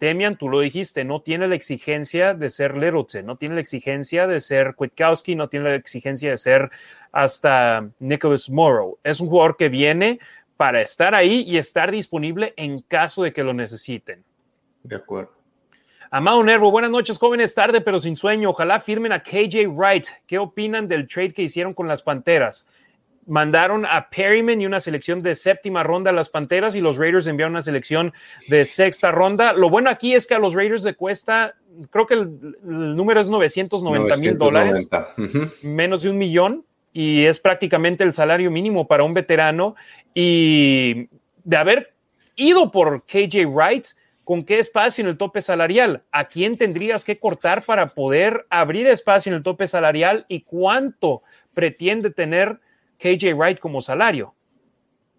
Demian, 0.00 0.36
tú 0.36 0.48
lo 0.48 0.60
dijiste, 0.60 1.04
no 1.04 1.20
tiene 1.20 1.46
la 1.46 1.54
exigencia 1.54 2.32
de 2.32 2.48
ser 2.48 2.74
Littleton, 2.74 3.26
no 3.26 3.36
tiene 3.36 3.56
la 3.56 3.60
exigencia 3.60 4.26
de 4.26 4.40
ser 4.40 4.74
Kwiatkowski, 4.74 5.34
no 5.34 5.48
tiene 5.48 5.68
la 5.70 5.74
exigencia 5.74 6.30
de 6.30 6.36
ser 6.38 6.70
hasta 7.12 7.88
Nicholas 7.98 8.48
Morrow. 8.48 8.98
Es 9.04 9.20
un 9.20 9.28
jugador 9.28 9.56
que 9.56 9.68
viene 9.68 10.18
para 10.56 10.80
estar 10.80 11.14
ahí 11.14 11.44
y 11.46 11.58
estar 11.58 11.90
disponible 11.90 12.54
en 12.56 12.80
caso 12.82 13.22
de 13.22 13.32
que 13.32 13.44
lo 13.44 13.52
necesiten. 13.52 14.24
De 14.82 14.96
acuerdo. 14.96 15.39
Amado 16.12 16.42
Nervo, 16.42 16.72
buenas 16.72 16.90
noches, 16.90 17.18
jóvenes, 17.18 17.54
tarde 17.54 17.80
pero 17.80 18.00
sin 18.00 18.16
sueño. 18.16 18.50
Ojalá 18.50 18.80
firmen 18.80 19.12
a 19.12 19.22
KJ 19.22 19.68
Wright. 19.68 20.06
¿Qué 20.26 20.38
opinan 20.38 20.88
del 20.88 21.06
trade 21.06 21.32
que 21.32 21.42
hicieron 21.42 21.72
con 21.72 21.86
las 21.86 22.02
Panteras? 22.02 22.68
Mandaron 23.28 23.86
a 23.86 24.10
Perryman 24.10 24.60
y 24.60 24.66
una 24.66 24.80
selección 24.80 25.22
de 25.22 25.36
séptima 25.36 25.84
ronda 25.84 26.10
a 26.10 26.12
las 26.12 26.28
Panteras 26.28 26.74
y 26.74 26.80
los 26.80 26.96
Raiders 26.96 27.28
enviaron 27.28 27.52
una 27.52 27.62
selección 27.62 28.12
de 28.48 28.64
sexta 28.64 29.12
ronda. 29.12 29.52
Lo 29.52 29.70
bueno 29.70 29.88
aquí 29.88 30.12
es 30.12 30.26
que 30.26 30.34
a 30.34 30.40
los 30.40 30.54
Raiders 30.54 30.82
le 30.82 30.94
cuesta, 30.94 31.54
creo 31.90 32.06
que 32.06 32.14
el, 32.14 32.56
número 32.64 33.20
es 33.20 33.30
990 33.30 34.16
mil 34.16 34.36
dólares, 34.36 34.88
menos 35.62 36.02
de 36.02 36.10
un 36.10 36.18
millón, 36.18 36.64
y 36.92 37.24
es 37.24 37.38
prácticamente 37.38 38.02
el 38.02 38.12
salario 38.14 38.50
mínimo 38.50 38.88
para 38.88 39.04
un 39.04 39.14
veterano. 39.14 39.76
Y 40.12 41.08
de 41.44 41.56
haber 41.56 41.94
ido 42.34 42.72
por 42.72 43.04
KJ 43.04 43.46
Wright, 43.46 43.86
¿Con 44.24 44.44
qué 44.44 44.58
espacio 44.58 45.02
en 45.02 45.08
el 45.08 45.16
tope 45.16 45.40
salarial? 45.42 46.04
¿A 46.12 46.26
quién 46.26 46.56
tendrías 46.56 47.04
que 47.04 47.18
cortar 47.18 47.64
para 47.64 47.88
poder 47.94 48.46
abrir 48.50 48.86
espacio 48.86 49.30
en 49.30 49.36
el 49.36 49.42
tope 49.42 49.66
salarial? 49.66 50.26
¿Y 50.28 50.42
cuánto 50.42 51.22
pretende 51.54 52.10
tener 52.10 52.60
KJ 52.98 53.34
Wright 53.34 53.58
como 53.58 53.80
salario? 53.80 54.34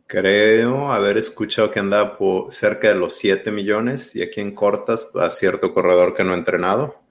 Creo 0.07 0.91
haber 0.91 1.17
escuchado 1.17 1.71
que 1.71 1.79
anda 1.79 2.17
por 2.17 2.51
cerca 2.53 2.89
de 2.89 2.95
los 2.95 3.15
7 3.15 3.49
millones 3.51 4.15
y 4.15 4.21
a 4.21 4.29
quién 4.29 4.53
cortas 4.53 5.09
a 5.15 5.29
cierto 5.29 5.73
corredor 5.73 6.13
que 6.13 6.23
no 6.23 6.33
ha 6.33 6.37
entrenado. 6.37 7.01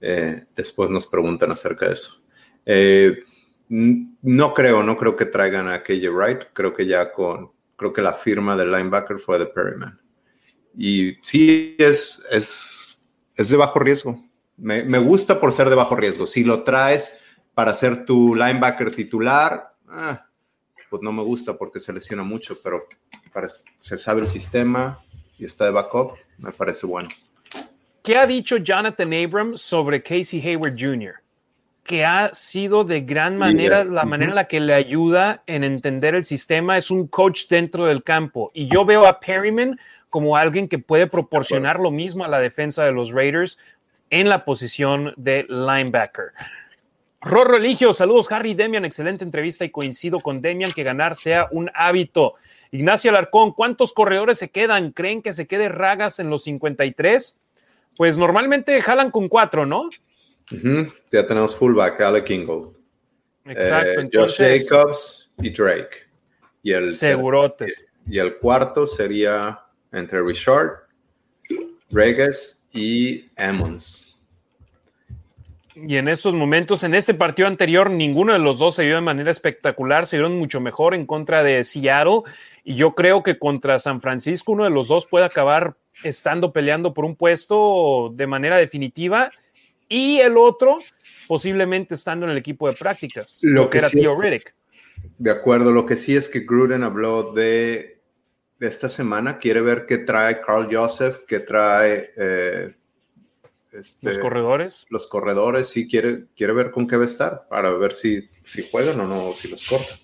Eh, 0.00 0.44
después 0.54 0.88
nos 0.90 1.06
preguntan 1.06 1.50
acerca 1.50 1.86
de 1.86 1.92
eso. 1.92 2.22
Eh, 2.64 3.24
no 3.68 4.54
creo, 4.54 4.82
no 4.82 4.96
creo 4.96 5.16
que 5.16 5.26
traigan 5.26 5.68
a 5.68 5.82
KJ 5.82 6.08
Wright. 6.10 6.44
Creo 6.52 6.74
que 6.74 6.86
ya 6.86 7.12
con, 7.12 7.50
creo 7.76 7.92
que 7.92 8.02
la 8.02 8.14
firma 8.14 8.56
del 8.56 8.70
linebacker 8.70 9.18
fue 9.18 9.38
de 9.38 9.46
Perryman. 9.46 10.00
Y 10.80 11.18
sí, 11.22 11.74
es, 11.76 12.22
es, 12.30 13.00
es 13.34 13.48
de 13.48 13.56
bajo 13.56 13.80
riesgo. 13.80 14.24
Me, 14.56 14.84
me, 14.84 14.98
gusta 14.98 15.40
por 15.40 15.52
ser 15.52 15.68
de 15.68 15.74
bajo 15.74 15.96
riesgo. 15.96 16.24
Si 16.24 16.44
lo 16.44 16.62
traes 16.62 17.20
para 17.52 17.74
ser 17.74 18.04
tu 18.04 18.32
linebacker 18.36 18.94
titular, 18.94 19.74
ah, 19.88 20.24
pues 20.88 21.02
no 21.02 21.10
me 21.10 21.22
gusta 21.22 21.58
porque 21.58 21.80
se 21.80 21.92
lesiona 21.92 22.22
mucho, 22.22 22.60
pero 22.62 22.86
se 23.80 23.98
sabe 23.98 24.20
el 24.20 24.28
sistema 24.28 25.00
y 25.36 25.46
está 25.46 25.64
de 25.64 25.72
backup, 25.72 26.12
me 26.38 26.52
parece 26.52 26.86
bueno. 26.86 27.08
¿Qué 28.04 28.16
ha 28.16 28.26
dicho 28.26 28.56
Jonathan 28.58 29.12
Abrams 29.12 29.60
sobre 29.60 30.00
Casey 30.00 30.40
Hayward 30.40 30.76
Jr.? 30.78 31.14
Que 31.82 32.04
ha 32.04 32.32
sido 32.34 32.84
de 32.84 33.00
gran 33.00 33.36
manera 33.36 33.82
la 33.82 34.04
manera 34.04 34.30
en 34.30 34.36
la 34.36 34.46
que 34.46 34.60
le 34.60 34.74
ayuda 34.74 35.42
en 35.46 35.64
entender 35.64 36.14
el 36.14 36.24
sistema. 36.24 36.78
Es 36.78 36.90
un 36.92 37.08
coach 37.08 37.48
dentro 37.48 37.86
del 37.86 38.04
campo. 38.04 38.52
Y 38.54 38.66
yo 38.66 38.84
veo 38.84 39.06
a 39.06 39.18
Perryman 39.18 39.78
como 40.10 40.36
alguien 40.36 40.68
que 40.68 40.78
puede 40.78 41.06
proporcionar 41.06 41.80
lo 41.80 41.90
mismo 41.90 42.24
a 42.24 42.28
la 42.28 42.40
defensa 42.40 42.84
de 42.84 42.92
los 42.92 43.10
Raiders 43.10 43.58
en 44.10 44.28
la 44.28 44.44
posición 44.44 45.12
de 45.16 45.46
linebacker. 45.48 46.32
Rorro 47.20 47.52
Religio, 47.52 47.92
saludos 47.92 48.30
Harry 48.30 48.54
Demian, 48.54 48.84
excelente 48.84 49.24
entrevista 49.24 49.64
y 49.64 49.70
coincido 49.70 50.20
con 50.20 50.40
Demian 50.40 50.72
que 50.72 50.84
ganar 50.84 51.16
sea 51.16 51.48
un 51.50 51.70
hábito. 51.74 52.34
Ignacio 52.70 53.10
Alarcón, 53.10 53.52
¿cuántos 53.52 53.92
corredores 53.92 54.38
se 54.38 54.50
quedan? 54.50 54.92
¿Creen 54.92 55.20
que 55.20 55.32
se 55.32 55.46
quede 55.46 55.68
Ragas 55.68 56.20
en 56.20 56.30
los 56.30 56.44
53? 56.44 57.40
Pues 57.96 58.18
normalmente 58.18 58.80
jalan 58.80 59.10
con 59.10 59.28
cuatro, 59.28 59.66
¿no? 59.66 59.90
Ya 61.10 61.26
tenemos 61.26 61.56
fullback, 61.56 62.00
Alec 62.00 62.24
Kingold. 62.24 62.76
Exacto. 63.46 64.00
Eh, 64.00 64.10
Josh 64.12 64.38
Jacobs 64.38 65.30
y 65.38 65.50
Drake. 65.50 66.06
Y 66.62 66.72
el, 66.72 66.92
Segurotes. 66.92 67.84
y 68.08 68.18
el 68.18 68.36
cuarto 68.36 68.86
sería 68.86 69.58
entre 69.92 70.22
Richard, 70.22 70.86
Regas 71.90 72.66
y 72.72 73.30
Emmons. 73.36 74.20
Y 75.74 75.96
en 75.96 76.08
estos 76.08 76.34
momentos, 76.34 76.82
en 76.82 76.94
este 76.94 77.14
partido 77.14 77.46
anterior, 77.46 77.88
ninguno 77.88 78.32
de 78.32 78.40
los 78.40 78.58
dos 78.58 78.74
se 78.74 78.84
vio 78.84 78.96
de 78.96 79.00
manera 79.00 79.30
espectacular, 79.30 80.06
se 80.06 80.16
vieron 80.16 80.36
mucho 80.36 80.60
mejor 80.60 80.94
en 80.94 81.06
contra 81.06 81.44
de 81.44 81.62
Seattle. 81.62 82.22
Y 82.64 82.74
yo 82.74 82.94
creo 82.94 83.22
que 83.22 83.38
contra 83.38 83.78
San 83.78 84.00
Francisco, 84.00 84.52
uno 84.52 84.64
de 84.64 84.70
los 84.70 84.88
dos 84.88 85.06
puede 85.06 85.24
acabar 85.24 85.76
estando 86.02 86.52
peleando 86.52 86.94
por 86.94 87.04
un 87.04 87.14
puesto 87.14 88.12
de 88.14 88.26
manera 88.26 88.56
definitiva 88.56 89.30
y 89.88 90.18
el 90.18 90.36
otro 90.36 90.78
posiblemente 91.26 91.94
estando 91.94 92.26
en 92.26 92.32
el 92.32 92.38
equipo 92.38 92.68
de 92.68 92.74
prácticas, 92.74 93.38
lo 93.42 93.70
que, 93.70 93.78
era 93.78 93.88
Tío 93.88 94.20
Riddick. 94.20 94.54
De 95.18 95.30
acuerdo, 95.30 95.72
lo 95.72 95.86
que 95.86 95.96
sí 95.96 96.16
es 96.16 96.28
que 96.28 96.40
Gruden 96.40 96.82
habló 96.82 97.32
de 97.32 97.97
de 98.58 98.66
esta 98.66 98.88
semana 98.88 99.38
quiere 99.38 99.60
ver 99.60 99.86
qué 99.86 99.98
trae 99.98 100.40
Carl 100.40 100.68
Joseph, 100.70 101.20
qué 101.26 101.40
trae 101.40 102.12
eh, 102.16 102.74
este, 103.72 104.08
los 104.08 104.18
corredores. 104.18 104.86
Los 104.88 105.06
corredores, 105.06 105.68
sí, 105.68 105.86
quiere, 105.86 106.24
quiere 106.36 106.52
ver 106.52 106.70
con 106.70 106.86
qué 106.86 106.96
va 106.96 107.02
a 107.02 107.06
estar 107.06 107.46
para 107.48 107.70
ver 107.70 107.92
si, 107.92 108.28
si 108.44 108.68
juegan 108.68 109.00
o 109.00 109.06
no, 109.06 109.32
si 109.34 109.48
los 109.48 109.66
cortan. 109.66 109.98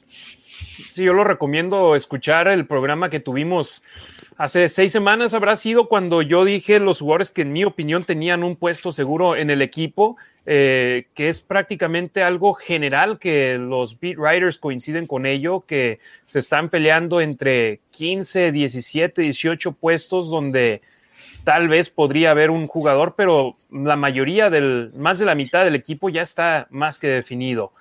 Sí, 0.93 1.03
yo 1.03 1.13
lo 1.13 1.25
recomiendo 1.25 1.97
escuchar 1.97 2.49
el 2.49 2.67
programa 2.67 3.11
que 3.11 3.21
tuvimos 3.21 3.83
hace 4.37 4.69
seis 4.69 4.93
semanas. 4.93 5.35
Habrá 5.35 5.57
sido 5.57 5.89
cuando 5.89 6.23
yo 6.23 6.45
dije 6.45 6.81
los 6.81 7.01
jugadores 7.01 7.31
que 7.31 7.43
en 7.43 7.53
mi 7.53 7.65
opinión 7.65 8.05
tenían 8.05 8.45
un 8.45 8.57
puesto 8.57 8.93
seguro 8.93 9.37
en 9.37 9.51
el 9.51 9.63
equipo 9.63 10.17
eh, 10.47 11.07
que 11.15 11.31
es 11.31 11.41
prácticamente 11.41 12.23
algo 12.23 12.53
general, 12.53 13.19
que 13.19 13.57
los 13.57 13.99
beat 13.99 14.19
writers 14.19 14.59
coinciden 14.59 15.07
con 15.07 15.25
ello, 15.25 15.65
que 15.67 16.01
se 16.27 16.41
están 16.41 16.69
peleando 16.69 17.23
entre 17.23 17.81
15, 17.93 18.53
17, 18.53 19.23
18 19.23 19.73
puestos 19.73 20.29
donde 20.29 20.83
tal 21.45 21.69
vez 21.69 21.89
podría 21.89 22.33
haber 22.33 22.51
un 22.51 22.67
jugador, 22.67 23.15
pero 23.17 23.57
la 23.71 23.97
mayoría 23.97 24.51
del, 24.51 24.93
más 24.95 25.19
de 25.19 25.25
la 25.25 25.35
mitad 25.35 25.65
del 25.65 25.77
equipo 25.77 26.11
ya 26.11 26.21
está 26.21 26.67
más 26.69 26.99
que 26.99 27.09
definido. 27.09 27.73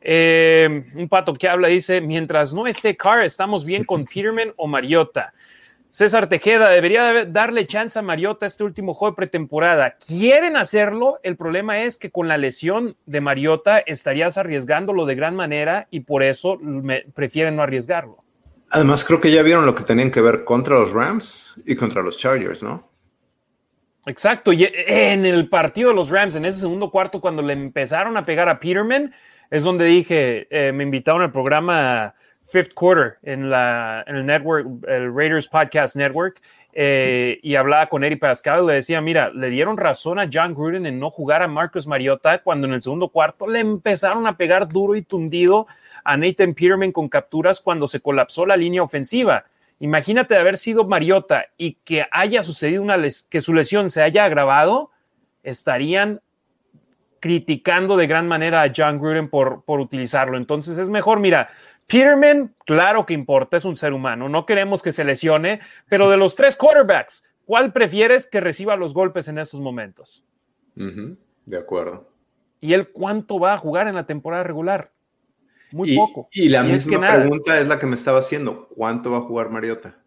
Eh, 0.00 0.86
un 0.94 1.08
pato 1.08 1.34
que 1.34 1.48
habla 1.48 1.68
dice, 1.68 2.00
mientras 2.00 2.52
no 2.52 2.66
esté 2.66 2.96
Carr, 2.96 3.22
estamos 3.22 3.64
bien 3.64 3.84
con 3.84 4.04
Peterman 4.04 4.52
o 4.56 4.66
Mariota. 4.66 5.32
César 5.90 6.28
Tejeda, 6.28 6.68
debería 6.68 7.24
darle 7.24 7.66
chance 7.66 7.98
a 7.98 8.02
Mariota 8.02 8.46
este 8.46 8.62
último 8.62 8.92
juego 8.92 9.12
de 9.12 9.16
pretemporada. 9.16 9.96
Quieren 10.06 10.56
hacerlo, 10.56 11.18
el 11.22 11.36
problema 11.36 11.82
es 11.82 11.96
que 11.96 12.10
con 12.10 12.28
la 12.28 12.36
lesión 12.36 12.96
de 13.06 13.20
Mariota 13.20 13.78
estarías 13.78 14.36
arriesgándolo 14.36 15.06
de 15.06 15.14
gran 15.14 15.34
manera 15.34 15.88
y 15.90 16.00
por 16.00 16.22
eso 16.22 16.58
prefieren 17.14 17.56
no 17.56 17.62
arriesgarlo. 17.62 18.22
Además, 18.70 19.04
creo 19.04 19.20
que 19.20 19.30
ya 19.30 19.42
vieron 19.42 19.64
lo 19.64 19.74
que 19.74 19.82
tenían 19.82 20.10
que 20.10 20.20
ver 20.20 20.44
contra 20.44 20.78
los 20.78 20.92
Rams 20.92 21.54
y 21.64 21.74
contra 21.74 22.02
los 22.02 22.18
Chargers, 22.18 22.62
¿no? 22.62 22.86
Exacto, 24.04 24.52
y 24.52 24.66
en 24.70 25.26
el 25.26 25.48
partido 25.48 25.90
de 25.90 25.94
los 25.94 26.10
Rams, 26.10 26.36
en 26.36 26.44
ese 26.44 26.60
segundo 26.60 26.90
cuarto, 26.90 27.20
cuando 27.20 27.42
le 27.42 27.54
empezaron 27.54 28.16
a 28.16 28.24
pegar 28.24 28.48
a 28.48 28.58
Peterman, 28.58 29.12
es 29.50 29.64
donde 29.64 29.86
dije, 29.86 30.46
eh, 30.50 30.72
me 30.72 30.84
invitaron 30.84 31.22
al 31.22 31.32
programa 31.32 32.14
Fifth 32.48 32.72
Quarter 32.74 33.18
en, 33.22 33.50
la, 33.50 34.04
en 34.06 34.16
el 34.16 34.26
network, 34.26 34.66
el 34.88 35.14
Raiders 35.14 35.46
Podcast 35.48 35.96
Network, 35.96 36.40
eh, 36.72 37.40
y 37.42 37.56
hablaba 37.56 37.88
con 37.88 38.04
Eric 38.04 38.20
Pascal 38.20 38.64
y 38.64 38.66
le 38.68 38.74
decía, 38.74 39.00
mira, 39.00 39.30
le 39.30 39.50
dieron 39.50 39.76
razón 39.76 40.18
a 40.18 40.28
John 40.32 40.54
Gruden 40.54 40.86
en 40.86 40.98
no 40.98 41.10
jugar 41.10 41.42
a 41.42 41.48
Marcus 41.48 41.86
Mariota 41.86 42.38
cuando 42.38 42.66
en 42.66 42.74
el 42.74 42.82
segundo 42.82 43.08
cuarto 43.08 43.46
le 43.46 43.60
empezaron 43.60 44.26
a 44.26 44.36
pegar 44.36 44.68
duro 44.68 44.94
y 44.94 45.02
tundido 45.02 45.66
a 46.04 46.16
Nathan 46.16 46.54
Peterman 46.54 46.92
con 46.92 47.08
capturas 47.08 47.60
cuando 47.60 47.86
se 47.86 48.00
colapsó 48.00 48.46
la 48.46 48.56
línea 48.56 48.82
ofensiva. 48.82 49.44
Imagínate 49.80 50.36
haber 50.36 50.56
sido 50.56 50.84
Mariota 50.84 51.46
y 51.56 51.74
que 51.84 52.06
haya 52.10 52.42
sucedido 52.42 52.82
una 52.82 52.96
que 53.28 53.40
su 53.40 53.52
lesión 53.52 53.90
se 53.90 54.02
haya 54.02 54.24
agravado, 54.24 54.90
estarían 55.42 56.20
criticando 57.20 57.96
de 57.96 58.06
gran 58.06 58.28
manera 58.28 58.62
a 58.62 58.72
John 58.74 58.98
Gruden 58.98 59.28
por, 59.28 59.62
por 59.64 59.80
utilizarlo. 59.80 60.36
Entonces 60.36 60.78
es 60.78 60.90
mejor, 60.90 61.20
mira, 61.20 61.50
Peterman, 61.88 62.54
claro 62.66 63.06
que 63.06 63.14
importa, 63.14 63.56
es 63.56 63.64
un 63.64 63.74
ser 63.74 63.94
humano, 63.94 64.28
no 64.28 64.44
queremos 64.44 64.82
que 64.82 64.92
se 64.92 65.04
lesione, 65.04 65.60
pero 65.88 66.10
de 66.10 66.18
los 66.18 66.36
tres 66.36 66.54
quarterbacks, 66.54 67.24
¿cuál 67.46 67.72
prefieres 67.72 68.26
que 68.26 68.40
reciba 68.40 68.76
los 68.76 68.92
golpes 68.92 69.26
en 69.26 69.38
estos 69.38 69.60
momentos? 69.60 70.22
De 71.46 71.58
acuerdo. 71.58 72.12
¿Y 72.60 72.74
él 72.74 72.88
cuánto 72.88 73.40
va 73.40 73.54
a 73.54 73.58
jugar 73.58 73.88
en 73.88 73.94
la 73.94 74.06
temporada 74.06 74.44
regular? 74.44 74.92
Muy 75.72 75.96
poco. 75.96 76.28
Y 76.30 76.50
la 76.50 76.62
misma 76.62 77.08
pregunta 77.08 77.58
es 77.58 77.66
la 77.66 77.78
que 77.78 77.86
me 77.86 77.94
estaba 77.94 78.18
haciendo. 78.18 78.68
¿Cuánto 78.68 79.10
va 79.10 79.18
a 79.18 79.22
jugar 79.22 79.50
Mariota? 79.50 79.98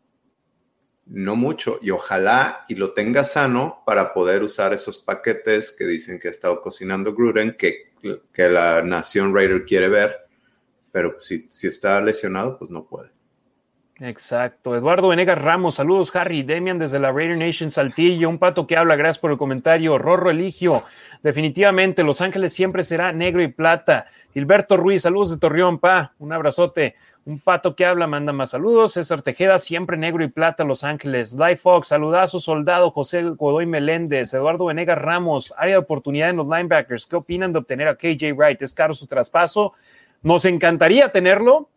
No 1.05 1.35
mucho. 1.35 1.79
Y 1.81 1.89
ojalá 1.89 2.61
y 2.67 2.75
lo 2.75 2.93
tenga 2.93 3.23
sano 3.23 3.81
para 3.85 4.13
poder 4.13 4.43
usar 4.43 4.73
esos 4.73 4.97
paquetes 4.97 5.71
que 5.71 5.85
dicen 5.85 6.19
que 6.19 6.27
ha 6.27 6.31
estado 6.31 6.61
cocinando 6.61 7.13
Gruden, 7.13 7.55
que, 7.57 7.91
que 8.33 8.49
la 8.49 8.81
Nación 8.81 9.33
Raider 9.35 9.65
quiere 9.65 9.89
ver. 9.89 10.20
Pero 10.91 11.15
si, 11.19 11.47
si 11.49 11.67
está 11.67 12.01
lesionado, 12.01 12.57
pues 12.57 12.69
no 12.69 12.83
puede. 12.85 13.09
Exacto. 14.01 14.75
Eduardo 14.75 15.09
Venegas 15.09 15.39
Ramos, 15.39 15.75
saludos 15.75 16.15
Harry, 16.15 16.41
Demian 16.41 16.79
desde 16.79 16.97
la 16.97 17.11
Raider 17.11 17.37
Nation 17.37 17.69
Saltillo, 17.69 18.29
un 18.29 18.39
pato 18.39 18.65
que 18.65 18.75
habla, 18.75 18.95
gracias 18.95 19.19
por 19.19 19.29
el 19.29 19.37
comentario. 19.37 19.99
Rorro 19.99 20.31
Eligio, 20.31 20.83
definitivamente 21.21 22.03
Los 22.03 22.19
Ángeles 22.19 22.51
siempre 22.51 22.83
será 22.83 23.11
negro 23.11 23.43
y 23.43 23.47
plata. 23.47 24.07
Gilberto 24.33 24.75
Ruiz, 24.75 25.03
saludos 25.03 25.29
de 25.29 25.37
Torreón, 25.37 25.77
pa, 25.77 26.13
un 26.17 26.33
abrazote. 26.33 26.95
Un 27.23 27.39
pato 27.39 27.75
que 27.75 27.85
habla, 27.85 28.07
manda 28.07 28.33
más 28.33 28.49
saludos. 28.49 28.93
César 28.93 29.21
Tejeda, 29.21 29.59
siempre 29.59 29.95
negro 29.95 30.23
y 30.23 30.29
plata, 30.29 30.63
Los 30.63 30.83
Ángeles. 30.83 31.33
Life 31.33 31.57
Fox, 31.57 31.89
saludazo, 31.89 32.39
soldado. 32.39 32.89
José 32.89 33.21
Godoy 33.21 33.67
Meléndez, 33.67 34.33
Eduardo 34.33 34.65
Venegas 34.65 34.97
Ramos, 34.97 35.53
área 35.55 35.75
de 35.75 35.79
oportunidad 35.79 36.31
en 36.31 36.37
los 36.37 36.47
linebackers. 36.47 37.05
¿Qué 37.05 37.17
opinan 37.17 37.53
de 37.53 37.59
obtener 37.59 37.87
a 37.87 37.95
KJ 37.95 38.33
Wright? 38.33 38.63
¿Es 38.63 38.73
caro 38.73 38.95
su 38.95 39.05
traspaso? 39.05 39.73
Nos 40.21 40.45
encantaría 40.45 41.11
tenerlo, 41.11 41.69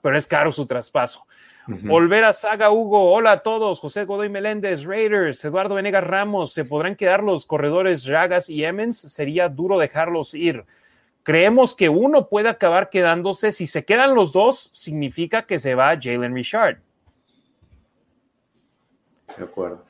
pero 0.00 0.16
es 0.16 0.26
caro 0.26 0.52
su 0.52 0.66
traspaso. 0.66 1.26
Volver 1.66 2.24
a 2.24 2.32
Saga 2.32 2.72
Hugo, 2.72 3.12
hola 3.12 3.32
a 3.32 3.42
todos, 3.42 3.78
José 3.78 4.04
Godoy 4.04 4.28
Meléndez, 4.28 4.84
Raiders, 4.84 5.44
Eduardo 5.44 5.76
Venegas 5.76 6.02
Ramos, 6.02 6.52
¿se 6.52 6.64
podrán 6.64 6.96
quedar 6.96 7.22
los 7.22 7.46
corredores 7.46 8.06
Ragas 8.06 8.50
y 8.50 8.64
Emmons? 8.64 8.98
Sería 8.98 9.48
duro 9.48 9.78
dejarlos 9.78 10.34
ir. 10.34 10.64
Creemos 11.22 11.76
que 11.76 11.88
uno 11.88 12.28
puede 12.28 12.48
acabar 12.48 12.90
quedándose, 12.90 13.52
si 13.52 13.68
se 13.68 13.84
quedan 13.84 14.16
los 14.16 14.32
dos, 14.32 14.70
significa 14.72 15.42
que 15.42 15.60
se 15.60 15.76
va 15.76 15.96
Jalen 16.00 16.34
Richard. 16.34 16.80
De 19.36 19.44
acuerdo. 19.44 19.84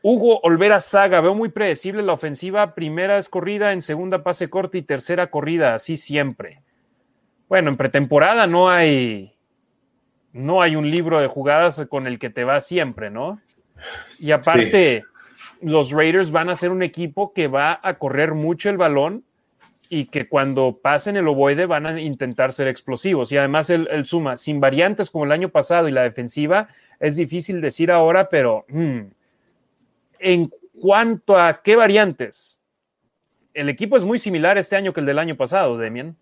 Hugo 0.00 0.38
Olvera 0.40 0.78
Saga, 0.78 1.20
veo 1.20 1.34
muy 1.34 1.48
predecible 1.48 2.02
la 2.02 2.12
ofensiva, 2.12 2.74
primera 2.74 3.18
es 3.18 3.28
corrida, 3.28 3.72
en 3.72 3.82
segunda 3.82 4.22
pase 4.22 4.48
corta 4.48 4.78
y 4.78 4.82
tercera 4.82 5.28
corrida, 5.28 5.74
así 5.74 5.96
siempre. 5.96 6.62
Bueno, 7.48 7.70
en 7.70 7.76
pretemporada 7.76 8.46
no 8.46 8.68
hay 8.70 9.34
no 10.34 10.60
hay 10.60 10.74
un 10.74 10.90
libro 10.90 11.20
de 11.20 11.28
jugadas 11.28 11.86
con 11.88 12.06
el 12.06 12.18
que 12.18 12.28
te 12.28 12.44
va 12.44 12.60
siempre, 12.60 13.08
¿no? 13.08 13.40
Y 14.18 14.32
aparte, 14.32 15.04
los 15.62 15.92
Raiders 15.92 16.32
van 16.32 16.50
a 16.50 16.56
ser 16.56 16.70
un 16.70 16.82
equipo 16.82 17.32
que 17.32 17.46
va 17.46 17.78
a 17.82 17.94
correr 17.94 18.34
mucho 18.34 18.68
el 18.68 18.76
balón 18.76 19.24
y 19.88 20.06
que 20.06 20.28
cuando 20.28 20.80
pasen 20.82 21.16
el 21.16 21.28
ovoide 21.28 21.66
van 21.66 21.86
a 21.86 22.00
intentar 22.00 22.52
ser 22.52 22.66
explosivos. 22.66 23.30
Y 23.30 23.36
además 23.36 23.70
el, 23.70 24.06
suma, 24.06 24.36
sin 24.36 24.58
variantes 24.58 25.08
como 25.10 25.24
el 25.24 25.30
año 25.30 25.50
pasado 25.50 25.88
y 25.88 25.92
la 25.92 26.02
defensiva, 26.02 26.68
es 26.98 27.14
difícil 27.14 27.60
decir 27.60 27.92
ahora, 27.92 28.28
pero 28.28 28.64
hmm, 28.68 29.00
en 30.18 30.50
cuanto 30.80 31.38
a 31.38 31.62
qué 31.62 31.76
variantes, 31.76 32.58
el 33.52 33.68
equipo 33.68 33.96
es 33.96 34.04
muy 34.04 34.18
similar 34.18 34.58
este 34.58 34.74
año 34.74 34.92
que 34.92 34.98
el 34.98 35.06
del 35.06 35.20
año 35.20 35.36
pasado, 35.36 35.78
Demian 35.78 36.16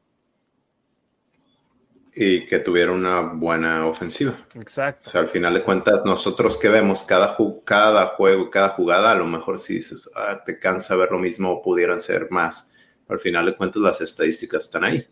y 2.15 2.47
que 2.47 2.59
tuviera 2.59 2.93
una 2.93 3.21
buena 3.21 3.87
ofensiva. 3.87 4.35
Exacto. 4.55 5.09
O 5.09 5.11
sea, 5.11 5.21
al 5.23 5.29
final 5.29 5.55
de 5.55 5.63
cuentas, 5.63 6.05
nosotros 6.05 6.59
que 6.59 6.69
vemos 6.69 7.03
cada, 7.03 7.37
cada 7.65 8.07
juego, 8.09 8.51
cada 8.51 8.71
jugada, 8.71 9.13
a 9.13 9.15
lo 9.15 9.27
mejor 9.27 9.59
si 9.59 9.75
dices, 9.75 10.11
ah, 10.15 10.43
te 10.45 10.59
cansa 10.59 10.95
ver 10.97 11.11
lo 11.11 11.19
mismo 11.19 11.51
o 11.51 11.63
pudieran 11.63 12.01
ser 12.01 12.31
más. 12.31 12.71
al 13.09 13.19
final 13.19 13.47
de 13.47 13.57
cuentas, 13.57 13.83
las 13.83 14.01
estadísticas 14.01 14.65
están 14.65 14.85
ahí. 14.85 15.07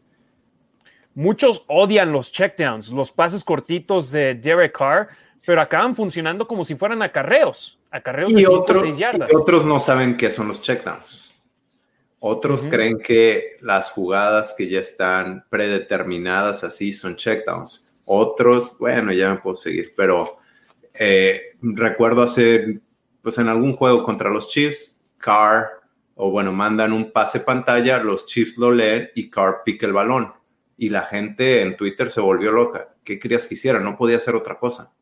Muchos 1.14 1.64
odian 1.68 2.12
los 2.12 2.32
checkdowns, 2.32 2.90
los 2.90 3.12
pases 3.12 3.44
cortitos 3.44 4.10
de 4.10 4.34
Derek 4.34 4.76
Carr, 4.76 5.08
pero 5.44 5.60
acaban 5.60 5.94
funcionando 5.94 6.46
como 6.46 6.64
si 6.64 6.76
fueran 6.76 7.02
acarreos, 7.02 7.78
acarreos 7.90 8.32
de 8.32 8.40
5 8.40 8.66
6 8.80 8.98
yardas. 8.98 9.30
Y 9.32 9.34
otros 9.34 9.64
no 9.64 9.80
saben 9.80 10.16
qué 10.16 10.30
son 10.30 10.48
los 10.48 10.62
checkdowns. 10.62 11.29
Otros 12.22 12.66
creen 12.66 12.98
que 12.98 13.56
las 13.62 13.90
jugadas 13.90 14.54
que 14.56 14.68
ya 14.68 14.80
están 14.80 15.46
predeterminadas 15.48 16.62
así 16.64 16.92
son 16.92 17.16
checkdowns. 17.16 17.86
Otros, 18.04 18.76
bueno, 18.78 19.10
ya 19.12 19.30
me 19.32 19.40
puedo 19.40 19.56
seguir, 19.56 19.94
pero 19.96 20.38
eh, 20.92 21.56
recuerdo 21.62 22.22
hacer, 22.22 22.80
pues 23.22 23.38
en 23.38 23.48
algún 23.48 23.74
juego 23.74 24.04
contra 24.04 24.28
los 24.28 24.48
Chiefs, 24.48 25.02
Carr, 25.16 25.80
o 26.14 26.30
bueno, 26.30 26.52
mandan 26.52 26.92
un 26.92 27.10
pase 27.10 27.40
pantalla, 27.40 27.98
los 27.98 28.26
Chiefs 28.26 28.58
lo 28.58 28.70
leen 28.70 29.08
y 29.14 29.30
Carr 29.30 29.62
pica 29.64 29.86
el 29.86 29.94
balón. 29.94 30.34
Y 30.76 30.90
la 30.90 31.02
gente 31.02 31.62
en 31.62 31.74
Twitter 31.74 32.10
se 32.10 32.20
volvió 32.20 32.52
loca. 32.52 32.94
¿Qué 33.02 33.18
querías 33.18 33.46
que 33.46 33.54
hiciera? 33.54 33.80
No 33.80 33.96
podía 33.96 34.18
hacer 34.18 34.34
otra 34.34 34.58
cosa. 34.58 34.92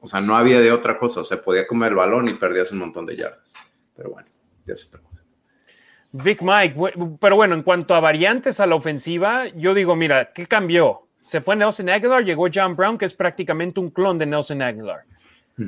O 0.00 0.06
sea, 0.06 0.22
no 0.22 0.36
había 0.36 0.60
de 0.60 0.72
otra 0.72 0.98
cosa. 0.98 1.20
O 1.20 1.24
sea, 1.24 1.42
podía 1.42 1.66
comer 1.66 1.90
el 1.90 1.96
balón 1.96 2.28
y 2.28 2.34
perdías 2.34 2.72
un 2.72 2.78
montón 2.78 3.04
de 3.04 3.16
yardas. 3.16 3.54
Pero 3.94 4.10
bueno, 4.10 4.28
ya 4.66 4.76
se 4.76 4.86
pregunta. 4.88 5.13
Vic 6.16 6.42
Mike, 6.42 6.76
pero 7.20 7.34
bueno, 7.34 7.56
en 7.56 7.64
cuanto 7.64 7.92
a 7.92 7.98
variantes 7.98 8.60
a 8.60 8.66
la 8.66 8.76
ofensiva, 8.76 9.48
yo 9.48 9.74
digo, 9.74 9.96
mira, 9.96 10.32
¿qué 10.32 10.46
cambió? 10.46 11.08
Se 11.20 11.40
fue 11.40 11.56
Nelson 11.56 11.88
Aguilar, 11.88 12.24
llegó 12.24 12.46
John 12.54 12.76
Brown, 12.76 12.96
que 12.96 13.04
es 13.04 13.14
prácticamente 13.14 13.80
un 13.80 13.90
clon 13.90 14.16
de 14.16 14.24
Nelson 14.24 14.62
Aguilar. 14.62 15.02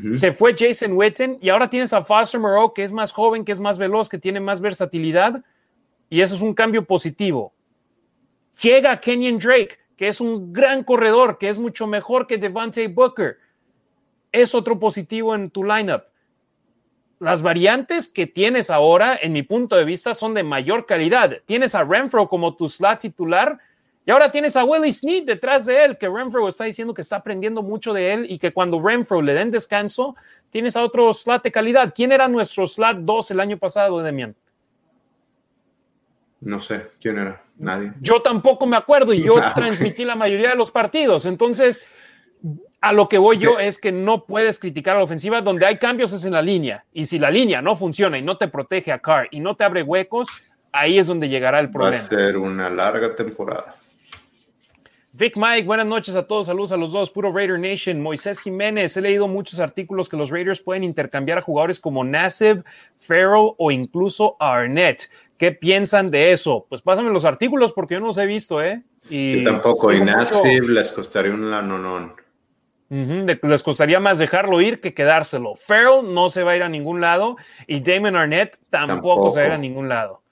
Se 0.06 0.32
fue 0.32 0.54
Jason 0.56 0.92
Witten 0.92 1.38
y 1.40 1.48
ahora 1.48 1.68
tienes 1.68 1.92
a 1.92 2.04
Foster 2.04 2.40
Moreau, 2.40 2.72
que 2.72 2.84
es 2.84 2.92
más 2.92 3.12
joven, 3.12 3.44
que 3.44 3.50
es 3.50 3.58
más 3.58 3.76
veloz, 3.76 4.08
que 4.08 4.18
tiene 4.18 4.38
más 4.38 4.60
versatilidad. 4.60 5.42
Y 6.10 6.20
eso 6.20 6.36
es 6.36 6.42
un 6.42 6.54
cambio 6.54 6.84
positivo. 6.84 7.52
Llega 8.62 9.00
Kenyon 9.00 9.38
Drake, 9.38 9.78
que 9.96 10.06
es 10.06 10.20
un 10.20 10.52
gran 10.52 10.84
corredor, 10.84 11.38
que 11.38 11.48
es 11.48 11.58
mucho 11.58 11.88
mejor 11.88 12.28
que 12.28 12.38
Devante 12.38 12.86
Booker. 12.86 13.38
Es 14.30 14.54
otro 14.54 14.78
positivo 14.78 15.34
en 15.34 15.50
tu 15.50 15.64
lineup 15.64 16.04
las 17.18 17.42
variantes 17.42 18.08
que 18.08 18.26
tienes 18.26 18.70
ahora, 18.70 19.18
en 19.20 19.32
mi 19.32 19.42
punto 19.42 19.76
de 19.76 19.84
vista, 19.84 20.14
son 20.14 20.34
de 20.34 20.42
mayor 20.42 20.86
calidad. 20.86 21.38
Tienes 21.46 21.74
a 21.74 21.84
Renfro 21.84 22.28
como 22.28 22.54
tu 22.54 22.68
slot 22.68 23.00
titular 23.00 23.58
y 24.04 24.10
ahora 24.10 24.30
tienes 24.30 24.54
a 24.54 24.64
Willie 24.64 24.92
Snead 24.92 25.24
detrás 25.24 25.66
de 25.66 25.84
él, 25.84 25.98
que 25.98 26.08
Renfro 26.08 26.46
está 26.46 26.64
diciendo 26.64 26.94
que 26.94 27.02
está 27.02 27.16
aprendiendo 27.16 27.62
mucho 27.62 27.92
de 27.92 28.12
él 28.12 28.26
y 28.28 28.38
que 28.38 28.52
cuando 28.52 28.80
Renfro 28.80 29.20
le 29.20 29.34
den 29.34 29.50
descanso, 29.50 30.14
tienes 30.50 30.76
a 30.76 30.82
otro 30.84 31.12
slot 31.12 31.42
de 31.42 31.50
calidad. 31.50 31.92
¿Quién 31.94 32.12
era 32.12 32.28
nuestro 32.28 32.66
slot 32.66 32.98
2 32.98 33.30
el 33.32 33.40
año 33.40 33.58
pasado, 33.58 34.00
Demian? 34.00 34.36
No 36.40 36.60
sé, 36.60 36.92
¿quién 37.00 37.18
era? 37.18 37.42
Nadie. 37.58 37.94
Yo 38.00 38.22
tampoco 38.22 38.66
me 38.66 38.76
acuerdo 38.76 39.12
y 39.12 39.22
yo 39.22 39.38
ah, 39.42 39.54
transmití 39.54 40.04
la 40.04 40.14
mayoría 40.14 40.50
de 40.50 40.56
los 40.56 40.70
partidos. 40.70 41.26
Entonces, 41.26 41.82
a 42.80 42.92
lo 42.92 43.08
que 43.08 43.18
voy 43.18 43.38
yo 43.38 43.58
es 43.58 43.80
que 43.80 43.92
no 43.92 44.24
puedes 44.24 44.58
criticar 44.58 44.96
a 44.96 44.98
la 44.98 45.04
ofensiva 45.04 45.40
donde 45.40 45.66
hay 45.66 45.78
cambios 45.78 46.12
es 46.12 46.24
en 46.24 46.32
la 46.32 46.42
línea. 46.42 46.84
Y 46.92 47.04
si 47.04 47.18
la 47.18 47.30
línea 47.30 47.62
no 47.62 47.74
funciona 47.76 48.18
y 48.18 48.22
no 48.22 48.36
te 48.36 48.48
protege 48.48 48.92
a 48.92 48.98
Carr 48.98 49.28
y 49.30 49.40
no 49.40 49.56
te 49.56 49.64
abre 49.64 49.82
huecos, 49.82 50.28
ahí 50.72 50.98
es 50.98 51.06
donde 51.06 51.28
llegará 51.28 51.60
el 51.60 51.70
problema. 51.70 51.96
Va 51.96 52.04
a 52.04 52.08
ser 52.08 52.36
una 52.36 52.70
larga 52.70 53.14
temporada. 53.16 53.76
Vic 55.12 55.34
Mike, 55.36 55.66
buenas 55.66 55.86
noches 55.86 56.14
a 56.14 56.26
todos, 56.26 56.44
saludos 56.44 56.72
a 56.72 56.76
los 56.76 56.92
dos, 56.92 57.10
puro 57.10 57.32
Raider 57.32 57.58
Nation. 57.58 58.02
Moisés 58.02 58.38
Jiménez, 58.38 58.94
he 58.98 59.00
leído 59.00 59.26
muchos 59.26 59.60
artículos 59.60 60.10
que 60.10 60.16
los 60.18 60.28
Raiders 60.28 60.60
pueden 60.60 60.84
intercambiar 60.84 61.38
a 61.38 61.40
jugadores 61.40 61.80
como 61.80 62.04
Nassib, 62.04 62.62
Farrell 62.98 63.52
o 63.56 63.70
incluso 63.70 64.36
Arnett. 64.38 65.10
¿Qué 65.38 65.52
piensan 65.52 66.10
de 66.10 66.32
eso? 66.32 66.66
Pues 66.68 66.82
pásame 66.82 67.10
los 67.10 67.24
artículos 67.24 67.72
porque 67.72 67.94
yo 67.94 68.00
no 68.00 68.08
los 68.08 68.18
he 68.18 68.26
visto, 68.26 68.62
¿eh? 68.62 68.82
Y 69.08 69.42
tampoco, 69.42 69.90
y 69.90 70.02
Nassib 70.02 70.68
les 70.68 70.92
costaría 70.92 71.32
un 71.32 71.50
lanonón 71.50 72.25
les 72.88 73.62
costaría 73.62 74.00
más 74.00 74.18
dejarlo 74.18 74.60
ir 74.60 74.80
que 74.80 74.94
quedárselo. 74.94 75.54
Farrell 75.54 76.14
no 76.14 76.28
se 76.28 76.42
va 76.42 76.52
a 76.52 76.56
ir 76.56 76.62
a 76.62 76.68
ningún 76.68 77.00
lado 77.00 77.36
y 77.66 77.80
Damon 77.80 78.16
Arnett 78.16 78.58
tampoco, 78.70 79.30
se 79.30 79.40
va 79.40 79.44
a 79.44 79.48
ir 79.48 79.52
a 79.54 79.58
ningún 79.58 79.88
lado. 79.88 80.22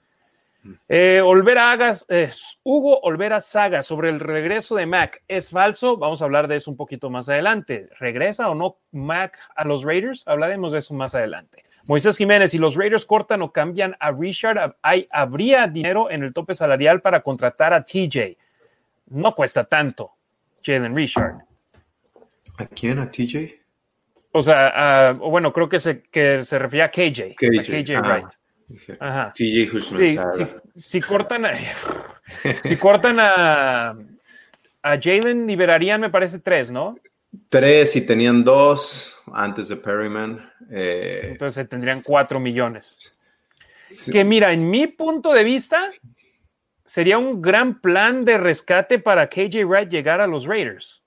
Eh, 0.89 1.21
Olvera 1.23 1.77
eh, 2.09 2.31
Hugo 2.63 2.99
Olvera 3.01 3.39
Saga 3.39 3.83
sobre 3.83 4.09
el 4.09 4.19
regreso 4.19 4.75
de 4.75 4.85
Mac 4.85 5.21
es 5.27 5.51
falso. 5.51 5.97
Vamos 5.97 6.21
a 6.21 6.25
hablar 6.25 6.47
de 6.47 6.55
eso 6.55 6.71
un 6.71 6.77
poquito 6.77 7.09
más 7.09 7.29
adelante. 7.29 7.89
¿Regresa 7.99 8.49
o 8.49 8.55
no 8.55 8.77
Mac 8.91 9.37
a 9.55 9.65
los 9.65 9.83
Raiders? 9.83 10.27
Hablaremos 10.27 10.71
de 10.71 10.79
eso 10.79 10.93
más 10.93 11.13
adelante. 11.13 11.65
Moisés 11.87 12.17
Jiménez, 12.17 12.49
si 12.49 12.57
los 12.57 12.75
Raiders 12.75 13.05
cortan 13.05 13.43
o 13.43 13.51
cambian 13.51 13.95
a 13.99 14.11
Richard, 14.11 14.75
hay, 14.81 15.07
habría 15.11 15.67
dinero 15.67 16.09
en 16.09 16.23
el 16.23 16.33
tope 16.33 16.55
salarial 16.55 17.01
para 17.01 17.21
contratar 17.21 17.75
a 17.75 17.83
TJ. 17.85 18.37
No 19.11 19.35
cuesta 19.35 19.65
tanto, 19.65 20.13
Jalen 20.63 20.95
Richard. 20.95 21.44
¿A 22.57 22.65
quién? 22.67 22.99
¿A 22.99 23.09
TJ? 23.09 23.65
O 24.31 24.41
sea, 24.41 25.13
bueno, 25.13 25.53
creo 25.53 25.69
que 25.69 25.79
se, 25.79 26.01
que 26.01 26.43
se 26.43 26.59
refiere 26.59 26.83
a 26.83 26.91
KJ. 26.91 27.35
KJ, 27.35 27.95
ah, 27.95 28.29
Ajá. 28.99 29.31
Sí, 29.35 29.69
si, 30.75 30.99
cortan 30.99 31.45
a, 31.45 31.53
si 32.63 32.75
cortan 32.75 33.19
a, 33.19 33.95
a 34.81 34.99
Jalen, 35.01 35.47
liberarían, 35.47 36.01
me 36.01 36.09
parece, 36.09 36.39
tres, 36.39 36.71
¿no? 36.71 36.97
Tres 37.49 37.95
y 37.95 38.05
tenían 38.05 38.43
dos 38.43 39.21
antes 39.31 39.67
de 39.69 39.77
Perryman. 39.77 40.51
Eh, 40.71 41.29
Entonces 41.31 41.69
tendrían 41.69 42.01
cuatro 42.03 42.39
millones. 42.39 43.15
Que 44.11 44.23
mira, 44.23 44.51
en 44.51 44.69
mi 44.69 44.87
punto 44.87 45.31
de 45.33 45.43
vista, 45.43 45.91
sería 46.85 47.17
un 47.17 47.41
gran 47.41 47.79
plan 47.81 48.25
de 48.25 48.37
rescate 48.37 48.99
para 48.99 49.29
KJ 49.29 49.63
Wright 49.65 49.89
llegar 49.89 50.21
a 50.21 50.27
los 50.27 50.45
Raiders. 50.45 51.04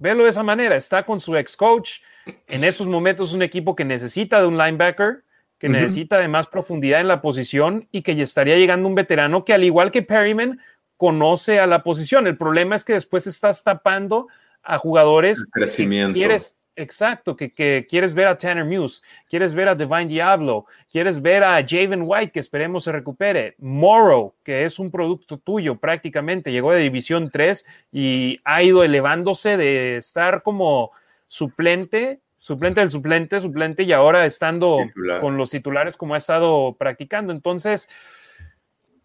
Velo 0.00 0.24
de 0.24 0.30
esa 0.30 0.42
manera. 0.42 0.74
Está 0.74 1.04
con 1.04 1.20
su 1.20 1.36
ex 1.36 1.56
coach. 1.56 2.00
En 2.48 2.64
estos 2.64 2.86
momentos 2.86 3.28
es 3.30 3.34
un 3.34 3.42
equipo 3.42 3.76
que 3.76 3.84
necesita 3.84 4.40
de 4.40 4.46
un 4.46 4.58
linebacker, 4.58 5.22
que 5.58 5.68
necesita 5.68 6.18
de 6.18 6.26
más 6.26 6.46
profundidad 6.46 7.00
en 7.00 7.08
la 7.08 7.20
posición 7.20 7.86
y 7.92 8.02
que 8.02 8.16
ya 8.16 8.24
estaría 8.24 8.56
llegando 8.56 8.88
un 8.88 8.94
veterano 8.94 9.44
que, 9.44 9.52
al 9.52 9.62
igual 9.62 9.90
que 9.90 10.02
Perryman, 10.02 10.58
conoce 10.96 11.60
a 11.60 11.66
la 11.66 11.82
posición. 11.82 12.26
El 12.26 12.36
problema 12.36 12.74
es 12.74 12.84
que 12.84 12.94
después 12.94 13.26
estás 13.26 13.62
tapando 13.62 14.28
a 14.62 14.78
jugadores 14.78 15.46
crecimiento. 15.52 16.14
que 16.14 16.20
quieres, 16.20 16.59
exacto, 16.82 17.36
que, 17.36 17.86
quieres 17.88 18.14
ver 18.14 18.26
a 18.26 18.36
Tanner 18.36 18.64
Muse, 18.64 19.02
quieres 19.28 19.54
ver 19.54 19.68
a 19.68 19.74
Divine 19.74 20.06
Diablo, 20.06 20.66
quieres 20.90 21.20
ver 21.22 21.44
a 21.44 21.64
Javen 21.66 22.02
White, 22.04 22.32
que 22.32 22.40
esperemos 22.40 22.84
se 22.84 22.92
recupere, 22.92 23.54
Morrow, 23.58 24.34
que 24.42 24.64
es 24.64 24.78
un 24.78 24.90
producto 24.90 25.38
tuyo 25.38 25.76
prácticamente, 25.76 26.52
llegó 26.52 26.72
de 26.72 26.80
División 26.80 27.30
3 27.30 27.66
y 27.92 28.40
ha 28.44 28.62
ido 28.62 28.82
elevándose 28.82 29.56
de 29.56 29.96
estar 29.98 30.42
como 30.42 30.90
suplente 31.26 32.20
suplente 32.40 32.80
del 32.80 32.90
suplente, 32.90 33.38
suplente 33.38 33.82
y 33.82 33.92
ahora 33.92 34.24
estando 34.24 34.78
con 35.20 35.36
los 35.36 35.50
titulares 35.50 35.96
como 35.96 36.14
ha 36.14 36.16
estado 36.16 36.74
practicando. 36.78 37.32
Entonces, 37.32 37.88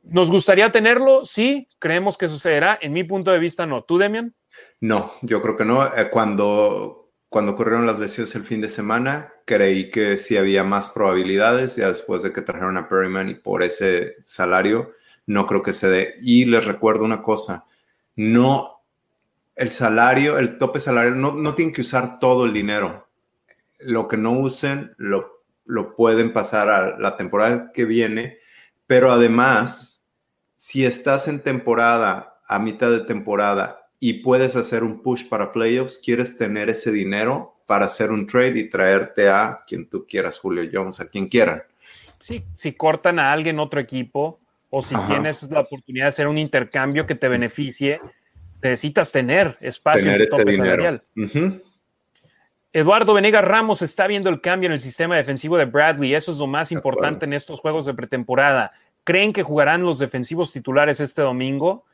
¿nos 0.03 0.31
gustaría 0.31 0.71
tenerlo? 0.71 1.25
Sí, 1.25 1.67
creemos 1.77 2.17
que 2.17 2.29
sucederá. 2.29 2.79
En 2.81 2.93
mi 2.93 3.03
punto 3.03 3.31
de 3.31 3.39
vista, 3.39 3.65
no. 3.65 3.83
¿Tú, 3.83 3.97
Demian? 3.97 4.33
No, 4.79 5.11
yo 5.21 5.41
creo 5.41 5.57
que 5.57 5.65
no. 5.65 5.85
Eh, 5.85 6.09
cuando, 6.09 7.04
cuando 7.29 7.53
ocurrieron 7.53 7.85
las 7.85 7.99
lesiones 7.99 8.35
el 8.35 8.43
fin 8.43 8.61
de 8.61 8.69
semana, 8.69 9.33
creí 9.45 9.89
que 9.91 10.17
sí 10.17 10.37
había 10.37 10.63
más 10.63 10.89
probabilidades, 10.89 11.75
ya 11.75 11.87
después 11.89 12.23
de 12.23 12.31
que 12.31 12.41
trajeron 12.41 12.77
a 12.77 12.87
Perryman 12.87 13.29
y 13.29 13.35
por 13.35 13.63
ese 13.63 14.15
salario, 14.23 14.93
no 15.27 15.45
creo 15.45 15.61
que 15.61 15.73
se 15.73 15.89
dé. 15.89 16.15
Y 16.21 16.45
les 16.45 16.65
recuerdo 16.65 17.03
una 17.03 17.21
cosa, 17.21 17.65
no, 18.15 18.81
el 19.55 19.69
salario, 19.69 20.37
el 20.37 20.57
tope 20.57 20.79
salario, 20.79 21.15
no, 21.15 21.33
no 21.33 21.55
tienen 21.55 21.73
que 21.73 21.81
usar 21.81 22.19
todo 22.19 22.45
el 22.45 22.53
dinero. 22.53 23.07
Lo 23.79 24.07
que 24.07 24.17
no 24.17 24.31
usen, 24.33 24.93
lo, 24.97 25.43
lo 25.65 25.95
pueden 25.95 26.31
pasar 26.31 26.69
a 26.69 26.97
la 26.97 27.17
temporada 27.17 27.71
que 27.73 27.85
viene, 27.85 28.37
pero 28.87 29.11
además, 29.11 30.03
si 30.55 30.85
estás 30.85 31.27
en 31.27 31.41
temporada, 31.41 32.39
a 32.47 32.59
mitad 32.59 32.91
de 32.91 33.01
temporada, 33.01 33.84
y 33.99 34.21
puedes 34.21 34.55
hacer 34.55 34.83
un 34.83 35.01
push 35.01 35.27
para 35.27 35.51
playoffs, 35.51 35.99
quieres 36.03 36.37
tener 36.37 36.69
ese 36.69 36.91
dinero 36.91 37.55
para 37.65 37.85
hacer 37.85 38.11
un 38.11 38.27
trade 38.27 38.59
y 38.59 38.69
traerte 38.69 39.29
a 39.29 39.63
quien 39.67 39.89
tú 39.89 40.05
quieras, 40.07 40.37
Julio 40.37 40.69
Jones, 40.71 40.99
a 40.99 41.07
quien 41.07 41.27
quieran. 41.27 41.63
Sí, 42.19 42.43
si 42.53 42.73
cortan 42.73 43.19
a 43.19 43.31
alguien 43.31 43.59
otro 43.59 43.79
equipo 43.79 44.39
o 44.69 44.81
si 44.81 44.95
tienes 45.07 45.43
la 45.49 45.61
oportunidad 45.61 46.05
de 46.05 46.09
hacer 46.09 46.27
un 46.27 46.37
intercambio 46.37 47.05
que 47.05 47.15
te 47.15 47.27
beneficie, 47.27 47.99
necesitas 48.61 49.11
tener 49.11 49.57
espacio 49.61 50.11
en 50.11 50.29
tu 50.29 50.37
dinero. 50.37 51.01
Eduardo 52.73 53.13
Venegas 53.13 53.45
Ramos 53.45 53.81
está 53.81 54.05
viendo 54.05 54.29
el 54.29 54.41
cambio 54.41 54.67
en 54.67 54.73
el 54.73 54.81
sistema 54.81 55.15
defensivo 55.15 55.55
de 55.57 55.63
Bradley. 55.63 56.13
Eso 56.13 56.33
es 56.33 56.39
lo 56.39 56.47
más 56.47 56.73
importante 56.73 57.25
en 57.25 57.31
estos 57.31 57.61
juegos 57.61 57.85
de 57.85 57.93
pretemporada. 57.93 58.73
¿Creen 59.05 59.31
que 59.31 59.43
jugarán 59.43 59.83
los 59.83 59.97
defensivos 59.97 60.51
titulares 60.51 60.99
este 60.99 61.21
domingo? 61.21 61.85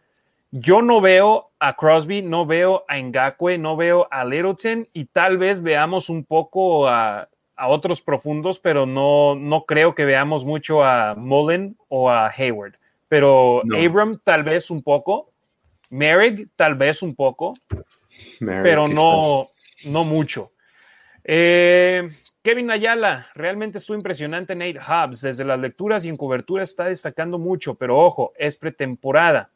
Yo 0.52 0.82
no 0.82 1.00
veo 1.00 1.52
a 1.60 1.76
Crosby, 1.78 2.22
no 2.22 2.46
veo 2.46 2.84
a 2.90 2.98
Ngakwe, 2.98 3.58
no 3.58 3.78
veo 3.78 4.08
a 4.12 4.26
Littleton 4.26 4.88
y 4.92 5.06
tal 5.06 5.38
vez 5.38 5.62
veamos 5.62 6.10
un 6.10 6.26
poco 6.26 6.88
a, 6.90 7.30
otros 7.64 8.02
profundos, 8.02 8.60
pero 8.60 8.88
no, 8.88 9.36
no 9.36 9.66
creo 9.66 9.94
que 9.94 10.04
veamos 10.04 10.44
mucho 10.46 10.84
a 10.84 11.14
Mullen 11.16 11.78
o 11.90 12.10
a 12.10 12.28
Hayward. 12.36 12.74
Pero 13.08 13.62
Abram 13.78 14.20
tal 14.24 14.44
vez 14.44 14.72
un 14.72 14.82
poco, 14.82 15.32
Merrick 15.92 16.50
tal 16.56 16.74
vez 16.76 17.04
un 17.04 17.14
poco, 17.14 17.54
pero 18.40 18.88
no, 18.88 19.52
no 19.86 20.04
mucho. 20.04 20.54
Eh, 21.24 22.10
Kevin 22.42 22.72
Ayala, 22.72 23.28
realmente 23.36 23.78
estuvo 23.78 23.96
impresionante 23.96 24.56
Nate 24.56 24.80
Hobbs. 24.80 25.22
Desde 25.22 25.46
las 25.46 25.60
lecturas 25.60 26.06
y 26.06 26.10
en 26.10 26.18
cobertura 26.18 26.64
está 26.64 26.86
destacando 26.86 27.38
mucho, 27.38 27.76
pero 27.76 28.00
ojo, 28.00 28.34
es 28.36 28.58
pretemporada. 28.58 29.52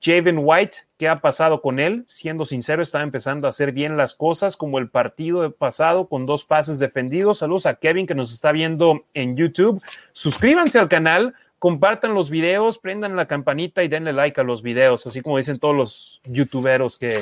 Javen 0.00 0.38
White, 0.40 0.78
¿qué 0.96 1.08
ha 1.08 1.20
pasado 1.20 1.60
con 1.60 1.80
él? 1.80 2.04
Siendo 2.06 2.46
sincero, 2.46 2.82
estaba 2.82 3.02
empezando 3.02 3.46
a 3.46 3.50
hacer 3.50 3.72
bien 3.72 3.96
las 3.96 4.14
cosas, 4.14 4.56
como 4.56 4.78
el 4.78 4.88
partido 4.88 5.50
pasado 5.50 6.08
con 6.08 6.24
dos 6.24 6.44
pases 6.44 6.78
defendidos. 6.78 7.38
Saludos 7.38 7.66
a 7.66 7.74
Kevin 7.74 8.06
que 8.06 8.14
nos 8.14 8.32
está 8.32 8.52
viendo 8.52 9.04
en 9.14 9.36
YouTube. 9.36 9.82
Suscríbanse 10.12 10.78
al 10.78 10.88
canal, 10.88 11.34
compartan 11.58 12.14
los 12.14 12.30
videos, 12.30 12.78
prendan 12.78 13.16
la 13.16 13.26
campanita 13.26 13.82
y 13.82 13.88
denle 13.88 14.12
like 14.12 14.40
a 14.40 14.44
los 14.44 14.62
videos, 14.62 15.04
así 15.06 15.20
como 15.20 15.38
dicen 15.38 15.58
todos 15.58 15.74
los 15.74 16.20
youtuberos 16.24 16.96
que, 16.96 17.20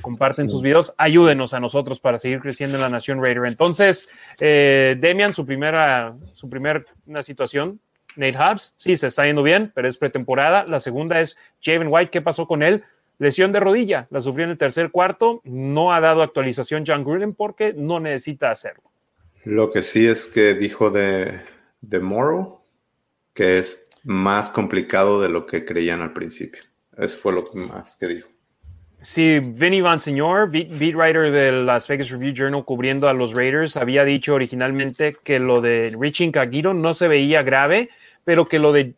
comparten 0.00 0.48
sus 0.48 0.62
videos. 0.62 0.94
Ayúdenos 0.98 1.52
a 1.52 1.58
nosotros 1.58 1.98
para 1.98 2.16
seguir 2.16 2.38
creciendo 2.38 2.76
en 2.76 2.82
la 2.82 2.90
Nación 2.90 3.20
Raider. 3.20 3.46
Entonces, 3.46 4.08
eh, 4.38 4.96
Demian, 5.00 5.34
su 5.34 5.44
primera, 5.44 6.14
su 6.34 6.48
primera 6.48 6.84
situación 7.24 7.80
Nate 8.16 8.38
Hobbs, 8.38 8.74
sí, 8.76 8.96
se 8.96 9.06
está 9.06 9.26
yendo 9.26 9.42
bien, 9.42 9.72
pero 9.74 9.88
es 9.88 9.98
pretemporada. 9.98 10.64
La 10.66 10.80
segunda 10.80 11.20
es 11.20 11.36
Javen 11.62 11.88
White, 11.90 12.10
¿qué 12.10 12.20
pasó 12.20 12.46
con 12.46 12.62
él? 12.62 12.84
Lesión 13.18 13.52
de 13.52 13.60
rodilla, 13.60 14.06
la 14.10 14.20
sufrió 14.22 14.44
en 14.44 14.52
el 14.52 14.58
tercer 14.58 14.90
cuarto, 14.90 15.42
no 15.44 15.92
ha 15.92 16.00
dado 16.00 16.22
actualización 16.22 16.84
John 16.86 17.04
Gruden 17.04 17.34
porque 17.34 17.74
no 17.74 18.00
necesita 18.00 18.50
hacerlo. 18.50 18.84
Lo 19.44 19.70
que 19.70 19.82
sí 19.82 20.06
es 20.06 20.26
que 20.26 20.54
dijo 20.54 20.90
de, 20.90 21.40
de 21.82 22.00
Morrow, 22.00 22.62
que 23.34 23.58
es 23.58 23.86
más 24.04 24.50
complicado 24.50 25.20
de 25.20 25.28
lo 25.28 25.46
que 25.46 25.64
creían 25.64 26.00
al 26.00 26.12
principio. 26.12 26.62
Eso 26.96 27.18
fue 27.18 27.32
lo 27.32 27.44
más 27.52 27.96
que 27.96 28.06
dijo. 28.06 28.28
Sí, 29.02 29.40
Vinny 29.40 29.80
Van 29.80 29.98
Señor, 29.98 30.50
beat, 30.50 30.94
writer 30.94 31.30
de 31.30 31.52
Las 31.52 31.88
Vegas 31.88 32.10
Review 32.10 32.34
Journal 32.34 32.64
cubriendo 32.64 33.08
a 33.08 33.14
los 33.14 33.32
Raiders, 33.32 33.78
había 33.78 34.04
dicho 34.04 34.34
originalmente 34.34 35.16
que 35.24 35.38
lo 35.38 35.62
de 35.62 35.96
Richie 35.98 36.30
Kagiro 36.30 36.74
no 36.74 36.92
se 36.92 37.08
veía 37.08 37.42
grave, 37.42 37.88
pero 38.24 38.46
que 38.46 38.58
lo 38.58 38.72
de 38.72 38.94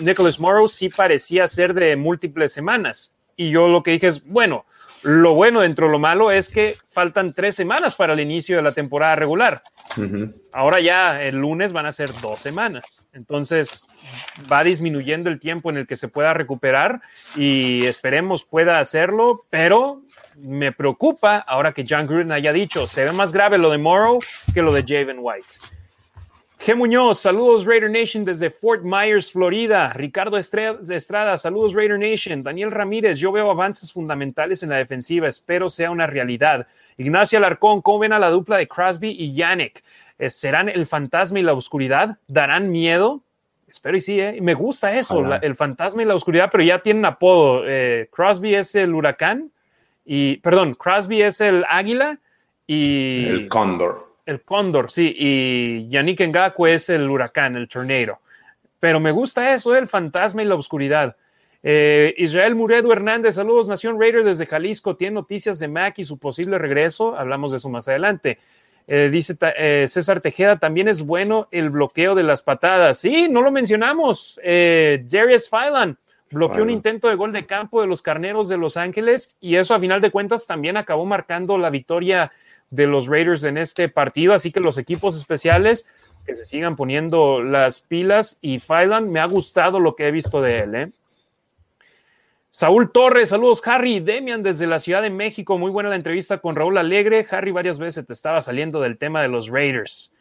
Nicholas 0.00 0.40
Morrow 0.40 0.66
sí 0.66 0.88
parecía 0.88 1.46
ser 1.46 1.74
de 1.74 1.96
múltiples 1.96 2.52
semanas. 2.52 3.12
Y 3.36 3.50
yo 3.50 3.68
lo 3.68 3.82
que 3.82 3.92
dije 3.92 4.06
es, 4.06 4.24
bueno, 4.24 4.64
lo 5.02 5.34
bueno 5.34 5.60
dentro 5.60 5.86
de 5.86 5.92
lo 5.92 5.98
malo 5.98 6.30
es 6.30 6.48
que 6.48 6.76
faltan 6.90 7.32
tres 7.32 7.54
semanas 7.54 7.94
para 7.94 8.12
el 8.12 8.20
inicio 8.20 8.56
de 8.56 8.62
la 8.62 8.72
temporada 8.72 9.16
regular. 9.16 9.62
Ahora 10.52 10.80
ya 10.80 11.22
el 11.22 11.36
lunes 11.36 11.72
van 11.72 11.86
a 11.86 11.92
ser 11.92 12.10
dos 12.20 12.40
semanas. 12.40 13.04
Entonces 13.12 13.88
va 14.50 14.62
disminuyendo 14.62 15.28
el 15.28 15.40
tiempo 15.40 15.70
en 15.70 15.78
el 15.78 15.86
que 15.86 15.96
se 15.96 16.08
pueda 16.08 16.34
recuperar 16.34 17.00
y 17.36 17.84
esperemos 17.86 18.44
pueda 18.44 18.78
hacerlo, 18.78 19.44
pero 19.50 20.02
me 20.38 20.72
preocupa 20.72 21.38
ahora 21.38 21.72
que 21.72 21.84
John 21.88 22.06
Gruden 22.06 22.32
haya 22.32 22.52
dicho, 22.52 22.86
se 22.86 23.04
ve 23.04 23.12
más 23.12 23.32
grave 23.32 23.58
lo 23.58 23.70
de 23.70 23.78
Morrow 23.78 24.20
que 24.54 24.62
lo 24.62 24.72
de 24.72 24.82
Javen 24.82 25.18
White. 25.20 25.81
G. 26.64 26.76
Muñoz, 26.76 27.18
saludos 27.18 27.66
Raider 27.66 27.90
Nation 27.90 28.24
desde 28.24 28.48
Fort 28.48 28.84
Myers, 28.84 29.32
Florida. 29.32 29.92
Ricardo 29.94 30.36
Estrada, 30.36 31.36
saludos 31.36 31.74
Raider 31.74 31.98
Nation. 31.98 32.44
Daniel 32.44 32.70
Ramírez, 32.70 33.18
yo 33.18 33.32
veo 33.32 33.50
avances 33.50 33.92
fundamentales 33.92 34.62
en 34.62 34.68
la 34.68 34.76
defensiva, 34.76 35.26
espero 35.26 35.68
sea 35.68 35.90
una 35.90 36.06
realidad. 36.06 36.68
Ignacio 36.98 37.38
Alarcón, 37.38 37.82
¿cómo 37.82 37.98
ven 37.98 38.12
a 38.12 38.20
la 38.20 38.30
dupla 38.30 38.58
de 38.58 38.68
Crosby 38.68 39.10
y 39.10 39.34
Yannick? 39.34 39.82
Eh, 40.20 40.30
¿Serán 40.30 40.68
el 40.68 40.86
fantasma 40.86 41.40
y 41.40 41.42
la 41.42 41.52
oscuridad? 41.52 42.18
¿Darán 42.28 42.70
miedo? 42.70 43.22
Espero 43.66 43.96
y 43.96 44.00
sí, 44.00 44.20
¿eh? 44.20 44.38
me 44.40 44.54
gusta 44.54 44.96
eso, 44.96 45.34
el 45.42 45.56
fantasma 45.56 46.02
y 46.02 46.04
la 46.04 46.14
oscuridad, 46.14 46.48
pero 46.52 46.62
ya 46.62 46.78
tienen 46.78 47.04
apodo. 47.06 47.64
Eh, 47.66 48.08
Crosby 48.12 48.54
es 48.54 48.72
el 48.76 48.94
huracán 48.94 49.50
y, 50.04 50.36
perdón, 50.36 50.74
Crosby 50.74 51.22
es 51.22 51.40
el 51.40 51.64
águila 51.68 52.20
y... 52.68 53.24
El 53.24 53.48
cóndor 53.48 54.11
el 54.26 54.42
cóndor, 54.42 54.90
sí, 54.90 55.14
y 55.16 55.88
Yannick 55.88 56.20
Ngakwe 56.20 56.72
es 56.72 56.88
el 56.88 57.08
huracán, 57.08 57.56
el 57.56 57.68
tornado. 57.68 58.20
Pero 58.78 59.00
me 59.00 59.10
gusta 59.10 59.54
eso, 59.54 59.74
el 59.76 59.88
fantasma 59.88 60.42
y 60.42 60.46
la 60.46 60.54
oscuridad. 60.54 61.16
Eh, 61.62 62.14
Israel 62.18 62.54
Muredo 62.54 62.92
Hernández, 62.92 63.36
saludos 63.36 63.68
Nación 63.68 64.00
Raider 64.00 64.24
desde 64.24 64.46
Jalisco, 64.46 64.96
tiene 64.96 65.14
noticias 65.14 65.58
de 65.60 65.68
Mac 65.68 65.98
y 65.98 66.04
su 66.04 66.18
posible 66.18 66.58
regreso, 66.58 67.16
hablamos 67.16 67.52
de 67.52 67.58
eso 67.58 67.68
más 67.68 67.86
adelante. 67.88 68.38
Eh, 68.88 69.10
dice 69.12 69.36
eh, 69.56 69.86
César 69.88 70.20
Tejeda, 70.20 70.58
también 70.58 70.88
es 70.88 71.06
bueno 71.06 71.46
el 71.52 71.70
bloqueo 71.70 72.16
de 72.16 72.24
las 72.24 72.42
patadas. 72.42 72.98
Sí, 72.98 73.28
no 73.28 73.42
lo 73.42 73.52
mencionamos. 73.52 74.40
Darius 74.42 75.48
Filan 75.48 75.96
bloqueó 76.32 76.64
un 76.64 76.70
intento 76.70 77.08
de 77.08 77.14
gol 77.14 77.32
de 77.32 77.46
campo 77.46 77.80
de 77.80 77.86
los 77.86 78.02
Carneros 78.02 78.48
de 78.48 78.56
Los 78.56 78.76
Ángeles 78.76 79.36
y 79.38 79.54
eso 79.54 79.74
a 79.74 79.80
final 79.80 80.00
de 80.00 80.10
cuentas 80.10 80.46
también 80.46 80.76
acabó 80.76 81.04
marcando 81.04 81.58
la 81.58 81.70
victoria 81.70 82.32
de 82.72 82.86
los 82.86 83.06
Raiders 83.06 83.44
en 83.44 83.58
este 83.58 83.88
partido, 83.90 84.32
así 84.32 84.50
que 84.50 84.58
los 84.58 84.78
equipos 84.78 85.14
especiales 85.14 85.86
que 86.24 86.34
se 86.34 86.44
sigan 86.44 86.74
poniendo 86.74 87.42
las 87.42 87.82
pilas 87.82 88.38
y 88.40 88.60
Fylan, 88.60 89.10
me 89.10 89.20
ha 89.20 89.26
gustado 89.26 89.78
lo 89.78 89.94
que 89.94 90.08
he 90.08 90.10
visto 90.10 90.40
de 90.40 90.58
él. 90.60 90.74
¿eh? 90.74 90.90
Saúl 92.48 92.90
Torres, 92.90 93.28
saludos 93.28 93.60
Harry, 93.66 94.00
Demian 94.00 94.42
desde 94.42 94.66
la 94.66 94.78
Ciudad 94.78 95.02
de 95.02 95.10
México, 95.10 95.58
muy 95.58 95.70
buena 95.70 95.90
la 95.90 95.96
entrevista 95.96 96.38
con 96.38 96.56
Raúl 96.56 96.78
Alegre. 96.78 97.26
Harry, 97.30 97.50
varias 97.50 97.78
veces 97.78 98.06
te 98.06 98.12
estaba 98.14 98.40
saliendo 98.40 98.80
del 98.80 98.96
tema 98.96 99.20
de 99.20 99.28
los 99.28 99.48
Raiders. 99.48 100.12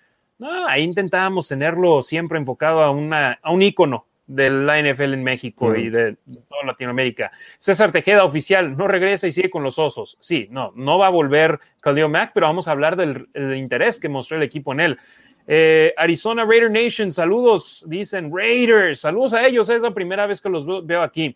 ahí 0.68 0.84
intentábamos 0.84 1.48
tenerlo 1.48 2.02
siempre 2.02 2.38
enfocado 2.38 2.82
a, 2.82 2.92
una, 2.92 3.40
a 3.42 3.52
un 3.52 3.62
ícono 3.62 4.06
de 4.32 4.50
la 4.50 4.82
NFL 4.82 5.14
en 5.14 5.24
México 5.24 5.76
y 5.76 5.90
de, 5.90 6.16
toda 6.48 6.64
Latinoamérica. 6.66 7.32
César 7.58 7.92
Tejeda, 7.92 8.24
oficial, 8.24 8.78
no 8.78 8.88
regresa 8.88 9.28
y 9.28 9.32
sigue 9.32 9.50
con 9.50 9.64
los 9.64 9.78
osos. 9.78 10.18
Sí, 10.22 10.48
no, 10.52 10.72
no 10.76 10.98
va 10.98 11.08
a 11.08 11.10
volver 11.10 11.60
Khalil 11.82 12.08
Mack, 12.08 12.32
pero 12.34 12.48
vamos 12.48 12.68
a 12.68 12.72
hablar 12.72 12.96
del, 12.96 13.28
interés 13.58 14.00
que 14.00 14.08
mostró 14.08 14.38
el 14.38 14.44
equipo 14.44 14.72
en 14.72 14.80
él. 14.80 15.00
Eh, 15.48 15.94
Arizona 15.98 16.46
Raider 16.46 16.72
Nation, 16.72 17.12
saludos, 17.12 17.84
dicen 17.88 18.32
Raiders, 18.34 19.02
saludos 19.02 19.34
a 19.34 19.46
ellos, 19.46 19.68
es 19.70 19.82
la 19.82 19.94
primera 19.94 20.26
vez 20.28 20.42
que 20.42 20.50
los 20.50 20.66
veo 20.86 21.02
aquí. 21.02 21.36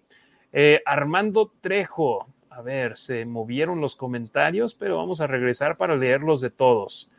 Eh, 0.54 0.82
Armando 0.86 1.52
Trejo, 1.60 2.28
a 2.50 2.62
ver, 2.62 2.96
se 2.96 3.26
movieron 3.26 3.82
los 3.82 3.98
comentarios, 3.98 4.74
pero 4.74 4.96
vamos 4.96 5.20
a 5.20 5.28
regresar 5.28 5.76
para 5.76 5.98
leerlos 5.98 6.40
de 6.40 6.50
todos. 6.50 7.10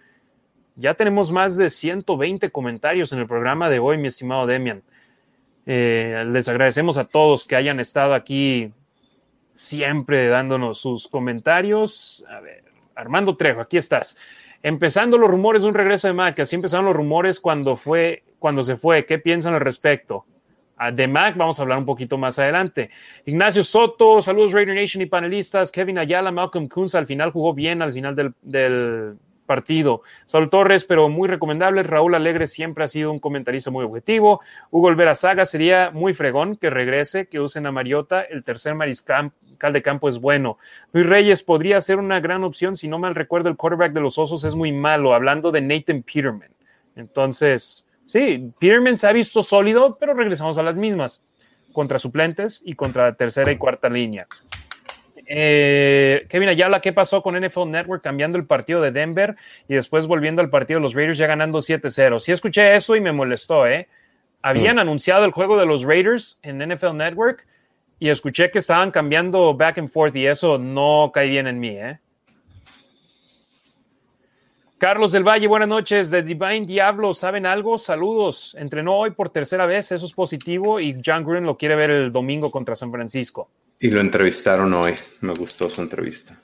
Ya 0.74 0.94
tenemos 0.94 1.30
más 1.30 1.58
de 1.58 1.68
120 1.68 2.50
comentarios 2.50 3.12
en 3.12 3.18
el 3.18 3.26
programa 3.26 3.68
de 3.68 3.78
hoy, 3.78 3.98
mi 3.98 4.08
estimado 4.08 4.46
Demian. 4.46 4.82
Eh, 5.66 6.24
les 6.30 6.48
agradecemos 6.48 6.96
a 6.96 7.04
todos 7.04 7.46
que 7.46 7.56
hayan 7.56 7.80
estado 7.80 8.14
aquí 8.14 8.72
siempre 9.54 10.28
dándonos 10.28 10.78
sus 10.78 11.08
comentarios. 11.08 12.24
Armando 12.94 13.36
Trejo, 13.36 13.60
aquí 13.60 13.76
estás. 13.76 14.16
Empezando 14.62 15.18
los 15.18 15.30
rumores 15.30 15.62
de 15.62 15.68
un 15.68 15.74
regreso 15.74 16.08
de 16.08 16.14
Mac, 16.14 16.38
así 16.40 16.56
empezaron 16.56 16.86
los 16.86 16.96
rumores 16.96 17.40
cuando 17.40 17.76
fue, 17.76 18.22
cuando 18.38 18.62
se 18.62 18.76
fue. 18.76 19.04
¿Qué 19.04 19.18
piensan 19.18 19.54
al 19.54 19.60
respecto? 19.60 20.24
de 20.92 21.08
Mac 21.08 21.36
vamos 21.36 21.58
a 21.58 21.62
hablar 21.62 21.78
un 21.78 21.86
poquito 21.86 22.18
más 22.18 22.38
adelante. 22.38 22.90
Ignacio 23.24 23.64
Soto, 23.64 24.20
saludos 24.20 24.52
Raider 24.52 24.74
Nation 24.74 25.02
y 25.02 25.06
panelistas. 25.06 25.72
Kevin 25.72 25.98
Ayala, 25.98 26.30
Malcolm 26.30 26.68
Kunz 26.68 26.94
al 26.94 27.06
final 27.06 27.30
jugó 27.32 27.54
bien 27.54 27.80
al 27.80 27.92
final 27.92 28.34
del, 28.42 29.16
partido. 29.46 30.02
Saul 30.26 30.50
Torres, 30.50 30.84
pero 30.84 31.08
muy 31.08 31.28
recomendable. 31.28 31.82
Raúl 31.82 32.14
Alegre 32.14 32.46
siempre 32.46 32.84
ha 32.84 32.88
sido 32.88 33.10
un 33.10 33.18
comentarista 33.18 33.70
muy 33.70 33.84
objetivo. 33.84 34.40
Hugo 34.70 34.88
Olvera 34.88 35.14
sería 35.14 35.90
muy 35.90 36.12
fregón 36.12 36.56
que 36.56 36.68
regrese, 36.68 37.26
que 37.26 37.40
usen 37.40 37.66
a 37.66 37.72
Mariota. 37.72 38.22
El 38.22 38.44
tercer 38.44 38.74
mariscal 38.74 39.32
de 39.72 39.82
campo 39.82 40.08
es 40.08 40.18
bueno. 40.18 40.58
Luis 40.92 41.06
Reyes 41.06 41.42
podría 41.42 41.80
ser 41.80 41.98
una 41.98 42.20
gran 42.20 42.44
opción. 42.44 42.76
Si 42.76 42.88
no 42.88 42.98
mal 42.98 43.14
recuerdo, 43.14 43.48
el 43.48 43.56
quarterback 43.56 43.92
de 43.92 44.00
los 44.00 44.18
Osos 44.18 44.44
es 44.44 44.54
muy 44.54 44.72
malo, 44.72 45.14
hablando 45.14 45.50
de 45.50 45.62
Nathan 45.62 46.02
Peterman. 46.02 46.50
Entonces, 46.96 47.86
Sí, 48.06 48.52
Peterman 48.60 48.96
se 48.96 49.08
ha 49.08 49.12
visto 49.12 49.42
sólido, 49.42 49.96
pero 49.98 50.14
regresamos 50.14 50.58
a 50.58 50.62
las 50.62 50.78
mismas, 50.78 51.22
contra 51.72 51.98
suplentes 51.98 52.62
y 52.64 52.74
contra 52.74 53.04
la 53.04 53.14
tercera 53.14 53.50
y 53.50 53.58
cuarta 53.58 53.88
línea. 53.88 54.28
Eh, 55.26 56.26
Kevin 56.28 56.48
Ayala, 56.48 56.80
¿qué 56.80 56.92
pasó 56.92 57.22
con 57.22 57.38
NFL 57.38 57.68
Network 57.68 58.02
cambiando 58.02 58.38
el 58.38 58.46
partido 58.46 58.80
de 58.80 58.92
Denver 58.92 59.36
y 59.68 59.74
después 59.74 60.06
volviendo 60.06 60.40
al 60.40 60.50
partido 60.50 60.78
de 60.78 60.82
los 60.82 60.94
Raiders 60.94 61.18
ya 61.18 61.26
ganando 61.26 61.58
7-0? 61.58 62.20
Sí 62.20 62.32
escuché 62.32 62.76
eso 62.76 62.94
y 62.94 63.00
me 63.00 63.12
molestó, 63.12 63.66
¿eh? 63.66 63.88
Habían 64.42 64.76
mm. 64.76 64.80
anunciado 64.80 65.24
el 65.24 65.32
juego 65.32 65.58
de 65.58 65.66
los 65.66 65.82
Raiders 65.82 66.38
en 66.42 66.58
NFL 66.58 66.96
Network 66.96 67.46
y 67.98 68.08
escuché 68.08 68.50
que 68.50 68.58
estaban 68.58 68.90
cambiando 68.90 69.54
back 69.54 69.78
and 69.78 69.88
forth 69.88 70.14
y 70.14 70.26
eso 70.26 70.58
no 70.58 71.10
cae 71.12 71.28
bien 71.28 71.46
en 71.46 71.58
mí, 71.58 71.70
¿eh? 71.70 71.98
Carlos 74.78 75.10
del 75.10 75.24
Valle, 75.24 75.46
buenas 75.46 75.68
noches. 75.68 76.10
De 76.10 76.22
Divine 76.22 76.66
Diablo, 76.66 77.14
¿saben 77.14 77.46
algo? 77.46 77.78
Saludos. 77.78 78.54
Entrenó 78.58 78.98
hoy 78.98 79.10
por 79.10 79.30
tercera 79.30 79.64
vez, 79.64 79.90
eso 79.90 80.04
es 80.04 80.12
positivo 80.12 80.78
y 80.80 81.00
John 81.04 81.24
Green 81.24 81.44
lo 81.44 81.56
quiere 81.56 81.74
ver 81.74 81.90
el 81.90 82.12
domingo 82.12 82.50
contra 82.50 82.76
San 82.76 82.92
Francisco. 82.92 83.48
Y 83.78 83.90
lo 83.90 84.00
entrevistaron 84.00 84.72
hoy, 84.74 84.94
me 85.20 85.34
gustó 85.34 85.68
su 85.68 85.82
entrevista. 85.82 86.40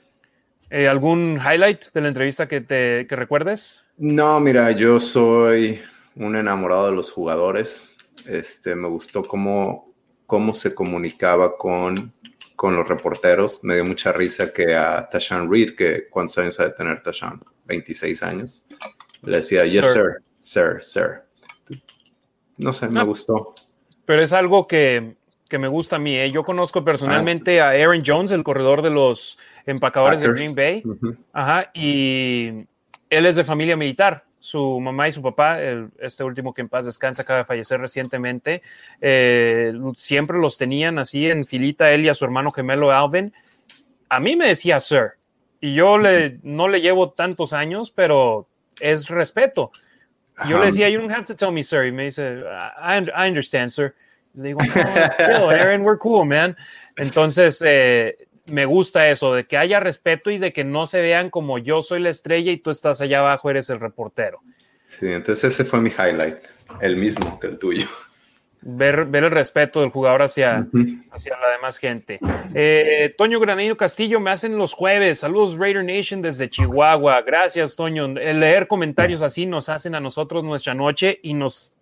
Eh, 0.69 0.87
¿Algún 0.87 1.39
highlight 1.39 1.91
de 1.93 2.01
la 2.01 2.07
entrevista 2.07 2.47
que 2.47 2.61
te 2.61 3.05
que 3.07 3.15
recuerdes? 3.15 3.79
No, 3.97 4.39
mira, 4.39 4.71
yo 4.71 4.99
soy 4.99 5.79
un 6.15 6.35
enamorado 6.35 6.87
de 6.87 6.93
los 6.93 7.11
jugadores. 7.11 7.95
Este, 8.27 8.75
me 8.75 8.87
gustó 8.87 9.23
cómo, 9.23 9.93
cómo 10.25 10.53
se 10.53 10.73
comunicaba 10.73 11.57
con, 11.57 12.13
con 12.55 12.75
los 12.75 12.87
reporteros. 12.87 13.63
Me 13.63 13.75
dio 13.75 13.85
mucha 13.85 14.11
risa 14.11 14.51
que 14.51 14.75
a 14.75 15.07
Tashan 15.09 15.51
Reed, 15.51 15.75
que 15.75 16.07
cuántos 16.09 16.37
años 16.39 16.59
ha 16.59 16.65
de 16.65 16.71
tener 16.71 17.03
Tashan 17.03 17.43
26 17.65 18.23
años. 18.23 18.65
Le 19.23 19.37
decía, 19.37 19.65
yes, 19.65 19.91
sir, 19.91 20.23
sir, 20.39 20.77
sir. 20.81 21.23
No 22.57 22.73
sé, 22.73 22.89
me 22.89 23.03
gustó. 23.03 23.55
Pero 24.05 24.21
es 24.21 24.33
algo 24.33 24.67
que, 24.67 25.15
me 25.57 25.67
gusta 25.67 25.97
a 25.97 25.99
mí. 25.99 26.15
¿eh? 26.15 26.31
Yo 26.31 26.43
conozco 26.43 26.83
personalmente 26.83 27.61
a 27.61 27.69
Aaron 27.69 28.03
Jones, 28.05 28.31
el 28.31 28.43
corredor 28.43 28.81
de 28.81 28.89
los 28.89 29.37
empacadores 29.65 30.21
de 30.21 30.31
Green 30.31 30.55
Bay. 30.55 30.83
Ajá, 31.31 31.71
y 31.73 32.65
él 33.09 33.25
es 33.25 33.35
de 33.35 33.43
familia 33.43 33.75
militar. 33.77 34.23
Su 34.39 34.79
mamá 34.81 35.07
y 35.07 35.13
su 35.13 35.21
papá, 35.21 35.59
este 35.99 36.23
último 36.23 36.53
que 36.53 36.61
en 36.61 36.67
paz 36.67 36.85
descansa, 36.85 37.21
acaba 37.21 37.39
de 37.39 37.45
fallecer 37.45 37.79
recientemente, 37.79 38.61
eh, 38.99 39.73
siempre 39.95 40.37
los 40.37 40.57
tenían 40.57 40.99
así 40.99 41.29
en 41.29 41.45
filita, 41.45 41.91
él 41.91 42.03
y 42.03 42.09
a 42.09 42.13
su 42.13 42.25
hermano 42.25 42.51
gemelo 42.51 42.91
Alvin. 42.91 43.33
A 44.09 44.19
mí 44.19 44.35
me 44.35 44.47
decía 44.47 44.81
sir, 44.81 45.13
y 45.61 45.73
yo 45.75 45.97
le, 45.97 46.39
no 46.43 46.67
le 46.67 46.81
llevo 46.81 47.11
tantos 47.11 47.53
años, 47.53 47.89
pero 47.89 48.49
es 48.81 49.07
respeto. 49.07 49.71
Yo 50.49 50.59
le 50.59 50.65
decía, 50.65 50.89
you 50.89 50.99
don't 50.99 51.11
have 51.11 51.25
to 51.25 51.35
tell 51.35 51.51
me, 51.51 51.63
sir. 51.63 51.85
Y 51.85 51.91
me 51.93 52.05
dice, 52.05 52.43
I, 52.81 53.05
I 53.15 53.29
understand, 53.29 53.71
sir. 53.71 53.95
Le 54.33 54.49
digo, 54.49 54.59
no, 55.19 55.49
Aaron, 55.49 55.81
we're 55.81 55.97
cool, 55.97 56.27
man. 56.27 56.55
Entonces, 56.95 57.61
eh, 57.65 58.17
me 58.45 58.65
gusta 58.65 59.09
eso, 59.09 59.33
de 59.33 59.45
que 59.45 59.57
haya 59.57 59.79
respeto 59.79 60.31
y 60.31 60.37
de 60.37 60.53
que 60.53 60.63
no 60.63 60.85
se 60.85 61.01
vean 61.01 61.29
como 61.29 61.57
yo 61.57 61.81
soy 61.81 61.99
la 61.99 62.09
estrella 62.09 62.51
y 62.51 62.57
tú 62.57 62.69
estás 62.69 63.01
allá 63.01 63.19
abajo, 63.19 63.49
eres 63.49 63.69
el 63.69 63.79
reportero. 63.79 64.41
Sí, 64.85 65.07
entonces 65.07 65.53
ese 65.53 65.65
fue 65.65 65.81
mi 65.81 65.89
highlight, 65.89 66.37
el 66.81 66.97
mismo 66.97 67.39
que 67.39 67.47
el 67.47 67.57
tuyo 67.57 67.87
ver, 68.65 69.05
ver 69.05 69.25
el 69.25 69.31
respeto 69.31 69.81
del 69.81 69.89
jugador 69.89 70.21
hacia, 70.23 70.67
hacia 71.11 71.37
la 71.37 71.49
demás 71.49 71.77
gente. 71.77 72.19
Eh, 72.53 73.13
Toño 73.17 73.39
Granino 73.39 73.75
Castillo, 73.75 74.19
me 74.19 74.31
hacen 74.31 74.57
los 74.57 74.73
jueves. 74.73 75.19
Saludos, 75.19 75.57
Raider 75.57 75.83
Nation 75.83 76.21
desde 76.21 76.49
Chihuahua. 76.49 77.21
Gracias, 77.21 77.75
Toño. 77.75 78.05
El 78.05 78.39
leer 78.39 78.67
comentarios 78.67 79.21
así 79.21 79.45
nos 79.45 79.69
hacen 79.69 79.95
a 79.95 79.99
nosotros 79.99 80.43
nuestra 80.43 80.73
noche 80.73 81.19
y 81.21 81.33
nos 81.33 81.72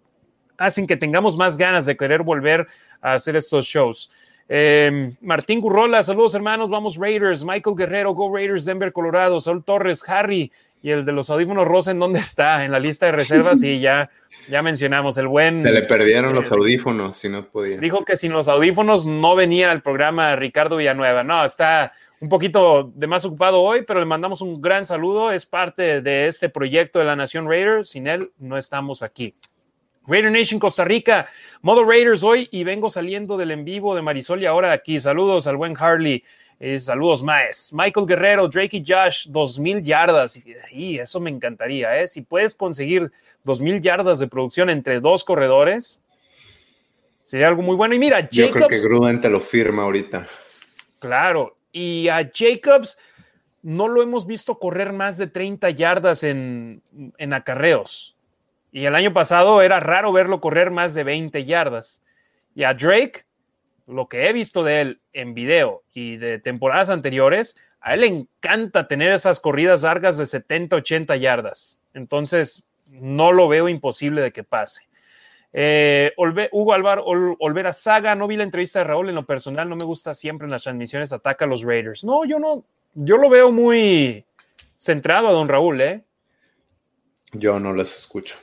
hacen 0.62 0.88
que 0.88 0.98
tengamos 0.98 1.38
más 1.38 1.58
ganas 1.58 1.86
de 1.86 1.98
querer 1.98 2.22
volver 2.24 2.68
a 3.02 3.14
hacer 3.14 3.36
estos 3.36 3.66
shows. 3.66 4.12
Eh, 4.48 5.14
Martín 5.22 5.62
Gurrola, 5.62 6.04
saludos 6.04 6.36
hermanos, 6.36 6.70
vamos 6.70 6.98
Raiders, 6.98 7.44
Michael 7.44 7.76
Guerrero, 7.76 8.14
Go 8.14 8.34
Raiders, 8.34 8.66
Denver, 8.66 8.92
Colorado, 8.92 9.40
Saul 9.40 9.64
Torres, 9.64 10.04
Harry, 10.08 10.52
y 10.84 10.90
el 10.90 11.06
de 11.06 11.12
los 11.12 11.30
audífonos 11.30 11.68
rosa, 11.68 11.92
¿en 11.92 12.00
dónde 12.00 12.20
está? 12.20 12.66
En 12.66 12.72
la 12.72 12.80
lista 12.80 13.06
de 13.06 13.12
reservas, 13.14 13.62
y 13.64 13.80
ya, 13.80 14.10
ya 14.50 14.62
mencionamos 14.62 15.18
el 15.18 15.28
buen. 15.28 15.62
Se 15.62 15.72
le 15.72 15.84
perdieron 15.84 16.34
los 16.36 16.52
audífonos, 16.52 17.16
si 17.16 17.30
no 17.30 17.46
podía. 17.46 17.78
Dijo 17.78 18.04
que 18.04 18.18
sin 18.18 18.34
los 18.34 18.48
audífonos 18.48 19.06
no 19.06 19.36
venía 19.36 19.72
al 19.72 19.82
programa 19.82 20.36
Ricardo 20.36 20.78
Villanueva. 20.78 21.24
No, 21.24 21.46
está 21.46 21.94
un 22.20 22.30
poquito 22.30 22.92
de 22.96 23.08
más 23.08 23.24
ocupado 23.26 23.62
hoy, 23.62 23.84
pero 23.86 24.00
le 24.00 24.06
mandamos 24.06 24.42
un 24.42 24.62
gran 24.62 24.86
saludo. 24.86 25.32
Es 25.32 25.46
parte 25.46 26.02
de 26.02 26.28
este 26.28 26.50
proyecto 26.50 27.00
de 27.00 27.06
la 27.06 27.16
Nación 27.16 27.48
Raiders. 27.48 27.90
Sin 27.90 28.08
él, 28.08 28.32
no 28.40 28.58
estamos 28.58 29.04
aquí. 29.04 29.36
Raider 30.08 30.32
Nation 30.32 30.60
Costa 30.60 30.84
Rica, 30.84 31.28
modo 31.62 31.84
Raiders 31.84 32.24
hoy 32.24 32.48
y 32.52 32.64
vengo 32.64 32.90
saliendo 32.90 33.38
del 33.38 33.52
en 33.52 33.64
vivo 33.64 33.96
de 33.96 34.02
Marisol 34.02 34.42
y 34.42 34.46
ahora 34.46 34.72
aquí. 34.72 35.00
Saludos 35.00 35.48
al 35.48 35.58
buen 35.58 35.76
Harley. 35.78 36.24
Eh, 36.60 36.80
saludos, 36.80 37.24
Maes. 37.24 37.72
Michael 37.74 38.06
Guerrero, 38.06 38.48
Drake 38.48 38.78
y 38.78 38.84
Josh, 38.86 39.28
2000 39.30 39.84
yardas. 39.84 40.40
Y 40.72 41.00
eso 41.00 41.20
me 41.20 41.32
encantaría, 41.32 42.00
¿eh? 42.00 42.08
Si 42.08 42.22
puedes 42.22 42.54
conseguir 42.56 43.12
2000 43.44 43.82
yardas 43.82 44.20
de 44.20 44.28
producción 44.28 44.70
entre 44.70 45.00
dos 45.00 45.24
corredores, 45.24 46.02
sería 47.24 47.48
algo 47.48 47.64
muy 47.64 47.76
bueno. 47.76 47.96
Y 47.96 48.00
mira, 48.00 48.18
Jacobs. 48.18 48.36
Yo 48.36 48.52
creo 48.52 48.68
que 48.68 48.80
Gruden 48.80 49.22
te 49.22 49.30
lo 49.30 49.40
firma 49.40 49.84
ahorita. 49.84 50.28
Claro. 51.00 51.58
Y 51.72 52.10
a 52.10 52.30
Jacobs 52.32 52.98
no 53.64 53.88
lo 53.88 54.04
hemos 54.04 54.28
visto 54.28 54.60
correr 54.60 54.94
más 54.94 55.18
de 55.18 55.28
30 55.28 55.70
yardas 55.72 56.24
en, 56.24 56.84
en 57.18 57.34
acarreos. 57.34 58.16
Y 58.72 58.86
el 58.86 58.96
año 58.96 59.14
pasado 59.14 59.62
era 59.62 59.80
raro 59.80 60.12
verlo 60.14 60.40
correr 60.42 60.72
más 60.72 60.94
de 60.94 61.04
20 61.04 61.46
yardas. 61.46 62.02
Y 62.56 62.64
a 62.64 62.74
Drake 62.74 63.26
lo 63.92 64.08
que 64.08 64.28
he 64.28 64.34
visto 64.34 64.64
de 64.64 64.82
él 64.82 65.02
en 65.14 65.34
video 65.34 65.84
y 65.94 66.18
de 66.18 66.40
temporadas 66.40 66.90
anteriores, 66.90 67.58
a 67.82 67.94
él 67.94 68.02
le 68.02 68.08
encanta 68.08 68.88
tener 68.88 69.12
esas 69.12 69.40
corridas 69.40 69.84
largas 69.84 70.18
de 70.18 70.26
70, 70.26 70.78
80 70.78 71.16
yardas. 71.18 71.82
Entonces, 71.94 72.66
no 72.88 73.32
lo 73.32 73.48
veo 73.48 73.70
imposible 73.70 74.22
de 74.22 74.32
que 74.32 74.44
pase. 74.44 74.88
Eh, 75.54 76.14
Hugo 76.52 76.74
Alvar, 76.74 77.02
Olvera 77.04 77.74
Saga, 77.74 78.16
no 78.16 78.28
vi 78.28 78.38
la 78.38 78.44
entrevista 78.44 78.80
de 78.80 78.86
Raúl 78.86 79.10
en 79.10 79.16
lo 79.16 79.26
personal, 79.26 79.68
no 79.68 79.76
me 79.76 79.84
gusta 79.84 80.14
siempre 80.14 80.46
en 80.46 80.52
las 80.52 80.64
transmisiones, 80.64 81.12
ataca 81.12 81.46
a 81.46 81.48
los 81.48 81.64
Raiders. 81.64 82.04
No, 82.04 82.24
yo 82.24 82.40
no, 82.40 82.64
yo 82.94 83.18
lo 83.18 83.30
veo 83.30 83.52
muy 83.52 84.26
centrado 84.78 85.28
a 85.28 85.32
don 85.32 85.50
Raúl, 85.50 85.82
¿eh? 85.82 86.04
Yo 87.34 87.60
no 87.60 87.74
les 87.74 87.98
escucho. 87.98 88.38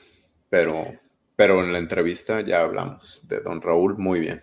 Pero, 0.49 0.95
pero 1.37 1.62
en 1.62 1.73
la 1.73 1.79
entrevista 1.79 2.41
ya 2.41 2.61
hablamos 2.61 3.27
de 3.29 3.41
Don 3.41 3.61
Raúl 3.61 3.97
muy 3.99 4.20
bien. 4.20 4.43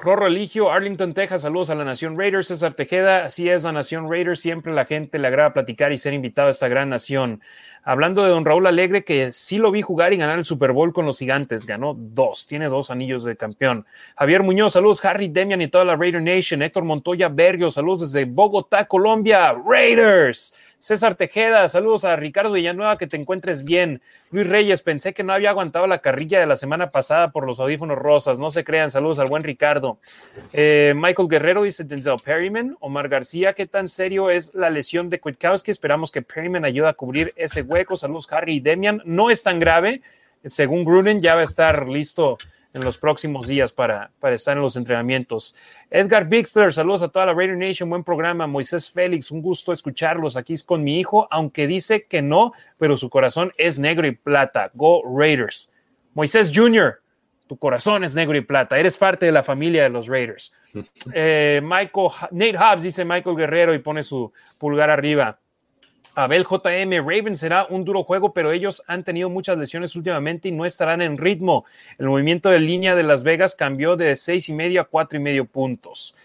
Rorro 0.00 0.28
Eligio, 0.28 0.70
Arlington, 0.70 1.12
Texas, 1.12 1.42
saludos 1.42 1.70
a 1.70 1.74
la 1.74 1.84
Nación 1.84 2.16
Raiders. 2.16 2.46
César 2.46 2.74
Tejeda, 2.74 3.24
así 3.24 3.48
es 3.48 3.64
la 3.64 3.72
Nación 3.72 4.08
Raiders, 4.08 4.38
siempre 4.38 4.72
la 4.72 4.84
gente 4.84 5.18
le 5.18 5.26
agrada 5.26 5.52
platicar 5.52 5.92
y 5.92 5.98
ser 5.98 6.14
invitado 6.14 6.46
a 6.46 6.52
esta 6.52 6.68
gran 6.68 6.88
nación. 6.88 7.40
Hablando 7.82 8.22
de 8.22 8.30
don 8.30 8.44
Raúl 8.44 8.68
Alegre, 8.68 9.02
que 9.02 9.32
sí 9.32 9.58
lo 9.58 9.72
vi 9.72 9.82
jugar 9.82 10.12
y 10.12 10.16
ganar 10.16 10.38
el 10.38 10.44
Super 10.44 10.70
Bowl 10.70 10.92
con 10.92 11.04
los 11.04 11.18
gigantes, 11.18 11.66
ganó 11.66 11.94
dos, 11.98 12.46
tiene 12.46 12.68
dos 12.68 12.92
anillos 12.92 13.24
de 13.24 13.36
campeón. 13.36 13.86
Javier 14.16 14.44
Muñoz, 14.44 14.74
saludos, 14.74 15.04
Harry 15.04 15.28
Demian 15.28 15.62
y 15.62 15.68
toda 15.68 15.84
la 15.84 15.96
Raider 15.96 16.22
Nation. 16.22 16.62
Héctor 16.62 16.84
Montoya 16.84 17.28
Berrio, 17.28 17.68
saludos 17.68 18.12
desde 18.12 18.24
Bogotá, 18.24 18.86
Colombia, 18.86 19.52
Raiders. 19.52 20.54
César 20.78 21.16
Tejeda, 21.16 21.66
saludos 21.68 22.04
a 22.04 22.14
Ricardo 22.14 22.52
Villanueva, 22.52 22.98
que 22.98 23.08
te 23.08 23.16
encuentres 23.16 23.64
bien. 23.64 24.00
Luis 24.30 24.46
Reyes, 24.46 24.82
pensé 24.82 25.12
que 25.12 25.24
no 25.24 25.32
había 25.32 25.50
aguantado 25.50 25.88
la 25.88 25.98
carrilla 25.98 26.38
de 26.38 26.46
la 26.46 26.54
semana 26.54 26.90
pasada 26.90 27.32
por 27.32 27.44
los 27.44 27.58
audífonos 27.58 27.98
rosas, 27.98 28.38
no 28.38 28.50
se 28.50 28.62
crean, 28.62 28.88
saludos 28.88 29.18
al 29.18 29.28
buen 29.28 29.42
Ricardo. 29.42 29.98
Eh, 30.52 30.94
Michael 30.94 31.28
Guerrero 31.28 31.64
dice 31.64 31.82
Denzel 31.82 32.18
Perryman. 32.24 32.76
Omar 32.78 33.08
García, 33.08 33.54
¿qué 33.54 33.66
tan 33.66 33.88
serio 33.88 34.30
es 34.30 34.54
la 34.54 34.70
lesión 34.70 35.10
de 35.10 35.18
Kwiatkowski? 35.18 35.72
Esperamos 35.72 36.12
que 36.12 36.22
Perryman 36.22 36.64
ayude 36.64 36.88
a 36.88 36.92
cubrir 36.92 37.32
ese 37.34 37.62
hueco. 37.62 37.96
Saludos, 37.96 38.28
Harry 38.30 38.56
y 38.56 38.60
Demian. 38.60 39.02
No 39.04 39.30
es 39.30 39.42
tan 39.42 39.58
grave, 39.58 40.00
según 40.44 40.84
Gruden, 40.84 41.20
ya 41.20 41.34
va 41.34 41.40
a 41.40 41.44
estar 41.44 41.88
listo 41.88 42.38
en 42.74 42.84
los 42.84 42.98
próximos 42.98 43.46
días 43.46 43.72
para, 43.72 44.10
para 44.20 44.34
estar 44.34 44.56
en 44.56 44.62
los 44.62 44.76
entrenamientos. 44.76 45.56
Edgar 45.90 46.28
Bixler, 46.28 46.72
saludos 46.72 47.02
a 47.02 47.08
toda 47.08 47.26
la 47.26 47.34
Raider 47.34 47.56
Nation, 47.56 47.88
buen 47.88 48.04
programa. 48.04 48.46
Moisés 48.46 48.90
Félix, 48.90 49.30
un 49.30 49.40
gusto 49.40 49.72
escucharlos. 49.72 50.36
Aquí 50.36 50.52
es 50.52 50.62
con 50.62 50.84
mi 50.84 51.00
hijo, 51.00 51.26
aunque 51.30 51.66
dice 51.66 52.04
que 52.04 52.22
no, 52.22 52.52
pero 52.78 52.96
su 52.96 53.08
corazón 53.08 53.52
es 53.56 53.78
negro 53.78 54.06
y 54.06 54.12
plata. 54.12 54.70
Go 54.74 55.02
Raiders. 55.04 55.70
Moisés 56.14 56.52
Jr., 56.54 57.00
tu 57.46 57.56
corazón 57.56 58.04
es 58.04 58.14
negro 58.14 58.36
y 58.36 58.42
plata. 58.42 58.78
Eres 58.78 58.96
parte 58.96 59.24
de 59.24 59.32
la 59.32 59.42
familia 59.42 59.82
de 59.82 59.90
los 59.90 60.06
Raiders. 60.06 60.54
Eh, 61.14 61.60
Michael, 61.62 62.08
Nate 62.30 62.58
Hobbs 62.58 62.82
dice 62.82 63.04
Michael 63.04 63.34
Guerrero 63.34 63.72
y 63.72 63.78
pone 63.78 64.02
su 64.02 64.30
pulgar 64.58 64.90
arriba. 64.90 65.38
Abel 66.18 66.44
JM, 66.44 67.06
Raven 67.06 67.36
será 67.36 67.66
un 67.70 67.84
duro 67.84 68.02
juego, 68.02 68.32
pero 68.32 68.50
ellos 68.50 68.82
han 68.88 69.04
tenido 69.04 69.30
muchas 69.30 69.56
lesiones 69.56 69.94
últimamente 69.94 70.48
y 70.48 70.52
no 70.52 70.64
estarán 70.64 71.00
en 71.00 71.16
ritmo. 71.16 71.64
El 71.96 72.08
movimiento 72.08 72.48
de 72.48 72.58
línea 72.58 72.96
de 72.96 73.04
Las 73.04 73.22
Vegas 73.22 73.54
cambió 73.54 73.94
de 73.94 74.16
seis 74.16 74.48
y 74.48 74.52
medio 74.52 74.80
a 74.80 74.84
cuatro 74.86 75.16
y 75.16 75.22
medio 75.22 75.44
puntos. 75.44 76.16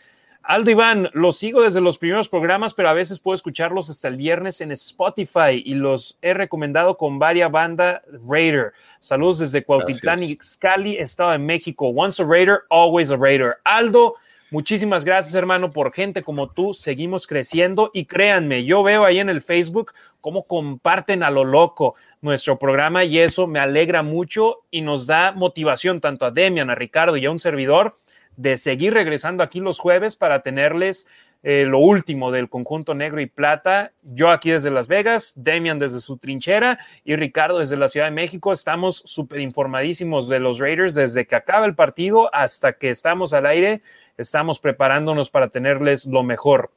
Aldo 0.41 0.71
Iván, 0.71 1.11
los 1.13 1.37
sigo 1.37 1.61
desde 1.61 1.79
los 1.79 1.99
primeros 1.99 2.27
programas, 2.27 2.73
pero 2.73 2.89
a 2.89 2.93
veces 2.93 3.19
puedo 3.19 3.35
escucharlos 3.35 3.87
hasta 3.91 4.07
el 4.07 4.15
viernes 4.15 4.61
en 4.61 4.71
Spotify 4.71 5.61
y 5.63 5.75
los 5.75 6.17
he 6.23 6.33
recomendado 6.33 6.97
con 6.97 7.19
varias 7.19 7.51
banda 7.51 8.01
Raider. 8.27 8.73
Saludos 8.99 9.39
desde 9.39 9.63
Cuautitlán 9.63 10.23
y 10.23 10.33
Scali, 10.41 10.97
Estado 10.97 11.33
de 11.33 11.37
México. 11.37 11.89
Once 11.89 12.19
a 12.19 12.25
Raider, 12.25 12.61
always 12.71 13.11
a 13.11 13.15
Raider. 13.15 13.57
Aldo, 13.63 14.15
Muchísimas 14.53 15.03
gracias, 15.03 15.33
hermano, 15.33 15.71
por 15.71 15.91
gente 15.91 16.21
como 16.21 16.47
tú. 16.47 16.73
Seguimos 16.73 17.25
creciendo 17.25 17.89
y 17.91 18.05
créanme, 18.05 18.65
yo 18.65 18.83
veo 18.83 19.03
ahí 19.03 19.17
en 19.17 19.29
el 19.29 19.41
Facebook 19.41 19.93
cómo 20.21 20.43
comparten 20.43 21.23
a 21.23 21.31
lo 21.31 21.43
loco 21.43 21.95
nuestro 22.21 22.59
programa 22.59 23.03
y 23.03 23.17
eso 23.17 23.47
me 23.47 23.57
alegra 23.57 24.03
mucho 24.03 24.59
y 24.69 24.81
nos 24.81 25.07
da 25.07 25.31
motivación 25.31 26.01
tanto 26.01 26.27
a 26.27 26.29
Demian, 26.29 26.69
a 26.69 26.75
Ricardo 26.75 27.17
y 27.17 27.25
a 27.25 27.31
un 27.31 27.39
servidor 27.39 27.95
de 28.37 28.57
seguir 28.57 28.93
regresando 28.93 29.41
aquí 29.41 29.59
los 29.59 29.79
jueves 29.79 30.17
para 30.17 30.43
tenerles 30.43 31.07
eh, 31.41 31.65
lo 31.65 31.79
último 31.79 32.31
del 32.31 32.47
conjunto 32.47 32.93
negro 32.93 33.21
y 33.21 33.25
plata. 33.25 33.91
Yo 34.03 34.29
aquí 34.29 34.51
desde 34.51 34.69
Las 34.69 34.87
Vegas, 34.87 35.33
Demian 35.35 35.79
desde 35.79 35.99
su 35.99 36.17
trinchera 36.17 36.77
y 37.03 37.15
Ricardo 37.15 37.57
desde 37.57 37.75
la 37.75 37.87
Ciudad 37.87 38.05
de 38.05 38.11
México. 38.11 38.53
Estamos 38.53 39.01
súper 39.03 39.39
informadísimos 39.39 40.29
de 40.29 40.39
los 40.39 40.59
Raiders 40.59 40.93
desde 40.93 41.25
que 41.25 41.35
acaba 41.35 41.65
el 41.65 41.73
partido 41.73 42.29
hasta 42.35 42.73
que 42.73 42.91
estamos 42.91 43.33
al 43.33 43.47
aire 43.47 43.81
estamos 44.17 44.59
preparándonos 44.59 45.29
para 45.29 45.49
tenerles 45.49 46.05
lo 46.05 46.23
mejor. 46.23 46.71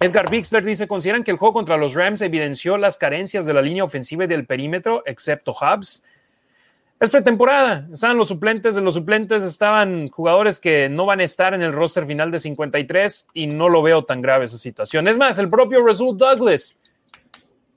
Edgar 0.00 0.28
Bixler 0.28 0.64
dice, 0.64 0.86
¿consideran 0.86 1.24
que 1.24 1.30
el 1.30 1.36
juego 1.36 1.54
contra 1.54 1.76
los 1.76 1.94
Rams 1.94 2.20
evidenció 2.20 2.76
las 2.76 2.96
carencias 2.96 3.46
de 3.46 3.54
la 3.54 3.62
línea 3.62 3.84
ofensiva 3.84 4.24
y 4.24 4.26
del 4.26 4.46
perímetro, 4.46 5.02
excepto 5.06 5.52
Hubs? 5.52 6.04
Es 7.00 7.10
pretemporada, 7.10 7.88
estaban 7.92 8.16
los 8.16 8.28
suplentes, 8.28 8.74
de 8.74 8.80
los 8.80 8.94
suplentes 8.94 9.42
estaban 9.42 10.08
jugadores 10.08 10.58
que 10.58 10.88
no 10.88 11.06
van 11.06 11.20
a 11.20 11.24
estar 11.24 11.52
en 11.54 11.62
el 11.62 11.72
roster 11.72 12.06
final 12.06 12.30
de 12.30 12.38
53 12.38 13.28
y 13.34 13.46
no 13.46 13.68
lo 13.68 13.82
veo 13.82 14.04
tan 14.04 14.20
grave 14.20 14.44
esa 14.44 14.58
situación. 14.58 15.08
Es 15.08 15.16
más, 15.16 15.38
el 15.38 15.48
propio 15.48 15.84
Rasul 15.84 16.16
Douglas, 16.16 16.80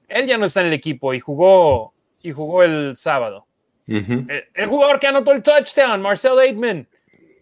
él 0.07 0.27
ya 0.27 0.37
no 0.37 0.45
está 0.45 0.61
en 0.61 0.67
el 0.67 0.73
equipo 0.73 1.13
y 1.13 1.19
jugó, 1.19 1.93
y 2.21 2.31
jugó 2.31 2.63
el 2.63 2.95
sábado. 2.95 3.47
el, 3.87 4.45
el, 4.53 4.67
jugador 4.67 4.99
que 4.99 5.07
anotó 5.07 5.31
el 5.31 5.41
touchdown, 5.41 6.01
Marcel 6.01 6.39
Aitman, 6.39 6.87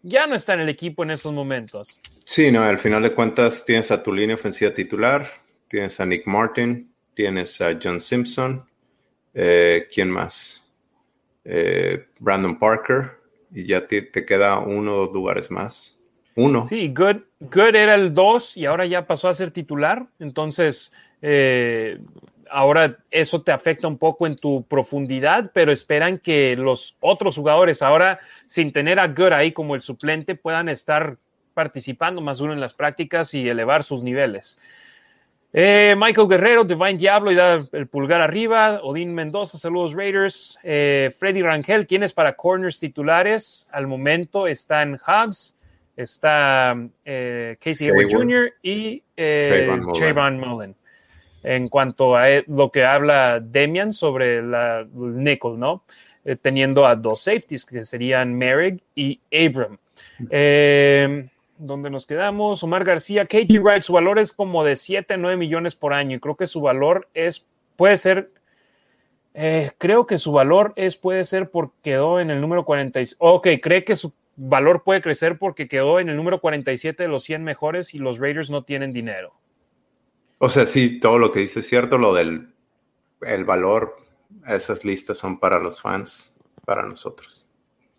ya 0.05 0.27
no 0.27 0.35
está 0.35 0.53
en 0.53 0.61
el 0.61 0.69
equipo 0.69 1.03
en 1.03 1.11
estos 1.11 1.33
momentos. 1.33 1.99
Sí, 2.23 2.51
no, 2.51 2.63
al 2.63 2.77
final 2.77 3.01
de 3.01 3.13
cuentas 3.13 3.65
tienes 3.65 3.91
a 3.91 4.01
tu 4.01 4.13
línea 4.13 4.35
ofensiva 4.35 4.71
titular, 4.71 5.27
tienes 5.67 5.99
a 5.99 6.05
Nick 6.05 6.27
Martin, 6.27 6.91
tienes 7.15 7.59
a 7.59 7.77
John 7.81 7.99
Simpson, 7.99 8.63
eh, 9.33 9.87
¿quién 9.91 10.09
más? 10.09 10.63
Eh, 11.43 12.05
Brandon 12.19 12.57
Parker, 12.57 13.11
y 13.51 13.65
ya 13.65 13.87
te, 13.87 14.11
queda 14.11 14.59
uno 14.59 14.95
o 14.95 15.05
dos 15.05 15.13
lugares 15.13 15.49
más. 15.49 15.99
Uno. 16.35 16.67
Sí, 16.67 16.93
Good, 16.93 17.21
Good 17.39 17.75
era 17.75 17.95
el 17.95 18.13
dos 18.13 18.57
y 18.57 18.65
ahora 18.65 18.85
ya 18.85 19.07
pasó 19.07 19.27
a 19.29 19.33
ser 19.33 19.51
titular, 19.51 20.05
entonces 20.19 20.91
eh, 21.21 21.97
ahora 22.49 22.97
eso 23.11 23.41
te 23.41 23.51
afecta 23.51 23.87
un 23.87 23.97
poco 23.97 24.27
en 24.27 24.35
tu 24.35 24.63
profundidad, 24.63 25.51
pero 25.53 25.71
esperan 25.71 26.17
que 26.17 26.55
los 26.55 26.97
otros 26.99 27.35
jugadores 27.37 27.81
ahora, 27.81 28.19
sin 28.45 28.71
tener 28.71 28.99
a 28.99 29.07
Good 29.07 29.33
ahí 29.33 29.51
como 29.51 29.75
el 29.75 29.81
suplente, 29.81 30.35
puedan 30.35 30.69
estar 30.69 31.17
participando 31.53 32.21
más 32.21 32.41
uno 32.41 32.53
en 32.53 32.59
las 32.59 32.73
prácticas 32.73 33.33
y 33.33 33.47
elevar 33.47 33.83
sus 33.83 34.03
niveles. 34.03 34.59
Eh, 35.53 35.95
Michael 35.97 36.27
Guerrero, 36.27 36.65
Divine 36.65 36.95
Diablo 36.95 37.31
y 37.31 37.35
da 37.35 37.65
el 37.71 37.87
pulgar 37.87 38.21
arriba. 38.21 38.81
Odín 38.83 39.13
Mendoza, 39.13 39.57
saludos 39.57 39.93
Raiders. 39.93 40.59
Eh, 40.63 41.13
Freddy 41.17 41.41
Rangel, 41.41 41.87
¿quién 41.87 42.03
es 42.03 42.11
para 42.11 42.33
corners 42.33 42.77
titulares? 42.79 43.69
Al 43.71 43.87
momento 43.87 44.47
está 44.47 44.81
en 44.81 44.95
Hubs, 44.95 45.57
está 45.95 46.75
eh, 47.05 47.55
Casey 47.61 47.87
Hayward 47.87 48.11
Jr. 48.11 48.53
y 48.61 49.01
Trayvon 49.15 50.39
Mullen 50.39 50.75
en 51.45 51.69
cuanto 51.69 52.15
a 52.15 52.29
e, 52.29 52.43
lo 52.47 52.71
que 52.71 52.83
habla 52.83 53.39
Demian 53.39 53.93
sobre 53.93 54.41
la 54.41 54.85
nickel, 54.93 55.59
¿no? 55.59 55.83
Eh, 56.25 56.35
teniendo 56.35 56.87
a 56.87 56.95
dos 56.95 57.21
safeties 57.21 57.65
que 57.65 57.83
serían 57.83 58.33
Merrick 58.33 58.81
y 58.95 59.19
Abram. 59.31 59.77
Eh, 60.31 61.29
¿Dónde 61.57 61.89
nos 61.91 62.07
quedamos? 62.07 62.63
Omar 62.63 62.83
García, 62.83 63.27
KG 63.27 63.61
Wright, 63.61 63.83
su 63.83 63.93
valor 63.93 64.17
es 64.17 64.33
como 64.33 64.63
de 64.63 64.75
7 64.75 65.13
a 65.13 65.17
9 65.17 65.37
millones 65.37 65.75
por 65.75 65.93
año 65.93 66.17
y 66.17 66.19
creo 66.19 66.35
que 66.35 66.47
su 66.47 66.61
valor 66.61 67.07
es, 67.13 67.47
puede 67.75 67.95
ser, 67.97 68.31
eh, 69.35 69.71
creo 69.77 70.07
que 70.07 70.17
su 70.17 70.31
valor 70.31 70.73
es, 70.75 70.97
puede 70.97 71.23
ser 71.23 71.51
porque 71.51 71.75
quedó 71.83 72.19
en 72.19 72.31
el 72.31 72.41
número 72.41 72.65
46. 72.65 73.17
Ok, 73.19 73.47
cree 73.61 73.83
que 73.83 73.95
su 73.95 74.11
valor 74.35 74.83
puede 74.83 75.01
crecer 75.01 75.37
porque 75.37 75.67
quedó 75.67 75.99
en 75.99 76.09
el 76.09 76.17
número 76.17 76.41
47 76.41 77.03
de 77.03 77.09
los 77.09 77.23
100 77.23 77.43
mejores 77.43 77.93
y 77.93 77.99
los 77.99 78.17
Raiders 78.17 78.49
no 78.49 78.63
tienen 78.63 78.91
dinero. 78.91 79.33
O 80.37 80.49
sea, 80.49 80.65
sí, 80.65 80.99
todo 80.99 81.17
lo 81.17 81.31
que 81.31 81.39
dice 81.39 81.61
es 81.61 81.67
cierto, 81.67 81.97
lo 81.97 82.13
del 82.13 82.49
el 83.21 83.43
valor, 83.45 83.97
esas 84.47 84.85
listas 84.85 85.17
son 85.17 85.39
para 85.39 85.59
los 85.59 85.81
fans, 85.81 86.33
para 86.65 86.83
nosotros. 86.83 87.45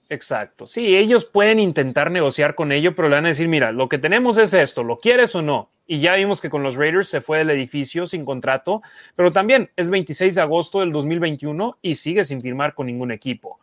Exacto. 0.08 0.66
Sí, 0.66 0.96
ellos 0.96 1.24
pueden 1.24 1.58
intentar 1.58 2.10
negociar 2.10 2.54
con 2.54 2.70
ello, 2.70 2.94
pero 2.94 3.08
le 3.08 3.16
van 3.16 3.24
a 3.24 3.28
decir, 3.28 3.48
mira, 3.48 3.72
lo 3.72 3.88
que 3.88 3.98
tenemos 3.98 4.38
es 4.38 4.54
esto, 4.54 4.84
¿lo 4.84 4.98
quieres 4.98 5.34
o 5.34 5.42
no? 5.42 5.70
Y 5.84 5.98
ya 5.98 6.14
vimos 6.14 6.40
que 6.40 6.50
con 6.50 6.62
los 6.62 6.76
Raiders 6.76 7.08
se 7.08 7.20
fue 7.20 7.38
del 7.38 7.50
edificio 7.50 8.06
sin 8.06 8.24
contrato, 8.24 8.82
pero 9.16 9.32
también 9.32 9.70
es 9.74 9.90
26 9.90 10.36
de 10.36 10.40
agosto 10.40 10.80
del 10.80 10.92
2021 10.92 11.78
y 11.82 11.94
sigue 11.96 12.22
sin 12.24 12.40
firmar 12.40 12.74
con 12.74 12.86
ningún 12.86 13.10
equipo. 13.10 13.58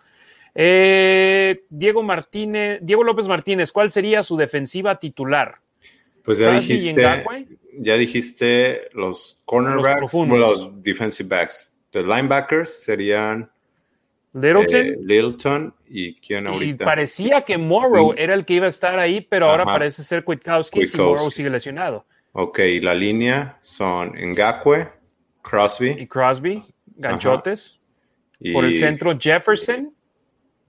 Eh, 0.54 1.64
Diego 1.70 2.04
Martínez, 2.04 2.80
Diego 2.82 3.04
López 3.04 3.28
Martínez, 3.28 3.72
¿cuál 3.72 3.92
sería 3.92 4.22
su 4.22 4.36
defensiva 4.36 5.00
titular? 5.00 5.63
Pues 6.24 6.38
ya 6.38 6.54
dijiste, 6.54 7.26
ya 7.80 7.98
dijiste 7.98 8.90
los 8.94 9.42
cornerbacks, 9.46 10.14
los, 10.14 10.28
los 10.28 10.84
defensive 10.84 11.28
backs. 11.28 11.72
Los 11.92 12.06
linebackers 12.06 12.84
serían 12.84 13.52
Littleton. 14.34 14.88
Eh, 14.88 14.96
Littleton 15.00 15.74
y 15.88 16.16
quién 16.16 16.48
ahorita. 16.48 16.84
Y 16.84 16.86
parecía 16.86 17.42
que 17.42 17.58
Morrow 17.58 18.14
era 18.18 18.34
el 18.34 18.46
que 18.46 18.56
iba 18.56 18.66
a 18.66 18.70
estar 18.70 18.98
ahí, 18.98 19.22
pero 19.22 19.50
ahora 19.50 19.66
parece 19.66 20.04
ser 20.04 20.24
Kwiatkowski 20.24 20.86
si 20.86 20.98
Morrow 20.98 21.30
sigue 21.30 21.50
lesionado. 21.50 22.06
Ok, 22.32 22.60
la 22.82 22.96
línea 22.96 23.60
son 23.62 24.14
Ngakwe, 24.16 24.90
Crosby. 25.44 25.92
Y 26.00 26.08
Crosby, 26.08 26.64
ganchotes. 26.96 27.80
Por 28.54 28.66
el 28.66 28.76
centro 28.76 29.18
Jefferson. 29.18 29.94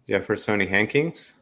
Jefferson 0.07 0.61
y 0.61 0.67
Hankins 0.67 1.41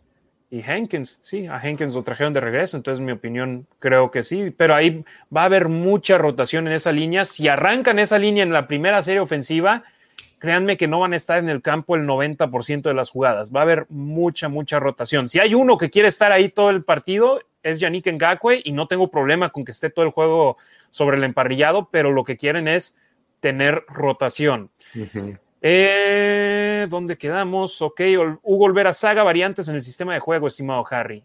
y 0.53 0.61
Hankins, 0.61 1.19
sí, 1.23 1.47
a 1.47 1.57
Hankins 1.57 1.95
lo 1.95 2.03
trajeron 2.03 2.35
de 2.35 2.41
regreso, 2.41 2.77
entonces 2.77 3.03
mi 3.03 3.11
opinión 3.11 3.67
creo 3.79 4.11
que 4.11 4.23
sí, 4.23 4.51
pero 4.55 4.75
ahí 4.75 5.03
va 5.35 5.43
a 5.43 5.47
haber 5.47 5.71
mucha 5.71 6.19
rotación 6.19 6.67
en 6.67 6.75
esa 6.75 6.93
línea. 6.93 7.25
Si 7.25 7.49
arrancan 7.49 7.99
esa 7.99 8.19
línea 8.19 8.43
en 8.43 8.53
la 8.53 8.69
primera 8.69 9.01
serie 9.01 9.21
ofensiva, 9.21 9.83
créanme 10.39 10.77
que 10.77 10.87
no 10.87 11.01
van 11.01 11.15
a 11.15 11.17
estar 11.17 11.39
en 11.39 11.49
el 11.49 11.63
campo 11.63 11.97
el 11.97 12.07
90% 12.07 12.83
de 12.83 12.93
las 12.93 13.09
jugadas. 13.09 13.51
Va 13.51 13.61
a 13.61 13.63
haber 13.63 13.87
mucha, 13.89 14.51
mucha 14.51 14.79
rotación. 14.79 15.31
Si 15.31 15.39
hay 15.39 15.55
uno 15.55 15.79
que 15.79 15.89
quiere 15.89 16.09
estar 16.09 16.33
ahí 16.33 16.51
todo 16.51 16.69
el 16.69 16.85
partido, 16.85 17.41
es 17.63 17.81
Yannick 17.81 18.13
Ngakwe 18.13 18.61
y 18.63 18.73
no 18.73 18.87
tengo 18.89 19.11
problema 19.11 19.49
con 19.49 19.65
que 19.65 19.71
esté 19.71 19.89
todo 19.89 20.05
el 20.05 20.11
juego 20.11 20.59
sobre 20.91 21.17
el 21.17 21.25
emparrillado, 21.25 21.89
pero 21.91 22.13
lo 22.13 22.25
que 22.25 22.37
quieren 22.37 22.69
es 22.69 22.95
tener 23.41 23.87
rotación. 23.89 24.69
Eh, 25.63 26.87
¿Dónde 26.91 27.17
quedamos? 27.17 27.81
Ok, 27.81 28.01
Hugo 28.43 28.65
Olvera 28.65 28.93
Saga, 28.93 29.23
variantes 29.23 29.69
en 29.69 29.77
el 29.77 29.83
sistema 29.83 30.13
de 30.13 30.21
juego, 30.21 30.49
estimado 30.49 30.85
Harry. 30.91 31.25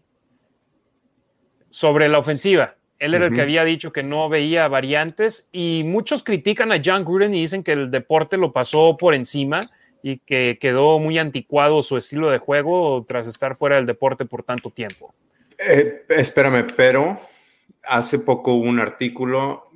Sobre 1.70 2.08
la 2.08 2.18
ofensiva. 2.18 2.76
Él 3.00 3.14
era 3.14 3.26
el 3.26 3.34
que 3.34 3.42
había 3.42 3.64
dicho 3.64 3.92
que 3.92 4.02
no 4.02 4.28
veía 4.28 4.66
variantes 4.66 5.48
y 5.52 5.82
muchos 5.84 6.24
critican 6.24 6.72
a 6.72 6.80
John 6.84 7.04
Gruden 7.04 7.34
y 7.34 7.40
dicen 7.40 7.62
que 7.62 7.72
el 7.72 7.90
deporte 7.92 8.36
lo 8.36 8.52
pasó 8.52 8.96
por 8.96 9.14
encima 9.14 9.60
y 10.02 10.18
que 10.18 10.58
quedó 10.60 10.98
muy 10.98 11.16
anticuado 11.18 11.82
su 11.82 11.96
estilo 11.96 12.30
de 12.30 12.38
juego 12.38 13.04
tras 13.06 13.28
estar 13.28 13.56
fuera 13.56 13.76
del 13.76 13.86
deporte 13.86 14.24
por 14.24 14.42
tanto 14.42 14.70
tiempo. 14.70 15.14
Eh, 15.58 16.06
espérame, 16.08 16.66
pero 16.76 17.20
hace 17.84 18.18
poco 18.18 18.54
hubo 18.54 18.68
un 18.68 18.80
artículo, 18.80 19.70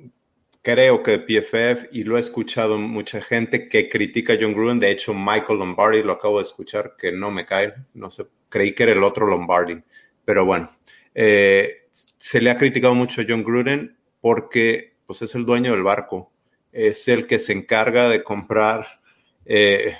creo 0.63 1.03
que 1.03 1.19
PFF, 1.19 1.89
y 1.91 2.05
lo 2.05 2.17
he 2.17 2.21
escuchado 2.21 2.79
mucha 2.79 3.21
gente 3.21 3.67
que 3.67 3.89
critica 3.89 4.33
a 4.33 4.37
John 4.39 4.53
Gruden. 4.53 4.79
De 4.79 4.89
hecho, 4.89 5.13
Michael 5.13 5.59
Lombardi 5.59 6.01
lo 6.01 6.13
acabo 6.13 6.37
de 6.37 6.43
escuchar, 6.43 6.95
que 6.97 7.11
no 7.11 7.29
me 7.29 7.45
cae, 7.45 7.73
no 7.93 8.09
sé, 8.09 8.25
creí 8.49 8.73
que 8.73 8.83
era 8.83 8.93
el 8.93 9.03
otro 9.03 9.27
Lombardi, 9.27 9.83
pero 10.25 10.45
bueno. 10.45 10.71
Eh, 11.13 11.87
se 11.91 12.41
le 12.41 12.49
ha 12.49 12.57
criticado 12.57 12.95
mucho 12.95 13.21
a 13.21 13.25
John 13.27 13.43
Gruden 13.43 13.95
porque 14.19 14.95
pues, 15.05 15.21
es 15.21 15.35
el 15.35 15.45
dueño 15.45 15.73
del 15.73 15.83
barco, 15.83 16.31
es 16.71 17.07
el 17.07 17.27
que 17.27 17.39
se 17.39 17.53
encarga 17.53 18.09
de 18.09 18.23
comprar 18.23 19.01
eh, 19.45 19.97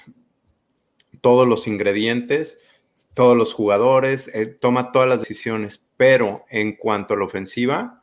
todos 1.19 1.45
los 1.48 1.68
ingredientes, 1.68 2.61
todos 3.14 3.35
los 3.35 3.53
jugadores, 3.53 4.31
toma 4.60 4.91
todas 4.91 5.10
las 5.10 5.19
decisiones, 5.19 5.85
pero 5.98 6.45
en 6.49 6.77
cuanto 6.77 7.14
a 7.14 7.18
la 7.18 7.26
ofensiva, 7.26 8.02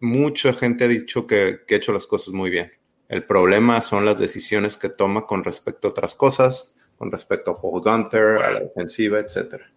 mucha 0.00 0.52
gente 0.52 0.84
ha 0.84 0.88
dicho 0.88 1.26
que, 1.26 1.60
que 1.66 1.74
ha 1.74 1.78
hecho 1.78 1.92
las 1.92 2.06
cosas 2.06 2.34
muy 2.34 2.50
bien. 2.50 2.72
El 3.08 3.24
problema 3.24 3.80
son 3.82 4.06
las 4.06 4.18
decisiones 4.18 4.78
que 4.78 4.88
toma 4.88 5.26
con 5.26 5.44
respecto 5.44 5.88
a 5.88 5.90
otras 5.90 6.14
cosas, 6.14 6.76
con 6.96 7.10
respecto 7.10 7.50
a 7.50 7.60
Paul 7.60 7.82
Gunter, 7.82 8.42
a 8.42 8.52
la 8.52 8.60
defensiva, 8.60 9.18
etcétera. 9.18 9.70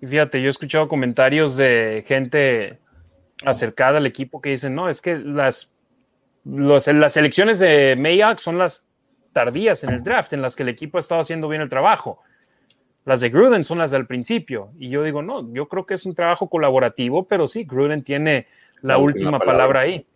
Fíjate, 0.00 0.40
yo 0.40 0.46
he 0.46 0.50
escuchado 0.50 0.88
comentarios 0.88 1.56
de 1.56 2.04
gente 2.06 2.78
acercada 3.44 3.98
al 3.98 4.06
equipo 4.06 4.40
que 4.40 4.50
dicen, 4.50 4.74
no, 4.74 4.88
es 4.88 5.00
que 5.00 5.16
las, 5.16 5.70
las 6.44 7.16
elecciones 7.16 7.58
de 7.58 7.96
Mayock 7.98 8.38
son 8.38 8.58
las 8.58 8.88
tardías 9.32 9.84
en 9.84 9.90
el 9.90 10.02
draft, 10.02 10.32
en 10.32 10.42
las 10.42 10.56
que 10.56 10.62
el 10.62 10.68
equipo 10.68 10.98
ha 10.98 11.00
estado 11.00 11.20
haciendo 11.20 11.48
bien 11.48 11.62
el 11.62 11.68
trabajo. 11.68 12.20
Las 13.04 13.20
de 13.20 13.30
Gruden 13.30 13.64
son 13.64 13.78
las 13.78 13.90
del 13.90 14.06
principio. 14.06 14.70
Y 14.78 14.88
yo 14.88 15.02
digo, 15.02 15.22
no, 15.22 15.52
yo 15.52 15.68
creo 15.68 15.86
que 15.86 15.94
es 15.94 16.06
un 16.06 16.14
trabajo 16.14 16.48
colaborativo, 16.48 17.26
pero 17.26 17.46
sí, 17.46 17.64
Gruden 17.64 18.02
tiene 18.02 18.46
la, 18.82 18.98
última, 18.98 19.38
palabra, 19.38 19.80
ahí. 19.80 20.06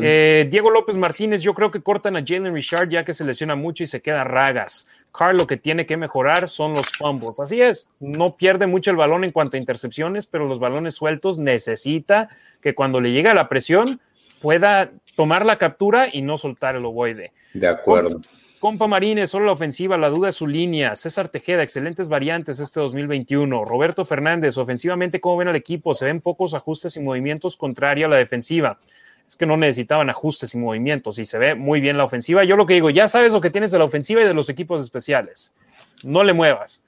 Eh, 0.00 0.48
Diego 0.50 0.70
López 0.70 0.96
Martínez, 0.96 1.42
yo 1.42 1.54
creo 1.54 1.70
que 1.70 1.82
cortan 1.82 2.16
a 2.16 2.24
Jalen 2.24 2.54
Richard 2.54 2.88
ya 2.88 3.04
que 3.04 3.12
se 3.12 3.24
lesiona 3.24 3.54
mucho 3.54 3.82
y 3.82 3.86
se 3.86 4.00
queda 4.00 4.24
ragas. 4.24 4.88
Carl 5.12 5.36
lo 5.36 5.46
que 5.46 5.56
tiene 5.56 5.86
que 5.86 5.96
mejorar 5.96 6.48
son 6.48 6.74
los 6.74 6.86
fumbles. 6.90 7.40
Así 7.40 7.60
es, 7.60 7.88
no 8.00 8.36
pierde 8.36 8.66
mucho 8.66 8.90
el 8.90 8.96
balón 8.96 9.24
en 9.24 9.32
cuanto 9.32 9.56
a 9.56 9.60
intercepciones, 9.60 10.26
pero 10.26 10.46
los 10.46 10.58
balones 10.58 10.94
sueltos 10.94 11.38
necesita 11.38 12.28
que 12.60 12.74
cuando 12.74 13.00
le 13.00 13.12
llegue 13.12 13.32
la 13.34 13.48
presión 13.48 14.00
pueda 14.40 14.90
tomar 15.14 15.46
la 15.46 15.58
captura 15.58 16.08
y 16.12 16.22
no 16.22 16.38
soltar 16.38 16.76
el 16.76 16.84
ovoide. 16.84 17.32
De 17.54 17.68
acuerdo. 17.68 18.20
Compa 18.66 18.88
Marines, 18.88 19.30
solo 19.30 19.46
la 19.46 19.52
ofensiva, 19.52 19.96
la 19.96 20.08
duda 20.08 20.30
es 20.30 20.34
su 20.34 20.48
línea. 20.48 20.96
César 20.96 21.28
Tejeda, 21.28 21.62
excelentes 21.62 22.08
variantes 22.08 22.58
este 22.58 22.80
2021. 22.80 23.64
Roberto 23.64 24.04
Fernández, 24.04 24.58
ofensivamente, 24.58 25.20
¿cómo 25.20 25.36
ven 25.36 25.46
al 25.46 25.54
equipo? 25.54 25.94
Se 25.94 26.04
ven 26.04 26.20
pocos 26.20 26.52
ajustes 26.52 26.96
y 26.96 27.00
movimientos 27.00 27.56
contrario 27.56 28.06
a 28.06 28.08
la 28.08 28.16
defensiva 28.16 28.80
es 29.24 29.36
que 29.36 29.46
no 29.46 29.56
necesitaban 29.56 30.10
ajustes 30.10 30.52
y 30.56 30.58
movimientos 30.58 31.20
y 31.20 31.26
se 31.26 31.38
ve 31.38 31.54
muy 31.54 31.80
bien 31.80 31.96
la 31.96 32.02
ofensiva. 32.02 32.42
Yo 32.42 32.56
lo 32.56 32.66
que 32.66 32.74
digo, 32.74 32.90
ya 32.90 33.06
sabes 33.06 33.32
lo 33.32 33.40
que 33.40 33.50
tienes 33.50 33.70
de 33.70 33.78
la 33.78 33.84
ofensiva 33.84 34.22
y 34.22 34.24
de 34.24 34.34
los 34.34 34.48
equipos 34.48 34.82
especiales. 34.82 35.54
No 36.02 36.24
le 36.24 36.32
muevas. 36.32 36.84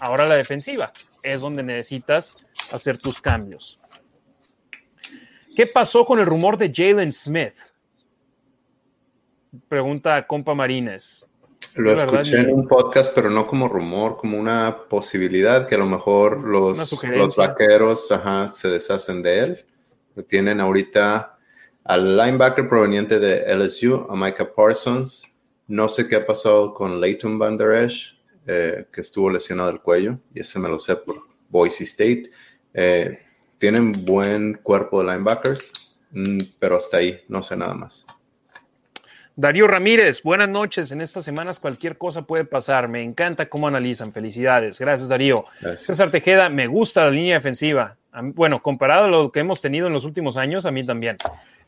Ahora 0.00 0.28
la 0.28 0.36
defensiva 0.36 0.92
es 1.22 1.40
donde 1.40 1.62
necesitas 1.62 2.36
hacer 2.72 2.98
tus 2.98 3.18
cambios. 3.18 3.80
¿Qué 5.56 5.66
pasó 5.66 6.04
con 6.04 6.18
el 6.18 6.26
rumor 6.26 6.58
de 6.58 6.70
Jalen 6.70 7.10
Smith? 7.10 7.54
Pregunta 9.68 10.26
compa 10.26 10.54
Marines. 10.54 11.26
Lo 11.74 11.92
escuché 11.92 12.40
en 12.40 12.52
un 12.52 12.68
podcast, 12.68 13.14
pero 13.14 13.30
no 13.30 13.46
como 13.46 13.68
rumor, 13.68 14.16
como 14.16 14.38
una 14.38 14.76
posibilidad 14.88 15.66
que 15.66 15.74
a 15.74 15.78
lo 15.78 15.86
mejor 15.86 16.40
los, 16.40 17.02
los 17.02 17.36
vaqueros 17.36 18.08
se 18.52 18.68
deshacen 18.68 19.22
de 19.22 19.38
él. 19.38 19.66
Lo 20.14 20.24
tienen 20.24 20.60
ahorita 20.60 21.38
al 21.84 22.16
linebacker 22.16 22.68
proveniente 22.68 23.18
de 23.18 23.54
LSU, 23.54 24.06
a 24.08 24.14
Micah 24.14 24.52
Parsons. 24.52 25.34
No 25.66 25.88
sé 25.88 26.08
qué 26.08 26.16
ha 26.16 26.26
pasado 26.26 26.74
con 26.74 27.00
Leighton 27.00 27.38
Van 27.38 27.56
Der 27.56 27.84
Esch, 27.84 28.18
eh, 28.46 28.86
que 28.92 29.00
estuvo 29.00 29.30
lesionado 29.30 29.70
del 29.70 29.80
cuello, 29.80 30.18
y 30.34 30.40
ese 30.40 30.58
me 30.58 30.68
lo 30.68 30.78
sé 30.78 30.96
por 30.96 31.22
Boise 31.48 31.84
State. 31.84 32.30
Eh, 32.74 33.18
tienen 33.56 33.92
buen 34.04 34.54
cuerpo 34.62 35.02
de 35.02 35.12
linebackers, 35.12 35.72
mm, 36.10 36.38
pero 36.58 36.76
hasta 36.76 36.98
ahí, 36.98 37.20
no 37.28 37.42
sé 37.42 37.56
nada 37.56 37.74
más. 37.74 38.06
Darío 39.34 39.66
Ramírez, 39.66 40.22
buenas 40.22 40.48
noches. 40.48 40.92
En 40.92 41.00
estas 41.00 41.24
semanas 41.24 41.58
cualquier 41.58 41.96
cosa 41.96 42.22
puede 42.22 42.44
pasar. 42.44 42.88
Me 42.88 43.02
encanta 43.02 43.48
cómo 43.48 43.66
analizan. 43.66 44.12
Felicidades. 44.12 44.78
Gracias, 44.78 45.08
Darío. 45.08 45.46
César 45.74 46.10
Tejeda, 46.10 46.50
me 46.50 46.66
gusta 46.66 47.04
la 47.04 47.10
línea 47.10 47.36
defensiva. 47.36 47.96
Bueno, 48.20 48.62
comparado 48.62 49.04
a 49.04 49.08
lo 49.08 49.32
que 49.32 49.40
hemos 49.40 49.62
tenido 49.62 49.86
en 49.86 49.92
los 49.94 50.04
últimos 50.04 50.36
años, 50.36 50.66
a 50.66 50.70
mí 50.70 50.84
también. 50.84 51.16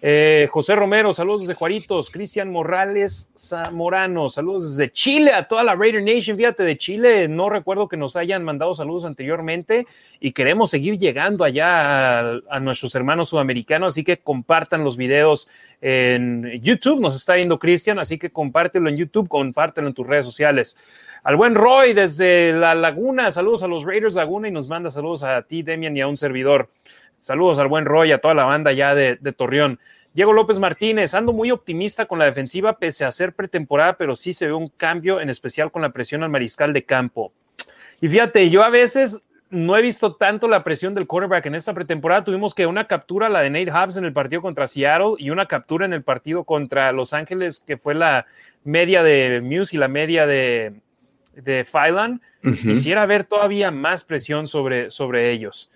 Eh, 0.06 0.48
José 0.50 0.76
Romero, 0.76 1.14
saludos 1.14 1.42
desde 1.42 1.54
Juaritos. 1.54 2.10
Cristian 2.10 2.52
Morales 2.52 3.32
Zamorano, 3.38 4.28
saludos 4.28 4.76
desde 4.76 4.92
Chile 4.92 5.32
a 5.32 5.48
toda 5.48 5.64
la 5.64 5.74
Raider 5.74 6.02
Nation. 6.02 6.36
Fíjate, 6.36 6.62
de 6.62 6.76
Chile 6.76 7.26
no 7.28 7.48
recuerdo 7.48 7.88
que 7.88 7.96
nos 7.96 8.14
hayan 8.14 8.44
mandado 8.44 8.74
saludos 8.74 9.06
anteriormente 9.06 9.86
y 10.20 10.32
queremos 10.32 10.68
seguir 10.68 10.98
llegando 10.98 11.42
allá 11.42 12.20
a, 12.50 12.60
nuestros 12.60 12.94
hermanos 12.94 13.30
sudamericanos, 13.30 13.94
así 13.94 14.04
que 14.04 14.18
compartan 14.18 14.84
los 14.84 14.98
videos 14.98 15.48
en 15.80 16.60
YouTube. 16.60 17.00
Nos 17.00 17.16
está 17.16 17.36
viendo 17.36 17.58
Cristian, 17.58 17.98
así 17.98 18.18
que 18.18 18.28
compártelo 18.28 18.90
en 18.90 18.98
YouTube, 18.98 19.28
compártelo 19.28 19.88
en 19.88 19.94
tus 19.94 20.06
redes 20.06 20.26
sociales. 20.26 20.76
Al 21.24 21.36
buen 21.36 21.55
Roy 21.55 21.94
desde 21.94 22.52
la 22.52 22.74
Laguna, 22.74 23.30
saludos 23.30 23.62
a 23.62 23.66
los 23.66 23.86
Raiders 23.86 24.14
Laguna 24.14 24.48
y 24.48 24.51
nos 24.51 24.68
manda 24.68 24.90
saludos 24.90 25.22
a 25.22 25.40
ti, 25.40 25.62
Demian, 25.62 25.96
y 25.96 26.02
a 26.02 26.06
un 26.06 26.18
servidor. 26.18 26.68
Saludos 27.18 27.59
al 27.59 27.68
buen 27.68 27.86
Roy, 27.86 28.12
a 28.12 28.18
toda 28.18 28.34
la 28.34 28.44
banda 28.44 28.72
ya 28.72 28.94
de, 28.94 29.16
Torreón. 29.34 29.80
Diego 30.12 30.34
López 30.34 30.59
Martínez, 30.59 31.14
ando 31.14 31.32
muy 31.32 31.51
optimista 31.51 32.05
con 32.05 32.18
la 32.18 32.26
defensiva 32.26 32.76
pese 32.76 33.06
a 33.06 33.10
ser 33.10 33.32
pretemporada, 33.32 33.94
pero 33.94 34.16
sí 34.16 34.34
se 34.34 34.48
ve 34.48 34.52
un 34.52 34.68
cambio, 34.68 35.18
en 35.18 35.30
especial 35.30 35.72
con 35.72 35.80
la 35.80 35.88
presión 35.92 36.22
al 36.22 36.28
mariscal 36.28 36.74
de 36.74 36.84
campo. 36.84 37.32
Y 38.02 38.09
fíjate, 38.09 38.51
yo 38.51 38.62
a 38.62 38.68
veces 38.68 39.24
no 39.48 39.78
he 39.78 39.80
visto 39.80 40.16
tanto 40.16 40.46
la 40.46 40.62
presión 40.62 40.94
del 40.94 41.06
quarterback 41.06 41.46
en 41.46 41.55
esta 41.55 41.72
pretemporada. 41.72 42.24
Tuvimos 42.24 42.55
que 42.55 42.66
una 42.66 42.86
captura, 42.86 43.30
la 43.30 43.40
de 43.40 43.48
Nate 43.48 43.72
Hobbs 43.72 43.96
en 43.96 44.05
el 44.05 44.12
partido 44.12 44.42
contra 44.42 44.68
Seattle 44.68 45.14
y 45.16 45.30
una 45.30 45.46
captura 45.46 45.86
en 45.86 45.94
el 45.94 46.02
partido 46.02 46.44
contra 46.44 46.92
Los 46.92 47.14
Ángeles, 47.14 47.64
que 47.66 47.78
fue 47.78 47.94
la 47.94 48.26
media 48.62 49.02
de 49.02 49.40
Muse 49.42 49.76
y 49.76 49.78
la 49.78 49.88
media 49.88 50.26
de, 50.26 50.74
de 51.36 51.66
Quisiera 52.62 53.06
ver 53.06 53.24
todavía 53.24 53.70
más 53.70 54.05
presión 54.05 54.47
sobre, 54.47 54.90
sobre 54.90 55.32
ellos. 55.32 55.70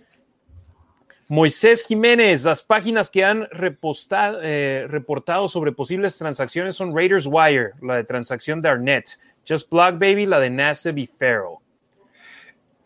Moisés 1.28 1.84
Jiménez, 1.86 2.44
las 2.44 2.62
páginas 2.62 3.10
que 3.10 3.22
han 3.22 3.48
eh, 3.52 4.86
reportado 4.88 5.46
sobre 5.46 5.72
posibles 5.72 6.16
transacciones 6.16 6.74
son 6.74 6.96
Raiders 6.96 7.26
Wire, 7.26 7.72
la 7.82 7.96
de 7.96 8.04
transacción 8.04 8.62
de 8.62 8.70
Arnett, 8.70 9.10
Just 9.46 9.70
Block 9.70 9.98
Baby, 9.98 10.24
la 10.24 10.40
de 10.40 10.48
Nassib 10.48 10.96
y 10.96 11.06
Farrell. 11.06 11.58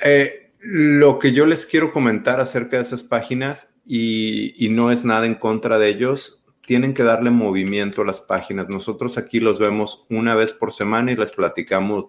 Eh, 0.00 0.50
lo 0.58 1.20
que 1.20 1.32
yo 1.32 1.46
les 1.46 1.66
quiero 1.66 1.92
comentar 1.92 2.40
acerca 2.40 2.76
de 2.76 2.82
esas 2.82 3.04
páginas, 3.04 3.72
y, 3.86 4.54
y, 4.64 4.68
no 4.70 4.92
es 4.92 5.04
nada 5.04 5.26
en 5.26 5.34
contra 5.36 5.78
de 5.78 5.88
ellos, 5.88 6.44
tienen 6.64 6.94
que 6.94 7.02
darle 7.02 7.30
movimiento 7.30 8.02
a 8.02 8.04
las 8.04 8.20
páginas. 8.20 8.68
Nosotros 8.68 9.18
aquí 9.18 9.40
los 9.40 9.58
vemos 9.58 10.06
una 10.08 10.34
vez 10.34 10.52
por 10.52 10.72
semana 10.72 11.10
y 11.12 11.16
les 11.16 11.32
platicamos 11.32 12.06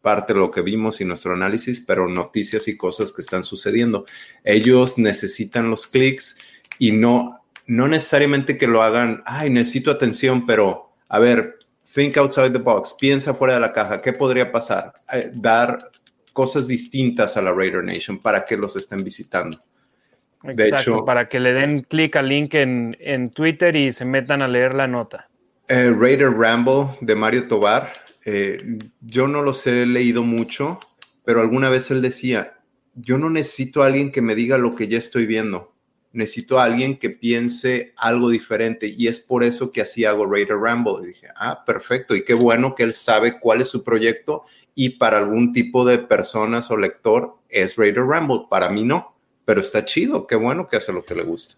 parte 0.00 0.32
de 0.32 0.40
lo 0.40 0.50
que 0.50 0.62
vimos 0.62 1.00
y 1.00 1.04
nuestro 1.04 1.34
análisis, 1.34 1.80
pero 1.80 2.08
noticias 2.08 2.68
y 2.68 2.76
cosas 2.76 3.12
que 3.12 3.22
están 3.22 3.44
sucediendo. 3.44 4.04
Ellos 4.44 4.98
necesitan 4.98 5.70
los 5.70 5.86
clics 5.86 6.36
y 6.78 6.92
no, 6.92 7.42
no 7.66 7.88
necesariamente 7.88 8.56
que 8.56 8.66
lo 8.66 8.82
hagan, 8.82 9.22
ay, 9.26 9.50
necesito 9.50 9.90
atención, 9.90 10.46
pero 10.46 10.92
a 11.08 11.18
ver, 11.18 11.58
think 11.94 12.16
outside 12.16 12.50
the 12.50 12.58
box, 12.58 12.94
piensa 12.98 13.34
fuera 13.34 13.54
de 13.54 13.60
la 13.60 13.72
caja, 13.72 14.00
¿qué 14.00 14.12
podría 14.12 14.50
pasar? 14.50 14.92
Eh, 15.12 15.30
dar 15.34 15.78
cosas 16.32 16.68
distintas 16.68 17.36
a 17.36 17.42
la 17.42 17.52
Raider 17.52 17.84
Nation 17.84 18.18
para 18.18 18.44
que 18.44 18.56
los 18.56 18.76
estén 18.76 19.04
visitando. 19.04 19.58
De 20.42 20.68
hecho, 20.68 21.04
para 21.04 21.28
que 21.28 21.38
le 21.38 21.52
den 21.52 21.82
clic 21.82 22.16
al 22.16 22.28
link 22.28 22.54
en, 22.54 22.96
en, 22.98 23.30
Twitter 23.30 23.76
y 23.76 23.92
se 23.92 24.06
metan 24.06 24.40
a 24.40 24.48
leer 24.48 24.74
la 24.74 24.86
nota. 24.86 25.28
Eh, 25.68 25.94
Raider 25.94 26.30
Ramble 26.30 26.86
de 27.02 27.14
Mario 27.14 27.46
Tobar 27.46 27.92
eh, 28.32 28.78
yo 29.00 29.26
no 29.26 29.42
los 29.42 29.66
he 29.66 29.84
leído 29.86 30.22
mucho, 30.22 30.78
pero 31.24 31.40
alguna 31.40 31.68
vez 31.68 31.90
él 31.90 32.00
decía, 32.00 32.60
yo 32.94 33.18
no 33.18 33.28
necesito 33.28 33.82
a 33.82 33.86
alguien 33.86 34.12
que 34.12 34.22
me 34.22 34.36
diga 34.36 34.56
lo 34.56 34.76
que 34.76 34.86
ya 34.86 34.98
estoy 34.98 35.26
viendo, 35.26 35.72
necesito 36.12 36.60
a 36.60 36.64
alguien 36.64 36.96
que 36.96 37.10
piense 37.10 37.92
algo 37.96 38.30
diferente. 38.30 38.86
Y 38.86 39.08
es 39.08 39.18
por 39.18 39.42
eso 39.42 39.72
que 39.72 39.80
así 39.80 40.04
hago 40.04 40.26
Raider 40.26 40.58
Ramble. 40.58 41.02
Y 41.02 41.06
dije, 41.08 41.26
ah, 41.34 41.64
perfecto, 41.64 42.14
y 42.14 42.24
qué 42.24 42.34
bueno 42.34 42.76
que 42.76 42.84
él 42.84 42.94
sabe 42.94 43.40
cuál 43.40 43.62
es 43.62 43.68
su 43.68 43.82
proyecto. 43.82 44.44
Y 44.76 44.90
para 44.90 45.18
algún 45.18 45.52
tipo 45.52 45.84
de 45.84 45.98
personas 45.98 46.70
o 46.70 46.76
lector 46.76 47.36
es 47.48 47.74
Raider 47.76 48.04
Ramble, 48.04 48.42
para 48.48 48.68
mí 48.68 48.84
no, 48.84 49.16
pero 49.44 49.60
está 49.60 49.84
chido, 49.84 50.28
qué 50.28 50.36
bueno 50.36 50.68
que 50.68 50.76
hace 50.76 50.92
lo 50.92 51.04
que 51.04 51.16
le 51.16 51.24
gusta. 51.24 51.56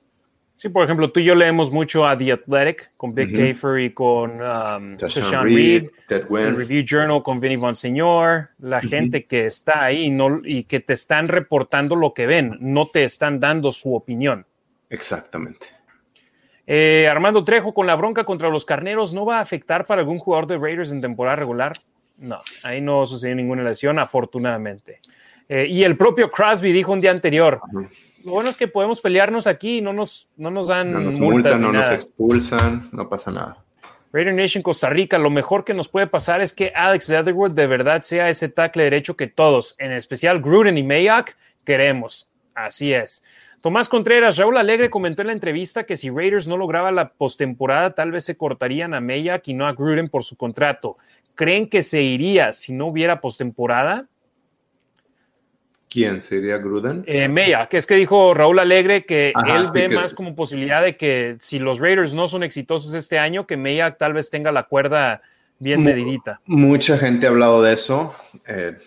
Sí, 0.62 0.68
por 0.68 0.84
ejemplo, 0.84 1.10
tú 1.10 1.18
y 1.18 1.24
yo 1.24 1.34
leemos 1.34 1.72
mucho 1.72 2.06
a 2.06 2.16
The 2.16 2.30
Athletic 2.30 2.92
con 2.96 3.12
Big 3.12 3.36
uh 3.36 3.78
y 3.78 3.90
con 3.90 4.40
um, 4.40 4.96
Reed, 5.42 5.88
el 6.08 6.56
Review 6.56 6.84
Journal 6.86 7.20
con 7.20 7.40
Vinny 7.40 7.56
Bonseñor, 7.56 8.50
la 8.60 8.80
gente 8.80 9.24
que 9.24 9.46
está 9.46 9.82
ahí 9.82 10.08
no, 10.08 10.40
y 10.44 10.62
que 10.62 10.78
te 10.78 10.92
están 10.92 11.26
reportando 11.26 11.96
lo 11.96 12.14
que 12.14 12.28
ven, 12.28 12.58
no 12.60 12.86
te 12.86 13.02
están 13.02 13.40
dando 13.40 13.72
su 13.72 13.92
opinión. 13.92 14.46
Exactamente. 14.88 15.66
Eh, 16.64 17.08
Armando 17.10 17.42
Trejo 17.42 17.74
con 17.74 17.88
la 17.88 17.96
bronca 17.96 18.22
contra 18.22 18.48
los 18.48 18.64
carneros, 18.64 19.12
¿no 19.12 19.26
va 19.26 19.38
a 19.38 19.40
afectar 19.40 19.84
para 19.84 20.02
algún 20.02 20.20
jugador 20.20 20.46
de 20.46 20.58
Raiders 20.58 20.92
en 20.92 21.00
temporada 21.00 21.34
regular? 21.34 21.76
No, 22.18 22.40
ahí 22.62 22.80
no 22.80 23.04
sucedió 23.04 23.34
ninguna 23.34 23.64
lesión, 23.64 23.98
afortunadamente. 23.98 25.00
Eh, 25.48 25.66
y 25.68 25.82
el 25.82 25.96
propio 25.96 26.30
Crosby 26.30 26.70
dijo 26.70 26.92
un 26.92 27.00
día 27.00 27.10
anterior, 27.10 27.60
lo 28.24 28.32
bueno 28.32 28.50
es 28.50 28.56
que 28.56 28.68
podemos 28.68 29.00
pelearnos 29.00 29.46
aquí, 29.46 29.80
no 29.80 29.92
nos, 29.92 30.28
no 30.36 30.50
nos 30.50 30.68
dan 30.68 30.92
no 30.92 31.00
nos 31.00 31.18
multan, 31.18 31.60
no 31.60 31.72
nos 31.72 31.90
expulsan, 31.90 32.88
no 32.92 33.08
pasa 33.08 33.30
nada. 33.30 33.64
Raider 34.12 34.34
Nation 34.34 34.62
Costa 34.62 34.90
Rica, 34.90 35.18
lo 35.18 35.30
mejor 35.30 35.64
que 35.64 35.72
nos 35.72 35.88
puede 35.88 36.06
pasar 36.06 36.42
es 36.42 36.52
que 36.52 36.72
Alex 36.74 37.08
Leatherwood 37.08 37.52
de 37.52 37.66
verdad 37.66 38.02
sea 38.02 38.28
ese 38.28 38.50
tackle 38.50 38.84
derecho 38.84 39.16
que 39.16 39.26
todos, 39.26 39.74
en 39.78 39.90
especial 39.90 40.42
Gruden 40.42 40.76
y 40.76 40.82
Mayak, 40.82 41.36
queremos. 41.64 42.28
Así 42.54 42.92
es. 42.92 43.24
Tomás 43.62 43.88
Contreras, 43.88 44.36
Raúl 44.36 44.58
Alegre 44.58 44.90
comentó 44.90 45.22
en 45.22 45.28
la 45.28 45.32
entrevista 45.32 45.84
que 45.84 45.96
si 45.96 46.10
Raiders 46.10 46.48
no 46.48 46.56
lograba 46.56 46.90
la 46.90 47.10
postemporada, 47.10 47.94
tal 47.94 48.10
vez 48.10 48.24
se 48.24 48.36
cortarían 48.36 48.92
a 48.92 49.00
Mayak 49.00 49.48
y 49.48 49.54
no 49.54 49.66
a 49.66 49.72
Gruden 49.72 50.08
por 50.08 50.24
su 50.24 50.36
contrato. 50.36 50.98
¿Creen 51.34 51.68
que 51.68 51.82
se 51.82 52.02
iría 52.02 52.52
si 52.52 52.72
no 52.72 52.88
hubiera 52.88 53.20
postemporada? 53.20 54.08
¿Quién 55.92 56.22
sería 56.22 56.56
Gruden? 56.56 57.04
Eh, 57.06 57.28
Meya, 57.28 57.66
que 57.66 57.76
es 57.76 57.86
que 57.86 57.96
dijo 57.96 58.32
Raúl 58.32 58.58
Alegre 58.58 59.04
que 59.04 59.34
él 59.46 59.66
ve 59.74 59.90
más 59.90 60.14
como 60.14 60.34
posibilidad 60.34 60.82
de 60.82 60.96
que 60.96 61.36
si 61.38 61.58
los 61.58 61.80
Raiders 61.80 62.14
no 62.14 62.28
son 62.28 62.42
exitosos 62.42 62.94
este 62.94 63.18
año, 63.18 63.46
que 63.46 63.58
Meya 63.58 63.98
tal 63.98 64.14
vez 64.14 64.30
tenga 64.30 64.50
la 64.52 64.62
cuerda 64.62 65.20
bien 65.58 65.84
medidita. 65.84 66.40
Mucha 66.46 66.96
gente 66.96 67.26
ha 67.26 67.30
hablado 67.30 67.62
de 67.62 67.74
eso, 67.74 68.14
eh, 68.46 68.78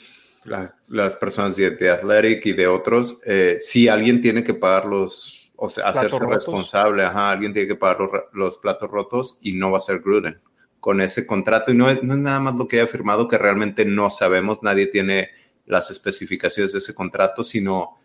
las 0.45 1.15
personas 1.17 1.55
de, 1.55 1.91
Athletic 1.91 2.43
y 2.47 2.53
de 2.53 2.65
otros. 2.65 3.21
Eh, 3.23 3.57
si 3.59 3.87
alguien 3.87 4.19
tiene 4.19 4.43
que 4.43 4.55
pagar 4.55 4.85
los, 4.85 5.51
o 5.55 5.69
sea, 5.69 5.89
hacerse 5.89 6.25
responsable, 6.25 7.03
ajá, 7.03 7.29
alguien 7.29 7.53
tiene 7.53 7.67
que 7.67 7.75
pagar 7.75 7.99
los, 8.33 8.57
platos 8.57 8.89
rotos 8.89 9.39
y 9.43 9.53
no 9.53 9.69
va 9.69 9.77
a 9.77 9.81
ser 9.81 9.99
Gruden 9.99 10.39
con 10.79 11.01
ese 11.01 11.27
contrato. 11.27 11.71
Y 11.71 11.75
no 11.75 11.87
es, 11.87 12.01
no 12.01 12.15
es 12.15 12.19
nada 12.19 12.39
más 12.39 12.55
lo 12.55 12.67
que 12.67 12.79
haya 12.79 12.87
firmado, 12.87 13.27
que 13.27 13.37
realmente 13.37 13.85
no 13.85 14.09
sabemos, 14.09 14.63
nadie 14.63 14.87
tiene 14.87 15.29
las 15.65 15.91
especificaciones 15.91 16.71
de 16.71 16.79
ese 16.79 16.93
contrato, 16.93 17.43
sino, 17.43 17.97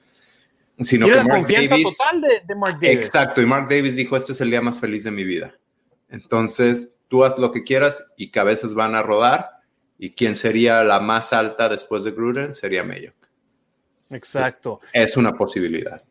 sino 0.79 1.07
que 1.07 1.23
Mark 1.23 1.47
Davis, 1.47 1.97
total 1.97 2.21
de, 2.47 2.55
Mark 2.55 2.79
Davis. 2.81 2.99
Exacto, 2.99 3.41
y 3.41 3.47
Mark 3.47 3.69
Davis 3.69 3.97
dijo, 3.97 4.17
este 4.17 4.33
es 4.33 4.41
el 4.41 4.51
día 4.51 4.61
más 4.61 4.81
feliz 4.81 5.05
de 5.05 5.11
mi 5.11 5.25
vida. 5.25 5.55
Entonces, 6.09 6.97
tú 7.09 7.25
haz 7.25 7.39
lo 7.39 7.51
que 7.53 7.65
quieras 7.65 8.13
y 8.17 8.31
cabezas 8.31 8.75
van 8.75 8.95
a 8.95 9.03
rodar, 9.03 9.61
y 9.99 10.13
quien 10.13 10.35
sería 10.35 10.83
la 10.83 10.99
más 10.99 11.33
alta 11.33 11.69
después 11.69 12.05
de 12.05 12.13
Gruden 12.13 12.55
sería 12.55 12.83
Mayo. 12.83 13.13
Exacto. 14.09 14.81
Es, 14.93 15.17
una 15.17 15.35
posibilidad. 15.35 16.03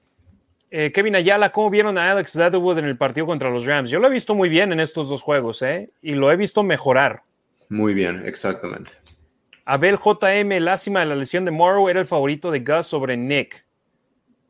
Eh, 0.72 0.92
Kevin 0.92 1.16
Ayala, 1.16 1.52
¿cómo 1.52 1.70
vieron 1.70 1.98
a 1.98 2.12
Alex 2.12 2.36
Leatherwood 2.36 2.78
en 2.78 2.86
el 2.86 2.98
partido 2.98 3.26
contra 3.26 3.50
los 3.50 3.66
Rams? 3.66 3.90
Yo 3.90 4.00
lo 4.00 4.08
he 4.08 4.12
visto 4.12 4.36
muy 4.36 4.48
bien 4.48 4.72
en 4.72 4.80
estos 4.80 5.10
dos 5.10 5.24
juegos, 5.24 5.64
¿eh? 5.64 5.90
Y 6.02 6.14
lo 6.14 6.32
he 6.32 6.36
visto 6.36 6.62
mejorar. 6.62 7.24
Muy 7.70 7.94
bien, 7.94 8.24
exactamente. 8.26 8.92
Abel 9.72 10.00
JM, 10.00 10.60
lástima 10.62 11.02
de 11.02 11.06
la 11.06 11.16
lesión 11.16 11.46
de 11.46 11.52
Morrow, 11.52 11.90
era 11.90 12.00
el 12.00 12.08
favorito 12.08 12.50
de 12.50 12.62
Gus 12.62 12.88
sobre 12.88 13.16
Nick. 13.16 13.64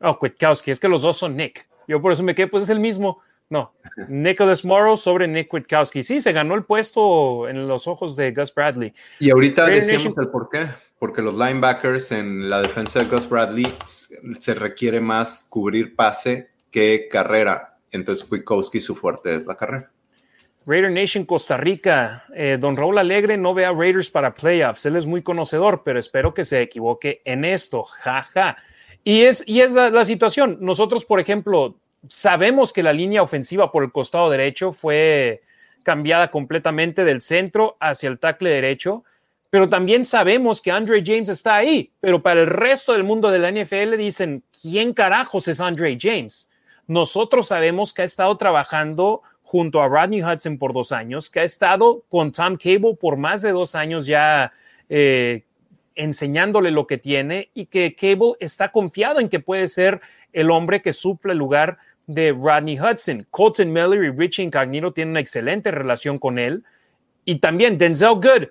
Oh, 0.00 0.18
Kwiatkowski, 0.18 0.70
es 0.70 0.80
que 0.80 0.88
los 0.88 1.02
dos 1.02 1.18
son 1.18 1.36
Nick. 1.36 1.68
Yo 1.86 2.00
por 2.00 2.12
eso 2.12 2.22
me 2.22 2.34
quedé, 2.34 2.46
pues 2.46 2.62
es 2.62 2.70
el 2.70 2.80
mismo. 2.80 3.20
No, 3.50 3.74
Nicholas 4.08 4.64
Morrow 4.64 4.96
sobre 4.96 5.28
Nick 5.28 5.48
Kwiatkowski. 5.48 6.02
Sí, 6.02 6.20
se 6.20 6.32
ganó 6.32 6.54
el 6.54 6.64
puesto 6.64 7.50
en 7.50 7.68
los 7.68 7.86
ojos 7.86 8.16
de 8.16 8.32
Gus 8.32 8.54
Bradley. 8.54 8.94
Y 9.18 9.28
ahorita 9.28 9.66
decimos 9.66 10.16
el 10.16 10.28
por 10.28 10.48
qué. 10.48 10.68
Porque 10.98 11.20
los 11.20 11.34
linebackers 11.34 12.12
en 12.12 12.48
la 12.48 12.62
defensa 12.62 13.00
de 13.00 13.04
Gus 13.04 13.28
Bradley 13.28 13.66
se 14.38 14.54
requiere 14.54 15.02
más 15.02 15.44
cubrir 15.50 15.96
pase 15.96 16.48
que 16.70 17.08
carrera. 17.10 17.76
Entonces 17.90 18.24
Kwiatkowski 18.24 18.80
su 18.80 18.96
fuerte 18.96 19.34
es 19.34 19.44
la 19.44 19.54
carrera. 19.54 19.90
Raider 20.70 20.92
Nation 20.92 21.24
Costa 21.24 21.56
Rica, 21.56 22.24
eh, 22.32 22.56
don 22.60 22.76
Raúl 22.76 22.96
Alegre 22.96 23.36
no 23.36 23.54
ve 23.54 23.64
a 23.64 23.72
Raiders 23.72 24.08
para 24.08 24.32
playoffs, 24.32 24.86
él 24.86 24.94
es 24.94 25.04
muy 25.04 25.20
conocedor, 25.20 25.82
pero 25.84 25.98
espero 25.98 26.32
que 26.32 26.44
se 26.44 26.62
equivoque 26.62 27.22
en 27.24 27.44
esto, 27.44 27.82
jaja. 27.82 28.56
Y 29.02 29.22
es, 29.22 29.42
y 29.46 29.62
es 29.62 29.74
la, 29.74 30.04
situación, 30.04 30.58
nosotros, 30.60 31.04
por 31.04 31.18
ejemplo, 31.18 31.74
sabemos 32.06 32.72
que 32.72 32.84
la 32.84 32.92
línea 32.92 33.20
ofensiva 33.20 33.72
por 33.72 33.82
el 33.82 33.90
costado 33.90 34.30
derecho 34.30 34.72
fue 34.72 35.42
cambiada 35.82 36.30
completamente 36.30 37.02
del 37.02 37.20
centro 37.20 37.76
hacia 37.80 38.08
el 38.08 38.20
tackle 38.20 38.50
derecho, 38.50 39.02
pero 39.50 39.68
también 39.68 40.04
sabemos 40.04 40.62
que 40.62 40.70
Andre 40.70 41.02
James 41.04 41.30
está 41.30 41.56
ahí, 41.56 41.90
pero 41.98 42.22
para 42.22 42.42
el 42.42 42.46
resto 42.46 42.92
del 42.92 43.02
mundo 43.02 43.32
de 43.32 43.40
la 43.40 43.50
NFL 43.50 43.96
dicen, 43.96 44.44
¿quién 44.62 44.94
carajos 44.94 45.48
es 45.48 45.60
Andre 45.60 45.98
James? 46.00 46.48
Nosotros 46.86 47.48
sabemos 47.48 47.92
que 47.92 48.02
ha 48.02 48.04
estado 48.04 48.36
trabajando 48.36 49.22
junto 49.50 49.82
a 49.82 49.88
Rodney 49.88 50.22
Hudson 50.22 50.58
por 50.58 50.72
dos 50.72 50.92
años, 50.92 51.28
que 51.28 51.40
ha 51.40 51.42
estado 51.42 52.04
con 52.08 52.30
Tom 52.30 52.56
Cable 52.56 52.94
por 52.94 53.16
más 53.16 53.42
de 53.42 53.50
dos 53.50 53.74
años 53.74 54.06
ya 54.06 54.52
eh, 54.88 55.42
enseñándole 55.96 56.70
lo 56.70 56.86
que 56.86 56.98
tiene 56.98 57.50
y 57.52 57.66
que 57.66 57.96
Cable 57.96 58.34
está 58.38 58.70
confiado 58.70 59.18
en 59.18 59.28
que 59.28 59.40
puede 59.40 59.66
ser 59.66 60.00
el 60.32 60.52
hombre 60.52 60.82
que 60.82 60.92
suple 60.92 61.32
el 61.32 61.38
lugar 61.38 61.78
de 62.06 62.30
Rodney 62.30 62.78
Hudson. 62.78 63.26
Colton 63.28 63.72
Miller 63.72 64.04
y 64.04 64.10
Richie 64.10 64.44
Incognito 64.44 64.92
tienen 64.92 65.10
una 65.10 65.20
excelente 65.20 65.72
relación 65.72 66.20
con 66.20 66.38
él. 66.38 66.62
Y 67.24 67.40
también 67.40 67.76
Denzel 67.76 68.14
Good 68.14 68.46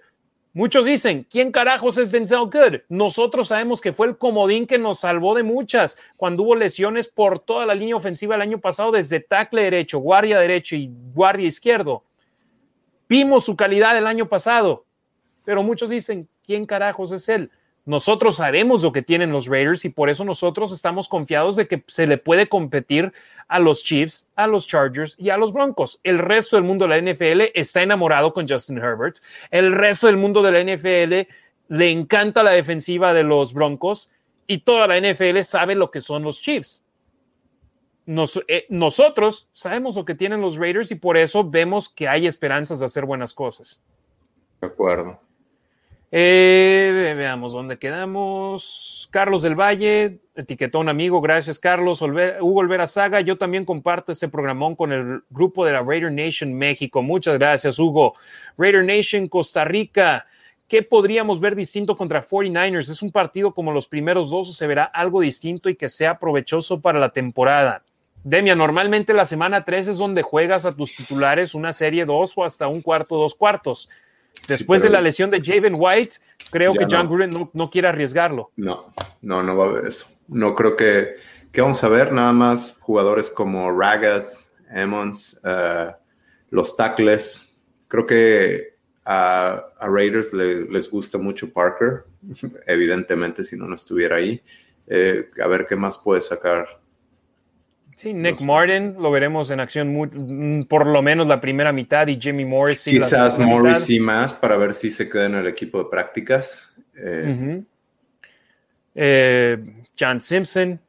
Muchos 0.51 0.85
dicen, 0.85 1.27
¿quién 1.29 1.51
carajos 1.51 1.99
es 1.99 2.11
Denzel 2.11 2.39
Good? 2.39 2.81
Nosotros 2.89 3.49
sabemos 3.49 3.81
que 3.81 3.93
fue 3.93 4.07
el 4.07 4.17
comodín 4.17 4.65
que 4.65 4.79
nos 4.79 5.01
salvó 5.01 5.35
de 5.35 5.43
muchas 5.43 5.95
cuando 6.17 6.41
hubo 6.41 6.55
lesiones 6.55 7.07
por 7.07 7.39
toda 7.39 7.67
la 7.67 7.75
línea 7.75 7.95
ofensiva 7.95 8.33
el 8.33 8.41
año 8.41 8.59
pasado, 8.59 8.91
desde 8.91 9.19
tackle 9.19 9.61
derecho, 9.61 9.99
guardia 9.99 10.39
derecho 10.39 10.75
y 10.75 10.91
guardia 11.13 11.47
izquierdo. 11.47 12.03
Vimos 13.07 13.45
su 13.45 13.55
calidad 13.55 13.95
el 13.95 14.07
año 14.07 14.27
pasado, 14.27 14.85
pero 15.45 15.61
muchos 15.61 15.91
dicen, 15.91 16.27
¿quién 16.43 16.65
carajos 16.65 17.11
es 17.11 17.29
él? 17.29 17.51
Nosotros 17.85 18.35
sabemos 18.35 18.83
lo 18.83 18.91
que 18.91 19.01
tienen 19.01 19.31
los 19.31 19.47
Raiders 19.47 19.83
y 19.85 19.89
por 19.89 20.09
eso 20.09 20.23
nosotros 20.23 20.71
estamos 20.71 21.07
confiados 21.07 21.55
de 21.55 21.67
que 21.67 21.83
se 21.87 22.05
le 22.07 22.17
puede 22.17 22.47
competir 22.47 23.13
a 23.47 23.59
los 23.59 23.83
Chiefs, 23.83 24.27
a 24.35 24.47
los 24.47 24.67
Chargers 24.67 25.15
y 25.17 25.29
a 25.29 25.37
los 25.37 25.53
Broncos. 25.53 25.99
El 26.03 26.19
resto 26.19 26.55
del 26.55 26.65
mundo 26.65 26.87
de 26.87 27.01
la 27.01 27.11
NFL 27.11 27.51
está 27.55 27.81
enamorado 27.81 28.33
con 28.33 28.47
Justin 28.47 28.77
Herbert. 28.77 29.17
El 29.49 29.73
resto 29.73 30.07
del 30.07 30.17
mundo 30.17 30.41
de 30.41 30.51
la 30.51 30.75
NFL 30.75 31.27
le 31.69 31.91
encanta 31.91 32.43
la 32.43 32.51
defensiva 32.51 33.13
de 33.13 33.23
los 33.23 33.53
Broncos 33.53 34.11
y 34.45 34.59
toda 34.59 34.87
la 34.87 34.99
NFL 34.99 35.39
sabe 35.41 35.75
lo 35.75 35.89
que 35.89 36.01
son 36.01 36.23
los 36.23 36.41
Chiefs. 36.41 36.83
Eh, 38.47 38.65
nosotros 38.69 39.49
sabemos 39.51 39.95
lo 39.95 40.03
que 40.03 40.15
tienen 40.15 40.41
los 40.41 40.57
Raiders 40.57 40.91
y 40.91 40.95
por 40.95 41.15
eso 41.15 41.47
vemos 41.47 41.89
que 41.89 42.07
hay 42.07 42.25
esperanzas 42.25 42.79
de 42.79 42.87
hacer 42.87 43.05
buenas 43.05 43.33
cosas. 43.33 43.79
De 44.61 44.67
acuerdo. 44.67 45.19
Eh, 46.11 47.13
veamos 47.15 47.53
dónde 47.53 47.77
quedamos. 47.77 49.07
Carlos 49.11 49.43
del 49.43 49.55
Valle, 49.55 50.19
etiquetó 50.35 50.79
un 50.79 50.89
amigo. 50.89 51.21
Gracias, 51.21 51.59
Carlos. 51.59 52.01
Hugo 52.01 52.59
Olvera 52.59 52.87
Saga, 52.87 53.21
yo 53.21 53.37
también 53.37 53.65
comparto 53.65 54.11
este 54.11 54.27
programón 54.27 54.75
con 54.75 54.91
el 54.91 55.21
grupo 55.29 55.65
de 55.65 55.73
la 55.73 55.81
Raider 55.81 56.11
Nation 56.11 56.53
México. 56.53 57.01
Muchas 57.03 57.37
gracias, 57.37 57.77
Hugo. 57.77 58.15
Raider 58.57 58.83
Nation 58.83 59.27
Costa 59.27 59.63
Rica. 59.65 60.25
¿Qué 60.67 60.83
podríamos 60.83 61.39
ver 61.39 61.55
distinto 61.55 61.95
contra 61.95 62.23
49ers? 62.23 62.91
¿Es 62.91 63.01
un 63.01 63.11
partido 63.11 63.53
como 63.53 63.71
los 63.71 63.87
primeros 63.87 64.29
dos 64.29 64.49
o 64.49 64.51
se 64.51 64.67
verá 64.67 64.83
algo 64.83 65.21
distinto 65.21 65.67
y 65.67 65.75
que 65.75 65.89
sea 65.89 66.19
provechoso 66.19 66.79
para 66.79 66.99
la 66.99 67.09
temporada? 67.09 67.83
Demia, 68.23 68.53
normalmente 68.55 69.13
la 69.13 69.25
semana 69.25 69.63
3 69.63 69.87
es 69.87 69.97
donde 69.97 70.21
juegas 70.21 70.65
a 70.65 70.75
tus 70.75 70.95
titulares 70.95 71.55
una 71.55 71.73
serie 71.73 72.05
2 72.05 72.33
o 72.35 72.43
hasta 72.43 72.67
un 72.67 72.81
cuarto, 72.81 73.15
dos 73.15 73.33
cuartos. 73.33 73.89
Después 74.49 74.81
de 74.81 74.89
la 74.89 74.99
lesión 74.99 75.29
de 75.29 75.41
Javen 75.41 75.75
White, 75.77 76.17
creo 76.51 76.73
que 76.73 76.87
John 76.89 77.07
Gruden 77.07 77.29
no, 77.53 77.69
quiere 77.69 77.87
arriesgarlo. 77.87 78.51
No, 78.57 78.93
no, 79.21 79.43
no 79.43 79.55
va 79.55 79.65
a 79.65 79.69
haber 79.69 79.85
eso. 79.85 80.07
No 80.27 80.55
creo 80.55 80.75
que, 80.75 81.15
que 81.51 81.61
vamos 81.61 81.83
a 81.83 81.89
ver 81.89 82.11
nada 82.11 82.33
más 82.33 82.77
jugadores 82.79 83.31
como 83.31 83.71
Ragas, 83.71 84.51
Emmons, 84.71 85.39
eh, 85.45 85.91
los 86.49 86.75
tackles. 86.75 87.55
Creo 87.87 88.05
que 88.05 88.75
A, 89.05 89.65
Raiders 89.81 90.33
les 90.33 90.89
gusta 90.89 91.17
mucho 91.17 91.51
Parker, 91.53 92.05
evidentemente 92.67 93.43
si 93.43 93.57
no, 93.57 93.67
no 93.67 93.75
estuviera 93.75 94.17
ahí. 94.17 94.41
Eh, 94.87 95.29
a 95.43 95.47
ver 95.47 95.67
qué 95.67 95.75
más 95.75 95.99
puede 95.99 96.21
sacar. 96.21 96.67
Sí, 97.99 98.13
Nick 98.13 98.39
Martin 98.39 98.95
lo 98.97 99.11
veremos 99.11 99.51
en 99.51 99.59
acción 99.59 99.93
mm, 99.93 100.67
por 100.67 100.87
lo 100.87 101.01
menos 101.01 101.27
la 101.27 101.41
primera 101.41 101.73
mitad 101.73 102.07
y 102.07 102.17
Jimmy 102.17 102.45
Morris. 102.45 102.85
Quizás 102.85 103.37
Morris 103.37 103.89
y 103.89 103.99
más 103.99 104.33
para 104.33 104.55
ver 104.55 104.73
si 104.73 104.89
se 104.89 105.09
queda 105.09 105.25
en 105.25 105.35
el 105.35 105.47
equipo 105.47 105.79
de 105.79 105.89
prácticas. 105.89 106.73
Eh, 106.95 107.61
eh, 108.95 109.57
John 109.99 110.21
Simpson. 110.21 110.79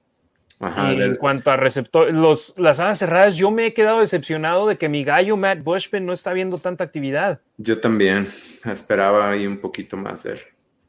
en 0.61 1.17
cuanto 1.17 1.51
a 1.51 1.57
receptor, 1.57 2.15
los, 2.15 2.57
las 2.57 2.79
alas 2.79 3.01
cerradas, 3.01 3.35
yo 3.35 3.51
me 3.51 3.67
he 3.67 3.75
quedado 3.75 3.99
decepcionado 3.99 4.69
de 4.69 4.79
que 4.79 4.89
mi 4.89 5.03
gallo 5.03 5.37
Matt 5.37 5.65
Bushman 5.65 6.07
no 6.07 6.13
está 6.13 6.33
viendo 6.33 6.59
tanta 6.59 6.85
actividad. 6.85 7.41
Yo 7.57 7.81
también 7.81 8.29
esperaba 8.65 9.31
ahí 9.31 9.49
un 9.49 9.59
poquito 9.59 9.97
más 9.97 10.23
de 10.23 10.35
él. 10.35 10.41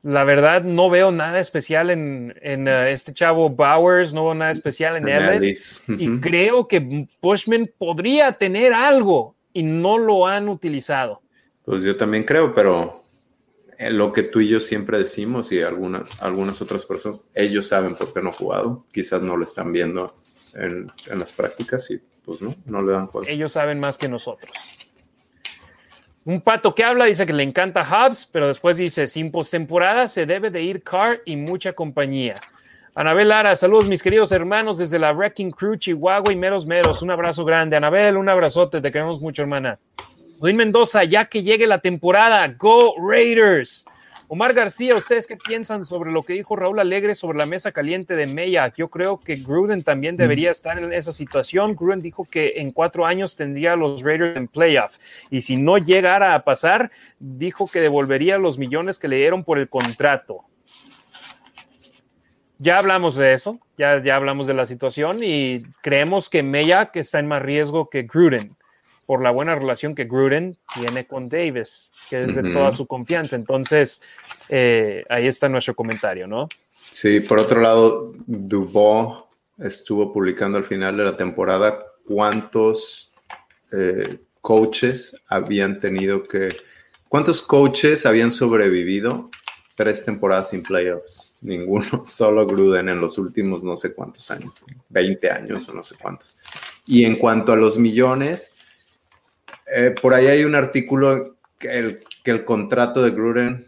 La 0.04 0.24
verdad, 0.24 0.64
no 0.64 0.90
veo 0.90 1.12
nada 1.12 1.40
especial 1.40 1.92
en, 1.92 2.34
eh, 2.42 2.92
este 2.92 3.14
chavo 3.14 3.50
Bowers, 3.50 4.14
no 4.14 4.26
veo 4.26 4.34
nada 4.34 4.52
especial 4.52 4.98
en 4.98 5.08
Ellis. 5.08 5.84
Y 5.88 6.20
creo 6.20 6.68
que 6.68 7.08
Bushman 7.22 7.70
podría 7.78 8.32
tener 8.34 8.74
algo 8.74 9.36
y 9.54 9.62
no 9.62 10.00
lo 10.00 10.26
han 10.26 10.50
utilizado. 10.50 11.22
Pues 11.64 11.84
yo 11.84 11.96
también 11.96 12.24
creo, 12.24 12.56
pero 12.56 13.04
eh, 13.78 13.92
lo 13.92 14.12
que 14.12 14.24
tú 14.24 14.40
y 14.40 14.48
yo 14.48 14.60
siempre 14.60 14.98
decimos 14.98 15.52
y 15.52 15.62
algunas, 15.62 16.20
algunas 16.20 16.60
otras 16.64 16.86
personas, 16.86 17.22
ellos 17.36 17.68
saben 17.68 17.94
por 17.96 18.12
qué 18.12 18.22
no 18.22 18.30
ha 18.30 18.34
jugado. 18.34 18.86
Quizás 18.92 19.22
no 19.22 19.38
lo 19.38 19.44
están 19.44 19.72
viendo 19.72 20.16
en, 20.56 20.92
en 21.08 21.20
las 21.20 21.32
prácticas 21.32 21.92
y 21.92 22.02
pues 22.26 22.42
no, 22.42 22.56
no 22.66 22.82
le 22.82 22.92
dan 22.92 23.08
cuenta. 23.08 23.32
Ellos 23.32 23.52
saben 23.52 23.80
más 23.80 24.00
que 24.00 24.10
nosotros. 24.10 24.52
Un 26.24 26.40
pato 26.40 26.76
que 26.76 26.84
habla 26.84 27.06
dice 27.06 27.26
que 27.26 27.34
le 27.34 27.42
encanta 27.42 27.82
Hubs, 27.82 28.30
pero 28.32 28.48
después 28.48 28.78
dice, 28.78 29.08
sin 29.08 29.32
postemporada 29.32 30.08
se 30.08 30.28
debe 30.28 30.52
de 30.52 30.62
ir 30.62 30.84
Car 30.84 31.22
y 31.26 31.36
mucha 31.36 31.74
compañía. 31.74 32.36
Anabel 32.94 33.30
Lara, 33.30 33.56
saludos 33.56 33.88
mis 33.88 34.04
queridos 34.04 34.32
hermanos 34.32 34.78
desde 34.78 35.00
la 35.00 35.14
Wrecking 35.14 35.50
Crew, 35.50 35.78
Chihuahua 35.78 36.32
y 36.32 36.36
Meros 36.36 36.68
Meros. 36.68 37.02
Un 37.02 37.10
abrazo 37.10 37.44
grande. 37.44 37.76
Anabel, 37.76 38.18
un 38.18 38.30
abrazote, 38.30 38.82
te 38.82 38.92
queremos 38.92 39.20
mucho, 39.20 39.42
hermana. 39.42 39.80
Luis 40.42 40.54
Mendoza, 40.54 41.04
ya 41.06 41.26
que 41.26 41.42
llegue 41.42 41.66
la 41.66 41.80
temporada, 41.80 42.48
Go 42.50 42.96
Raiders. 43.00 43.86
Omar 44.34 44.54
García, 44.54 44.96
¿ustedes 44.96 45.28
qué 45.28 45.36
piensan 45.36 45.84
sobre 45.84 46.10
lo 46.10 46.24
que 46.24 46.32
dijo 46.32 46.56
Raúl 46.56 46.80
Alegre 46.80 47.16
sobre 47.16 47.38
la 47.38 47.46
mesa 47.46 47.74
caliente 47.74 48.16
de 48.16 48.28
Meya? 48.28 48.74
Yo 48.74 48.88
creo 48.88 49.20
que 49.20 49.36
Gruden 49.36 49.84
también 49.84 50.16
debería 50.16 50.52
estar 50.52 50.80
en 50.80 50.94
esa 50.94 51.12
situación. 51.12 51.76
Gruden 51.76 52.02
dijo 52.02 52.24
que 52.24 52.54
en 52.56 52.72
cuatro 52.72 53.06
años 53.06 53.36
tendría 53.36 53.74
a 53.74 53.76
los 53.76 54.04
Raiders 54.04 54.38
en 54.38 54.48
playoff 54.48 55.00
y 55.30 55.42
si 55.42 55.58
no 55.58 55.78
llegara 55.78 56.34
a 56.34 56.46
pasar, 56.46 56.92
dijo 57.20 57.68
que 57.68 57.82
devolvería 57.82 58.38
los 58.38 58.58
millones 58.58 59.00
que 59.00 59.10
le 59.10 59.18
dieron 59.18 59.44
por 59.44 59.60
el 59.60 59.68
contrato. 59.68 60.46
Ya 62.58 62.78
hablamos 62.78 63.16
de 63.16 63.34
eso, 63.34 63.60
ya, 63.78 64.02
ya 64.02 64.16
hablamos 64.16 64.48
de 64.48 64.54
la 64.54 64.66
situación 64.66 65.26
y 65.26 65.62
creemos 65.82 66.30
que 66.30 66.42
Meya 66.42 66.86
que 66.86 67.02
está 67.02 67.20
en 67.20 67.28
más 67.28 67.42
riesgo 67.42 67.90
que 67.90 68.04
Gruden 68.04 68.56
por 69.12 69.22
la 69.22 69.32
buena 69.32 69.56
relación 69.56 69.94
que 69.94 70.06
Gruden 70.06 70.58
tiene 70.74 71.06
con 71.06 71.28
Davis, 71.28 71.92
que 72.10 72.24
es 72.24 72.36
de 72.36 72.44
toda 72.54 72.72
su 72.72 72.88
confianza. 72.88 73.36
Entonces, 73.36 74.02
eh, 74.48 75.04
ahí 75.10 75.28
está 75.28 75.50
nuestro 75.50 75.76
comentario, 75.76 76.28
¿no? 76.28 76.48
Sí, 76.90 77.20
por 77.20 77.38
otro 77.38 77.60
lado, 77.60 78.14
Dubois 78.26 79.18
estuvo 79.58 80.14
publicando 80.14 80.58
al 80.58 80.64
final 80.64 80.96
de 80.96 81.04
la 81.04 81.18
temporada 81.18 81.78
cuántos 82.08 83.12
eh, 83.74 84.18
coaches 84.40 85.14
habían 85.28 85.82
tenido 85.82 86.24
que, 86.24 86.48
cuántos 87.10 87.44
coaches 87.44 88.06
habían 88.06 88.32
sobrevivido 88.32 89.30
tres 89.76 90.06
temporadas 90.06 90.52
sin 90.52 90.64
playoffs. 90.64 91.36
Ninguno, 91.42 92.04
solo 92.06 92.48
Gruden 92.48 92.88
en 92.88 93.02
los 93.02 93.18
últimos 93.18 93.62
no 93.62 93.76
sé 93.76 93.94
cuántos 93.94 94.32
años, 94.32 94.64
20 94.88 95.30
años 95.30 95.68
o 95.68 95.74
no 95.74 95.84
sé 95.84 95.96
cuántos. 96.02 96.38
Y 96.86 97.04
en 97.04 97.18
cuanto 97.18 97.52
a 97.52 97.58
los 97.58 97.78
millones, 97.78 98.54
eh, 99.74 99.96
por 100.02 100.14
ahí 100.14 100.28
hay 100.28 100.44
un 100.44 100.56
artículo 100.56 101.38
que 101.58 102.00
el, 102.24 102.46
contrato 102.46 103.02
de 103.02 103.12
Gruden 103.12 103.68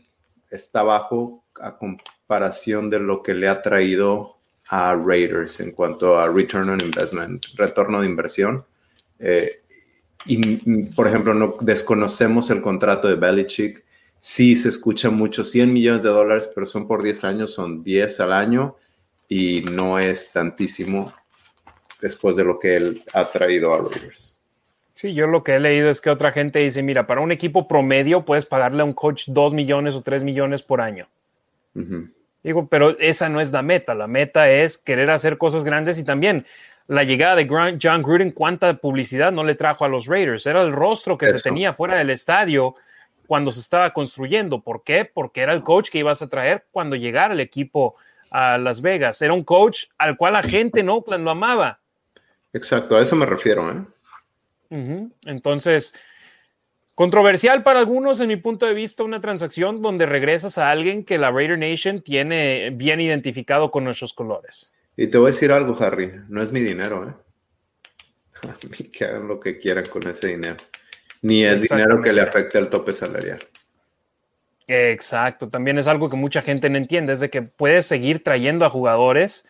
está 0.49 0.84
bajo 0.84 1.43
a 1.61 1.77
comparación 1.77 2.89
de 2.89 2.99
lo 2.99 3.23
que 3.23 3.34
le 3.34 3.47
ha 3.47 3.61
traído 3.61 4.38
a 4.67 4.95
Raiders 4.95 5.59
en 5.59 5.71
cuanto 5.71 6.19
a 6.19 6.27
return 6.27 6.69
on 6.69 6.81
investment, 6.81 7.45
retorno 7.55 8.01
de 8.01 8.07
inversión. 8.07 8.65
Eh, 9.19 9.61
y, 10.25 10.84
por 10.95 11.07
ejemplo, 11.07 11.34
no 11.34 11.57
desconocemos 11.59 12.49
el 12.49 12.61
contrato 12.61 13.07
de 13.07 13.15
Belichick. 13.15 13.84
Sí 14.19 14.55
se 14.55 14.69
escucha 14.69 15.09
mucho, 15.09 15.43
100 15.43 15.71
millones 15.71 16.03
de 16.03 16.09
dólares, 16.09 16.49
pero 16.53 16.65
son 16.65 16.88
por 16.88 17.03
10 17.03 17.23
años, 17.25 17.53
son 17.53 17.84
10 17.84 18.19
al 18.21 18.34
año 18.34 18.75
y 19.27 19.61
no 19.71 19.99
es 19.99 20.31
tantísimo 20.31 21.13
después 22.01 22.35
de 22.35 22.43
lo 22.43 22.59
que 22.59 22.75
él 22.75 23.03
ha 23.13 23.25
traído 23.25 23.73
a 23.73 23.80
Raiders. 23.80 24.32
Sí, 25.03 25.13
yo 25.13 25.27
lo 25.27 25.43
que 25.43 25.55
he 25.55 25.59
leído 25.59 25.89
es 25.89 25.99
que 25.99 26.09
otra 26.09 26.31
gente 26.31 26.59
dice, 26.59 26.81
mira, 26.81 27.05
para 27.05 27.19
un 27.19 27.34
equipo 27.34 27.67
promedio 27.67 28.23
puedes 28.23 28.45
pagarle 28.45 28.84
a 28.84 28.85
un 28.85 28.93
coach 28.93 29.25
dos 29.27 29.53
millones 29.53 29.95
o 29.95 30.01
tres 30.01 30.23
millones 30.23 30.61
por 30.61 30.80
año. 30.80 31.09
Digo, 32.41 32.67
pero 32.67 32.97
esa 32.97 33.27
no 33.27 33.41
es 33.41 33.51
la 33.51 33.61
meta. 33.63 33.95
La 33.95 34.07
meta 34.07 34.49
es 34.49 34.77
querer 34.77 35.11
hacer 35.11 35.38
cosas 35.38 35.65
grandes 35.65 35.99
y 35.99 36.05
también 36.05 36.45
la 36.88 37.03
llegada 37.03 37.35
de 37.35 37.77
John 37.81 38.01
Gruden, 38.01 38.31
cuánta 38.31 38.73
publicidad 38.75 39.34
no 39.34 39.43
le 39.43 39.55
trajo 39.55 39.84
a 39.84 39.89
los 39.89 40.05
Raiders. 40.05 40.45
Era 40.45 40.61
el 40.61 40.71
rostro 40.71 41.17
que 41.17 41.27
se 41.27 41.41
tenía 41.41 41.73
fuera 41.73 41.95
del 41.95 42.09
estadio 42.09 42.75
cuando 43.27 43.51
se 43.51 43.59
estaba 43.59 43.91
construyendo. 43.91 44.61
¿Por 44.61 44.85
qué? 44.85 45.03
Porque 45.03 45.41
era 45.41 45.51
el 45.51 45.63
coach 45.63 45.89
que 45.89 45.99
ibas 45.99 46.21
a 46.21 46.30
traer 46.30 46.63
cuando 46.71 46.95
llegara 46.95 47.34
el 47.34 47.41
equipo 47.41 47.97
a 48.31 48.57
Las 48.57 48.81
Vegas. 48.81 49.21
Era 49.21 49.34
un 49.34 49.43
coach 49.43 49.88
al 49.97 50.15
cual 50.15 50.31
la 50.31 50.43
gente 50.43 50.80
en 50.80 50.88
Oakland 50.88 51.25
lo 51.25 51.31
amaba. 51.31 51.80
Exacto, 52.53 52.95
a 52.95 53.01
eso 53.01 53.17
me 53.17 53.25
refiero. 53.25 53.69
¿eh? 53.69 53.81
Entonces, 55.26 55.94
controversial 56.95 57.64
para 57.64 57.80
algunos, 57.80 58.20
en 58.20 58.28
mi 58.28 58.38
punto 58.38 58.66
de 58.66 58.74
vista, 58.74 59.04
una 59.04 59.22
transacción 59.22 59.82
donde 59.82 60.06
regresas 60.06 60.58
a 60.58 60.72
alguien 60.72 61.06
que 61.06 61.18
la 61.18 61.32
Raider 61.32 61.58
Nation 61.58 62.02
tiene 62.02 62.72
bien 62.72 63.00
identificado 63.00 63.72
con 63.72 63.84
nuestros 63.84 64.14
colores. 64.14 64.72
Y 64.95 65.08
te 65.08 65.18
voy 65.18 65.28
a 65.28 65.32
decir 65.32 65.52
algo, 65.52 65.76
Harry, 65.82 66.12
no 66.28 66.41
es 66.41 66.52
mi 66.52 66.60
dinero, 66.60 67.08
¿eh? 67.10 67.14
que 68.91 69.06
hagan 69.06 69.28
lo 69.28 69.40
que 69.40 69.58
quieran 69.58 69.86
con 69.86 70.08
ese 70.08 70.28
dinero. 70.28 70.58
Ni 71.22 71.45
es 71.45 71.62
dinero 71.62 72.02
que 72.02 72.12
le 72.12 72.22
afecte 72.22 72.58
al 72.58 72.70
tope 72.70 72.91
salarial. 72.91 73.40
Exacto, 74.68 75.50
también 75.50 75.78
es 75.78 75.88
algo 75.88 76.10
que 76.10 76.16
mucha 76.16 76.41
gente 76.41 76.70
no 76.70 76.78
entiende, 76.78 77.14
es 77.14 77.20
de 77.20 77.30
que 77.30 77.41
puedes 77.41 77.86
seguir 77.86 78.24
trayendo 78.24 78.66
a 78.66 78.70
jugadores 78.70 79.45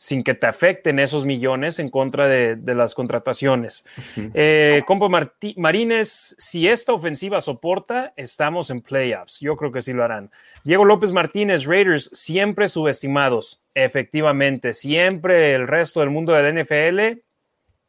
sin 0.00 0.22
que 0.22 0.34
te 0.34 0.46
afecten 0.46 1.00
esos 1.00 1.24
millones 1.24 1.80
en 1.80 1.88
contra 1.88 2.28
de, 2.28 2.56
las 2.72 2.94
contrataciones. 2.94 3.84
Eh, 4.32 4.84
Compo 4.86 5.10
Marines, 5.56 6.36
si 6.38 6.68
esta 6.68 6.92
ofensiva 6.92 7.40
soporta, 7.40 8.12
estamos 8.14 8.70
en 8.70 8.80
playoffs. 8.80 9.40
Yo 9.40 9.56
creo 9.56 9.72
que 9.72 9.82
sí 9.82 9.92
lo 9.92 10.04
harán. 10.04 10.30
Diego 10.62 10.84
López 10.84 11.10
Martínez, 11.10 11.64
Raiders, 11.64 12.10
siempre 12.12 12.68
subestimados. 12.68 13.60
Efectivamente, 13.74 14.72
siempre 14.72 15.56
el 15.56 15.66
resto 15.66 15.98
del 15.98 16.10
mundo 16.10 16.32
del 16.32 16.62
NFL 16.62 17.20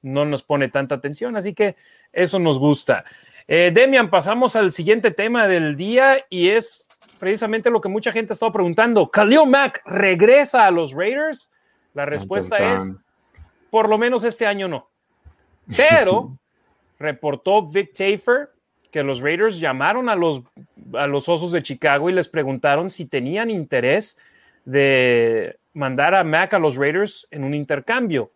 no 0.02 0.26
nos 0.26 0.42
pone 0.42 0.68
tanta 0.68 0.96
atención, 0.96 1.38
así 1.38 1.54
que 1.54 1.76
eso 2.12 2.40
nos 2.40 2.58
gusta. 2.58 3.06
Eh, 3.48 3.70
Demian, 3.72 4.10
pasamos 4.10 4.56
al 4.56 4.72
siguiente 4.72 5.12
tema 5.12 5.48
del 5.48 5.78
día 5.78 6.26
y 6.28 6.50
es 6.50 6.88
precisamente 7.20 7.70
lo 7.70 7.82
que 7.82 7.90
mucha 7.90 8.12
gente 8.12 8.32
ha 8.32 8.36
estado 8.36 8.52
preguntando. 8.52 9.12
¿Khalil 9.12 9.46
Mack 9.46 9.84
regresa 9.86 10.66
a 10.66 10.72
los 10.72 10.94
Raiders? 10.94 11.52
La 12.00 12.06
respuesta 12.06 12.76
es, 12.76 12.94
por 13.70 13.90
lo 13.90 13.98
menos 13.98 14.24
este 14.24 14.48
año 14.48 14.70
no. 14.70 14.88
Pero 15.76 16.32
reportó 16.98 17.62
Vic 17.62 17.92
Tafer 17.92 18.52
que 18.90 19.04
los 19.04 19.20
Raiders 19.20 19.60
llamaron 19.60 20.08
a 20.08 20.16
los, 20.16 20.42
a 20.94 21.08
los 21.08 21.28
Osos 21.28 21.52
de 21.52 21.62
Chicago 21.62 22.10
y 22.10 22.14
les 22.14 22.30
preguntaron 22.30 22.90
si 22.90 23.06
tenían 23.06 23.50
interés 23.50 24.18
de 24.64 25.58
mandar 25.74 26.16
a 26.16 26.24
Mac 26.24 26.54
a 26.54 26.60
los 26.60 26.78
Raiders 26.78 27.28
en 27.32 27.44
un 27.44 27.54
intercambio. 27.54 28.32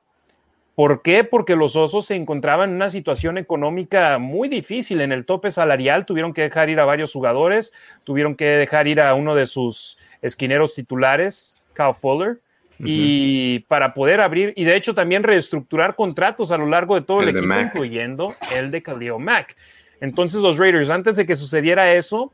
¿Por 0.76 1.02
qué? 1.02 1.24
Porque 1.24 1.56
los 1.56 1.78
Osos 1.78 2.08
se 2.08 2.16
encontraban 2.16 2.72
en 2.72 2.76
una 2.76 2.90
situación 2.90 3.38
económica 3.38 4.18
muy 4.18 4.50
difícil 4.50 5.00
en 5.00 5.14
el 5.14 5.24
tope 5.24 5.52
salarial, 5.52 6.06
tuvieron 6.06 6.34
que 6.34 6.42
dejar 6.42 6.70
ir 6.70 6.82
a 6.82 6.86
varios 6.86 7.14
jugadores, 7.14 7.72
tuvieron 8.04 8.36
que 8.36 8.44
dejar 8.44 8.90
ir 8.90 9.00
a 9.00 9.14
uno 9.14 9.36
de 9.36 9.46
sus 9.46 9.98
esquineros 10.22 10.76
titulares, 10.76 11.58
Kyle 11.74 11.94
Fuller, 11.94 12.42
y 12.80 13.60
para 13.60 13.94
poder 13.94 14.22
abrir 14.22 14.54
y 14.56 14.64
de 14.64 14.76
hecho 14.76 14.94
también 14.94 15.24
reestructurar 15.24 15.96
contratos 15.96 16.52
a 16.52 16.58
lo 16.58 16.66
largo 16.66 16.96
de 16.96 17.02
todo 17.02 17.22
el, 17.22 17.30
equipo, 17.30 17.54
incluyendo 17.60 18.34
el 18.52 18.72
de 18.72 18.82
Khalil 18.82 19.20
Mack. 19.20 19.56
Entonces 20.02 20.42
los 20.42 20.58
Raiders, 20.58 20.90
antes 20.90 21.16
de 21.16 21.26
que 21.26 21.36
sucediera 21.36 21.94
eso, 21.94 22.34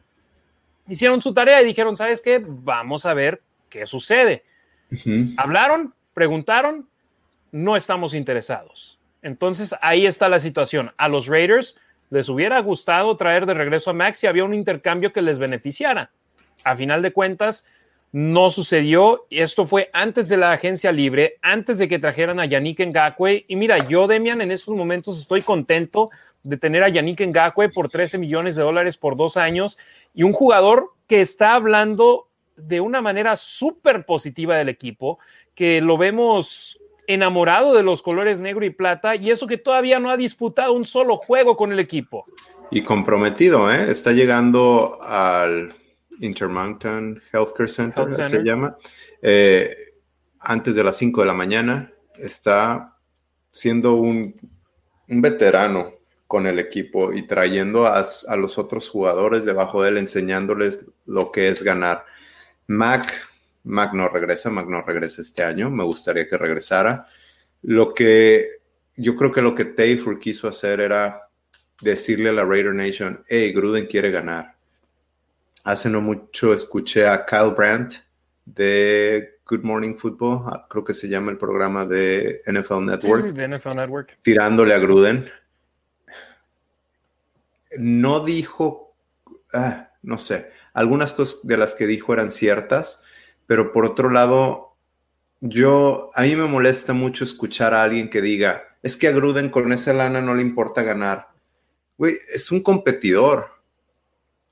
hicieron 0.88 1.22
su 1.22 1.34
tarea 1.34 1.62
y 1.62 1.66
dijeron, 1.66 1.96
¿sabes 1.96 2.22
qué? 2.22 2.44
Vamos 2.44 3.06
a 3.06 3.14
ver 3.14 3.42
qué 3.70 3.86
sucede. 3.86 4.44
Hablaron, 5.38 5.94
preguntaron, 6.14 6.88
no 7.52 7.76
estamos 7.76 8.14
interesados. 8.14 8.98
Entonces 9.22 9.76
ahí 9.82 10.06
está 10.06 10.30
la 10.30 10.40
situación. 10.40 10.92
A 10.98 11.08
los 11.08 11.28
Raiders 11.28 11.80
les 12.10 12.30
hubiera 12.30 12.60
gustado 12.60 13.16
traer 13.18 13.46
de 13.46 13.54
regreso 13.54 13.92
a 13.92 13.94
Max 13.94 14.20
si 14.20 14.28
había 14.28 14.44
un 14.44 14.54
intercambio 14.54 15.14
que 15.14 15.22
les 15.22 15.38
beneficiara. 15.38 16.12
A 16.64 16.76
final 16.76 17.02
de 17.02 17.14
cuentas, 17.14 17.68
no 18.12 18.50
sucedió. 18.52 19.26
Esto 19.30 19.66
fue 19.66 19.90
antes 19.94 20.30
de 20.30 20.38
la 20.38 20.52
agencia 20.52 20.92
libre, 20.92 21.36
antes 21.42 21.78
de 21.78 21.88
que 21.88 22.00
trajeran 22.00 22.40
a 22.40 22.46
Yannick 22.46 22.80
Ngakwe. 22.80 23.46
Y 23.48 23.56
mira, 23.56 23.78
yo, 23.88 24.08
Demian, 24.08 24.42
en 24.42 24.52
estos 24.52 24.76
momentos 24.76 25.20
estoy 25.20 25.42
contento 25.42 26.10
de 26.44 26.58
tener 26.58 26.84
a 26.84 26.90
Yannick 26.90 27.22
Ngakwe 27.22 27.70
por 27.70 27.90
13 27.90 28.18
millones 28.18 28.56
de 28.56 28.64
dólares 28.64 28.98
por 28.98 29.16
dos 29.16 29.38
años 29.38 29.78
y 30.14 30.24
un 30.24 30.34
jugador 30.34 30.94
que 31.08 31.22
está 31.22 31.54
hablando 31.54 32.28
de 32.56 32.82
una 32.82 33.02
manera 33.02 33.36
súper 33.36 34.06
positiva 34.06 34.58
del 34.58 34.70
equipo, 34.70 35.20
que 35.56 35.82
lo 35.82 35.98
vemos 35.98 36.80
enamorado 37.08 37.74
de 37.74 37.84
los 37.84 38.04
colores 38.04 38.42
negro 38.42 38.66
y 38.66 38.70
plata 38.70 39.16
y 39.16 39.32
eso 39.32 39.48
que 39.48 39.58
todavía 39.58 40.00
no 40.00 40.12
ha 40.12 40.18
disputado 40.18 40.74
un 40.74 40.86
solo 40.86 41.18
juego 41.18 41.58
con 41.58 41.72
el 41.72 41.80
equipo. 41.80 42.26
Y 42.70 42.84
comprometido, 42.84 43.72
¿eh? 43.72 43.90
Está 43.90 44.12
llegando 44.12 45.00
al 45.02 45.70
Intermountain 46.20 47.22
Healthcare 47.32 47.70
Center, 47.70 48.12
se 48.12 48.44
llama. 48.44 48.78
Eh, 49.22 49.76
antes 50.40 50.76
de 50.76 50.84
las 50.84 50.98
5 50.98 51.22
de 51.22 51.28
la 51.28 51.34
mañana, 51.34 51.92
está 52.18 52.98
siendo 53.52 53.96
un, 53.96 54.36
un 55.08 55.22
veterano 55.22 55.94
con 56.28 56.46
el 56.46 56.60
equipo 56.60 57.12
y 57.12 57.26
trayendo 57.26 57.88
a, 57.88 58.06
a, 58.28 58.36
los 58.36 58.58
otros 58.58 58.88
jugadores 58.90 59.46
debajo 59.46 59.82
de 59.82 59.90
él, 59.90 59.98
enseñándoles 59.98 60.86
lo 61.06 61.32
que 61.32 61.50
es 61.50 61.64
ganar. 61.64 62.06
Mac, 62.68 63.12
Mac 63.64 63.94
no 63.94 64.08
regresa, 64.10 64.50
Mac 64.50 64.68
no 64.68 64.82
regresa 64.82 65.22
este 65.22 65.44
año, 65.44 65.72
me 65.72 65.84
gustaría 65.84 66.28
que 66.28 66.38
regresara. 66.38 67.08
Lo 67.64 67.94
que 67.94 68.48
yo 68.96 69.16
creo 69.16 69.32
que 69.32 69.42
lo 69.42 69.56
que 69.56 69.66
Tayford 69.66 70.20
quiso 70.20 70.48
hacer 70.48 70.82
era 70.82 71.30
decirle 71.82 72.30
a 72.30 72.34
la 72.34 72.46
Raider 72.46 72.76
Nation, 72.76 73.24
hey, 73.28 73.52
Gruden 73.54 73.88
quiere 73.88 74.12
ganar 74.12 74.59
Hace 75.64 75.90
no 75.90 76.02
mucho 76.02 76.54
escuché 76.54 77.08
a 77.08 77.26
Kyle 77.26 77.54
Brandt 77.56 77.96
de 78.46 79.40
Good 79.46 79.64
Morning 79.64 79.96
Football, 79.96 80.44
ah, 80.46 80.68
creo 80.70 80.84
que 80.84 80.94
se 80.94 81.10
llama 81.10 81.32
el 81.32 81.38
programa 81.38 81.86
de 81.86 82.42
NFL 82.46 82.86
Network, 82.86 83.26
NFL 83.36 83.76
Network. 83.76 84.18
tirándole 84.22 84.74
a 84.74 84.80
Gruden. 84.80 85.30
No 87.78 88.24
dijo, 88.24 88.96
ah, 89.54 89.90
no 90.04 90.18
sé, 90.18 90.52
algunas 90.74 91.14
cosas 91.14 91.46
de 91.48 91.58
las 91.58 91.76
que 91.76 91.88
dijo 91.88 92.14
eran 92.14 92.32
ciertas, 92.32 93.04
pero 93.48 93.72
por 93.72 93.86
otro 93.86 94.10
lado, 94.10 94.76
yo, 95.42 96.10
a 96.14 96.22
mí 96.24 96.36
me 96.36 96.46
molesta 96.46 96.94
mucho 96.94 97.24
escuchar 97.24 97.74
a 97.74 97.84
alguien 97.84 98.10
que 98.10 98.22
diga, 98.22 98.64
es 98.84 98.98
que 98.98 99.08
a 99.08 99.12
Gruden 99.12 99.50
con 99.50 99.72
esa 99.74 99.94
lana 99.94 100.22
no 100.22 100.36
le 100.36 100.42
importa 100.42 100.84
ganar. 100.84 101.30
Güey, 101.98 102.18
es 102.34 102.52
un 102.52 102.62
competidor 102.62 103.59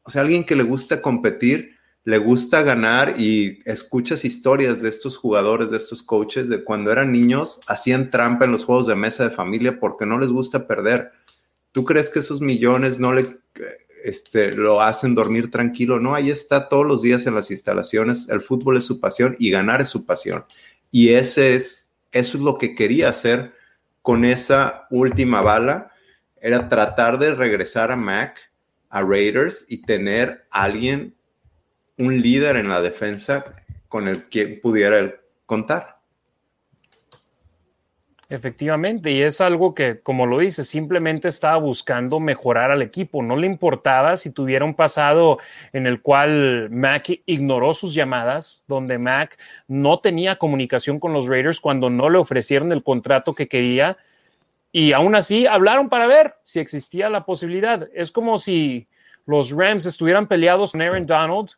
o 0.08 0.10
sea, 0.10 0.22
alguien 0.22 0.46
que 0.46 0.56
le 0.56 0.64
gusta 0.64 1.02
competir, 1.02 1.76
le 2.06 2.18
gusta 2.18 2.62
ganar 2.62 3.20
y 3.20 3.60
escuchas 3.66 4.24
historias 4.24 4.82
de 4.82 4.88
estos 4.88 5.18
jugadores, 5.18 5.70
de 5.70 5.76
estos 5.76 6.02
coaches, 6.02 6.48
de 6.48 6.64
cuando 6.64 6.94
eran 6.94 7.12
niños, 7.12 7.60
hacían 7.68 8.10
trampa 8.10 8.46
en 8.46 8.54
los 8.54 8.64
juegos 8.64 8.88
de 8.88 8.96
mesa 8.96 9.26
de 9.26 9.36
familia 9.36 9.82
porque 9.82 10.06
no 10.06 10.18
les 10.18 10.32
gusta 10.32 10.66
perder. 10.66 11.12
¿Tú 11.74 11.84
crees 11.84 12.10
que 12.10 12.20
esos 12.20 12.40
millones 12.40 13.00
no 13.00 13.12
le 13.12 13.28
este, 14.06 14.54
lo 14.54 14.82
hacen 14.82 15.14
dormir 15.14 15.52
tranquilo? 15.52 16.00
No, 16.00 16.16
ahí 16.16 16.32
está 16.32 16.70
todos 16.70 16.86
los 16.86 17.02
días 17.02 17.28
en 17.28 17.36
las 17.36 17.52
instalaciones. 17.52 18.30
El 18.30 18.40
fútbol 18.40 18.78
es 18.78 18.86
su 18.86 19.02
pasión 19.02 19.36
y 19.38 19.50
ganar 19.50 19.82
es 19.82 19.90
su 19.90 20.06
pasión. 20.06 20.46
Y 20.90 21.10
ese 21.10 21.54
es, 21.54 21.90
eso 22.14 22.38
es 22.38 22.44
lo 22.46 22.58
que 22.58 22.76
quería 22.76 23.10
hacer 23.10 23.52
con 24.02 24.24
esa 24.24 24.88
última 24.90 25.42
bala, 25.42 25.92
era 26.40 26.70
tratar 26.70 27.20
de 27.20 27.36
regresar 27.36 27.92
a 27.92 27.98
Mac 27.98 28.40
a 28.90 29.02
Raiders 29.02 29.66
y 29.68 29.82
tener 29.82 30.46
alguien, 30.50 31.16
un 31.98 32.18
líder 32.22 32.58
en 32.58 32.70
la 32.70 32.82
defensa 32.82 33.46
con 33.88 34.08
el 34.08 34.30
que 34.30 34.48
pudiera 34.48 35.16
contar. 35.46 35.98
Efectivamente, 38.30 39.10
y 39.12 39.22
es 39.22 39.40
algo 39.40 39.74
que, 39.74 40.02
como 40.02 40.26
lo 40.26 40.40
dice, 40.40 40.66
simplemente 40.66 41.30
estaba 41.30 41.56
buscando 41.58 42.20
mejorar 42.20 42.72
al 42.72 42.82
equipo. 42.82 43.24
No 43.24 43.38
le 43.38 43.48
importaba 43.48 44.18
si 44.18 44.32
tuviera 44.32 44.66
un 44.66 44.74
pasado 44.74 45.40
en 45.72 45.88
el 45.88 46.02
cual 46.02 46.70
Mac 46.70 47.08
ignoró 47.26 47.74
sus 47.74 47.94
llamadas, 47.94 48.66
donde 48.68 48.98
Mac 48.98 49.40
no 49.70 50.00
tenía 50.00 50.36
comunicación 50.36 51.00
con 51.00 51.14
los 51.14 51.28
Raiders 51.28 51.62
cuando 51.62 51.90
no 51.90 52.10
le 52.10 52.18
ofrecieron 52.18 52.74
el 52.74 52.84
contrato 52.84 53.34
que 53.34 53.48
quería 53.48 53.98
y 54.78 54.94
aún 54.94 55.16
así 55.16 55.48
hablaron 55.48 55.90
para 55.90 56.06
ver 56.06 56.36
si 56.44 56.60
existía 56.60 57.10
la 57.10 57.26
posibilidad. 57.26 57.90
Es 57.96 58.12
como 58.12 58.38
si 58.38 58.88
los 59.26 59.50
Rams 59.50 59.88
estuvieran 59.88 60.28
peleados 60.28 60.74
con 60.74 60.84
Aaron 60.84 61.08
Donald 61.08 61.50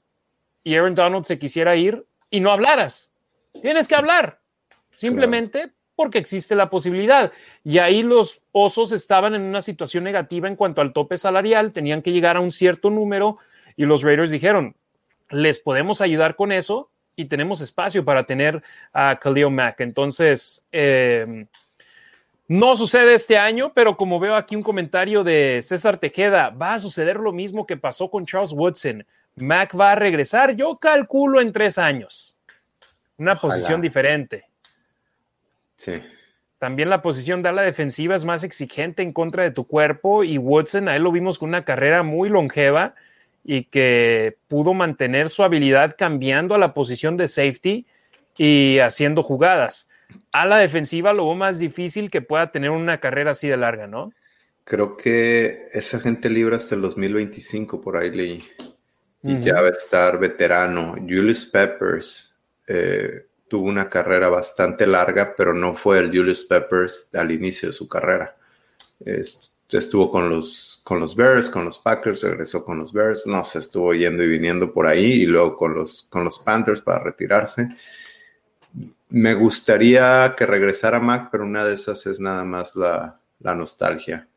y 0.64 0.76
Aaron 0.76 0.96
Donald 0.96 1.26
se 1.26 1.38
quisiera 1.38 1.76
ir 1.76 2.06
y 2.30 2.40
no 2.40 2.50
hablaras. 2.50 3.12
Tienes 3.62 3.90
que 3.90 3.96
hablar, 3.96 4.40
simplemente 4.90 5.70
porque 5.98 6.18
existe 6.18 6.56
la 6.56 6.70
posibilidad. 6.70 7.34
Y 7.62 7.80
ahí 7.80 8.04
los 8.04 8.40
osos 8.54 8.94
estaban 8.94 9.36
en 9.36 9.46
una 9.46 9.60
situación 9.60 10.06
negativa 10.06 10.48
en 10.48 10.56
cuanto 10.56 10.80
al 10.80 10.94
tope 10.94 11.18
salarial, 11.18 11.74
tenían 11.74 12.02
que 12.02 12.14
llegar 12.14 12.38
a 12.38 12.40
un 12.40 12.54
cierto 12.54 12.90
número 12.90 13.38
y 13.76 13.84
los 13.84 14.02
Raiders 14.02 14.32
dijeron, 14.32 14.78
les 15.30 15.60
podemos 15.60 16.00
ayudar 16.00 16.38
con 16.38 16.54
eso 16.54 16.90
y 17.18 17.26
tenemos 17.26 17.60
espacio 17.60 18.06
para 18.06 18.26
tener 18.26 18.64
a 18.94 19.20
Khalil 19.20 19.50
Mack. 19.50 19.82
Entonces, 19.82 20.66
eh, 20.72 21.48
no 22.50 22.76
sucede 22.76 23.14
este 23.14 23.38
año, 23.38 23.74
pero 23.76 23.96
como 23.96 24.20
veo 24.20 24.36
aquí 24.36 24.56
un 24.56 24.64
comentario 24.64 25.24
de 25.24 25.62
César 25.62 26.00
Tejeda, 26.00 26.50
va 26.50 26.74
a 26.74 26.80
suceder 26.80 27.18
lo 27.18 27.32
mismo 27.32 27.68
que 27.68 27.78
pasó 27.78 28.10
con 28.10 28.26
Charles 28.26 28.54
Woodson. 28.54 29.06
Mac 29.36 29.80
va 29.80 29.92
a 29.92 29.96
regresar, 29.96 30.56
yo 30.56 30.78
calculo 30.78 31.42
en 31.42 31.54
tres 31.54 31.78
años. 31.78 32.36
Una 33.20 33.36
posición 33.36 33.82
diferente. 33.82 34.46
Sí. 35.76 35.94
También 36.58 36.90
la 36.90 37.04
posición 37.04 37.44
de 37.44 37.52
la 37.52 37.62
defensiva 37.62 38.16
es 38.16 38.26
más 38.26 38.44
exigente 38.44 39.04
en 39.04 39.14
contra 39.14 39.44
de 39.44 39.52
tu 39.52 39.68
cuerpo 39.68 40.24
y 40.24 40.40
Woodson, 40.40 40.90
ahí 40.90 41.00
lo 41.00 41.12
vimos 41.12 41.38
con 41.38 41.50
una 41.50 41.64
carrera 41.64 42.02
muy 42.02 42.30
longeva 42.30 42.96
y 43.44 43.66
que 43.66 44.38
pudo 44.48 44.74
mantener 44.74 45.30
su 45.30 45.44
habilidad 45.44 45.96
cambiando 45.96 46.56
a 46.56 46.58
la 46.58 46.74
posición 46.74 47.16
de 47.16 47.28
safety 47.28 47.86
y 48.40 48.80
haciendo 48.80 49.22
jugadas 49.22 49.89
a 50.32 50.46
la 50.46 50.58
defensiva 50.58 51.14
lo 51.14 51.34
más 51.34 51.60
difícil 51.60 52.10
que 52.10 52.22
pueda 52.22 52.52
tener 52.52 52.70
una 52.70 53.00
carrera 53.00 53.32
así 53.32 53.48
de 53.48 53.58
larga, 53.58 53.88
¿no? 53.88 54.14
Creo 54.64 54.98
que 54.98 55.68
esa 55.74 56.00
gente 56.00 56.30
libre 56.30 56.56
hasta 56.56 56.76
el 56.76 56.82
2025 56.82 57.82
por 57.82 57.98
ahí 57.98 58.12
leí. 58.12 58.44
Y 59.22 59.40
ya 59.40 59.56
va 59.56 59.68
a 59.68 59.72
estar 59.72 60.18
veterano. 60.18 60.96
Julius 60.96 61.46
Peppers 61.46 62.36
eh, 62.68 63.26
tuvo 63.50 63.68
una 63.68 63.90
carrera 63.90 64.30
bastante 64.30 64.88
larga, 64.88 65.34
pero 65.36 65.54
no 65.54 65.76
fue 65.76 66.00
el 66.00 66.08
Julius 66.08 66.46
Peppers 66.46 67.10
al 67.14 67.32
inicio 67.32 67.70
de 67.70 67.74
su 67.74 67.90
carrera. 67.90 68.38
estuvo 69.68 70.10
con 70.10 70.30
los, 70.30 70.82
con 70.86 71.00
los 71.00 71.16
Bears, 71.16 71.50
con 71.50 71.66
los 71.66 71.80
Packers, 71.80 72.24
regresó 72.24 72.64
con 72.64 72.78
los 72.78 72.94
Bears, 72.94 73.26
no 73.26 73.44
se 73.44 73.60
estuvo 73.60 73.94
yendo 73.94 74.24
y 74.24 74.28
viniendo 74.28 74.72
por 74.72 74.88
ahí 74.88 75.24
y 75.24 75.26
luego 75.26 75.58
con 75.58 75.74
los, 75.74 76.04
con 76.04 76.24
los 76.24 76.40
Panthers 76.40 76.82
para 76.82 77.04
retirarse 77.04 77.68
me 79.10 79.34
gustaría 79.34 80.36
que 80.38 80.46
regresara 80.46 81.00
Mac, 81.00 81.30
pero 81.32 81.44
una 81.44 81.66
de 81.66 81.74
esas 81.74 82.06
es 82.06 82.20
nada 82.20 82.44
más 82.46 82.76
la, 82.76 83.20
nostalgia. 83.40 84.28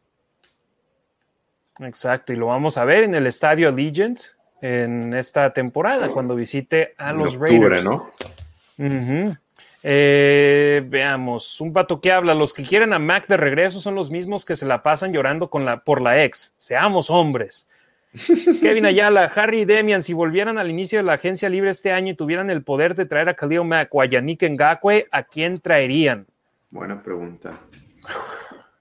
Exacto, 1.80 2.32
y 2.32 2.36
lo 2.36 2.46
vamos 2.46 2.78
a 2.78 2.84
ver 2.84 3.04
en 3.04 3.14
el 3.14 3.26
estadio 3.26 3.68
Allegiant 3.68 4.18
en 4.60 5.12
esta 5.14 5.52
temporada, 5.52 6.10
cuando 6.10 6.34
visite 6.34 6.94
a 6.96 7.12
los 7.12 7.34
Raiders. 7.34 7.84
¿no? 7.84 8.12
Eh, 9.84 10.82
veamos, 10.86 11.60
un 11.60 11.72
pato 11.72 12.00
que 12.00 12.12
habla, 12.12 12.34
los 12.34 12.52
que 12.52 12.62
quieren 12.62 12.92
a 12.92 13.00
Mac 13.00 13.26
de 13.26 13.36
regreso 13.36 13.80
son 13.80 13.96
los 13.96 14.10
mismos 14.10 14.44
que 14.44 14.54
se 14.54 14.66
la 14.66 14.82
pasan 14.82 15.12
llorando 15.12 15.50
con 15.50 15.64
la, 15.64 15.78
por 15.78 16.00
la 16.00 16.22
ex. 16.22 16.54
Seamos 16.56 17.10
hombres. 17.10 17.68
Kevin 18.60 18.86
Ayala, 18.86 19.24
Harry 19.24 19.62
y 19.62 19.64
Demian, 19.64 20.02
si 20.02 20.12
volvieran 20.12 20.58
al 20.58 20.70
inicio 20.70 20.98
de 20.98 21.04
la 21.04 21.14
agencia 21.14 21.48
libre 21.48 21.70
este 21.70 21.92
año 21.92 22.12
y 22.12 22.16
tuvieran 22.16 22.50
el 22.50 22.62
poder 22.62 22.94
de 22.94 23.06
traer 23.06 23.28
a 23.28 23.34
Khalil 23.34 23.64
Mack 23.64 23.94
o 23.94 24.02
a 24.02 24.06
Yannick 24.06 24.42
Ngakwe, 24.42 25.08
¿a 25.10 25.22
quién 25.22 25.60
traerían? 25.60 26.26
Buena 26.70 27.02
pregunta. 27.02 27.58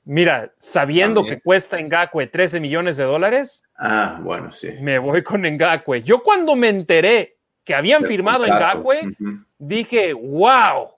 Mira, 0.04 0.52
sabiendo 0.60 1.24
que 1.24 1.40
cuesta 1.40 1.80
Ngakwe 1.80 2.28
13 2.28 2.60
millones 2.60 2.98
de 2.98 3.04
dólares. 3.04 3.64
Ah, 3.78 4.20
bueno, 4.22 4.52
sí. 4.52 4.72
Me 4.82 5.00
voy 5.00 5.24
con 5.24 5.42
Ngakwe. 5.42 6.02
Yo 6.04 6.22
cuando 6.24 6.56
me 6.56 6.70
enteré 6.70 7.38
que 7.64 7.76
habían 7.76 8.04
firmado 8.04 8.46
Ngakwe, 8.46 9.16
dije, 9.58 10.14
wow, 10.14 10.90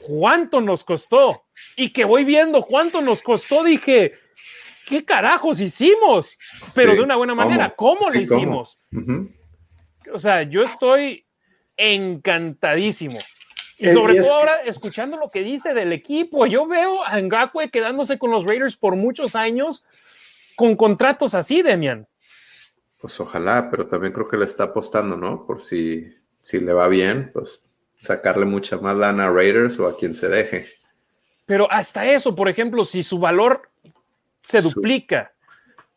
¿cuánto 0.00 0.60
nos 0.60 0.84
costó? 0.84 1.44
Y 1.76 1.90
que 1.90 2.04
voy 2.04 2.24
viendo 2.24 2.62
cuánto 2.62 3.02
nos 3.02 3.20
costó, 3.20 3.64
dije, 3.64 4.14
¿qué 4.86 5.04
carajos 5.04 5.60
hicimos? 5.60 6.38
Pero 6.74 6.94
de 6.94 7.02
una 7.02 7.16
buena 7.16 7.34
manera, 7.34 7.74
¿cómo, 7.74 8.08
lo 8.08 8.18
hicimos? 8.18 8.80
O 10.12 10.18
sea, 10.18 10.42
yo 10.42 10.62
estoy 10.62 11.26
encantadísimo. 11.76 13.18
Y 13.78 13.90
sobre 13.90 14.22
todo 14.22 14.34
ahora, 14.34 14.62
escuchando 14.64 15.18
lo 15.18 15.28
que 15.28 15.42
dice 15.42 15.74
del 15.74 15.92
equipo, 15.92 16.46
yo 16.46 16.66
veo 16.66 17.04
a 17.04 17.20
Ngakwe 17.20 17.70
quedándose 17.70 18.18
con 18.18 18.30
los 18.30 18.44
Raiders 18.44 18.76
por 18.76 18.96
muchos 18.96 19.34
años 19.34 19.84
con 20.54 20.76
contratos 20.76 21.34
así, 21.34 21.60
Demian. 21.60 22.06
Pues 22.98 23.20
ojalá, 23.20 23.68
pero 23.70 23.86
también 23.86 24.14
creo 24.14 24.28
que 24.28 24.38
le 24.38 24.46
está 24.46 24.64
apostando, 24.64 25.16
¿no? 25.16 25.44
Por 25.44 25.60
si, 25.60 26.10
si 26.40 26.60
le 26.60 26.72
va 26.72 26.88
bien, 26.88 27.30
pues 27.34 27.62
sacarle 28.00 28.46
mucha 28.46 28.78
más 28.78 28.96
lana 28.96 29.26
a 29.26 29.30
Raiders 29.30 29.78
o 29.78 29.86
a 29.86 29.96
quien 29.98 30.14
se 30.14 30.28
deje. 30.28 30.68
Pero 31.44 31.70
hasta 31.70 32.10
eso, 32.10 32.34
por 32.34 32.48
ejemplo, 32.48 32.84
si 32.84 33.02
su 33.02 33.18
valor 33.18 33.70
se 34.46 34.62
duplica. 34.62 35.32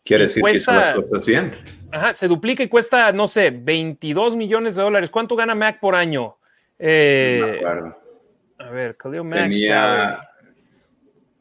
Quiere 0.04 0.24
decir 0.24 0.44
que 0.44 0.52
hizo 0.52 0.74
las 0.74 0.90
cosas 0.90 1.26
bien. 1.26 1.54
Ajá, 1.92 2.14
se 2.14 2.28
duplica 2.28 2.64
y 2.64 2.68
cuesta, 2.68 3.12
no 3.12 3.28
sé, 3.28 3.52
22 3.52 4.36
millones 4.36 4.76
de 4.76 4.82
dólares. 4.82 5.12
¿Cuánto 5.12 5.36
gana 5.36 5.54
Mac 5.54 5.80
por 5.80 5.96
año? 5.96 6.38
Eh, 6.80 7.38
no 7.40 7.48
me 7.48 7.58
acuerdo. 7.58 7.98
A 8.58 8.70
ver, 8.72 8.98
Khalil 8.98 9.24
Mack. 9.24 9.40
Tenía, 9.42 10.30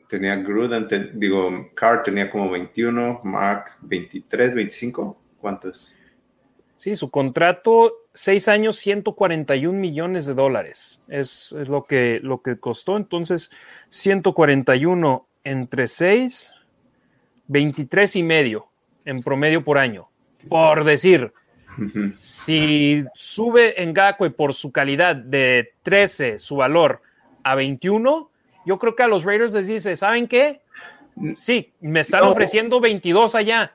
tenía 0.09 0.37
Gruden, 0.37 0.87
digo, 1.15 1.71
Carr 1.75 2.03
tenía 2.03 2.31
como 2.31 2.51
21, 2.51 3.23
Mark 3.25 3.73
23, 3.81 4.55
25. 4.55 5.19
¿Cuántos? 5.41 5.97
Sí, 6.77 6.95
su 6.95 7.11
contrato, 7.11 8.07
seis 8.13 8.49
años, 8.49 8.77
141 8.77 9.79
millones 9.79 10.27
de 10.27 10.35
dólares. 10.35 11.01
Es, 11.09 11.53
es, 11.53 11.69
lo, 11.69 11.87
que, 11.87 12.21
lo 12.23 12.43
que 12.43 12.59
costó. 12.59 12.99
Entonces, 12.99 13.51
141 13.89 15.27
entre 15.45 15.89
6, 15.89 16.53
23 17.49 18.17
y 18.17 18.23
medio 18.23 18.69
en 19.05 19.23
promedio 19.23 19.65
por 19.65 19.79
año. 19.79 20.09
Por 20.49 20.85
decir, 20.85 21.33
si 22.21 23.05
sube 23.15 23.83
en 23.83 23.93
Gakwe 23.93 24.31
por 24.31 24.55
su 24.55 24.71
calidad 24.71 25.17
de 25.17 25.73
13, 25.83 26.39
su 26.39 26.57
valor, 26.57 27.03
a 27.43 27.55
21, 27.55 28.31
yo 28.67 28.79
creo 28.79 28.95
que 28.95 29.03
a 29.03 29.09
los 29.09 29.25
Raiders 29.25 29.55
les 29.55 29.67
dice, 29.67 29.97
¿saben 29.97 30.29
qué? 30.29 30.61
Sí, 31.37 31.73
me 31.81 32.01
están 32.01 32.23
ofreciendo 32.25 32.81
22 32.81 33.35
allá, 33.35 33.75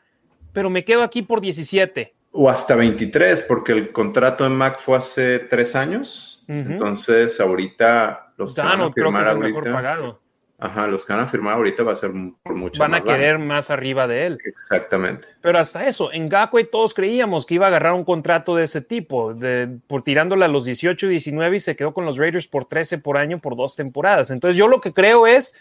pero 0.53 0.69
me 0.69 0.85
quedo 0.85 1.03
aquí 1.03 1.23
por 1.23 1.41
17. 1.41 2.13
O 2.31 2.49
hasta 2.49 2.75
23, 2.75 3.43
porque 3.43 3.73
el 3.73 3.91
contrato 3.91 4.45
en 4.45 4.53
Mac 4.53 4.79
fue 4.79 4.97
hace 4.97 5.39
tres 5.39 5.75
años. 5.75 6.43
Entonces, 6.47 7.39
ahorita 7.39 8.33
los 8.37 8.55
que 8.55 8.61
van 8.61 8.81
a 8.81 8.91
firmar 8.91 9.27
ahorita. 9.27 10.19
Ajá, 10.63 10.87
los 10.87 11.05
que 11.05 11.11
van 11.11 11.23
a 11.23 11.27
firmar 11.27 11.55
ahorita 11.55 11.83
va 11.83 11.91
a 11.91 11.95
ser 11.95 12.11
por 12.41 12.55
mucho 12.55 12.79
Van 12.79 12.93
a 12.93 13.03
querer 13.03 13.37
más 13.37 13.69
arriba 13.69 14.07
de 14.07 14.27
él. 14.27 14.37
Exactamente. 14.45 15.27
Pero 15.41 15.59
hasta 15.59 15.85
eso, 15.85 16.13
en 16.13 16.29
Gakwe 16.29 16.63
todos 16.63 16.93
creíamos 16.93 17.45
que 17.45 17.55
iba 17.55 17.65
a 17.65 17.67
agarrar 17.67 17.91
un 17.91 18.05
contrato 18.05 18.55
de 18.55 18.63
ese 18.63 18.79
tipo, 18.79 19.33
de, 19.33 19.67
por 19.87 20.03
tirándole 20.03 20.45
a 20.45 20.47
los 20.47 20.63
18 20.63 21.07
y 21.07 21.09
19 21.09 21.57
y 21.57 21.59
se 21.59 21.75
quedó 21.75 21.93
con 21.93 22.05
los 22.05 22.17
Raiders 22.17 22.47
por 22.47 22.63
13 22.63 22.99
por 22.99 23.17
año 23.17 23.39
por 23.39 23.57
dos 23.57 23.75
temporadas. 23.75 24.31
Entonces 24.31 24.55
yo 24.55 24.69
lo 24.69 24.79
que 24.79 24.93
creo 24.93 25.27
es, 25.27 25.53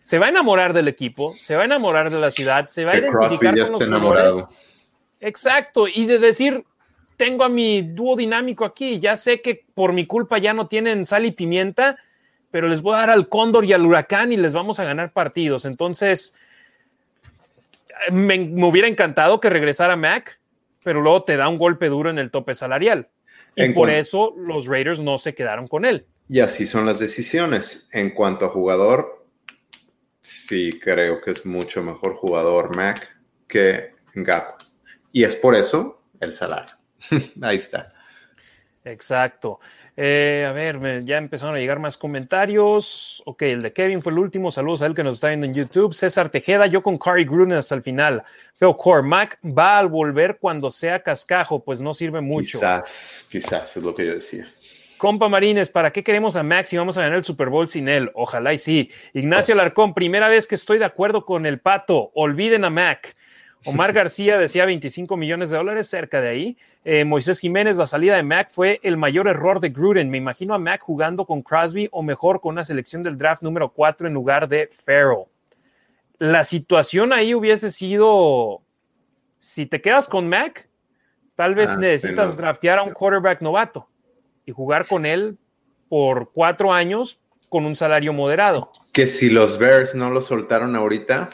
se 0.00 0.18
va 0.18 0.26
a 0.26 0.30
enamorar 0.30 0.72
del 0.72 0.88
equipo, 0.88 1.36
se 1.38 1.54
va 1.54 1.62
a 1.62 1.64
enamorar 1.66 2.10
de 2.10 2.18
la 2.18 2.32
ciudad, 2.32 2.66
se 2.66 2.84
va 2.84 2.92
a 2.92 2.98
identificar 2.98 3.56
con 3.56 3.72
los 3.74 3.82
enamorado. 3.82 4.48
Exacto, 5.20 5.86
y 5.86 6.06
de 6.06 6.18
decir, 6.18 6.64
tengo 7.16 7.44
a 7.44 7.48
mi 7.48 7.82
dúo 7.82 8.16
dinámico 8.16 8.64
aquí, 8.64 8.98
ya 8.98 9.14
sé 9.14 9.40
que 9.40 9.64
por 9.72 9.92
mi 9.92 10.04
culpa 10.04 10.38
ya 10.38 10.52
no 10.52 10.66
tienen 10.66 11.04
sal 11.04 11.26
y 11.26 11.30
pimienta, 11.30 11.96
pero 12.50 12.68
les 12.68 12.82
voy 12.82 12.94
a 12.94 12.98
dar 12.98 13.10
al 13.10 13.28
Cóndor 13.28 13.64
y 13.64 13.72
al 13.72 13.84
Huracán 13.84 14.32
y 14.32 14.36
les 14.36 14.52
vamos 14.52 14.80
a 14.80 14.84
ganar 14.84 15.12
partidos. 15.12 15.64
Entonces, 15.64 16.34
me, 18.10 18.38
hubiera 18.64 18.88
encantado 18.88 19.40
que 19.40 19.50
regresara 19.50 19.96
Mac, 19.96 20.38
pero 20.82 21.00
luego 21.00 21.24
te 21.24 21.36
da 21.36 21.48
un 21.48 21.58
golpe 21.58 21.88
duro 21.88 22.10
en 22.10 22.18
el 22.18 22.30
tope 22.30 22.54
salarial. 22.54 23.08
Y 23.54 23.70
por 23.70 23.90
eso 23.90 24.34
los 24.36 24.66
Raiders 24.66 25.00
no 25.00 25.18
se 25.18 25.34
quedaron 25.34 25.66
con 25.66 25.84
él. 25.84 26.06
Y 26.28 26.40
así 26.40 26.64
son 26.64 26.86
las 26.86 27.00
decisiones. 27.00 27.88
En 27.92 28.10
cuanto 28.10 28.44
a 28.44 28.50
jugador, 28.50 29.26
sí 30.20 30.78
creo 30.80 31.20
que 31.20 31.32
es 31.32 31.44
mucho 31.44 31.82
mejor 31.82 32.14
jugador 32.14 32.76
Mac 32.76 33.16
que 33.48 33.94
Gato. 34.14 34.64
Y 35.10 35.24
es 35.24 35.34
por 35.34 35.56
eso 35.56 36.02
el 36.20 36.32
salario. 36.34 36.76
Ahí 37.42 37.56
está. 37.56 37.92
Exacto. 38.84 39.58
Eh, 40.00 40.46
a 40.48 40.52
ver, 40.52 41.04
ya 41.04 41.18
empezaron 41.18 41.56
a 41.56 41.58
llegar 41.58 41.80
más 41.80 41.96
comentarios. 41.96 43.20
Ok, 43.26 43.42
el 43.42 43.60
de 43.60 43.72
Kevin 43.72 44.00
fue 44.00 44.12
el 44.12 44.20
último. 44.20 44.52
Saludos 44.52 44.82
a 44.82 44.86
él 44.86 44.94
que 44.94 45.02
nos 45.02 45.16
está 45.16 45.26
viendo 45.26 45.44
en 45.44 45.54
YouTube. 45.54 45.92
César 45.92 46.30
Tejeda, 46.30 46.68
yo 46.68 46.84
con 46.84 46.98
Cary 46.98 47.24
Gruden 47.24 47.58
hasta 47.58 47.74
el 47.74 47.82
final. 47.82 48.22
Feo 48.54 48.76
Core, 48.76 49.02
Mac 49.02 49.40
va 49.44 49.80
a 49.80 49.82
volver 49.82 50.38
cuando 50.40 50.70
sea 50.70 51.02
cascajo, 51.02 51.64
pues 51.64 51.80
no 51.80 51.94
sirve 51.94 52.20
mucho. 52.20 52.60
Quizás, 52.60 53.28
quizás 53.28 53.76
es 53.76 53.82
lo 53.82 53.92
que 53.92 54.06
yo 54.06 54.14
decía. 54.14 54.48
Compa 54.98 55.28
Marines, 55.28 55.68
¿para 55.68 55.90
qué 55.92 56.04
queremos 56.04 56.36
a 56.36 56.44
Max 56.44 56.68
si 56.68 56.76
vamos 56.76 56.96
a 56.96 57.02
ganar 57.02 57.18
el 57.18 57.24
Super 57.24 57.48
Bowl 57.48 57.68
sin 57.68 57.88
él? 57.88 58.12
Ojalá 58.14 58.52
y 58.52 58.58
sí. 58.58 58.92
Ignacio 59.14 59.54
Alarcón, 59.54 59.94
primera 59.94 60.28
vez 60.28 60.46
que 60.46 60.54
estoy 60.54 60.78
de 60.78 60.84
acuerdo 60.84 61.24
con 61.24 61.44
el 61.44 61.58
pato. 61.58 62.12
Olviden 62.14 62.64
a 62.64 62.70
Mac. 62.70 63.16
Omar 63.64 63.92
García 63.92 64.38
decía 64.38 64.64
25 64.64 65.16
millones 65.16 65.50
de 65.50 65.56
dólares, 65.56 65.88
cerca 65.88 66.20
de 66.20 66.28
ahí. 66.28 66.56
Eh, 66.84 67.04
Moisés 67.04 67.40
Jiménez, 67.40 67.76
la 67.76 67.86
salida 67.86 68.16
de 68.16 68.22
Mac 68.22 68.50
fue 68.50 68.78
el 68.82 68.96
mayor 68.96 69.28
error 69.28 69.60
de 69.60 69.68
Gruden. 69.70 70.10
Me 70.10 70.18
imagino 70.18 70.54
a 70.54 70.58
Mac 70.58 70.80
jugando 70.80 71.24
con 71.26 71.42
Crosby 71.42 71.88
o 71.90 72.02
mejor 72.02 72.40
con 72.40 72.52
una 72.52 72.64
selección 72.64 73.02
del 73.02 73.18
draft 73.18 73.42
número 73.42 73.70
4 73.72 74.06
en 74.06 74.14
lugar 74.14 74.48
de 74.48 74.68
Farrell. 74.84 75.24
La 76.18 76.44
situación 76.44 77.12
ahí 77.12 77.34
hubiese 77.34 77.70
sido, 77.70 78.62
si 79.38 79.66
te 79.66 79.80
quedas 79.80 80.08
con 80.08 80.28
Mac, 80.28 80.68
tal 81.36 81.54
vez 81.54 81.70
ah, 81.70 81.76
necesitas 81.76 82.36
draftear 82.36 82.78
a 82.78 82.82
un 82.82 82.92
quarterback 82.92 83.40
novato 83.40 83.88
y 84.46 84.52
jugar 84.52 84.86
con 84.86 85.04
él 85.06 85.36
por 85.88 86.30
cuatro 86.32 86.72
años 86.72 87.20
con 87.48 87.64
un 87.64 87.76
salario 87.76 88.12
moderado. 88.12 88.72
Que 88.92 89.06
si 89.06 89.30
los 89.30 89.58
Bears 89.58 89.94
no 89.94 90.10
lo 90.10 90.22
soltaron 90.22 90.74
ahorita, 90.74 91.30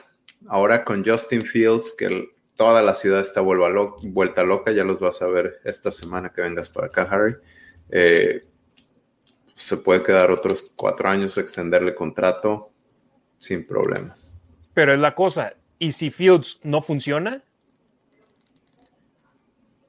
ahora 0.49 0.85
con 0.85 1.05
Justin 1.05 1.43
Fields, 1.43 1.95
que 1.97 2.31
toda 2.57 2.83
la 2.83 2.95
ciudad 2.95 3.21
está 3.21 3.41
vuelta 3.41 4.43
loca, 4.43 4.73
ya 4.73 4.85
los 4.85 5.01
vas 5.01 5.23
a 5.23 5.27
ver 5.27 5.61
esta 5.65 5.91
semana 5.91 6.31
que 6.31 6.43
vengas 6.43 6.69
para 6.69 6.87
acá, 6.87 7.03
Harry. 7.11 7.37
Eh, 7.91 8.45
se 9.55 9.77
puede 9.77 10.03
quedar 10.03 10.31
otros 10.31 10.73
cuatro 10.77 11.09
años 11.09 11.37
o 11.37 11.41
extenderle 11.41 11.95
contrato 11.95 12.71
sin 13.39 13.67
problemas. 13.67 14.35
Pero 14.73 14.93
es 14.93 14.99
la 14.99 15.15
cosa, 15.15 15.55
¿y 15.79 15.93
si 15.93 16.11
Fields 16.11 16.61
no 16.63 16.83
funciona? 16.83 17.43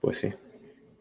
Pues 0.02 0.18
sí. 0.20 0.34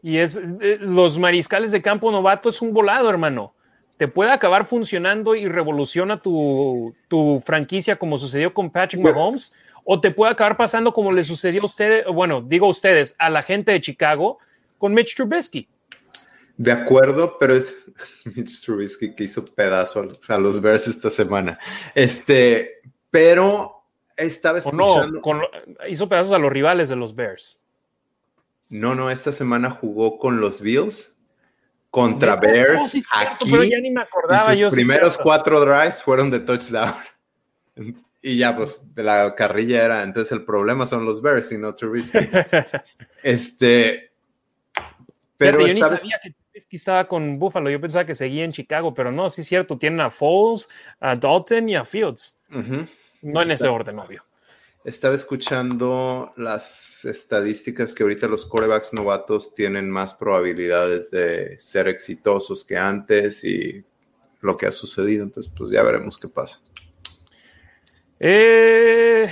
Y 0.01 0.17
es 0.17 0.35
eh, 0.35 0.77
los 0.79 1.17
mariscales 1.19 1.71
de 1.71 1.81
campo 1.81 2.11
novato 2.11 2.49
es 2.49 2.61
un 2.61 2.73
volado, 2.73 3.09
hermano 3.09 3.55
te 3.97 4.07
puede 4.07 4.31
acabar 4.31 4.65
funcionando 4.65 5.35
y 5.35 5.47
revoluciona 5.47 6.21
tu, 6.21 6.93
franquicia 7.45 7.95
como 7.95 8.17
sucedió 8.17 8.53
con 8.53 8.69
Patrick 8.69 9.01
pues, 9.01 9.15
Mahomes, 9.15 9.53
o 9.83 10.01
te 10.01 10.11
puede 10.11 10.31
acabar 10.31 10.57
pasando 10.57 10.93
como 10.93 11.11
le 11.11 11.23
sucedió 11.23 11.61
a 11.61 11.65
ustedes, 11.65 12.05
bueno, 12.07 12.41
digo 12.41 12.65
a 12.65 12.69
ustedes, 12.69 13.15
a 13.19 13.29
la 13.29 13.41
gente 13.41 13.71
de 13.71 13.81
Chicago 13.81 14.39
con 14.77 14.93
Mitch 14.93 15.15
Trubisky. 15.15 15.67
De 16.57 16.71
acuerdo, 16.71 17.37
pero 17.39 17.55
es 17.55 17.73
Mitch 18.35 18.61
Trubisky 18.65 19.13
que 19.13 19.25
hizo 19.25 19.45
pedazos 19.45 20.29
a 20.29 20.37
los 20.37 20.61
Bears 20.61 20.87
esta 20.87 21.09
semana. 21.09 21.59
Este, 21.93 22.81
pero 23.09 23.83
estaba 24.17 24.59
escuchando... 24.59 25.21
No, 25.21 25.41
hizo 25.87 26.09
pedazos 26.09 26.33
a 26.33 26.39
los 26.39 26.51
rivales 26.51 26.89
de 26.89 26.95
los 26.95 27.15
Bears. 27.15 27.59
No, 28.67 28.95
no, 28.95 29.11
esta 29.11 29.31
semana 29.31 29.69
jugó 29.69 30.17
con 30.17 30.41
los 30.41 30.59
Bills 30.59 31.14
contra 31.95 32.35
Bears 32.35 32.93
aquí. 33.09 33.49
Pero 33.49 33.63
ya 33.63 33.79
ni 33.79 33.89
me 33.89 34.01
acordaba. 34.01 34.53
sus 34.53 34.73
primeros 34.73 35.17
cuatro 35.17 35.61
drives 35.61 36.03
fueron 36.03 36.29
de 36.29 36.41
touchdown. 36.41 36.93
Y 38.27 38.39
ya, 38.39 38.57
pues, 38.57 38.81
la 38.95 39.35
carrilla 39.35 39.85
era. 39.85 40.01
Entonces, 40.01 40.31
el 40.31 40.43
problema 40.45 40.87
son 40.87 41.05
los 41.05 41.21
Bears 41.21 41.51
y 41.51 41.59
no 41.59 41.75
Trubisky. 41.75 42.17
este. 43.21 44.09
Pero 45.37 45.59
yo 45.59 45.71
ni 45.75 45.83
sabía 45.83 46.19
que 46.23 46.31
Trubisky 46.31 46.75
estaba 46.75 47.07
con 47.07 47.37
Buffalo. 47.37 47.69
Yo 47.69 47.79
pensaba 47.79 48.03
que 48.03 48.15
seguía 48.15 48.43
en 48.43 48.51
Chicago, 48.51 48.95
pero 48.95 49.11
no, 49.11 49.29
sí 49.29 49.41
es 49.41 49.47
cierto. 49.47 49.77
Tienen 49.77 49.99
a 49.99 50.09
Foles, 50.09 50.67
a 50.99 51.15
Dalton 51.15 51.69
y 51.69 51.75
a 51.75 51.85
Fields. 51.85 52.35
No 53.21 53.41
en 53.43 53.51
ese 53.51 53.67
orden, 53.67 53.99
obvio. 53.99 54.23
Estaba 54.85 55.15
escuchando 55.15 56.31
las 56.37 57.05
estadísticas 57.05 57.91
que 57.95 58.03
ahorita 58.03 58.27
los 58.27 58.45
corebacks 58.45 58.93
novatos 58.93 59.55
tienen 59.55 59.89
más 59.89 60.13
probabilidades 60.13 61.09
de 61.09 61.57
ser 61.57 61.87
exitosos 61.87 62.63
que 62.63 62.77
antes 62.77 63.43
y 63.43 63.83
lo 64.41 64.55
que 64.55 64.67
ha 64.67 64.71
sucedido. 64.71 65.23
Entonces, 65.23 65.51
pues 65.57 65.71
ya 65.71 65.81
veremos 65.81 66.19
qué 66.19 66.27
pasa. 66.27 66.59
Eh, 68.19 69.23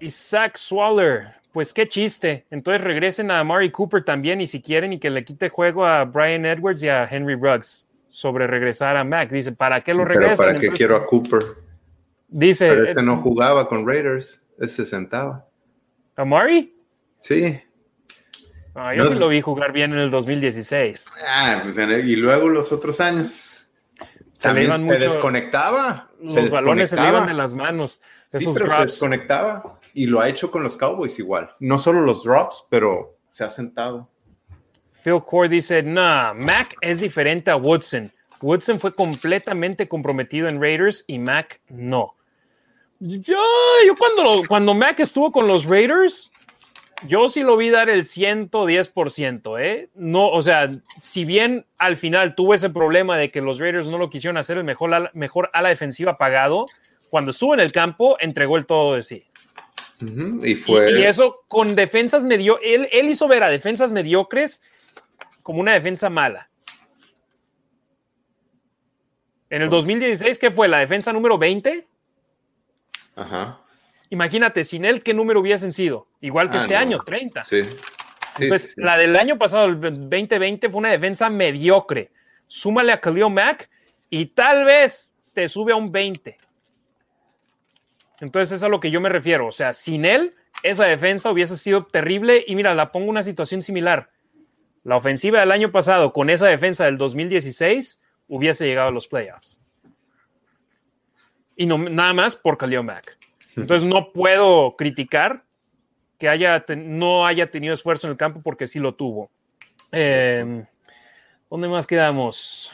Isaac 0.00 0.56
Swaller, 0.56 1.28
pues 1.52 1.72
qué 1.72 1.88
chiste. 1.88 2.46
Entonces 2.50 2.82
regresen 2.82 3.30
a 3.30 3.44
Mari 3.44 3.70
Cooper 3.70 4.02
también 4.02 4.40
y 4.40 4.48
si 4.48 4.60
quieren 4.60 4.92
y 4.92 4.98
que 4.98 5.10
le 5.10 5.24
quite 5.24 5.48
juego 5.48 5.86
a 5.86 6.04
Brian 6.06 6.44
Edwards 6.44 6.82
y 6.82 6.88
a 6.88 7.04
Henry 7.04 7.36
Ruggs 7.36 7.86
sobre 8.08 8.48
regresar 8.48 8.96
a 8.96 9.04
Mac. 9.04 9.30
Dice, 9.30 9.52
¿para 9.52 9.80
qué 9.80 9.94
lo 9.94 10.04
regresan? 10.04 10.44
¿Para 10.44 10.58
qué 10.58 10.70
quiero 10.70 10.96
a 10.96 11.06
Cooper? 11.06 11.38
Dice. 12.26 12.68
Pero 12.68 12.84
este 12.84 13.02
no 13.04 13.18
jugaba 13.18 13.68
con 13.68 13.86
Raiders 13.86 14.42
se 14.66 14.86
sentaba. 14.86 15.46
¿Amari? 16.16 16.74
Sí. 17.20 17.60
Ah, 18.74 18.94
yo 18.94 19.04
sí 19.06 19.14
lo 19.14 19.28
vi 19.28 19.40
jugar 19.40 19.72
bien 19.72 19.92
en 19.92 19.98
el 19.98 20.10
2016. 20.10 21.06
Ah, 21.26 21.60
pues 21.62 21.76
y 21.76 22.16
luego 22.16 22.48
los 22.48 22.72
otros 22.72 23.00
años. 23.00 23.66
Se, 24.36 24.54
le 24.54 24.64
iban 24.64 24.86
se 24.86 24.98
desconectaba. 24.98 26.10
Los 26.20 26.50
balones 26.50 26.90
se 26.90 26.96
le 26.96 27.08
iban 27.08 27.26
de 27.26 27.34
las 27.34 27.54
manos. 27.54 28.00
Sí, 28.28 28.46
pero 28.54 28.70
se 28.70 28.82
desconectaba. 28.82 29.80
Y 29.94 30.06
lo 30.06 30.20
ha 30.20 30.28
hecho 30.28 30.50
con 30.50 30.62
los 30.62 30.76
Cowboys 30.76 31.18
igual. 31.18 31.50
No 31.58 31.78
solo 31.78 32.02
los 32.02 32.22
drops, 32.22 32.66
pero 32.70 33.18
se 33.30 33.42
ha 33.42 33.48
sentado. 33.48 34.08
Phil 35.02 35.22
Core 35.24 35.48
dice, 35.48 35.82
nah, 35.82 36.34
Mac 36.34 36.76
es 36.80 37.00
diferente 37.00 37.50
a 37.50 37.56
Woodson. 37.56 38.12
Woodson 38.40 38.78
fue 38.78 38.94
completamente 38.94 39.88
comprometido 39.88 40.48
en 40.48 40.60
Raiders 40.60 41.04
y 41.06 41.18
Mac 41.18 41.60
no. 41.68 42.14
Yo, 43.00 43.38
yo 43.86 43.94
cuando, 43.96 44.42
cuando 44.48 44.74
Mac 44.74 44.98
estuvo 44.98 45.30
con 45.30 45.46
los 45.46 45.64
Raiders, 45.64 46.32
yo 47.06 47.28
sí 47.28 47.42
lo 47.42 47.56
vi 47.56 47.70
dar 47.70 47.88
el 47.88 48.04
110%, 48.04 49.60
¿eh? 49.60 49.88
No, 49.94 50.28
o 50.28 50.42
sea, 50.42 50.76
si 51.00 51.24
bien 51.24 51.64
al 51.78 51.96
final 51.96 52.34
tuvo 52.34 52.54
ese 52.54 52.70
problema 52.70 53.16
de 53.16 53.30
que 53.30 53.40
los 53.40 53.60
Raiders 53.60 53.86
no 53.86 53.98
lo 53.98 54.10
quisieron 54.10 54.36
hacer 54.36 54.58
el 54.58 54.64
mejor 54.64 54.92
ala, 54.92 55.10
mejor 55.14 55.50
ala 55.52 55.68
defensiva 55.68 56.18
pagado, 56.18 56.66
cuando 57.08 57.30
estuvo 57.30 57.54
en 57.54 57.60
el 57.60 57.70
campo 57.70 58.16
entregó 58.18 58.56
el 58.56 58.66
todo 58.66 58.94
de 58.94 59.04
sí. 59.04 59.24
y, 60.00 60.54
fue... 60.56 60.98
Y, 60.98 61.04
eso 61.04 61.44
con 61.46 61.76
defensas 61.76 62.24
medio, 62.24 62.58
él, 62.62 62.88
él 62.90 63.08
hizo 63.08 63.28
ver 63.28 63.44
a 63.44 63.48
defensas 63.48 63.92
mediocres 63.92 64.60
como 65.44 65.60
una 65.60 65.74
defensa 65.74 66.10
mala. 66.10 66.50
En 69.50 69.62
el 69.62 69.70
2016, 69.70 70.38
¿qué 70.38 70.50
fue? 70.50 70.68
¿La 70.68 70.80
defensa 70.80 71.12
número 71.12 71.38
20? 71.38 71.86
Ajá. 73.18 73.60
Imagínate, 74.10 74.64
sin 74.64 74.84
él, 74.84 75.02
¿qué 75.02 75.12
número 75.12 75.40
hubiesen 75.40 75.72
sido? 75.72 76.06
Igual 76.20 76.48
que 76.50 76.56
Ah, 76.56 76.60
este 76.60 76.74
no. 76.74 76.80
año, 76.80 76.98
30. 77.04 77.44
Sí. 77.44 77.62
Sí, 78.36 78.48
pues 78.48 78.62
sí, 78.62 78.68
sí. 78.68 78.80
la 78.80 78.96
del 78.96 79.16
año 79.16 79.36
pasado, 79.36 79.66
el 79.66 79.80
2020, 79.80 80.70
fue 80.70 80.78
una 80.78 80.90
defensa 80.90 81.28
mediocre. 81.28 82.12
Súmale 82.46 82.92
a 82.92 83.00
Khalil 83.00 83.30
Mack 83.30 83.68
y 84.08 84.26
tal 84.26 84.64
vez 84.64 85.14
te 85.34 85.48
sube 85.48 85.72
a 85.72 85.76
un 85.76 85.90
20. 85.92 86.38
Entonces, 88.20 88.56
es 88.56 88.62
a 88.62 88.68
lo 88.68 88.80
que 88.80 88.90
yo 88.90 89.00
me 89.00 89.08
refiero. 89.08 89.46
O 89.46 89.52
sea, 89.52 89.72
sin 89.74 90.04
él, 90.04 90.34
esa 90.62 90.86
defensa 90.86 91.30
hubiese 91.30 91.56
sido 91.56 91.84
terrible. 91.86 92.44
Y 92.46 92.56
mira, 92.56 92.74
la 92.74 92.90
pongo 92.92 93.10
una 93.10 93.22
situación 93.22 93.62
similar. 93.62 94.10
La 94.84 94.96
ofensiva 94.96 95.40
del 95.40 95.52
año 95.52 95.70
pasado 95.70 96.12
con 96.12 96.30
esa 96.30 96.46
defensa 96.46 96.84
del 96.86 96.96
2016 96.96 98.00
hubiese 98.28 98.66
llegado 98.66 98.88
a 98.88 98.92
los 98.92 99.06
playoffs. 99.08 99.62
Y 101.58 101.66
no, 101.66 101.76
nada 101.76 102.14
más 102.14 102.36
por 102.36 102.56
Khalil 102.56 102.84
Mack. 102.84 103.18
Entonces, 103.56 103.86
no 103.86 104.12
puedo 104.12 104.76
criticar 104.76 105.42
que 106.16 106.28
haya 106.28 106.64
no 106.76 107.26
haya 107.26 107.50
tenido 107.50 107.74
esfuerzo 107.74 108.06
en 108.06 108.12
el 108.12 108.16
campo 108.16 108.40
porque 108.42 108.68
sí 108.68 108.78
lo 108.78 108.94
tuvo. 108.94 109.30
Eh, 109.90 110.64
¿Dónde 111.50 111.68
más 111.68 111.86
quedamos? 111.86 112.72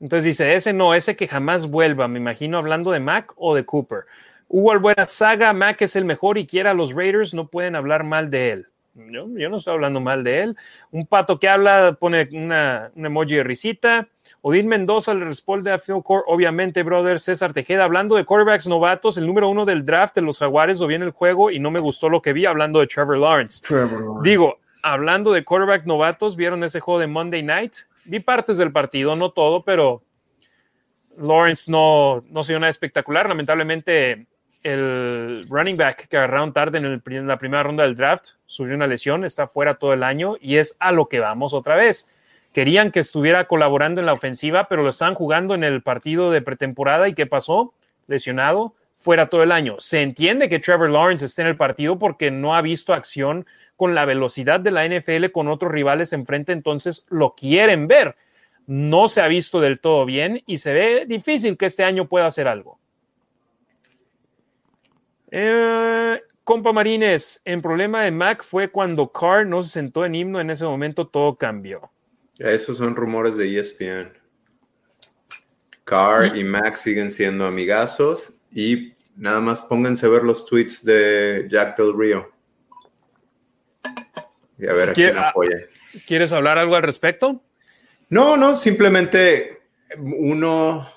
Entonces 0.00 0.24
dice, 0.24 0.54
ese 0.54 0.72
no, 0.72 0.94
ese 0.94 1.16
que 1.16 1.28
jamás 1.28 1.68
vuelva, 1.68 2.08
me 2.08 2.18
imagino 2.18 2.56
hablando 2.56 2.92
de 2.92 3.00
Mac 3.00 3.32
o 3.36 3.54
de 3.54 3.64
Cooper. 3.64 4.04
Hugo 4.48 4.72
Albuera 4.72 5.06
Saga, 5.06 5.52
Mac 5.52 5.82
es 5.82 5.96
el 5.96 6.06
mejor 6.06 6.38
y 6.38 6.46
quiera 6.46 6.72
los 6.72 6.94
Raiders, 6.94 7.34
no 7.34 7.48
pueden 7.48 7.76
hablar 7.76 8.04
mal 8.04 8.30
de 8.30 8.52
él. 8.52 8.68
Yo, 9.10 9.26
yo, 9.36 9.48
no 9.48 9.56
estoy 9.56 9.74
hablando 9.74 10.00
mal 10.00 10.24
de 10.24 10.42
él. 10.42 10.56
Un 10.90 11.06
pato 11.06 11.38
que 11.38 11.48
habla 11.48 11.96
pone 11.98 12.28
una, 12.32 12.90
un 12.94 13.06
emoji 13.06 13.36
de 13.36 13.44
risita. 13.44 14.08
Odín 14.40 14.68
Mendoza 14.68 15.14
le 15.14 15.24
responde 15.24 15.70
a 15.72 15.78
Phil 15.78 16.02
Core, 16.02 16.24
obviamente, 16.26 16.82
brother. 16.82 17.18
César 17.18 17.52
Tejeda, 17.52 17.84
hablando 17.84 18.16
de 18.16 18.24
quarterbacks 18.24 18.66
novatos, 18.66 19.16
el 19.16 19.26
número 19.26 19.48
uno 19.48 19.64
del 19.64 19.84
draft 19.84 20.14
de 20.14 20.22
los 20.22 20.38
Jaguares 20.38 20.80
lo 20.80 20.86
vi 20.86 20.96
en 20.96 21.02
el 21.02 21.10
juego 21.10 21.50
y 21.50 21.58
no 21.58 21.70
me 21.70 21.80
gustó 21.80 22.08
lo 22.08 22.22
que 22.22 22.32
vi 22.32 22.46
hablando 22.46 22.80
de 22.80 22.86
Trevor 22.86 23.18
Lawrence. 23.18 23.64
Trevor 23.66 24.00
Lawrence. 24.00 24.30
Digo, 24.30 24.58
hablando 24.82 25.32
de 25.32 25.44
quarterback 25.44 25.84
novatos, 25.86 26.36
¿vieron 26.36 26.64
ese 26.64 26.80
juego 26.80 27.00
de 27.00 27.06
Monday 27.06 27.42
Night? 27.42 27.74
Vi 28.04 28.20
partes 28.20 28.58
del 28.58 28.72
partido, 28.72 29.16
no 29.16 29.30
todo, 29.30 29.62
pero 29.62 30.02
Lawrence 31.16 31.70
no, 31.70 32.24
no 32.28 32.44
se 32.44 32.52
dio 32.52 32.60
nada 32.60 32.70
espectacular. 32.70 33.28
Lamentablemente, 33.28 34.26
el 34.68 35.46
running 35.48 35.76
back 35.76 36.08
que 36.08 36.16
agarraron 36.16 36.52
tarde 36.52 36.78
en, 36.78 36.84
el, 36.84 37.02
en, 37.06 37.26
la 37.26 37.38
primera 37.38 37.62
ronda 37.62 37.84
del 37.84 37.96
draft 37.96 38.30
sufrió 38.46 38.76
una 38.76 38.86
lesión, 38.86 39.24
está 39.24 39.48
fuera 39.48 39.74
todo 39.74 39.92
el 39.92 40.02
año 40.02 40.36
y 40.40 40.56
es 40.56 40.76
a 40.78 40.92
lo 40.92 41.06
que 41.06 41.20
vamos 41.20 41.54
otra 41.54 41.76
vez. 41.76 42.08
Querían 42.52 42.90
que 42.90 43.00
estuviera 43.00 43.46
colaborando 43.46 44.00
en 44.00 44.06
la 44.06 44.12
ofensiva, 44.12 44.68
pero 44.68 44.82
lo 44.82 44.90
estaban 44.90 45.14
jugando 45.14 45.54
en 45.54 45.64
el 45.64 45.82
partido 45.82 46.30
de 46.30 46.42
pretemporada 46.42 47.08
y 47.08 47.14
¿qué 47.14 47.26
pasó? 47.26 47.74
Lesionado, 48.06 48.74
fuera 48.96 49.28
todo 49.28 49.42
el 49.42 49.52
año. 49.52 49.76
Se 49.78 50.02
entiende 50.02 50.48
que 50.48 50.58
Trevor 50.58 50.90
Lawrence 50.90 51.24
esté 51.24 51.42
en 51.42 51.48
el 51.48 51.56
partido 51.56 51.98
porque 51.98 52.30
no 52.30 52.54
ha 52.54 52.62
visto 52.62 52.92
acción 52.92 53.46
con 53.76 53.94
la 53.94 54.04
velocidad 54.04 54.60
de 54.60 54.70
la 54.70 54.86
NFL 54.86 55.26
con 55.32 55.48
otros 55.48 55.70
rivales 55.70 56.12
enfrente, 56.12 56.52
entonces 56.52 57.06
lo 57.10 57.34
quieren 57.34 57.86
ver. 57.86 58.16
No 58.66 59.08
se 59.08 59.20
ha 59.20 59.28
visto 59.28 59.60
del 59.60 59.78
todo 59.78 60.04
bien 60.04 60.42
y 60.46 60.58
se 60.58 60.72
ve 60.72 61.04
difícil 61.06 61.56
que 61.56 61.66
este 61.66 61.84
año 61.84 62.06
pueda 62.06 62.26
hacer 62.26 62.48
algo. 62.48 62.77
Eh, 65.30 66.20
compa 66.44 66.72
Marines, 66.72 67.42
el 67.44 67.60
problema 67.60 68.02
de 68.02 68.10
Mac 68.10 68.42
fue 68.42 68.70
cuando 68.70 69.10
Carr 69.12 69.46
no 69.46 69.62
se 69.62 69.70
sentó 69.70 70.04
en 70.04 70.14
himno, 70.14 70.40
en 70.40 70.50
ese 70.50 70.64
momento 70.64 71.06
todo 71.06 71.36
cambió. 71.36 71.90
Esos 72.38 72.78
son 72.78 72.94
rumores 72.96 73.36
de 73.36 73.58
ESPN. 73.58 74.12
Carr 75.84 76.36
y 76.36 76.44
Mac 76.44 76.76
siguen 76.76 77.10
siendo 77.10 77.46
amigazos 77.46 78.34
y 78.52 78.94
nada 79.16 79.40
más 79.40 79.62
pónganse 79.62 80.06
a 80.06 80.10
ver 80.10 80.22
los 80.22 80.46
tweets 80.46 80.84
de 80.84 81.46
Jack 81.50 81.76
Del 81.76 81.98
Rio. 81.98 82.30
Y 84.58 84.66
a 84.66 84.72
ver 84.72 84.90
a 84.90 84.92
quién 84.92 85.16
apoya. 85.16 85.58
¿Quieres 86.06 86.32
hablar 86.32 86.58
algo 86.58 86.76
al 86.76 86.82
respecto? 86.82 87.42
No, 88.10 88.36
no, 88.36 88.56
simplemente 88.56 89.60
uno, 89.98 90.88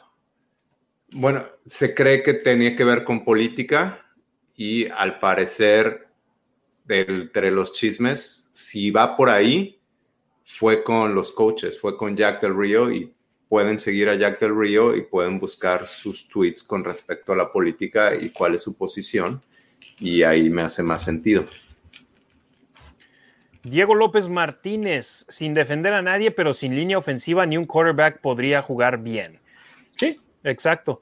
bueno, 1.11 1.45
se 1.65 1.93
cree 1.93 2.23
que 2.23 2.33
tenía 2.33 2.75
que 2.75 2.83
ver 2.83 3.03
con 3.03 3.23
política 3.23 4.00
y 4.61 4.87
al 4.91 5.17
parecer, 5.17 6.07
de, 6.85 7.01
entre 7.01 7.49
los 7.49 7.73
chismes, 7.73 8.47
si 8.53 8.91
va 8.91 9.17
por 9.17 9.27
ahí, 9.27 9.79
fue 10.45 10.83
con 10.83 11.15
los 11.15 11.31
coaches, 11.31 11.79
fue 11.79 11.97
con 11.97 12.15
Jack 12.15 12.43
Del 12.43 12.55
Rio 12.55 12.91
y 12.91 13.11
pueden 13.49 13.79
seguir 13.79 14.07
a 14.07 14.13
Jack 14.13 14.39
Del 14.39 14.55
Rio 14.55 14.95
y 14.95 15.01
pueden 15.01 15.39
buscar 15.39 15.87
sus 15.87 16.27
tweets 16.27 16.63
con 16.63 16.83
respecto 16.83 17.33
a 17.33 17.35
la 17.35 17.51
política 17.51 18.13
y 18.15 18.29
cuál 18.29 18.53
es 18.53 18.61
su 18.61 18.77
posición 18.77 19.41
y 19.99 20.21
ahí 20.21 20.47
me 20.51 20.61
hace 20.61 20.83
más 20.83 21.03
sentido. 21.03 21.47
Diego 23.63 23.95
López 23.95 24.27
Martínez, 24.27 25.25
sin 25.27 25.55
defender 25.55 25.93
a 25.93 26.03
nadie, 26.03 26.29
pero 26.29 26.53
sin 26.53 26.75
línea 26.75 26.99
ofensiva, 26.99 27.47
ni 27.47 27.57
un 27.57 27.65
quarterback 27.65 28.21
podría 28.21 28.61
jugar 28.61 28.99
bien. 28.99 29.39
Sí, 29.95 30.19
exacto. 30.43 31.01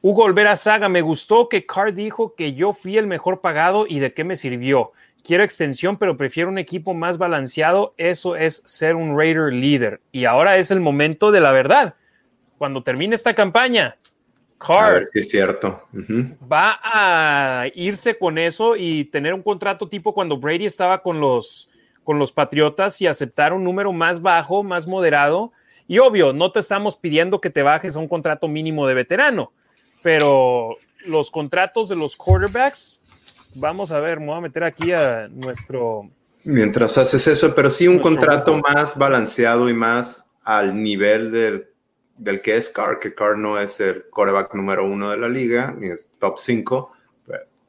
Hugo 0.00 0.24
Olvera 0.24 0.54
Saga, 0.56 0.88
me 0.88 1.00
gustó 1.00 1.48
que 1.48 1.66
Carr 1.66 1.92
dijo 1.92 2.34
que 2.36 2.54
yo 2.54 2.72
fui 2.72 2.96
el 2.96 3.06
mejor 3.06 3.40
pagado 3.40 3.86
y 3.88 3.98
de 3.98 4.12
qué 4.12 4.22
me 4.24 4.36
sirvió. 4.36 4.92
Quiero 5.24 5.42
extensión, 5.42 5.96
pero 5.96 6.16
prefiero 6.16 6.48
un 6.48 6.58
equipo 6.58 6.94
más 6.94 7.18
balanceado. 7.18 7.94
Eso 7.96 8.36
es 8.36 8.62
ser 8.64 8.94
un 8.94 9.18
Raider 9.18 9.52
líder. 9.52 10.00
Y 10.12 10.24
ahora 10.24 10.56
es 10.56 10.70
el 10.70 10.80
momento 10.80 11.32
de 11.32 11.40
la 11.40 11.50
verdad. 11.50 11.94
Cuando 12.58 12.82
termine 12.82 13.14
esta 13.14 13.34
campaña, 13.34 13.96
Carr 14.58 15.06
si 15.06 15.20
es 15.20 15.28
cierto. 15.28 15.82
Uh 15.92 15.98
-huh. 15.98 16.36
va 16.50 16.78
a 16.82 17.66
irse 17.74 18.18
con 18.18 18.38
eso 18.38 18.76
y 18.76 19.04
tener 19.06 19.34
un 19.34 19.42
contrato 19.42 19.88
tipo 19.88 20.12
cuando 20.12 20.38
Brady 20.38 20.66
estaba 20.66 21.02
con 21.02 21.20
los, 21.20 21.70
con 22.04 22.18
los 22.18 22.32
Patriotas 22.32 23.00
y 23.00 23.06
aceptar 23.06 23.52
un 23.52 23.64
número 23.64 23.92
más 23.92 24.20
bajo, 24.20 24.62
más 24.62 24.86
moderado. 24.86 25.52
Y 25.86 25.98
obvio, 25.98 26.32
no 26.32 26.52
te 26.52 26.60
estamos 26.60 26.96
pidiendo 26.96 27.40
que 27.40 27.50
te 27.50 27.62
bajes 27.62 27.96
a 27.96 28.00
un 28.00 28.08
contrato 28.08 28.46
mínimo 28.46 28.86
de 28.86 28.94
veterano, 28.94 29.52
pero 30.02 30.76
los 31.06 31.30
contratos 31.30 31.88
de 31.88 31.96
los 31.96 32.16
quarterbacks, 32.16 33.00
vamos 33.54 33.92
a 33.92 34.00
ver, 34.00 34.20
me 34.20 34.26
voy 34.26 34.38
a 34.38 34.40
meter 34.40 34.64
aquí 34.64 34.92
a 34.92 35.28
nuestro... 35.28 36.10
Mientras 36.44 36.96
haces 36.96 37.26
eso, 37.26 37.54
pero 37.54 37.70
sí 37.70 37.88
un 37.88 37.98
contrato 37.98 38.58
más 38.58 38.96
balanceado 38.96 39.68
y 39.68 39.74
más 39.74 40.30
al 40.44 40.80
nivel 40.82 41.30
del, 41.30 41.66
del 42.16 42.40
que 42.40 42.56
es 42.56 42.68
Carr, 42.68 43.00
que 43.00 43.14
Carr 43.14 43.36
no 43.36 43.58
es 43.58 43.80
el 43.80 44.04
quarterback 44.04 44.54
número 44.54 44.86
uno 44.86 45.10
de 45.10 45.18
la 45.18 45.28
liga, 45.28 45.74
ni 45.76 45.88
es 45.88 46.08
top 46.18 46.38
5, 46.38 46.92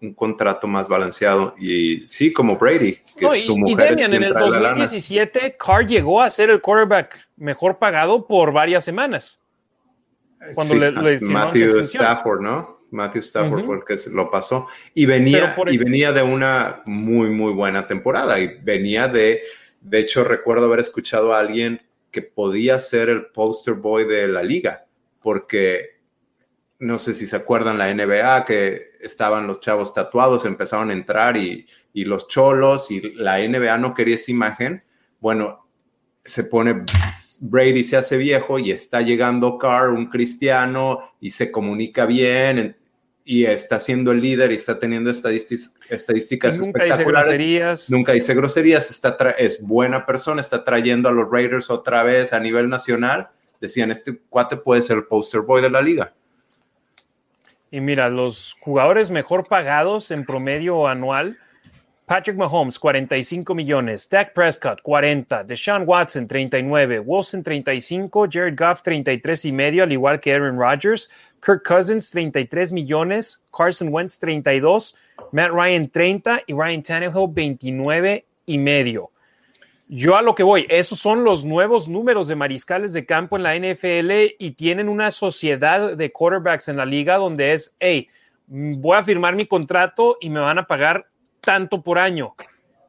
un 0.02 0.14
contrato 0.14 0.68
más 0.68 0.88
balanceado. 0.88 1.56
Y 1.60 2.08
sí, 2.08 2.32
como 2.32 2.58
Brady, 2.58 3.00
que 3.18 3.26
no, 3.26 3.32
su 3.34 3.54
y, 3.54 3.60
mujer 3.60 3.88
y 3.88 3.96
Demian, 3.96 4.14
en 4.14 4.24
el 4.24 4.34
2017, 4.34 5.58
Carr 5.58 5.86
llegó 5.86 6.22
a 6.22 6.30
ser 6.30 6.50
el 6.50 6.62
quarterback 6.62 7.28
mejor 7.38 7.78
pagado 7.78 8.26
por 8.28 8.52
varias 8.52 8.86
semanas. 8.86 9.40
Cuando 10.54 10.74
sí, 10.74 10.80
le, 10.80 10.92
le 10.92 11.20
Matthew 11.20 11.80
Stafford, 11.80 12.42
¿no? 12.42 12.80
Matthew 12.92 13.22
Stafford 13.22 13.60
uh 13.60 13.64
-huh. 13.64 13.66
fue 13.66 13.76
el 13.78 13.84
que 13.84 14.10
lo 14.12 14.32
pasó. 14.32 14.68
Y 14.94 15.06
venía, 15.06 15.56
el... 15.58 15.74
y 15.74 15.78
venía 15.78 16.12
de 16.12 16.24
una 16.24 16.82
muy, 16.86 17.30
muy 17.30 17.54
buena 17.54 17.88
temporada. 17.88 18.40
Y 18.40 18.60
venía 18.62 19.08
de, 19.08 19.42
de 19.82 20.00
hecho, 20.00 20.24
recuerdo 20.24 20.66
haber 20.66 20.80
escuchado 20.80 21.34
a 21.34 21.40
alguien 21.40 21.82
que 22.12 22.22
podía 22.22 22.80
ser 22.80 23.10
el 23.10 23.28
poster 23.28 23.76
boy 23.76 24.06
de 24.06 24.28
la 24.28 24.42
liga, 24.42 24.86
porque 25.22 26.00
no 26.80 26.98
sé 26.98 27.14
si 27.14 27.28
se 27.28 27.36
acuerdan 27.36 27.78
la 27.78 27.94
NBA, 27.94 28.46
que 28.46 28.86
estaban 29.02 29.46
los 29.46 29.60
chavos 29.60 29.94
tatuados, 29.94 30.46
empezaron 30.46 30.90
a 30.90 30.94
entrar 30.94 31.38
y, 31.38 31.68
y 31.94 32.06
los 32.06 32.28
cholos, 32.28 32.90
y 32.90 33.02
la 33.16 33.38
NBA 33.38 33.78
no 33.78 33.94
quería 33.94 34.16
esa 34.16 34.32
imagen. 34.32 34.84
Bueno, 35.20 35.69
se 36.30 36.44
pone, 36.44 36.84
Brady 37.42 37.84
se 37.84 37.98
hace 37.98 38.18
viejo 38.18 38.60
y 38.60 38.72
está 38.72 39.02
llegando 39.02 39.58
Carr, 39.58 39.90
un 39.90 40.08
cristiano, 40.10 41.00
y 41.20 41.32
se 41.32 41.52
comunica 41.52 42.06
bien 42.06 42.78
y 43.26 43.46
está 43.46 43.80
siendo 43.80 44.12
el 44.12 44.22
líder 44.22 44.52
y 44.52 44.56
está 44.56 44.80
teniendo 44.80 45.12
estadísticas, 45.12 45.74
estadísticas 45.88 46.58
nunca 46.58 46.84
Dice 46.84 47.04
groserías. 47.04 47.90
Nunca 47.90 48.12
dice 48.14 48.34
groserías, 48.34 48.90
está 48.90 49.16
es 49.38 49.62
buena 49.62 50.06
persona, 50.06 50.42
está 50.42 50.64
trayendo 50.64 51.10
a 51.10 51.12
los 51.12 51.30
Raiders 51.30 51.70
otra 51.70 52.02
vez 52.02 52.34
a 52.34 52.40
nivel 52.40 52.70
nacional. 52.70 53.30
Decían, 53.62 53.92
este 53.92 54.18
cuate 54.30 54.58
puede 54.58 54.82
ser 54.82 54.98
el 54.98 55.06
poster 55.06 55.42
boy 55.42 55.62
de 55.62 55.70
la 55.70 55.82
liga. 55.82 56.14
Y 57.70 57.82
mira, 57.82 58.10
los 58.10 58.56
jugadores 58.62 59.12
mejor 59.12 59.48
pagados 59.48 60.10
en 60.10 60.26
promedio 60.26 60.88
anual 60.88 61.38
Patrick 62.10 62.38
Mahomes, 62.38 62.80
45 62.80 63.54
millones. 63.54 64.10
Dak 64.10 64.34
Prescott, 64.34 64.82
40. 64.82 65.44
Deshaun 65.44 65.86
Watson, 65.86 66.28
39. 66.28 67.02
Wilson, 67.06 67.44
35. 67.44 68.26
Jared 68.28 68.56
Goff, 68.56 68.82
33 68.82 69.46
y 69.46 69.52
medio, 69.52 69.84
al 69.84 69.92
igual 69.92 70.20
que 70.20 70.34
Aaron 70.34 70.58
Rodgers. 70.58 71.08
Kirk 71.40 71.64
Cousins, 71.64 72.10
33 72.10 72.72
millones. 72.72 73.46
Carson 73.56 73.90
Wentz, 73.94 74.18
32. 74.18 74.96
Matt 75.32 75.52
Ryan, 75.52 75.88
30. 75.88 76.42
Y 76.48 76.54
Ryan 76.54 76.82
Tannehill, 76.82 77.28
29 77.30 78.26
y 78.48 78.58
medio. 78.58 79.12
Yo 79.88 80.16
a 80.16 80.24
lo 80.24 80.34
que 80.34 80.42
voy, 80.42 80.66
esos 80.68 80.98
son 80.98 81.24
los 81.24 81.46
nuevos 81.46 81.88
números 81.88 82.28
de 82.28 82.36
mariscales 82.36 82.92
de 82.94 83.06
campo 83.06 83.38
en 83.38 83.44
la 83.44 83.56
NFL 83.56 84.34
y 84.40 84.52
tienen 84.58 84.90
una 84.90 85.12
sociedad 85.12 85.96
de 85.96 86.12
quarterbacks 86.12 86.70
en 86.70 86.78
la 86.78 86.86
liga 86.88 87.18
donde 87.18 87.54
es, 87.54 87.76
hey, 87.80 88.08
voy 88.48 88.98
a 88.98 89.04
firmar 89.04 89.36
mi 89.36 89.46
contrato 89.46 90.18
y 90.20 90.32
me 90.32 90.40
van 90.40 90.58
a 90.58 90.66
pagar 90.66 91.09
tanto 91.42 91.82
por 91.82 92.00
año. 92.00 92.36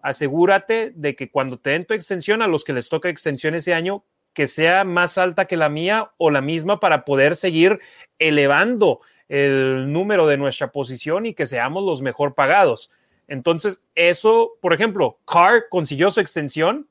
Asegúrate 0.03 0.93
de 0.95 1.15
que 1.15 1.31
cuando 1.31 1.59
te 1.59 1.71
den 1.71 1.85
tu 1.85 1.95
extensión, 1.95 2.43
a 2.43 2.47
los 2.47 2.65
que 2.65 2.73
les 2.73 2.89
toca 2.89 3.09
extensión 3.09 3.55
ese 3.55 3.75
año, 3.75 4.05
que 4.33 4.47
sea 4.47 4.85
más 4.85 5.19
alta 5.19 5.47
que 5.47 5.57
la 5.57 5.69
mía 5.69 6.13
o 6.17 6.31
la 6.31 6.41
misma 6.41 6.81
para 6.81 7.05
poder 7.05 7.37
seguir 7.37 7.81
elevando 8.19 9.01
el 9.29 9.93
número 9.93 10.27
de 10.27 10.37
nuestra 10.37 10.73
posición 10.73 11.27
y 11.27 11.35
que 11.35 11.47
seamos 11.47 11.85
los 11.85 12.03
mejor 12.03 12.35
pagados. 12.35 12.91
Entonces, 13.29 13.83
eso, 13.95 14.53
por 14.61 14.73
ejemplo, 14.73 15.19
Carr 15.25 15.69
consiguió 15.69 16.11
su 16.11 16.21
extensión, 16.21 16.89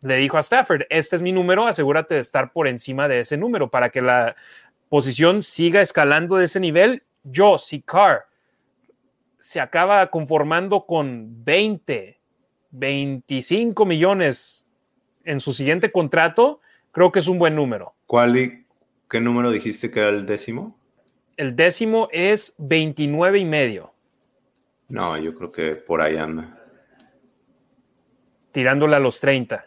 le 0.00 0.16
dijo 0.16 0.36
a 0.36 0.40
Stafford, 0.40 0.82
este 0.90 1.14
es 1.14 1.22
mi 1.22 1.30
número, 1.30 1.66
asegúrate 1.66 2.14
de 2.14 2.20
estar 2.20 2.52
por 2.52 2.66
encima 2.66 3.06
de 3.06 3.20
ese 3.20 3.36
número 3.36 3.70
para 3.70 3.90
que 3.90 4.02
la 4.02 4.34
posición 4.88 5.42
siga 5.42 5.80
escalando 5.80 6.36
de 6.36 6.46
ese 6.46 6.58
nivel. 6.58 7.04
Yo, 7.22 7.58
si 7.58 7.80
Carr 7.80 8.26
se 9.42 9.60
acaba 9.60 10.08
conformando 10.08 10.86
con 10.86 11.44
20, 11.44 12.20
25 12.70 13.84
millones 13.84 14.64
en 15.24 15.40
su 15.40 15.52
siguiente 15.52 15.90
contrato, 15.90 16.60
creo 16.92 17.10
que 17.10 17.18
es 17.18 17.28
un 17.28 17.38
buen 17.38 17.56
número. 17.56 17.94
¿Cuál 18.06 18.36
y 18.36 18.66
qué 19.10 19.20
número 19.20 19.50
dijiste 19.50 19.90
que 19.90 20.00
era 20.00 20.10
el 20.10 20.26
décimo? 20.26 20.78
El 21.36 21.56
décimo 21.56 22.08
es 22.12 22.54
29 22.58 23.40
y 23.40 23.44
medio. 23.44 23.92
No, 24.88 25.18
yo 25.18 25.34
creo 25.34 25.50
que 25.50 25.74
por 25.74 26.00
ahí 26.00 26.16
anda. 26.16 26.58
Tirándole 28.52 28.96
a 28.96 29.00
los 29.00 29.18
30. 29.20 29.66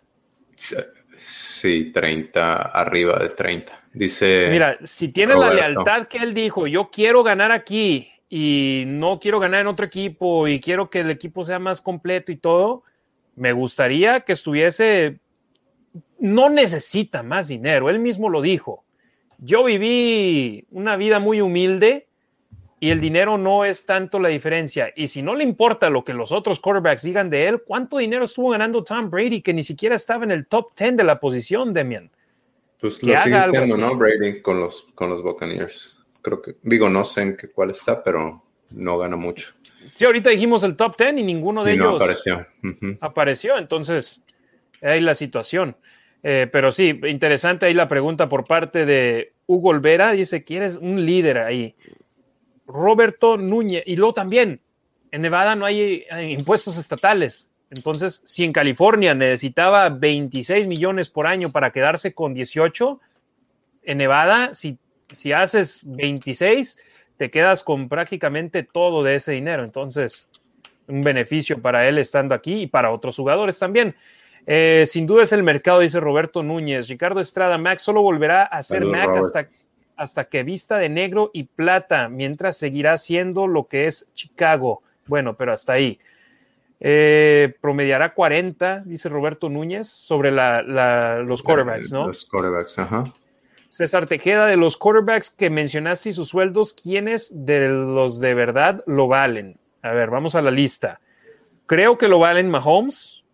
Sí, 1.18 1.92
30, 1.92 2.62
arriba 2.62 3.20
de 3.20 3.30
30. 3.30 3.84
Dice. 3.92 4.48
Mira, 4.52 4.78
si 4.86 5.10
tiene 5.10 5.36
la 5.36 5.54
lealtad 5.54 6.08
que 6.08 6.20
él 6.20 6.34
dijo, 6.34 6.68
yo 6.68 6.90
quiero 6.92 7.24
ganar 7.24 7.52
aquí, 7.52 8.12
y 8.38 8.84
no 8.86 9.18
quiero 9.22 9.40
ganar 9.40 9.62
en 9.62 9.68
otro 9.68 9.86
equipo 9.86 10.46
y 10.46 10.60
quiero 10.60 10.90
que 10.90 11.00
el 11.00 11.10
equipo 11.10 11.46
sea 11.46 11.58
más 11.58 11.80
completo 11.80 12.34
y 12.34 12.36
todo, 12.36 12.84
me 13.38 13.54
gustaría 13.54 14.26
que 14.26 14.34
estuviese, 14.34 15.20
no 16.20 16.50
necesita 16.50 17.24
más 17.24 17.48
dinero, 17.48 17.90
él 17.90 18.00
mismo 18.00 18.28
lo 18.28 18.42
dijo. 18.42 18.84
Yo 19.38 19.64
viví 19.64 20.66
una 20.70 20.98
vida 20.98 21.20
muy 21.20 21.40
humilde 21.40 22.08
y 22.82 22.90
el 22.90 23.00
dinero 23.00 23.38
no 23.38 23.64
es 23.64 23.86
tanto 23.86 24.20
la 24.20 24.28
diferencia. 24.28 24.92
Y 24.98 25.08
si 25.08 25.22
no 25.22 25.34
le 25.34 25.46
importa 25.46 25.90
lo 25.90 26.04
que 26.04 26.14
los 26.14 26.34
otros 26.34 26.60
quarterbacks 26.60 27.04
digan 27.04 27.30
de 27.30 27.48
él, 27.48 27.62
¿cuánto 27.66 28.00
dinero 28.00 28.26
estuvo 28.26 28.50
ganando 28.50 28.84
Tom 28.84 29.10
Brady 29.10 29.42
que 29.42 29.54
ni 29.54 29.64
siquiera 29.64 29.96
estaba 29.96 30.26
en 30.26 30.32
el 30.32 30.46
top 30.48 30.78
10 30.78 30.98
de 30.98 31.04
la 31.06 31.22
posición, 31.22 31.72
Demian? 31.72 32.12
Pues 32.82 33.02
lo 33.02 33.18
sigue 33.18 33.46
siendo, 33.46 33.78
¿no? 33.78 33.96
Brady 33.96 34.42
con 34.42 34.60
los, 34.60 34.90
con 34.94 35.10
los 35.10 35.24
Buccaneers 35.24 35.95
creo 36.26 36.42
que, 36.42 36.56
digo, 36.64 36.90
no 36.90 37.04
sé 37.04 37.22
en 37.22 37.38
qué 37.38 37.50
cuál 37.50 37.70
está, 37.70 38.04
pero 38.04 38.42
no 38.72 38.98
gana 38.98 39.16
mucho. 39.16 39.54
Sí, 39.94 40.06
ahorita 40.06 40.32
dijimos 40.32 40.64
el 40.64 40.76
top 40.76 40.98
10 40.98 41.20
y 41.20 41.24
ninguno 41.24 41.64
de 41.64 41.74
ellos 41.74 41.96
apareció. 41.96 42.44
apareció, 43.00 43.58
entonces 43.60 44.24
ahí 44.82 45.02
la 45.02 45.14
situación. 45.14 45.78
Eh, 46.24 46.50
pero 46.52 46.72
sí, 46.72 47.00
interesante 47.08 47.68
ahí 47.68 47.76
la 47.76 47.88
pregunta 47.88 48.26
por 48.26 48.44
parte 48.44 48.88
de 48.88 49.34
Hugo 49.46 49.70
Olvera, 49.70 50.14
dice, 50.14 50.44
¿quieres 50.44 50.78
un 50.78 51.06
líder 51.06 51.38
ahí? 51.38 51.76
Roberto 52.66 53.38
Núñez, 53.38 53.84
y 53.86 53.96
luego 53.96 54.16
también, 54.16 54.60
en 55.12 55.22
Nevada 55.22 55.56
no 55.56 55.66
hay, 55.66 56.06
hay 56.10 56.32
impuestos 56.32 56.80
estatales. 56.80 57.48
Entonces, 57.70 58.24
si 58.26 58.44
en 58.44 58.52
California 58.52 59.14
necesitaba 59.14 59.90
26 59.90 60.66
millones 60.66 61.12
por 61.12 61.28
año 61.28 61.52
para 61.52 61.72
quedarse 61.72 62.16
con 62.16 62.34
18, 62.34 63.00
en 63.84 63.98
Nevada, 64.00 64.56
si 64.56 64.80
si 65.14 65.34
haces 65.34 65.84
26, 65.86 66.78
te 67.18 67.30
quedas 67.30 67.64
con 67.64 67.88
prácticamente 67.88 68.64
todo 68.64 69.04
de 69.04 69.16
ese 69.16 69.34
dinero. 69.34 69.64
Entonces, 69.64 70.28
un 70.88 71.02
beneficio 71.02 71.62
para 71.62 71.88
él 71.88 71.98
estando 71.98 72.36
aquí 72.36 72.64
y 72.64 72.68
para 72.68 72.92
otros 72.92 73.16
jugadores 73.16 73.58
también. 73.60 73.96
Eh, 74.48 74.86
sin 74.88 75.08
duda 75.08 75.24
es 75.24 75.32
el 75.32 75.44
mercado, 75.44 75.80
dice 75.80 76.00
Roberto 76.00 76.44
Núñez. 76.44 76.88
Ricardo 76.88 77.22
Estrada, 77.22 77.58
Max 77.58 77.82
solo 77.82 78.02
volverá 78.02 78.44
a 78.44 78.62
ser 78.62 78.86
Mac 78.86 79.10
hasta, 79.16 79.50
hasta 79.96 80.26
que 80.26 80.44
vista 80.44 80.78
de 80.78 80.90
negro 80.90 81.32
y 81.34 81.44
plata, 81.44 82.10
mientras 82.10 82.58
seguirá 82.58 82.98
siendo 82.98 83.48
lo 83.48 83.68
que 83.68 83.88
es 83.88 84.10
Chicago. 84.14 84.84
Bueno, 85.08 85.36
pero 85.36 85.54
hasta 85.54 85.74
ahí. 85.74 86.00
Eh, 86.80 87.56
promediará 87.62 88.14
40, 88.14 88.84
dice 88.86 89.10
Roberto 89.10 89.50
Núñez, 89.50 89.88
sobre 89.88 90.32
los 90.32 91.42
quarterbacks, 91.42 91.92
¿no? 91.92 92.08
Los 92.08 92.26
quarterbacks, 92.26 92.78
ajá. 92.80 93.04
César 93.76 94.08
Tejeda, 94.08 94.46
de 94.46 94.56
los 94.56 94.78
quarterbacks 94.78 95.30
que 95.30 95.50
mencionaste 95.50 96.08
y 96.08 96.14
sus 96.14 96.30
sueldos, 96.30 96.72
¿quiénes 96.72 97.46
de 97.46 97.68
los 97.68 98.22
de 98.22 98.34
verdad 98.34 98.82
lo 98.88 99.10
valen? 99.10 99.60
A 99.82 99.92
ver, 99.92 100.10
vamos 100.10 100.34
a 100.34 100.42
la 100.42 100.50
lista. 100.50 101.02
Creo 101.66 101.98
que 101.98 102.08
lo 102.08 102.20
valen 102.20 102.50
Mahomes, 102.50 103.26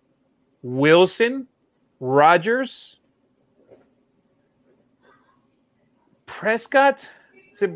Wilson, 0.64 1.48
Rodgers, 2.00 3.00
Prescott, 6.26 7.02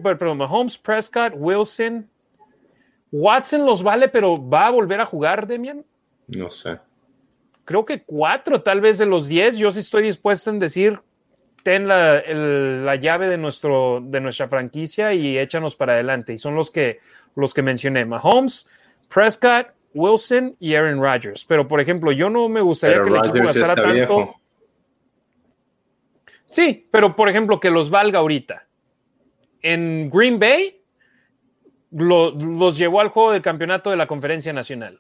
perdón, 0.01 0.39
Mahomes, 0.39 0.75
Prescott, 0.75 1.33
Wilson. 1.35 2.09
Watson 3.11 3.63
los 3.63 3.83
vale, 3.83 4.09
pero 4.09 4.43
¿va 4.43 4.65
a 4.65 4.71
volver 4.71 5.01
a 5.01 5.05
jugar, 5.05 5.45
Demian? 5.45 5.85
No 6.29 6.49
sé. 6.49 6.79
Creo 7.63 7.85
que 7.85 8.03
cuatro, 8.03 8.63
tal 8.63 8.81
vez 8.81 8.97
de 8.97 9.05
los 9.05 9.27
diez. 9.27 9.55
Yo 9.55 9.69
sí 9.69 9.81
estoy 9.81 10.01
dispuesto 10.01 10.49
en 10.49 10.57
decir 10.57 10.99
ten 11.65 11.87
la, 11.87 12.95
llave 12.97 13.27
de, 13.27 13.37
nuestro, 13.39 13.99
de 13.99 14.21
nuestra 14.21 14.47
franquicia 14.47 15.15
y 15.15 15.35
échanos 15.39 15.75
para 15.75 15.93
adelante. 15.93 16.31
Y 16.31 16.37
son 16.37 16.53
los 16.53 16.69
que, 16.69 16.99
los 17.35 17.55
que 17.55 17.63
mencioné, 17.63 18.05
Mahomes, 18.05 18.67
Prescott, 19.11 19.69
Wilson 19.95 20.55
y 20.59 20.75
Aaron 20.75 21.01
Rodgers. 21.01 21.43
Pero, 21.43 21.67
por 21.67 21.81
ejemplo, 21.81 22.11
yo 22.11 22.29
no 22.29 22.47
me 22.49 22.61
gustaría 22.61 23.01
que 23.01 23.09
el 23.09 23.15
equipo 23.15 23.45
gastara 23.45 23.73
tanto. 23.73 24.35
Sí, 26.51 26.87
pero, 26.91 27.15
por 27.15 27.29
ejemplo, 27.29 27.59
que 27.59 27.71
los 27.71 27.89
valga 27.89 28.19
ahorita. 28.19 28.67
En 29.63 30.11
Green 30.11 30.37
Bay 30.37 30.79
los 31.89 32.77
llevó 32.77 33.01
al 33.01 33.09
juego 33.09 33.31
del 33.31 33.41
campeonato 33.41 33.89
de 33.89 33.95
la 33.95 34.05
Conferencia 34.05 34.53
Nacional. 34.53 34.99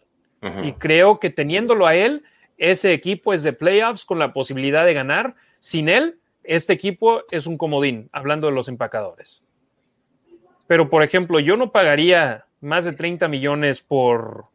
Y 0.63 0.73
creo 0.73 1.19
que 1.19 1.29
teniéndolo 1.29 1.85
a 1.85 1.93
él, 1.93 2.23
ese 2.57 2.91
equipo 2.91 3.33
es 3.33 3.43
de 3.43 3.53
playoffs 3.53 4.03
con 4.03 4.17
la 4.17 4.33
posibilidad 4.33 4.83
de 4.83 4.95
ganar. 4.95 5.35
Sin 5.59 5.89
él, 5.89 6.17
este 6.47 6.73
equipo 6.73 7.23
es 7.31 7.47
un 7.47 7.57
comodín, 7.57 8.09
hablando 8.11 8.47
de 8.47 8.53
los 8.53 8.67
empacadores. 8.67 9.43
Pero, 10.67 10.89
por 10.89 11.03
ejemplo, 11.03 11.39
yo 11.39 11.57
no 11.57 11.71
pagaría 11.71 12.45
más 12.61 12.85
de 12.85 12.93
30 12.93 13.27
millones 13.27 13.81
por 13.81 14.45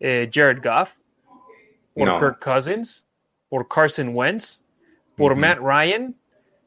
eh, 0.00 0.30
Jared 0.32 0.62
Goff, 0.62 0.94
por 1.94 2.18
Kirk 2.18 2.38
Cousins, 2.42 3.06
por 3.48 3.68
Carson 3.68 4.10
Wentz, 4.14 4.62
por 5.16 5.36
Matt 5.36 5.58
Ryan 5.58 6.14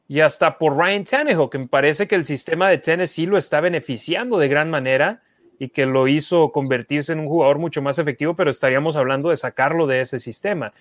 y 0.08 0.20
hasta 0.20 0.56
por 0.56 0.76
Ryan 0.76 1.04
Tannehill, 1.04 1.50
que 1.50 1.58
me 1.58 1.66
parece 1.66 2.06
que 2.06 2.14
el 2.14 2.24
sistema 2.24 2.68
de 2.68 2.78
Tennessee 2.78 3.26
lo 3.26 3.36
está 3.36 3.60
beneficiando 3.60 4.38
de 4.38 4.46
gran 4.48 4.70
manera 4.70 5.22
y 5.58 5.70
que 5.70 5.86
lo 5.86 6.06
hizo 6.06 6.52
convertirse 6.52 7.12
en 7.12 7.20
un 7.20 7.26
jugador 7.26 7.58
mucho 7.58 7.82
más 7.82 7.98
efectivo, 7.98 8.34
pero 8.34 8.50
estaríamos 8.50 8.94
hablando 8.96 9.30
de 9.30 9.36
sacarlo 9.36 9.86
de 9.86 10.00
ese 10.00 10.20
sistema 10.20 10.72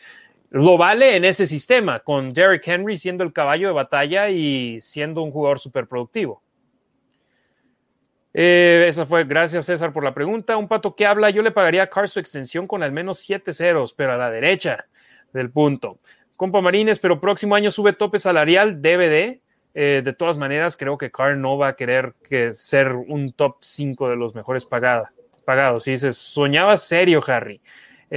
lo 0.56 0.78
vale 0.78 1.18
en 1.18 1.26
ese 1.26 1.48
sistema, 1.48 2.00
con 2.00 2.32
Derrick 2.32 2.66
Henry 2.66 2.96
siendo 2.96 3.26
el 3.26 3.34
caballo 3.34 3.68
de 3.68 3.74
batalla 3.74 4.30
y 4.30 4.80
siendo 4.80 5.22
un 5.22 5.32
jugador 5.32 5.60
súper 5.60 5.86
productivo. 5.86 6.42
Eh, 8.34 8.86
esa 8.88 9.06
fue, 9.06 9.26
gracias 9.26 9.66
César 9.66 9.92
por 9.92 10.06
la 10.06 10.14
pregunta. 10.14 10.56
Un 10.56 10.70
pato 10.70 10.96
que 10.96 11.06
habla, 11.06 11.30
yo 11.30 11.42
le 11.42 11.52
pagaría 11.52 11.84
a 11.84 11.88
Carr 11.88 12.08
su 12.08 12.22
extensión 12.22 12.68
con 12.68 12.84
al 12.84 12.94
menos 12.94 13.20
siete 13.20 13.52
ceros, 13.52 13.94
pero 13.94 14.14
a 14.14 14.18
la 14.18 14.32
derecha 14.32 14.86
del 15.34 15.52
punto. 15.52 16.00
Compa 16.38 16.62
Marines, 16.62 17.02
pero 17.02 17.20
próximo 17.20 17.56
año 17.56 17.70
sube 17.70 17.92
tope 17.92 18.18
salarial, 18.18 18.82
DVD. 18.82 19.42
Eh, 19.74 20.02
de 20.06 20.14
todas 20.14 20.38
maneras, 20.38 20.78
creo 20.78 20.98
que 20.98 21.12
Carr 21.12 21.36
no 21.36 21.58
va 21.58 21.68
a 21.68 21.76
querer 21.76 22.14
que 22.30 22.54
ser 22.54 22.94
un 22.94 23.34
top 23.34 23.58
5 23.60 24.10
de 24.10 24.16
los 24.16 24.34
mejores 24.34 24.66
pagada, 24.66 25.12
pagados. 25.44 25.86
Y 25.90 25.92
dices, 25.92 26.16
soñaba 26.16 26.78
serio, 26.78 27.22
Harry. 27.28 27.60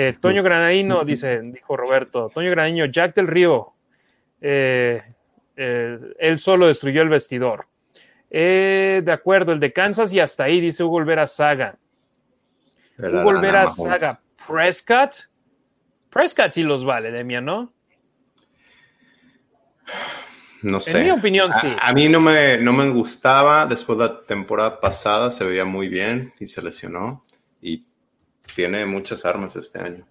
Eh, 0.01 0.17
Toño 0.21 0.45
Granadino, 0.45 1.03
dice, 1.03 1.41
dijo 1.43 1.77
Roberto. 1.77 2.31
Toño 2.33 2.53
Granadino, 2.53 2.87
Jack 2.87 3.17
del 3.17 3.27
Río. 3.27 3.73
Eh, 4.41 5.03
él 5.57 6.39
solo 6.39 6.69
destruyó 6.69 7.03
el 7.03 7.09
vestidor. 7.09 7.67
de 8.31 9.11
acuerdo, 9.11 9.51
el 9.51 9.59
de 9.59 9.73
Kansas 9.73 10.13
y 10.13 10.21
hasta 10.21 10.45
ahí, 10.45 10.61
dice 10.61 10.85
Hugo 10.85 10.99
Olvera 10.99 11.27
Saga. 11.27 11.79
Hugo 12.97 13.29
Olvera 13.31 13.67
Saga. 13.67 14.21
Prescott. 14.47 15.29
Prescott 16.11 16.53
sí 16.53 16.63
los 16.63 16.85
vale, 16.85 17.11
Demian, 17.11 17.45
¿no? 17.45 17.73
No 20.63 20.79
sé. 20.79 20.97
En 20.97 21.05
mi 21.07 21.11
opinión, 21.11 21.53
sí. 21.61 21.75
A, 21.81 21.93
mí 21.93 22.09
no 22.09 22.21
me, 22.21 22.57
no 22.59 22.73
me 22.73 22.89
gustaba. 22.91 23.67
Después 23.67 23.99
de 23.99 24.05
la 24.05 24.23
temporada 24.25 24.79
pasada 24.79 25.33
se 25.33 25.45
veía 25.45 25.65
muy 25.65 25.89
bien 25.89 26.33
y 26.39 26.47
se 26.47 26.63
lesionó. 26.63 27.25
Y 27.61 27.88
tiene 28.59 28.85
muchas 28.87 29.25
armas 29.25 29.55
este 29.55 29.81
año. 29.81 30.05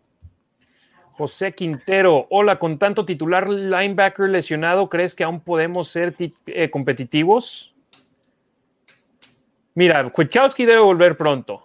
José 1.18 1.52
Quintero, 1.52 2.28
hola, 2.30 2.58
con 2.58 2.80
tanto 2.80 3.04
titular 3.04 3.50
linebacker 3.50 4.30
lesionado, 4.30 4.88
¿crees 4.88 5.14
que 5.14 5.26
aún 5.26 5.42
podemos 5.42 5.90
ser 5.90 6.16
eh, 6.46 6.70
competitivos? 6.70 7.76
Mira, 9.76 10.10
Kwiatkowski 10.10 10.64
debe 10.64 10.80
volver 10.80 11.18
pronto. 11.18 11.62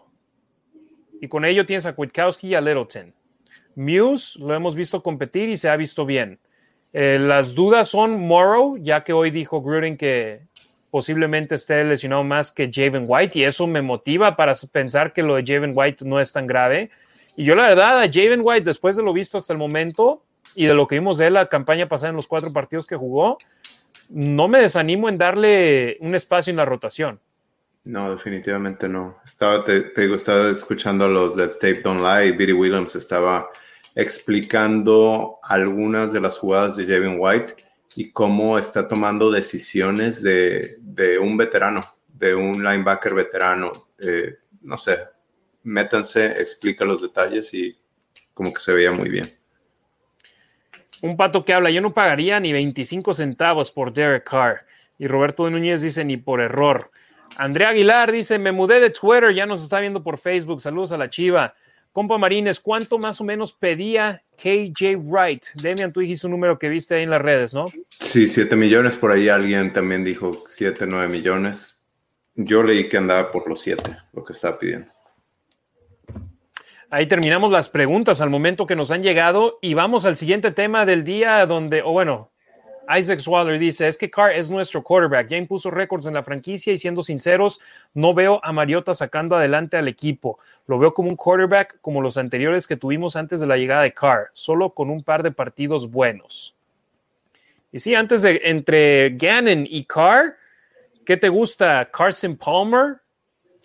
Y 1.20 1.28
con 1.28 1.44
ello 1.44 1.64
tienes 1.64 1.86
a 1.86 1.94
Kwiatkowski 1.94 2.48
y 2.48 2.54
a 2.56 2.60
Littleton. 2.60 3.14
Muse 3.76 4.40
lo 4.40 4.52
hemos 4.52 4.74
visto 4.74 5.04
competir 5.04 5.50
y 5.50 5.56
se 5.56 5.68
ha 5.68 5.76
visto 5.76 6.04
bien. 6.04 6.40
Eh, 6.92 7.20
las 7.20 7.54
dudas 7.54 7.86
son 7.86 8.18
Morrow, 8.26 8.76
ya 8.76 9.04
que 9.04 9.12
hoy 9.12 9.30
dijo 9.30 9.62
Gruden 9.62 9.96
que 9.96 10.48
posiblemente 10.92 11.54
esté 11.54 11.82
lesionado 11.84 12.22
más 12.22 12.52
que 12.52 12.70
Javen 12.70 13.06
White 13.08 13.38
y 13.38 13.44
eso 13.44 13.66
me 13.66 13.80
motiva 13.80 14.36
para 14.36 14.52
pensar 14.70 15.14
que 15.14 15.22
lo 15.22 15.36
de 15.36 15.44
Javen 15.44 15.72
White 15.74 16.04
no 16.04 16.20
es 16.20 16.34
tan 16.34 16.46
grave. 16.46 16.90
Y 17.34 17.44
yo 17.44 17.54
la 17.54 17.66
verdad 17.66 18.02
a 18.02 18.12
Javen 18.12 18.42
White, 18.44 18.66
después 18.66 18.98
de 18.98 19.02
lo 19.02 19.14
visto 19.14 19.38
hasta 19.38 19.54
el 19.54 19.58
momento 19.58 20.22
y 20.54 20.66
de 20.66 20.74
lo 20.74 20.86
que 20.86 20.96
vimos 20.96 21.16
de 21.16 21.30
la 21.30 21.48
campaña 21.48 21.88
pasada 21.88 22.10
en 22.10 22.16
los 22.16 22.26
cuatro 22.26 22.52
partidos 22.52 22.86
que 22.86 22.94
jugó, 22.94 23.38
no 24.10 24.48
me 24.48 24.60
desanimo 24.60 25.08
en 25.08 25.16
darle 25.16 25.96
un 26.00 26.14
espacio 26.14 26.50
en 26.50 26.58
la 26.58 26.66
rotación. 26.66 27.18
No, 27.84 28.10
definitivamente 28.12 28.86
no. 28.86 29.16
Estaba, 29.24 29.64
te, 29.64 29.80
te 29.80 30.14
estaba 30.14 30.50
escuchando 30.50 31.06
a 31.06 31.08
los 31.08 31.36
de 31.36 31.48
Tape 31.48 31.80
Don't 31.80 32.02
Lie, 32.02 32.32
Billy 32.32 32.52
Williams 32.52 32.94
estaba 32.96 33.48
explicando 33.94 35.38
algunas 35.42 36.12
de 36.12 36.20
las 36.20 36.36
jugadas 36.36 36.76
de 36.76 36.84
Javin 36.84 37.16
White 37.18 37.56
y 37.96 38.10
cómo 38.10 38.58
está 38.58 38.88
tomando 38.88 39.30
decisiones 39.30 40.22
de, 40.22 40.78
un 41.20 41.36
veterano, 41.36 41.80
de 42.08 42.34
un 42.34 42.62
linebacker 42.62 43.14
veterano. 43.14 43.72
no 44.62 44.76
sé, 44.76 44.98
métanse, 45.62 46.26
explica 46.40 46.84
los 46.84 47.02
detalles 47.02 47.52
y 47.54 47.76
como 48.34 48.52
que 48.52 48.60
se 48.60 48.72
veía 48.72 48.92
muy 48.92 49.08
bien. 49.08 49.26
Un 51.02 51.16
pato 51.16 51.44
que 51.44 51.52
habla, 51.52 51.70
yo 51.70 51.80
no 51.80 51.92
pagaría 51.92 52.38
ni 52.38 52.52
25 52.52 53.14
centavos 53.14 53.70
por 53.70 53.92
Derek 53.92 54.28
Carr. 54.28 54.66
Y 54.98 55.08
Roberto 55.08 55.48
Núñez 55.50 55.82
dice 55.82 56.04
ni 56.04 56.16
por 56.16 56.40
error. 56.40 56.92
Andrea 57.36 57.70
Aguilar 57.70 58.12
dice, 58.12 58.38
me 58.38 58.52
mudé 58.52 58.78
de 58.78 58.90
Twitter, 58.90 59.34
ya 59.34 59.46
nos 59.46 59.62
está 59.62 59.80
viendo 59.80 60.02
por 60.02 60.18
Facebook. 60.18 60.60
Saludos 60.60 60.92
a 60.92 60.98
la 60.98 61.10
chiva. 61.10 61.54
Compa 61.92 62.18
Marines, 62.18 62.60
¿cuánto 62.60 62.98
más 62.98 63.20
o 63.20 63.24
menos 63.24 63.52
pedía 63.52 64.22
KJ 64.42 64.96
Wright? 64.96 65.44
Demian, 65.54 65.92
tú 65.92 66.00
dijiste 66.00 66.26
un 66.26 66.32
número 66.32 66.58
que 66.58 66.68
viste 66.68 66.96
ahí 66.96 67.04
en 67.04 67.10
las 67.10 67.22
redes, 67.22 67.54
¿no? 67.54 67.66
Sí, 67.88 68.26
7 68.26 68.56
millones, 68.56 68.96
por 68.96 69.12
ahí 69.12 69.28
alguien 69.28 69.72
también 69.72 70.02
dijo 70.02 70.32
7, 70.48 70.84
9 70.88 71.06
millones. 71.06 71.80
Yo 72.34 72.64
leí 72.64 72.88
que 72.88 72.96
andaba 72.96 73.30
por 73.30 73.48
los 73.48 73.60
7, 73.60 73.96
lo 74.12 74.24
que 74.24 74.32
estaba 74.32 74.58
pidiendo. 74.58 74.90
Ahí 76.90 77.06
terminamos 77.06 77.52
las 77.52 77.68
preguntas 77.68 78.20
al 78.20 78.30
momento 78.30 78.66
que 78.66 78.74
nos 78.74 78.90
han 78.90 79.04
llegado 79.04 79.60
y 79.62 79.74
vamos 79.74 80.04
al 80.04 80.16
siguiente 80.16 80.50
tema 80.50 80.84
del 80.84 81.04
día 81.04 81.46
donde, 81.46 81.82
o 81.82 81.92
bueno, 81.92 82.31
Isaac 82.98 83.20
Swaller 83.20 83.58
dice, 83.58 83.88
es 83.88 83.96
que 83.96 84.10
Carr 84.10 84.32
es 84.32 84.50
nuestro 84.50 84.82
quarterback, 84.82 85.28
ya 85.28 85.36
impuso 85.36 85.70
récords 85.70 86.06
en 86.06 86.14
la 86.14 86.22
franquicia 86.22 86.72
y 86.72 86.78
siendo 86.78 87.02
sinceros, 87.02 87.60
no 87.94 88.14
veo 88.14 88.40
a 88.42 88.52
Mariota 88.52 88.94
sacando 88.94 89.36
adelante 89.36 89.76
al 89.76 89.88
equipo. 89.88 90.38
Lo 90.66 90.78
veo 90.78 90.92
como 90.92 91.08
un 91.08 91.16
quarterback 91.16 91.78
como 91.80 92.00
los 92.00 92.16
anteriores 92.16 92.66
que 92.66 92.76
tuvimos 92.76 93.16
antes 93.16 93.40
de 93.40 93.46
la 93.46 93.56
llegada 93.56 93.82
de 93.82 93.92
Carr, 93.92 94.30
solo 94.32 94.70
con 94.70 94.90
un 94.90 95.02
par 95.02 95.22
de 95.22 95.30
partidos 95.30 95.90
buenos. 95.90 96.54
Y 97.72 97.80
sí, 97.80 97.94
antes 97.94 98.22
de 98.22 98.40
entre 98.44 99.10
Gannon 99.16 99.66
y 99.68 99.84
Carr, 99.84 100.36
¿qué 101.06 101.16
te 101.16 101.28
gusta? 101.28 101.88
Carson 101.90 102.36
Palmer, 102.36 102.96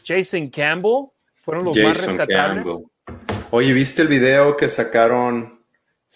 Jason 0.06 0.50
Campbell, 0.50 1.10
fueron 1.36 1.66
los 1.66 1.78
más 1.78 2.06
rescatables. 2.06 2.66
Oye, 3.52 3.74
¿viste 3.74 4.02
el 4.02 4.08
video 4.08 4.56
que 4.56 4.70
sacaron 4.70 5.57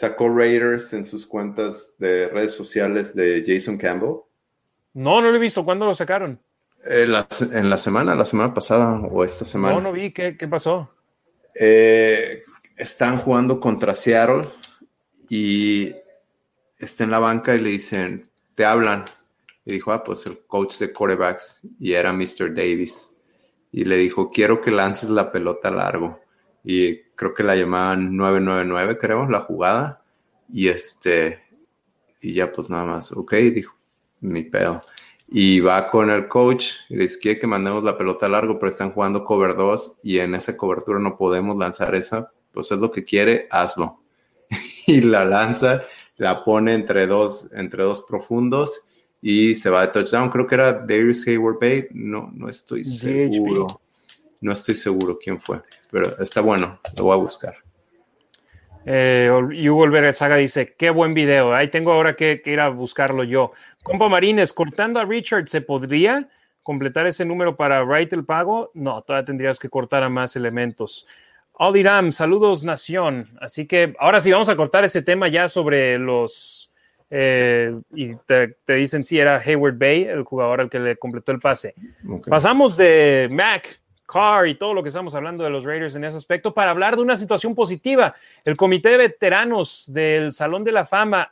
sacó 0.01 0.29
Raiders 0.29 0.93
en 0.93 1.05
sus 1.05 1.27
cuentas 1.27 1.93
de 1.99 2.27
redes 2.27 2.53
sociales 2.53 3.15
de 3.15 3.43
Jason 3.45 3.77
Campbell? 3.77 4.21
No, 4.93 5.21
no 5.21 5.29
lo 5.29 5.35
he 5.35 5.39
visto. 5.39 5.63
¿Cuándo 5.63 5.85
lo 5.85 5.93
sacaron? 5.93 6.39
Eh, 6.85 7.05
en 7.51 7.69
la 7.69 7.77
semana, 7.77 8.15
la 8.15 8.25
semana 8.25 8.51
pasada 8.51 8.99
o 8.99 9.23
esta 9.23 9.45
semana. 9.45 9.75
No, 9.75 9.81
no 9.81 9.91
vi. 9.91 10.11
¿Qué, 10.11 10.33
pasó? 10.49 10.89
Eh, 11.53 12.43
están 12.75 13.19
jugando 13.19 13.59
contra 13.59 13.93
Seattle 13.93 14.49
y 15.29 15.93
está 16.79 17.03
en 17.03 17.11
la 17.11 17.19
banca 17.19 17.53
y 17.53 17.59
le 17.59 17.69
dicen, 17.69 18.27
te 18.55 18.65
hablan. 18.65 19.05
Y 19.65 19.73
dijo, 19.73 19.91
ah, 19.91 20.01
pues 20.01 20.25
el 20.25 20.39
coach 20.47 20.79
de 20.79 20.91
quarterbacks 20.91 21.61
y 21.79 21.93
era 21.93 22.11
Mr. 22.11 22.55
Davis. 22.55 23.11
Y 23.71 23.85
le 23.85 23.97
dijo, 23.97 24.31
quiero 24.31 24.61
que 24.61 24.71
lances 24.71 25.11
la 25.11 25.31
pelota 25.31 25.69
largo. 25.69 26.19
Y 26.63 27.03
creo 27.21 27.35
que 27.35 27.43
la 27.43 27.55
llamaban 27.55 28.17
999, 28.17 28.97
creo, 28.97 29.29
la 29.29 29.41
jugada. 29.41 30.01
Y 30.51 30.69
este, 30.69 31.39
y 32.19 32.33
ya 32.33 32.51
pues 32.51 32.67
nada 32.67 32.83
más, 32.83 33.11
ok, 33.11 33.31
dijo, 33.53 33.75
mi 34.21 34.41
pedo. 34.41 34.81
Y 35.27 35.59
va 35.59 35.91
con 35.91 36.09
el 36.09 36.27
coach 36.27 36.71
y 36.89 36.95
le 36.95 37.03
dice, 37.03 37.19
quiere 37.19 37.39
que 37.39 37.45
mandemos 37.45 37.83
la 37.83 37.95
pelota 37.95 38.27
largo, 38.27 38.57
pero 38.57 38.71
están 38.71 38.91
jugando 38.91 39.23
cover 39.23 39.55
2 39.55 39.99
y 40.01 40.17
en 40.17 40.33
esa 40.33 40.57
cobertura 40.57 40.99
no 40.99 41.15
podemos 41.15 41.55
lanzar 41.55 41.93
esa, 41.93 42.31
pues 42.51 42.71
es 42.71 42.79
lo 42.79 42.91
que 42.91 43.03
quiere, 43.03 43.47
hazlo. 43.51 44.01
y 44.87 45.01
la 45.01 45.23
lanza, 45.23 45.83
la 46.17 46.43
pone 46.43 46.73
entre 46.73 47.05
dos, 47.05 47.49
entre 47.53 47.83
dos 47.83 48.01
profundos 48.01 48.81
y 49.21 49.53
se 49.53 49.69
va 49.69 49.81
de 49.81 49.89
touchdown. 49.89 50.31
Creo 50.31 50.47
que 50.47 50.55
era 50.55 50.73
Darius 50.73 51.27
Hayward 51.27 51.59
Bay, 51.61 51.87
no, 51.91 52.31
no 52.33 52.49
estoy 52.49 52.83
seguro. 52.83 53.67
No 54.41 54.51
estoy 54.51 54.73
seguro 54.73 55.19
quién 55.21 55.39
fue, 55.39 55.61
pero 55.91 56.17
está 56.19 56.41
bueno, 56.41 56.79
lo 56.97 57.03
voy 57.03 57.13
a 57.13 57.17
buscar. 57.17 57.55
Eh, 58.85 59.29
y 59.51 59.69
Hugo 59.69 59.81
Olvera 59.81 60.11
Saga 60.13 60.37
dice, 60.37 60.73
qué 60.75 60.89
buen 60.89 61.13
video, 61.13 61.53
ahí 61.53 61.67
tengo 61.67 61.91
ahora 61.91 62.15
que, 62.15 62.41
ir 62.45 62.59
a 62.59 62.69
buscarlo 62.69 63.23
yo. 63.23 63.51
Compa 63.83 64.09
Marines, 64.09 64.53
cortando 64.53 64.99
a 64.99 65.05
Richard, 65.05 65.47
¿se 65.47 65.61
podría 65.61 66.29
completar 66.63 67.05
ese 67.05 67.25
número 67.25 67.55
para 67.55 67.83
write 67.83 68.15
el 68.15 68.25
pago? 68.25 68.71
No, 68.73 69.01
todavía 69.01 69.25
tendrías 69.25 69.59
que 69.59 69.69
cortar 69.69 70.03
a 70.03 70.09
más 70.09 70.35
elementos. 70.35 71.05
Ram, 71.59 72.11
saludos 72.11 72.63
Nación. 72.63 73.29
Así 73.39 73.67
que 73.67 73.93
ahora 73.99 74.19
sí 74.21 74.31
vamos 74.31 74.49
a 74.49 74.55
cortar 74.55 74.83
ese 74.83 75.01
tema 75.01 75.27
ya 75.27 75.47
sobre 75.47 75.99
los... 75.99 76.69
Eh, 77.13 77.77
y 77.93 78.15
te, 78.25 78.55
dicen 78.67 79.03
si 79.03 79.19
era 79.19 79.37
Hayward 79.37 79.77
Bay, 79.77 80.03
el 80.05 80.23
jugador 80.23 80.61
al 80.61 80.69
que 80.69 80.79
le 80.79 80.95
completó 80.95 81.33
el 81.33 81.39
pase. 81.39 81.75
Pasamos 82.25 82.77
de 82.77 83.27
Mac 83.29 83.80
Carr 84.11 84.47
y 84.47 84.55
todo 84.55 84.73
lo 84.73 84.83
que 84.83 84.89
estamos 84.89 85.15
hablando 85.15 85.43
de 85.43 85.49
los 85.49 85.63
Raiders 85.63 85.95
en 85.95 86.03
ese 86.03 86.17
aspecto 86.17 86.53
para 86.53 86.71
hablar 86.71 86.95
de 86.95 87.01
una 87.01 87.15
situación 87.15 87.55
positiva. 87.55 88.13
El 88.43 88.57
comité 88.57 88.89
de 88.89 88.97
veteranos 88.97 89.85
del 89.87 90.33
Salón 90.33 90.63
de 90.63 90.73
la 90.73 90.85
Fama, 90.85 91.31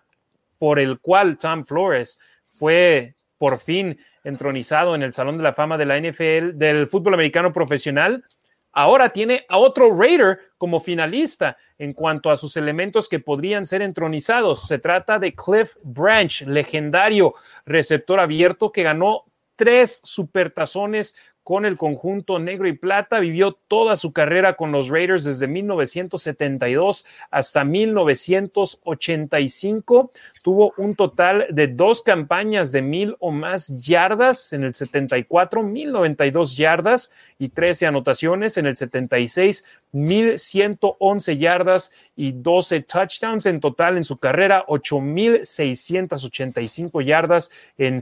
por 0.58 0.80
el 0.80 1.00
cual 1.00 1.38
Tom 1.38 1.66
Flores 1.66 2.20
fue 2.54 3.16
por 3.38 3.60
fin 3.60 4.00
entronizado 4.24 4.96
en 4.96 5.04
el 5.04 5.14
Salón 5.14 5.38
de 5.38 5.44
la 5.44 5.54
Fama 5.54 5.78
de 5.78 5.86
la 5.86 6.00
NFL, 6.00 6.58
del 6.58 6.88
fútbol 6.88 7.16
americano 7.16 7.52
profesional, 7.52 8.24
ahora 8.72 9.10
tiene 9.10 9.46
a 9.50 9.58
otro 9.58 9.94
Raider 9.98 10.40
como 10.58 10.80
finalista 10.80 11.58
en 11.78 11.94
cuanto 11.94 12.30
a 12.30 12.38
sus 12.38 12.56
elementos 12.58 13.10
que 13.10 13.20
podrían 13.20 13.66
ser 13.66 13.82
entronizados. 13.82 14.68
Se 14.68 14.80
trata 14.80 15.20
de 15.20 15.34
Cliff 15.34 15.76
Branch, 15.84 16.42
legendario 16.42 17.34
receptor 17.66 18.20
abierto 18.20 18.72
que 18.72 18.84
ganó 18.84 19.26
tres 19.56 20.00
supertazones 20.06 21.18
con 21.50 21.66
el 21.66 21.76
conjunto 21.78 22.38
negro 22.38 22.68
y 22.68 22.74
plata. 22.74 23.20
Vivió 23.20 23.54
toda 23.54 23.96
su 23.96 24.14
carrera 24.14 24.54
con 24.54 24.72
los 24.72 24.90
Raiders 24.90 25.24
desde 25.24 25.48
1972 25.48 27.08
hasta 27.32 27.64
1985. 27.64 30.12
Tuvo 30.44 30.76
un 30.78 30.94
total 30.94 31.48
de 31.50 31.66
dos 31.66 32.04
campañas 32.04 32.72
de 32.72 32.84
mil 32.84 33.16
o 33.18 33.32
más 33.32 33.84
yardas 33.84 34.54
en 34.54 34.64
el 34.64 34.76
74, 34.76 35.64
1092 35.64 36.56
yardas 36.56 37.12
y 37.40 37.50
13 37.50 37.88
anotaciones 37.88 38.58
en 38.58 38.68
el 38.68 38.76
76, 38.76 39.66
1111 39.92 41.38
yardas 41.40 41.92
y 42.16 42.34
12 42.34 42.82
touchdowns 42.82 43.48
en 43.48 43.60
total 43.60 43.98
en 43.98 44.04
su 44.04 44.20
carrera, 44.20 44.66
8685 44.68 47.02
yardas 47.02 47.50
en, 47.80 47.98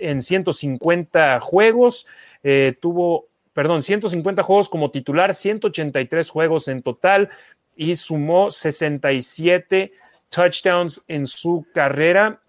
en 0.00 0.20
150 0.20 1.38
juegos. 1.38 2.08
Eh, 2.42 2.76
tuvo, 2.80 3.28
perdón, 3.52 3.82
150 3.82 4.42
juegos 4.42 4.68
como 4.68 4.90
titular, 4.90 5.34
183 5.34 6.30
juegos 6.30 6.68
en 6.68 6.82
total 6.82 7.30
y 7.76 7.96
sumó 7.96 8.50
67 8.50 9.92
touchdowns 10.28 11.04
en 11.08 11.26
su 11.26 11.66
carrera. 11.72 12.40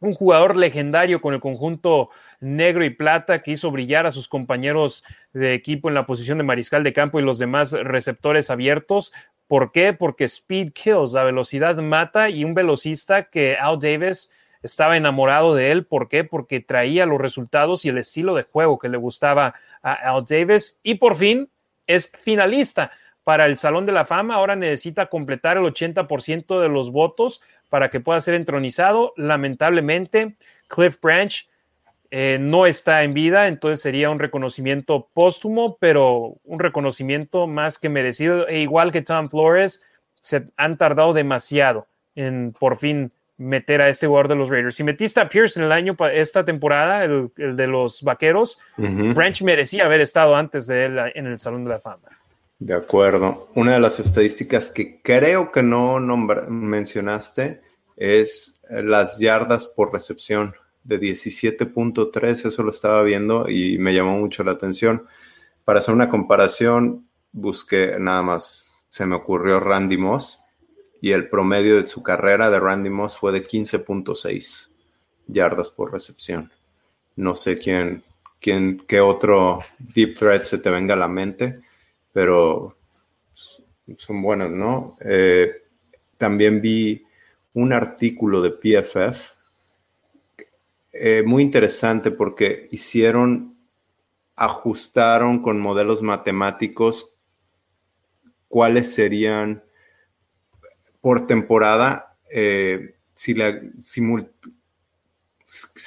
Un 0.00 0.14
jugador 0.14 0.56
legendario 0.56 1.20
con 1.20 1.34
el 1.34 1.40
conjunto 1.40 2.10
negro 2.40 2.84
y 2.84 2.90
plata 2.90 3.40
que 3.42 3.52
hizo 3.52 3.70
brillar 3.70 4.06
a 4.06 4.12
sus 4.12 4.26
compañeros 4.28 5.04
de 5.34 5.52
equipo 5.52 5.88
en 5.88 5.94
la 5.94 6.06
posición 6.06 6.38
de 6.38 6.44
mariscal 6.44 6.82
de 6.82 6.94
campo 6.94 7.20
y 7.20 7.22
los 7.22 7.38
demás 7.38 7.72
receptores 7.72 8.50
abiertos. 8.50 9.12
¿Por 9.46 9.72
qué? 9.72 9.92
Porque 9.92 10.24
speed 10.24 10.72
kills, 10.72 11.12
la 11.12 11.24
velocidad 11.24 11.76
mata 11.76 12.30
y 12.30 12.44
un 12.44 12.54
velocista 12.54 13.24
que 13.24 13.56
Al 13.56 13.78
Davis 13.78 14.30
estaba 14.62 14.96
enamorado 14.96 15.54
de 15.54 15.70
él. 15.72 15.86
¿Por 15.86 16.08
qué? 16.08 16.24
Porque 16.24 16.60
traía 16.60 17.06
los 17.06 17.20
resultados 17.20 17.84
y 17.84 17.88
el 17.88 17.98
estilo 17.98 18.34
de 18.34 18.44
juego 18.44 18.78
que 18.78 18.88
le 18.88 18.96
gustaba 18.96 19.54
a 19.82 19.92
Al 19.92 20.24
Davis. 20.24 20.80
Y 20.82 20.96
por 20.96 21.16
fin 21.16 21.48
es 21.86 22.12
finalista 22.20 22.90
para 23.24 23.46
el 23.46 23.58
Salón 23.58 23.86
de 23.86 23.92
la 23.92 24.04
Fama. 24.04 24.34
Ahora 24.34 24.56
necesita 24.56 25.06
completar 25.06 25.56
el 25.56 25.64
80% 25.64 26.60
de 26.60 26.68
los 26.68 26.90
votos 26.90 27.42
para 27.68 27.90
que 27.90 28.00
pueda 28.00 28.20
ser 28.20 28.34
entronizado. 28.34 29.12
Lamentablemente, 29.16 30.36
Cliff 30.68 31.00
Branch 31.00 31.48
eh, 32.10 32.38
no 32.40 32.66
está 32.66 33.04
en 33.04 33.14
vida, 33.14 33.46
entonces 33.46 33.80
sería 33.80 34.10
un 34.10 34.18
reconocimiento 34.18 35.08
póstumo, 35.14 35.76
pero 35.78 36.34
un 36.44 36.58
reconocimiento 36.58 37.46
más 37.46 37.78
que 37.78 37.88
merecido. 37.88 38.48
E 38.48 38.60
igual 38.60 38.90
que 38.90 39.02
Tom 39.02 39.28
Flores, 39.28 39.84
se 40.20 40.48
han 40.56 40.76
tardado 40.76 41.12
demasiado 41.12 41.86
en 42.14 42.52
por 42.58 42.76
fin 42.76 43.12
meter 43.40 43.80
a 43.80 43.88
este 43.88 44.06
jugador 44.06 44.28
de 44.28 44.36
los 44.36 44.50
Raiders. 44.50 44.76
Si 44.76 44.84
metiste 44.84 45.18
a 45.18 45.28
Pierce 45.28 45.58
en 45.58 45.64
el 45.64 45.72
año, 45.72 45.96
esta 46.12 46.44
temporada, 46.44 47.04
el, 47.04 47.30
de 47.34 47.66
los 47.66 48.02
Vaqueros, 48.02 48.60
Branch 48.76 49.42
merecía 49.42 49.86
haber 49.86 50.02
estado 50.02 50.36
antes 50.36 50.66
de 50.66 50.84
él 50.84 50.98
en 51.14 51.26
el 51.26 51.38
Salón 51.38 51.64
de 51.64 51.70
la 51.70 51.80
Fama. 51.80 52.08
De 52.58 52.74
acuerdo. 52.74 53.48
Una 53.54 53.72
de 53.72 53.80
las 53.80 53.98
estadísticas 53.98 54.70
que 54.70 55.00
creo 55.00 55.50
que 55.50 55.62
no 55.62 55.98
mencionaste 56.48 57.62
es 57.96 58.60
las 58.68 59.18
yardas 59.18 59.66
por 59.68 59.90
recepción 59.90 60.54
de 60.84 61.00
17.3, 61.00 62.46
eso 62.46 62.62
lo 62.62 62.70
estaba 62.70 63.02
viendo 63.02 63.48
y 63.48 63.78
me 63.78 63.94
llamó 63.94 64.18
mucho 64.18 64.44
la 64.44 64.52
atención. 64.52 65.06
Para 65.64 65.78
hacer 65.78 65.94
una 65.94 66.10
comparación, 66.10 67.06
busqué 67.32 67.96
nada 67.98 68.22
más, 68.22 68.66
se 68.90 69.06
me 69.06 69.16
ocurrió 69.16 69.60
Randy 69.60 69.96
Moss, 69.96 70.44
y 71.00 71.12
el 71.12 71.28
promedio 71.28 71.76
de 71.76 71.84
su 71.84 72.02
carrera 72.02 72.50
de 72.50 72.60
Randy 72.60 72.90
Moss 72.90 73.16
fue 73.16 73.32
de 73.32 73.42
15.6 73.42 74.70
yardas 75.26 75.70
por 75.70 75.92
recepción. 75.92 76.52
No 77.16 77.34
sé 77.34 77.58
quién, 77.58 78.02
quién, 78.40 78.82
qué 78.86 79.00
otro 79.00 79.60
deep 79.78 80.16
threat 80.18 80.44
se 80.44 80.58
te 80.58 80.70
venga 80.70 80.94
a 80.94 80.98
la 80.98 81.08
mente, 81.08 81.60
pero 82.12 82.76
son 83.96 84.22
buenas, 84.22 84.50
¿no? 84.50 84.96
Eh, 85.00 85.62
también 86.18 86.60
vi 86.60 87.04
un 87.54 87.72
artículo 87.72 88.42
de 88.42 88.50
PFF 88.50 89.40
eh, 90.92 91.22
muy 91.24 91.42
interesante 91.42 92.10
porque 92.10 92.68
hicieron, 92.70 93.56
ajustaron 94.36 95.40
con 95.40 95.60
modelos 95.60 96.02
matemáticos 96.02 97.16
cuáles 98.48 98.92
serían 98.92 99.62
por 101.00 101.26
temporada, 101.26 102.16
eh, 102.32 102.94
si, 103.14 103.34
la, 103.34 103.60
si, 103.78 104.00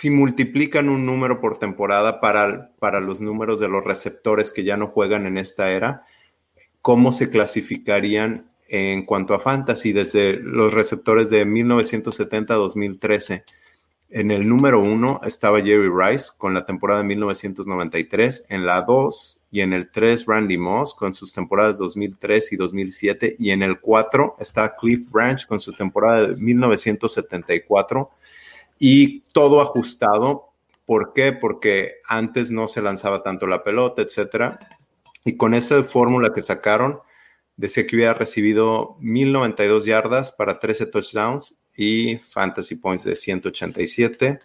multiplican 0.09 0.89
un 0.89 1.05
número 1.05 1.39
por 1.39 1.57
temporada 1.57 2.19
para, 2.19 2.71
para 2.79 2.99
los 2.99 3.21
números 3.21 3.59
de 3.59 3.67
los 3.67 3.83
receptores 3.83 4.51
que 4.51 4.63
ya 4.63 4.77
no 4.77 4.87
juegan 4.87 5.25
en 5.25 5.37
esta 5.37 5.71
era, 5.71 6.05
¿cómo 6.81 7.11
se 7.11 7.29
clasificarían 7.29 8.51
en 8.67 9.05
cuanto 9.05 9.33
a 9.33 9.39
fantasy 9.39 9.93
desde 9.93 10.33
los 10.33 10.73
receptores 10.73 11.29
de 11.29 11.45
1970 11.45 12.53
a 12.53 12.57
2013? 12.57 13.43
En 14.15 14.29
el 14.29 14.47
número 14.47 14.79
uno 14.79 15.19
estaba 15.23 15.59
Jerry 15.59 15.89
Rice 15.89 16.33
con 16.37 16.53
la 16.53 16.67
temporada 16.67 17.01
de 17.01 17.07
1993, 17.07 18.45
en 18.47 18.63
la 18.63 18.83
dos 18.83 19.41
y 19.49 19.61
en 19.61 19.73
el 19.73 19.89
tres 19.89 20.27
Randy 20.27 20.55
Moss 20.55 20.93
con 20.93 21.15
sus 21.15 21.33
temporadas 21.33 21.79
2003 21.79 22.53
y 22.53 22.55
2007 22.55 23.35
y 23.39 23.49
en 23.49 23.63
el 23.63 23.79
cuatro 23.79 24.35
está 24.37 24.75
Cliff 24.75 25.09
Branch 25.09 25.47
con 25.47 25.59
su 25.59 25.73
temporada 25.73 26.27
de 26.27 26.35
1974 26.35 28.11
y 28.77 29.21
todo 29.31 29.61
ajustado. 29.61 30.49
¿Por 30.85 31.13
qué? 31.13 31.33
Porque 31.33 31.93
antes 32.07 32.51
no 32.51 32.67
se 32.67 32.83
lanzaba 32.83 33.23
tanto 33.23 33.47
la 33.47 33.63
pelota, 33.63 34.03
etcétera. 34.03 34.59
Y 35.25 35.37
con 35.37 35.55
esa 35.55 35.83
fórmula 35.83 36.35
que 36.35 36.43
sacaron, 36.43 36.99
decía 37.57 37.87
que 37.87 37.95
hubiera 37.95 38.13
recibido 38.13 38.95
1092 38.99 39.85
yardas 39.85 40.31
para 40.31 40.59
13 40.59 40.85
touchdowns 40.85 41.62
y 41.75 42.17
Fantasy 42.17 42.75
Points 42.75 43.03
de 43.03 43.15
187. 43.15 44.39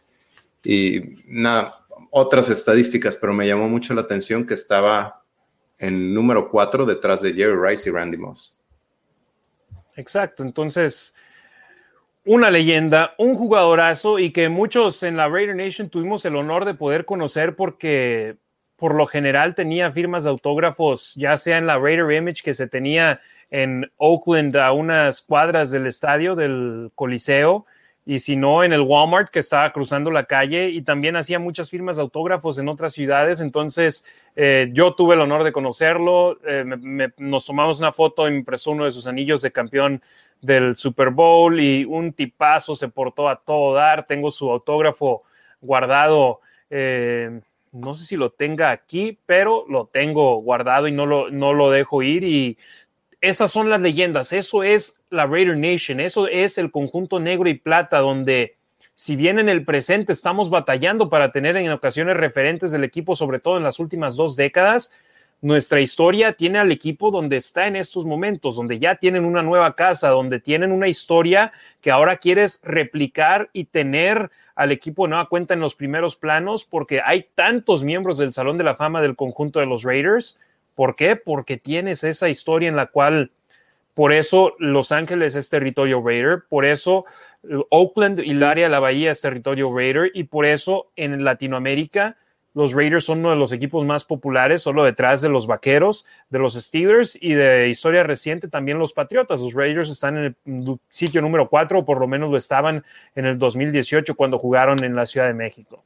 Y 0.65 1.01
nada, 1.27 1.87
otras 2.11 2.51
estadísticas, 2.51 3.17
pero 3.17 3.33
me 3.33 3.47
llamó 3.47 3.69
mucho 3.69 3.95
la 3.95 4.03
atención 4.03 4.47
que 4.47 4.55
estaba 4.55 5.23
en 5.79 6.13
número 6.13 6.51
4 6.51 6.87
detrás 6.87 7.23
de 7.23 7.33
Jerry 7.33 7.57
Rice 7.57 7.89
y 7.89 7.93
Randy 7.93 8.17
Moss. 8.17 8.59
Exacto, 9.97 10.43
entonces 10.43 11.15
una 12.25 12.51
leyenda, 12.51 13.15
un 13.17 13.35
jugadorazo 13.35 14.19
y 14.19 14.33
que 14.33 14.49
muchos 14.49 15.03
en 15.03 15.17
la 15.17 15.29
Raider 15.29 15.57
Nation 15.57 15.89
tuvimos 15.89 16.25
el 16.25 16.37
honor 16.37 16.67
de 16.67 16.75
poder 16.75 17.05
conocer 17.05 17.57
porque 17.57 18.37
por 18.77 18.95
lo 18.95 19.07
general 19.07 19.55
tenía 19.55 19.91
firmas 19.91 20.25
de 20.25 20.31
autógrafos, 20.31 21.15
ya 21.17 21.37
sea 21.37 21.59
en 21.59 21.67
la 21.67 21.79
Raider 21.79 22.13
Image 22.13 22.43
que 22.45 22.55
se 22.55 22.69
tenía 22.69 23.21
en 23.51 23.91
Oakland 23.97 24.57
a 24.57 24.73
unas 24.73 25.23
cuadras 25.23 25.71
del 25.71 25.87
estadio 25.87 26.35
del 26.35 26.91
Coliseo 26.95 27.65
y 28.09 28.21
si 28.21 28.37
no 28.37 28.65
en 28.65 28.73
el 28.73 28.81
Walmart 28.81 29.29
que 29.29 29.39
estaba 29.39 29.71
cruzando 29.71 30.11
la 30.11 30.25
calle 30.25 30.71
y 30.71 30.81
también 30.81 31.15
hacía 31.17 31.39
muchas 31.39 31.69
firmas 31.69 31.97
de 31.97 32.03
autógrafos 32.03 32.57
en 32.59 32.69
otras 32.69 32.95
ciudades. 32.95 33.41
Entonces 33.41 34.07
eh, 34.35 34.71
yo 34.73 34.95
tuve 34.95 35.15
el 35.15 35.21
honor 35.21 35.45
de 35.45 35.53
conocerlo, 35.53 36.39
eh, 36.47 36.65
nos 37.19 37.45
tomamos 37.45 37.81
una 37.81 37.93
foto, 37.93 38.27
impresó 38.27 38.71
uno 38.71 38.85
de 38.85 38.93
sus 38.93 39.07
anillos 39.07 39.43
de 39.43 39.53
campeón 39.53 40.01
del 40.41 40.77
Super 40.77 41.11
Bowl 41.11 41.61
y 41.61 41.85
un 41.85 42.15
tipazo 42.15 42.75
se 42.77 42.89
portó 42.89 43.29
a 43.29 43.37
todo 43.37 43.75
dar. 43.75 44.07
Tengo 44.07 44.31
su 44.31 44.51
autógrafo 44.51 45.25
guardado. 45.61 46.41
Eh, 46.71 47.41
no 47.73 47.95
sé 47.95 48.07
si 48.07 48.17
lo 48.17 48.31
tenga 48.31 48.71
aquí, 48.71 49.19
pero 49.27 49.67
lo 49.69 49.87
tengo 49.87 50.37
guardado 50.41 50.89
y 50.89 50.93
no 50.93 51.05
lo, 51.05 51.31
no 51.31 51.53
lo 51.53 51.71
dejo 51.71 52.03
ir. 52.03 52.25
Y 52.25 52.57
esas 53.21 53.51
son 53.51 53.69
las 53.69 53.81
leyendas, 53.81 54.33
eso 54.33 54.63
es 54.63 55.01
la 55.11 55.27
Raider 55.27 55.57
Nation, 55.57 56.01
eso 56.01 56.29
es 56.29 56.59
el 56.59 56.71
conjunto 56.71 57.19
negro 57.19 57.49
y 57.49 57.55
plata, 57.55 57.99
donde 57.99 58.57
si 58.95 59.17
bien 59.17 59.39
en 59.39 59.49
el 59.49 59.65
presente 59.65 60.13
estamos 60.13 60.51
batallando 60.51 61.09
para 61.09 61.33
tener 61.33 61.57
en 61.57 61.71
ocasiones 61.71 62.17
referentes 62.17 62.73
del 62.73 62.85
equipo, 62.85 63.15
sobre 63.15 63.39
todo 63.39 63.57
en 63.57 63.65
las 63.65 63.79
últimas 63.79 64.17
dos 64.17 64.37
décadas, 64.37 64.93
nuestra 65.41 65.81
historia 65.81 66.33
tiene 66.33 66.59
al 66.59 66.73
equipo 66.73 67.13
donde 67.13 67.37
está 67.37 67.69
en 67.69 67.77
estos 67.77 68.05
momentos, 68.05 68.57
donde 68.57 68.81
ya 68.81 68.97
tienen 68.97 69.25
una 69.25 69.41
nueva 69.41 69.77
casa, 69.77 70.09
donde 70.09 70.41
tienen 70.41 70.73
una 70.73 70.89
historia 70.89 71.53
que 71.81 71.93
ahora 71.93 72.17
quieres 72.17 72.61
replicar 72.65 73.49
y 73.53 73.67
tener 73.67 74.33
al 74.57 74.73
equipo 74.73 75.05
de 75.05 75.11
nueva 75.11 75.29
cuenta 75.29 75.55
en 75.55 75.61
los 75.61 75.77
primeros 75.77 76.17
planos, 76.17 76.65
porque 76.65 77.01
hay 77.05 77.29
tantos 77.37 77.85
miembros 77.85 78.19
del 78.19 78.33
Salón 78.33 78.59
de 78.59 78.65
la 78.65 78.75
Fama 78.75 79.01
del 79.01 79.15
conjunto 79.15 79.61
de 79.61 79.67
los 79.67 79.85
Raiders 79.85 80.39
¿Por 80.79 80.95
qué? 80.95 81.17
Porque 81.17 81.57
tienes 81.57 82.05
esa 82.05 82.29
historia 82.29 82.69
en 82.69 82.77
la 82.77 82.87
cual, 82.87 83.33
por 83.95 84.13
eso 84.13 84.55
Los 84.61 84.93
Ángeles 84.93 85.35
es 85.35 85.51
territorio 85.51 86.01
Raider, 86.01 86.45
por 86.49 86.65
eso 86.65 87.05
eh, 87.43 87.57
Oakland 87.71 88.21
y 88.21 88.31
el 88.31 88.45
área 88.45 88.67
de 88.67 88.71
la 88.71 88.79
Bahía 88.79 89.11
es 89.11 89.21
territorio 89.21 89.77
Raider 89.77 90.13
y 90.15 90.23
por 90.23 90.47
eso 90.47 90.93
en 90.95 91.25
Latinoamérica 91.25 92.17
los 92.55 92.75
Raiders 92.75 93.07
son 93.07 93.19
uno 93.19 93.31
de 93.31 93.37
los 93.37 93.51
equipos 93.51 93.85
más 93.85 94.05
populares, 94.05 94.63
solo 94.63 94.85
detrás 94.85 95.21
de 95.21 95.29
los 95.29 95.49
Vaqueros, 95.49 96.07
de 96.31 96.39
los 96.39 96.55
Steelers 96.55 97.21
y 97.21 97.33
de 97.33 97.71
historia 97.71 98.05
reciente 98.05 98.47
también 98.47 98.79
los 98.79 98.93
Patriotas. 98.93 99.41
Los 99.41 99.55
Raiders 99.55 99.91
están 99.91 100.17
en 100.17 100.37
el 100.47 100.79
sitio 100.91 101.21
número 101.23 101.49
4, 101.49 101.81
o 101.81 101.85
por 101.85 101.99
lo 101.99 102.07
menos 102.07 102.31
lo 102.31 102.37
estaban 102.37 102.85
en 103.17 103.27
el 103.27 103.37
2018 103.37 104.15
cuando 104.15 104.39
jugaron 104.39 104.85
en 104.85 104.95
la 104.95 105.07
Ciudad 105.07 105.27
de 105.27 105.35
México. 105.35 105.83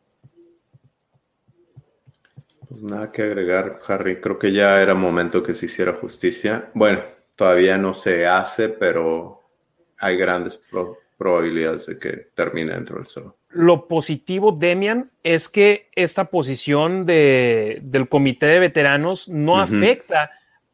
Pues 2.72 2.84
nada 2.84 3.12
que 3.12 3.20
agregar, 3.20 3.80
Harry. 3.86 4.18
Creo 4.18 4.38
que 4.38 4.50
ya 4.50 4.80
era 4.80 4.94
momento 4.94 5.42
que 5.42 5.52
se 5.52 5.66
hiciera 5.66 5.92
justicia. 5.92 6.70
Bueno, 6.72 7.02
todavía 7.36 7.76
no 7.76 7.92
se 7.92 8.26
hace, 8.26 8.70
pero 8.70 9.42
hay 9.98 10.16
grandes 10.16 10.58
probabilidades 11.18 11.86
de 11.86 11.98
que 11.98 12.10
termine 12.34 12.72
dentro 12.72 12.96
del 12.96 13.06
solo. 13.06 13.36
Lo 13.50 13.86
positivo, 13.86 14.52
Demian, 14.52 15.10
es 15.22 15.50
que 15.50 15.90
esta 15.94 16.24
posición 16.24 17.04
de, 17.04 17.78
del 17.82 18.08
comité 18.08 18.46
de 18.46 18.60
veteranos 18.60 19.28
no 19.28 19.60
afecta 19.60 20.30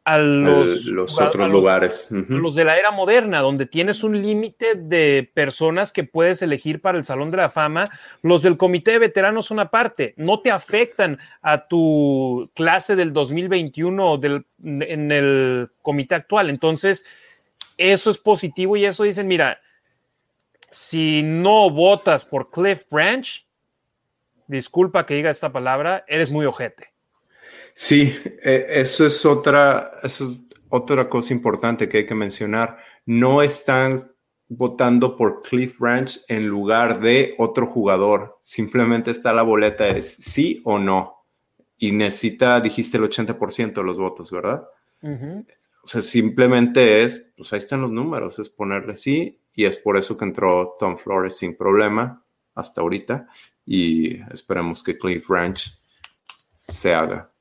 a 0.09 0.17
los, 0.17 0.85
los 0.85 1.21
otros 1.21 1.51
lugares. 1.51 2.07
Los 2.09 2.55
de 2.55 2.63
la 2.63 2.79
era 2.79 2.89
moderna, 2.89 3.41
donde 3.41 3.67
tienes 3.67 4.03
un 4.03 4.19
límite 4.19 4.73
de 4.73 5.29
personas 5.35 5.93
que 5.93 6.03
puedes 6.03 6.41
elegir 6.41 6.81
para 6.81 6.97
el 6.97 7.05
Salón 7.05 7.29
de 7.29 7.37
la 7.37 7.51
Fama. 7.51 7.85
Los 8.23 8.41
del 8.41 8.57
Comité 8.57 8.91
de 8.93 8.99
Veteranos 8.99 9.45
son 9.45 9.59
aparte, 9.59 10.15
no 10.17 10.39
te 10.41 10.49
afectan 10.49 11.19
a 11.43 11.67
tu 11.67 12.49
clase 12.55 12.95
del 12.95 13.13
2021 13.13 14.17
del, 14.17 14.45
en 14.63 15.11
el 15.11 15.69
comité 15.83 16.15
actual. 16.15 16.49
Entonces, 16.49 17.05
eso 17.77 18.09
es 18.09 18.17
positivo 18.17 18.77
y 18.77 18.85
eso 18.85 19.03
dicen, 19.03 19.27
mira, 19.27 19.59
si 20.71 21.21
no 21.21 21.69
votas 21.69 22.25
por 22.25 22.49
Cliff 22.49 22.83
Branch, 22.89 23.45
disculpa 24.47 25.05
que 25.05 25.13
diga 25.13 25.29
esta 25.29 25.51
palabra, 25.51 26.03
eres 26.07 26.31
muy 26.31 26.47
ojete. 26.47 26.93
Sí, 27.81 28.13
e, 28.43 28.65
eso 28.67 29.05
es 29.05 29.25
otra, 29.25 29.91
eso 30.03 30.29
es 30.29 30.41
otra 30.67 31.07
cosa 31.07 31.33
importante 31.33 31.87
que 31.87 31.99
hay 31.99 32.05
que 32.05 32.13
mencionar. 32.13 32.77
No 33.05 33.41
están 33.41 34.11
votando 34.49 35.15
por 35.15 35.41
Cliff 35.43 35.79
Branch 35.79 36.19
en 36.27 36.45
lugar 36.45 36.99
de 36.99 37.35
otro 37.37 37.67
jugador. 37.67 38.37
Simplemente 38.41 39.11
está 39.11 39.31
la 39.31 39.43
boleta, 39.43 39.87
es 39.87 40.13
sí 40.13 40.61
o 40.65 40.77
no. 40.77 41.23
Y 41.77 41.93
necesita, 41.93 42.59
dijiste, 42.59 42.97
el 42.97 43.05
80% 43.05 43.75
de 43.75 43.83
los 43.83 43.97
votos, 43.97 44.29
¿verdad? 44.29 44.67
O 45.01 45.87
sea, 45.87 46.01
simplemente 46.01 47.03
es, 47.03 47.31
pues 47.37 47.53
ahí 47.53 47.59
están 47.59 47.81
los 47.81 47.91
números, 47.91 48.39
es 48.39 48.49
ponerle 48.49 48.97
sí. 48.97 49.39
Y 49.55 49.63
es 49.63 49.77
por 49.77 49.95
eso 49.95 50.17
que 50.17 50.25
entró 50.25 50.75
Tom 50.77 50.97
Flores 50.97 51.37
sin 51.37 51.55
problema 51.55 52.21
hasta 52.55 52.81
ahorita. 52.81 53.29
Y 53.65 54.21
esperemos 54.33 54.83
que 54.83 54.97
Cliff 54.97 55.25
Branch 55.29 55.79
se 56.67 56.93
haga. 56.93 57.31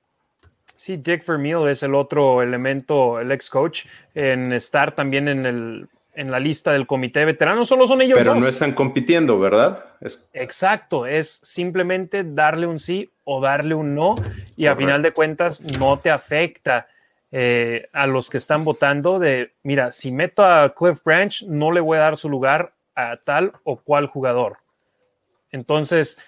Sí, 0.88 0.96
Dick 0.96 1.26
Vermeil 1.26 1.68
es 1.68 1.82
el 1.82 1.94
otro 1.94 2.40
elemento, 2.40 3.20
el 3.20 3.30
ex 3.30 3.50
coach, 3.50 3.84
en 4.14 4.54
estar 4.54 4.94
también 4.94 5.28
en, 5.28 5.44
el, 5.44 5.86
en 6.14 6.30
la 6.30 6.40
lista 6.40 6.72
del 6.72 6.86
comité 6.86 7.20
de 7.20 7.26
veteranos. 7.26 7.68
Solo 7.68 7.86
son 7.86 8.00
ellos 8.00 8.16
Pero 8.16 8.34
no 8.34 8.48
están 8.48 8.72
compitiendo, 8.72 9.38
¿verdad? 9.38 9.84
Exacto, 10.32 11.04
es 11.04 11.40
simplemente 11.42 12.24
darle 12.24 12.66
un 12.66 12.78
sí 12.78 13.10
o 13.24 13.38
darle 13.38 13.74
un 13.74 13.94
no 13.94 14.14
y 14.56 14.64
a 14.64 14.74
final 14.76 15.02
de 15.02 15.12
cuentas 15.12 15.60
no 15.78 15.98
te 15.98 16.10
afecta 16.10 16.86
eh, 17.32 17.90
a 17.92 18.06
los 18.06 18.30
que 18.30 18.38
están 18.38 18.64
votando 18.64 19.18
de, 19.18 19.52
mira, 19.64 19.92
si 19.92 20.10
meto 20.10 20.42
a 20.42 20.74
Cliff 20.74 21.00
Branch, 21.04 21.42
no 21.42 21.70
le 21.70 21.80
voy 21.80 21.98
a 21.98 22.00
dar 22.00 22.16
su 22.16 22.30
lugar 22.30 22.72
a 22.94 23.18
tal 23.18 23.52
o 23.64 23.76
cual 23.76 24.06
jugador. 24.06 24.56
Entonces, 25.50 26.18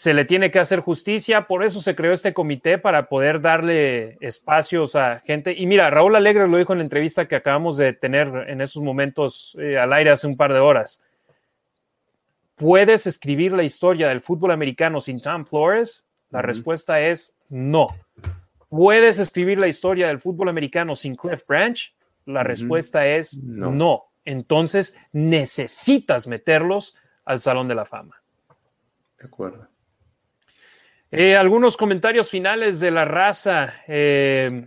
se 0.00 0.14
le 0.14 0.24
tiene 0.24 0.50
que 0.50 0.58
hacer 0.58 0.80
justicia, 0.80 1.46
por 1.46 1.62
eso 1.62 1.82
se 1.82 1.94
creó 1.94 2.14
este 2.14 2.32
comité 2.32 2.78
para 2.78 3.10
poder 3.10 3.42
darle 3.42 4.16
espacios 4.22 4.96
a 4.96 5.20
gente. 5.20 5.52
Y 5.52 5.66
mira, 5.66 5.90
Raúl 5.90 6.16
Alegre 6.16 6.48
lo 6.48 6.56
dijo 6.56 6.72
en 6.72 6.78
la 6.78 6.84
entrevista 6.84 7.28
que 7.28 7.36
acabamos 7.36 7.76
de 7.76 7.92
tener 7.92 8.46
en 8.48 8.62
esos 8.62 8.82
momentos 8.82 9.58
eh, 9.60 9.78
al 9.78 9.92
aire 9.92 10.08
hace 10.08 10.26
un 10.26 10.38
par 10.38 10.54
de 10.54 10.58
horas. 10.58 11.02
¿Puedes 12.54 13.06
escribir 13.06 13.52
la 13.52 13.62
historia 13.62 14.08
del 14.08 14.22
fútbol 14.22 14.52
americano 14.52 15.02
sin 15.02 15.20
Tom 15.20 15.44
Flores? 15.44 16.06
La 16.30 16.40
respuesta 16.40 16.98
es 17.02 17.36
no. 17.50 17.88
¿Puedes 18.70 19.18
escribir 19.18 19.60
la 19.60 19.68
historia 19.68 20.06
del 20.06 20.18
fútbol 20.18 20.48
americano 20.48 20.96
sin 20.96 21.14
Cliff 21.14 21.46
Branch? 21.46 21.94
La 22.24 22.42
respuesta 22.42 23.06
es 23.06 23.36
no. 23.36 24.06
Entonces 24.24 24.96
necesitas 25.12 26.26
meterlos 26.26 26.96
al 27.26 27.40
Salón 27.40 27.68
de 27.68 27.74
la 27.74 27.84
Fama. 27.84 28.22
De 29.18 29.26
acuerdo. 29.26 29.68
Eh, 31.12 31.36
algunos 31.36 31.76
comentarios 31.76 32.30
finales 32.30 32.78
de 32.78 32.90
la 32.90 33.04
raza. 33.04 33.74
Eh, 33.88 34.66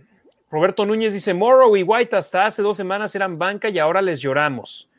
Roberto 0.50 0.84
Núñez 0.84 1.14
dice, 1.14 1.32
Morrow 1.32 1.76
y 1.76 1.82
White 1.82 2.16
hasta 2.16 2.44
hace 2.44 2.62
dos 2.62 2.76
semanas 2.76 3.14
eran 3.14 3.38
banca 3.38 3.70
y 3.70 3.78
ahora 3.78 4.02
les 4.02 4.20
lloramos. 4.20 4.90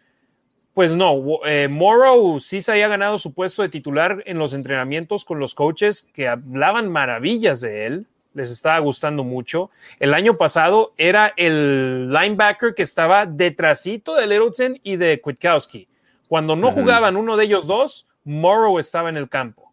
Pues 0.74 0.94
no, 0.94 1.40
eh, 1.46 1.70
Morrow 1.72 2.40
sí 2.42 2.62
se 2.62 2.72
había 2.72 2.90
ganado 2.90 3.18
su 3.18 3.34
puesto 3.34 3.62
de 3.62 3.70
titular 3.70 4.24
en 4.26 4.38
los 4.40 4.54
entrenamientos 4.54 5.24
con 5.24 5.40
los 5.40 5.54
coaches 5.54 6.10
que 6.14 6.28
hablaban 6.28 6.92
maravillas 6.92 7.62
de 7.62 7.86
él, 7.86 8.06
les 8.34 8.52
estaba 8.52 8.80
gustando 8.80 9.24
mucho. 9.24 9.70
El 10.00 10.14
año 10.14 10.38
pasado 10.38 10.94
era 10.98 11.32
el 11.38 12.12
linebacker 12.12 12.76
que 12.76 12.84
estaba 12.84 13.26
detrásito 13.26 14.16
de 14.16 14.28
Littleton 14.28 14.80
y 14.84 14.98
de 14.98 15.22
Kwiatkowski. 15.22 15.88
Cuando 16.28 16.58
no 16.58 16.72
jugaban 16.72 17.16
uno 17.16 17.38
de 17.38 17.46
ellos 17.46 17.68
dos, 17.68 18.08
Morrow 18.26 18.78
estaba 18.78 19.08
en 19.08 19.16
el 19.16 19.30
campo. 19.30 19.65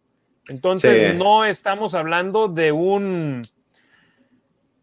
Entonces, 0.47 1.15
no 1.15 1.45
estamos 1.45 1.95
hablando 1.95 2.47
de 2.47 2.71
un 2.71 3.47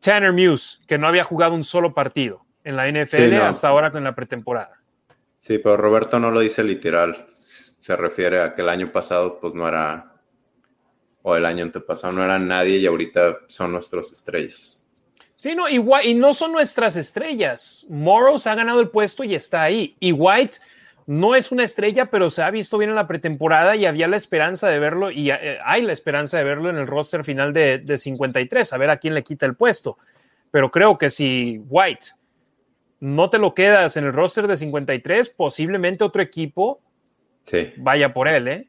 Tanner 0.01 0.33
Muse, 0.33 0.79
que 0.87 0.99
no 0.99 1.07
había 1.07 1.25
jugado 1.25 1.55
un 1.55 1.65
solo 1.65 1.93
partido 1.93 2.45
en 2.65 2.77
la 2.77 2.89
NFL 2.91 3.35
hasta 3.43 3.69
ahora 3.69 3.91
con 3.91 4.05
la 4.05 4.15
pretemporada. 4.15 4.81
Sí, 5.39 5.59
pero 5.59 5.77
Roberto 5.77 6.19
no 6.19 6.31
lo 6.31 6.41
dice 6.41 6.63
literal. 6.63 7.29
Se 7.33 7.97
refiere 7.97 8.43
a 8.43 8.55
que 8.55 8.63
el 8.63 8.69
año 8.69 8.93
pasado, 8.93 9.39
pues 9.41 9.55
no 9.55 9.67
era, 9.67 10.15
o 11.23 11.37
el 11.37 11.45
año 11.45 11.65
antepasado 11.65 12.13
no 12.13 12.25
era 12.25 12.39
nadie 12.39 12.79
y 12.79 12.87
ahorita 12.87 13.39
son 13.49 13.73
nuestras 13.73 14.13
estrellas. 14.13 14.85
Sí, 15.37 15.55
no, 15.55 15.69
igual, 15.71 16.05
y 16.05 16.15
no 16.15 16.35
son 16.35 16.53
nuestras 16.53 16.97
estrellas. 16.97 17.87
Morrows 17.89 18.47
ha 18.47 18.55
ganado 18.55 18.81
el 18.81 18.91
puesto 18.91 19.25
y 19.25 19.35
está 19.35 19.63
ahí. 19.63 19.97
Y 19.99 20.13
White 20.13 20.59
no 21.07 21.35
es 21.35 21.53
una 21.53 21.65
estrella, 21.65 22.07
pero 22.07 22.31
se 22.31 22.43
ha 22.43 22.51
visto 22.51 22.79
bien 22.79 22.91
en 22.91 22.97
la 22.97 23.07
pretemporada 23.07 23.77
y 23.77 23.87
había 23.87 24.09
la 24.09 24.17
esperanza 24.17 24.69
de 24.69 24.79
verlo, 24.79 25.11
y 25.11 25.31
eh, 25.31 25.59
hay 25.65 25.83
la 25.83 25.93
esperanza 25.93 26.39
de 26.39 26.45
verlo 26.45 26.71
en 26.71 26.77
el 26.77 26.87
roster 26.87 27.25
final 27.25 27.53
de, 27.53 27.83
53, 27.97 28.73
a 28.73 28.79
ver 28.79 28.91
a 28.91 28.99
quién 28.99 29.15
le 29.15 29.23
quita 29.23 29.47
el 29.47 29.55
puesto. 29.55 29.99
Pero 30.51 30.71
creo 30.71 30.99
que 30.99 31.11
si 31.11 31.63
White 31.69 32.09
no 33.01 33.31
te 33.31 33.39
lo 33.39 33.55
quedas 33.55 33.97
en 33.97 34.05
el 34.05 34.13
roster 34.13 34.47
de 34.47 34.57
53, 34.57 35.31
posiblemente 35.31 36.05
otro 36.05 36.23
equipo 36.23 36.81
vaya 37.79 38.13
por 38.13 38.29
él, 38.29 38.49
¿eh? 38.49 38.69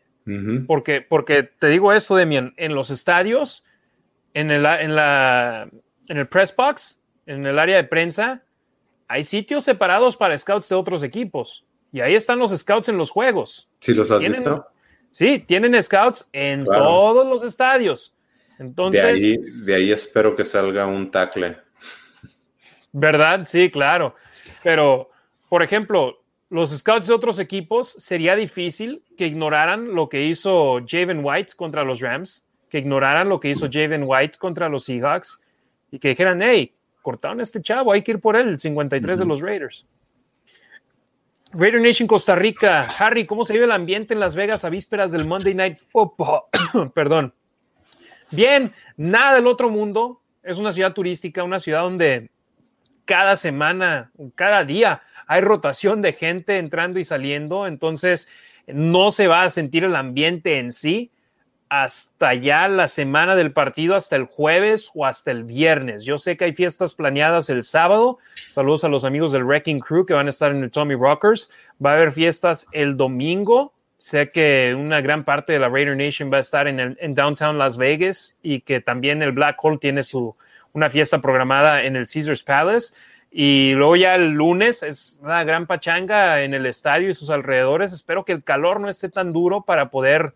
porque, 0.67 1.01
porque 1.01 1.43
te 1.43 1.67
digo 1.67 1.91
eso, 1.93 2.15
Demian, 2.15 2.53
en 2.57 2.73
los 2.75 2.89
estadios, 2.89 3.65
en 4.33 4.51
el, 4.51 4.65
en, 4.65 4.95
la, 4.95 5.69
en 6.07 6.17
el 6.17 6.27
press 6.27 6.55
box, 6.55 6.99
en 7.25 7.45
el 7.45 7.59
área 7.59 7.77
de 7.77 7.83
prensa, 7.83 8.43
hay 9.07 9.23
sitios 9.23 9.65
separados 9.65 10.15
para 10.15 10.37
scouts 10.37 10.69
de 10.69 10.75
otros 10.75 11.03
equipos. 11.03 11.65
Y 11.91 11.99
ahí 11.99 12.15
están 12.15 12.39
los 12.39 12.55
scouts 12.57 12.89
en 12.89 12.97
los 12.97 13.09
juegos. 13.09 13.68
¿Sí 13.80 13.93
los 13.93 14.09
has 14.11 14.22
visto? 14.22 14.65
Sí, 15.11 15.39
tienen 15.39 15.81
scouts 15.81 16.30
en 16.31 16.65
todos 16.65 17.27
los 17.27 17.43
estadios. 17.43 18.15
Entonces. 18.59 19.01
De 19.01 19.09
ahí, 19.09 19.38
de 19.65 19.76
ahí 19.76 19.91
espero 19.91 20.35
que 20.35 20.43
salga 20.43 20.85
un 20.85 21.11
tackle. 21.11 21.57
¿Verdad? 22.93 23.45
Sí, 23.45 23.69
claro. 23.69 24.15
Pero, 24.63 25.09
por 25.49 25.63
ejemplo, 25.63 26.22
los 26.49 26.69
scouts 26.77 27.07
de 27.07 27.13
otros 27.13 27.39
equipos 27.39 27.95
sería 27.97 28.35
difícil 28.35 29.01
que 29.18 29.26
ignoraran 29.26 29.95
lo 29.95 30.09
que 30.09 30.26
hizo 30.26 30.80
Javen 30.85 31.22
White 31.23 31.53
contra 31.55 31.84
los 31.84 31.99
Rams, 32.01 32.45
que 32.69 32.80
ignoraran 32.80 33.30
lo 33.30 33.39
que 33.39 33.49
hizo 33.49 33.69
Javen 33.72 34.03
White 34.05 34.38
contra 34.38 34.69
los 34.69 34.85
Seahawks 34.85 35.39
y 35.91 35.99
que 35.99 36.09
dijeran, 36.09 36.41
hey, 36.41 36.73
cortaron 37.01 37.39
a 37.39 37.43
este 37.43 37.61
chavo, 37.61 37.91
hay 37.91 38.01
que 38.01 38.11
ir 38.11 38.19
por 38.19 38.35
él, 38.35 38.49
el 38.49 38.59
53 38.59 39.19
de 39.19 39.26
los 39.26 39.41
Raiders. 39.41 39.85
Raider 41.53 41.81
Nation 41.81 42.07
Costa 42.07 42.33
Rica. 42.33 42.87
Harry, 42.97 43.25
¿cómo 43.25 43.43
se 43.43 43.51
vive 43.51 43.65
el 43.65 43.71
ambiente 43.71 44.13
en 44.13 44.21
Las 44.21 44.35
Vegas 44.35 44.63
a 44.63 44.69
vísperas 44.69 45.11
del 45.11 45.27
Monday 45.27 45.53
Night 45.53 45.79
Football? 45.87 46.43
Perdón. 46.93 47.33
Bien, 48.31 48.71
nada 48.95 49.35
del 49.35 49.47
otro 49.47 49.69
mundo. 49.69 50.21
Es 50.43 50.57
una 50.57 50.71
ciudad 50.71 50.93
turística, 50.93 51.43
una 51.43 51.59
ciudad 51.59 51.81
donde 51.81 52.29
cada 53.03 53.35
semana, 53.35 54.11
cada 54.35 54.63
día 54.63 55.03
hay 55.27 55.41
rotación 55.41 56.01
de 56.01 56.13
gente 56.13 56.57
entrando 56.57 56.99
y 56.99 57.03
saliendo. 57.03 57.67
Entonces, 57.67 58.29
no 58.67 59.11
se 59.11 59.27
va 59.27 59.43
a 59.43 59.49
sentir 59.49 59.83
el 59.83 59.97
ambiente 59.97 60.57
en 60.57 60.71
sí 60.71 61.11
hasta 61.72 62.34
ya 62.34 62.68
la 62.68 62.89
semana 62.89 63.34
del 63.34 63.53
partido, 63.53 63.95
hasta 63.95 64.18
el 64.18 64.26
jueves 64.26 64.91
o 64.93 65.06
hasta 65.06 65.31
el 65.31 65.45
viernes. 65.45 66.03
Yo 66.03 66.18
sé 66.18 66.35
que 66.35 66.43
hay 66.43 66.53
fiestas 66.53 66.95
planeadas 66.95 67.49
el 67.49 67.64
sábado. 67.64 68.18
Saludos 68.52 68.84
a 68.84 68.89
los 68.89 69.06
amigos 69.06 69.31
del 69.31 69.45
Wrecking 69.45 69.80
Crew 69.80 70.06
que 70.06 70.14
van 70.14 70.27
a 70.27 70.31
estar 70.31 70.52
en 70.52 70.64
el 70.64 70.69
Tommy 70.69 70.95
Rockers. 70.95 71.49
Va 71.84 71.91
a 71.91 71.93
haber 71.93 72.11
fiestas 72.11 72.68
el 72.73 72.98
domingo. 72.98 73.72
Sé 73.99 74.31
que 74.31 74.76
una 74.77 74.99
gran 74.99 75.23
parte 75.23 75.53
de 75.53 75.60
la 75.60 75.69
Raider 75.69 75.95
Nation 75.95 76.30
va 76.30 76.38
a 76.38 76.41
estar 76.41 76.68
en, 76.68 76.98
en 76.99 77.15
Downtown 77.15 77.57
Las 77.57 77.77
Vegas 77.77 78.35
y 78.43 78.60
que 78.60 78.81
también 78.81 79.22
el 79.22 79.31
Black 79.31 79.64
Hole 79.64 79.77
tiene 79.77 80.03
su, 80.03 80.35
una 80.73 80.89
fiesta 80.89 81.22
programada 81.22 81.84
en 81.84 81.95
el 81.95 82.06
Caesars 82.06 82.43
Palace. 82.43 82.93
Y 83.31 83.72
luego 83.76 83.95
ya 83.95 84.15
el 84.15 84.31
lunes 84.31 84.84
es 84.84 85.22
una 85.23 85.45
gran 85.45 85.68
pachanga 85.68 86.41
en 86.41 86.53
el 86.53 86.65
estadio 86.65 87.10
y 87.10 87.14
sus 87.14 87.30
alrededores. 87.30 87.93
Espero 87.93 88.26
que 88.26 88.34
el 88.34 88.43
calor 88.43 88.81
no 88.81 88.89
esté 88.89 89.07
tan 89.07 89.31
duro 89.31 89.61
para 89.61 89.89
poder 89.89 90.34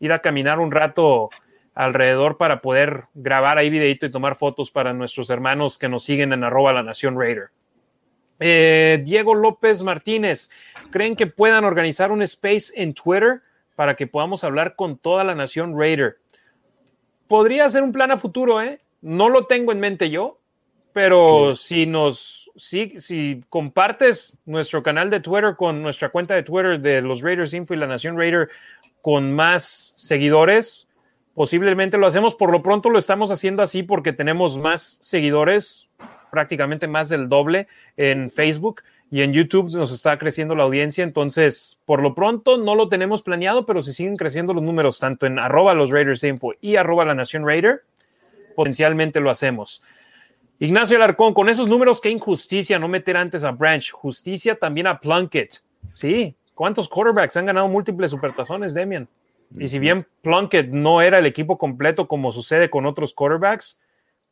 ir 0.00 0.12
a 0.12 0.20
caminar 0.20 0.58
un 0.58 0.70
rato 0.70 1.30
alrededor 1.74 2.38
para 2.38 2.62
poder 2.62 3.04
grabar 3.14 3.58
ahí 3.58 3.70
videito 3.70 4.06
y 4.06 4.10
tomar 4.10 4.36
fotos 4.36 4.70
para 4.70 4.94
nuestros 4.94 5.28
hermanos 5.30 5.78
que 5.78 5.88
nos 5.88 6.04
siguen 6.04 6.32
en 6.32 6.42
arroba 6.42 6.72
la 6.72 6.82
nación 6.82 7.20
Raider. 7.20 7.50
Eh, 8.40 9.02
Diego 9.04 9.34
López 9.34 9.82
Martínez, 9.82 10.50
¿creen 10.90 11.16
que 11.16 11.26
puedan 11.26 11.64
organizar 11.64 12.10
un 12.10 12.22
space 12.22 12.72
en 12.74 12.94
Twitter 12.94 13.40
para 13.74 13.94
que 13.94 14.06
podamos 14.06 14.42
hablar 14.42 14.74
con 14.74 14.98
toda 14.98 15.22
la 15.22 15.34
nación 15.34 15.78
Raider? 15.78 16.16
Podría 17.28 17.68
ser 17.68 17.82
un 17.82 17.92
plan 17.92 18.10
a 18.10 18.18
futuro, 18.18 18.62
¿eh? 18.62 18.80
No 19.02 19.28
lo 19.28 19.46
tengo 19.46 19.72
en 19.72 19.80
mente 19.80 20.10
yo, 20.10 20.38
pero 20.92 21.54
si 21.54 21.84
nos, 21.84 22.50
si, 22.56 22.98
si 23.00 23.42
compartes 23.50 24.38
nuestro 24.46 24.82
canal 24.82 25.10
de 25.10 25.20
Twitter 25.20 25.56
con 25.56 25.82
nuestra 25.82 26.08
cuenta 26.08 26.34
de 26.34 26.42
Twitter 26.42 26.80
de 26.80 27.02
los 27.02 27.20
Raiders 27.20 27.52
Info 27.52 27.74
y 27.74 27.76
la 27.76 27.86
Nación 27.86 28.16
Raider 28.16 28.48
con 29.06 29.32
más 29.32 29.94
seguidores, 29.96 30.88
posiblemente 31.32 31.96
lo 31.96 32.08
hacemos. 32.08 32.34
Por 32.34 32.50
lo 32.50 32.60
pronto 32.60 32.90
lo 32.90 32.98
estamos 32.98 33.30
haciendo 33.30 33.62
así 33.62 33.84
porque 33.84 34.12
tenemos 34.12 34.58
más 34.58 34.98
seguidores, 35.00 35.88
prácticamente 36.32 36.88
más 36.88 37.08
del 37.08 37.28
doble 37.28 37.68
en 37.96 38.32
Facebook 38.32 38.82
y 39.12 39.22
en 39.22 39.32
YouTube 39.32 39.70
nos 39.70 39.92
está 39.92 40.18
creciendo 40.18 40.56
la 40.56 40.64
audiencia. 40.64 41.04
Entonces, 41.04 41.80
por 41.84 42.02
lo 42.02 42.16
pronto 42.16 42.56
no 42.56 42.74
lo 42.74 42.88
tenemos 42.88 43.22
planeado, 43.22 43.64
pero 43.64 43.80
si 43.80 43.92
siguen 43.92 44.16
creciendo 44.16 44.52
los 44.52 44.64
números 44.64 44.98
tanto 44.98 45.24
en 45.24 45.38
arroba 45.38 45.72
los 45.72 45.90
Raiders 45.90 46.24
Info 46.24 46.54
y 46.60 46.74
arroba 46.74 47.04
la 47.04 47.14
Nación 47.14 47.46
Raider, 47.46 47.84
potencialmente 48.56 49.20
lo 49.20 49.30
hacemos. 49.30 49.84
Ignacio 50.58 50.96
Alarcón, 50.96 51.32
con 51.32 51.48
esos 51.48 51.68
números, 51.68 52.00
qué 52.00 52.10
injusticia 52.10 52.80
no 52.80 52.88
meter 52.88 53.16
antes 53.16 53.44
a 53.44 53.52
Branch. 53.52 53.88
Justicia 53.88 54.58
también 54.58 54.88
a 54.88 54.98
Plunkett. 54.98 55.60
Sí, 55.92 56.34
¿cuántos 56.56 56.88
quarterbacks 56.88 57.36
han 57.36 57.46
ganado 57.46 57.68
múltiples 57.68 58.10
supertazones, 58.10 58.74
Demian? 58.74 59.06
Y 59.52 59.68
si 59.68 59.78
bien 59.78 60.04
Plunkett 60.22 60.70
no 60.70 61.00
era 61.00 61.20
el 61.20 61.26
equipo 61.26 61.56
completo 61.56 62.08
como 62.08 62.32
sucede 62.32 62.68
con 62.68 62.84
otros 62.84 63.14
quarterbacks, 63.14 63.78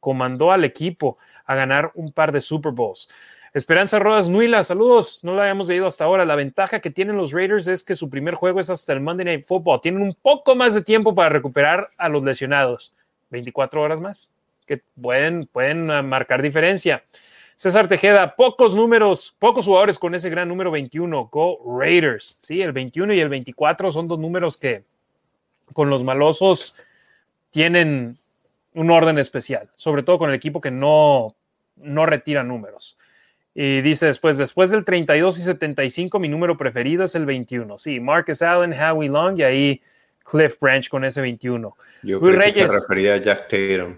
comandó 0.01 0.51
al 0.51 0.65
equipo 0.65 1.19
a 1.45 1.55
ganar 1.55 1.93
un 1.95 2.11
par 2.11 2.33
de 2.33 2.41
Super 2.41 2.73
Bowls. 2.73 3.09
Esperanza 3.53 4.01
Rodas 4.01 4.29
Nuila, 4.29 4.65
saludos. 4.65 5.21
No 5.23 5.35
lo 5.35 5.43
habíamos 5.43 5.69
leído 5.69 5.87
hasta 5.87 6.05
ahora. 6.05 6.25
La 6.25 6.35
ventaja 6.35 6.81
que 6.81 6.91
tienen 6.91 7.17
los 7.17 7.31
Raiders 7.31 7.69
es 7.69 7.85
que 7.85 7.95
su 7.95 8.11
primer 8.11 8.35
juego 8.35 8.59
es 8.59 8.69
hasta 8.69 8.93
el 8.93 8.99
Monday 8.99 9.25
Night 9.25 9.47
Football. 9.47 9.81
Tienen 9.81 10.03
un 10.03 10.17
poco 10.21 10.57
más 10.57 10.75
de 10.75 10.83
tiempo 10.83 11.15
para 11.15 11.29
recuperar 11.29 11.89
a 11.97 12.09
los 12.09 12.25
lesionados. 12.25 12.93
24 13.31 13.81
horas 13.81 14.01
más 14.01 14.33
que 14.67 14.83
pueden, 15.01 15.47
pueden 15.47 15.91
ah, 15.91 16.03
marcar 16.03 16.43
diferencia. 16.43 17.05
César 17.57 17.89
Tejeda, 17.89 18.35
pocos 18.35 18.75
números, 18.75 19.35
pocos 19.39 19.67
jugadores 19.67 19.99
con 19.99 20.15
ese 20.15 20.31
gran 20.31 20.49
número 20.49 20.71
21. 20.71 21.29
Go 21.31 21.79
Raiders. 21.79 22.37
Sí, 22.41 22.61
el 22.61 22.73
21 22.73 23.15
y 23.15 23.21
el 23.21 23.29
24 23.29 23.93
son 23.93 24.09
dos 24.09 24.19
números 24.19 24.57
que 24.57 24.85
con 25.73 25.89
los 25.89 26.05
malosos 26.05 26.75
tienen 27.51 28.19
un 28.75 28.91
orden 28.91 29.19
especial, 29.19 29.71
sobre 29.77 30.03
todo 30.03 30.19
con 30.19 30.31
el 30.31 30.37
equipo 30.37 30.61
que 30.61 30.71
no, 30.71 31.35
no 31.77 32.07
retira 32.07 32.43
números. 32.43 32.99
Y 33.55 33.83
dice 33.83 34.07
después, 34.07 34.37
después 34.37 34.71
del 34.71 34.85
32 34.85 35.39
y 35.39 35.43
75, 35.43 36.19
mi 36.19 36.29
número 36.29 36.57
preferido 36.57 37.05
es 37.05 37.15
el 37.15 37.25
21. 37.25 37.79
Sí, 37.79 38.01
Marcus 38.01 38.43
Allen, 38.43 38.73
Howie 38.73 39.09
Long 39.09 39.39
y 39.39 39.43
ahí 39.45 39.83
Cliff 40.25 40.59
Branch 40.59 40.89
con 40.89 41.05
ese 41.05 41.21
21. 41.21 41.77
Yo 42.03 42.21
creo 42.21 42.53
que 42.53 42.53
se 42.53 42.69
refería 42.69 43.15
a 43.15 43.17
Jack 43.19 43.49
Tatum. 43.49 43.95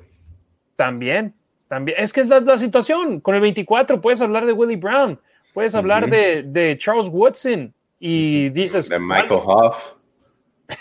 También, 0.77 1.33
también. 1.69 1.99
Es 2.01 2.13
que 2.13 2.21
es 2.21 2.29
la, 2.29 2.59
situación. 2.59 3.21
Con 3.21 3.35
el 3.35 3.41
24 3.41 4.01
puedes 4.01 4.21
hablar 4.21 4.47
de 4.47 4.53
Willie 4.53 4.77
Brown, 4.77 5.19
puedes 5.53 5.75
hablar 5.75 6.09
de, 6.09 6.43
de, 6.43 6.77
Charles 6.79 7.09
Woodson 7.09 7.73
y 7.99 8.51
dices... 8.51 8.89
De 8.89 8.99
Michael 8.99 9.41
Huff. 9.45 9.77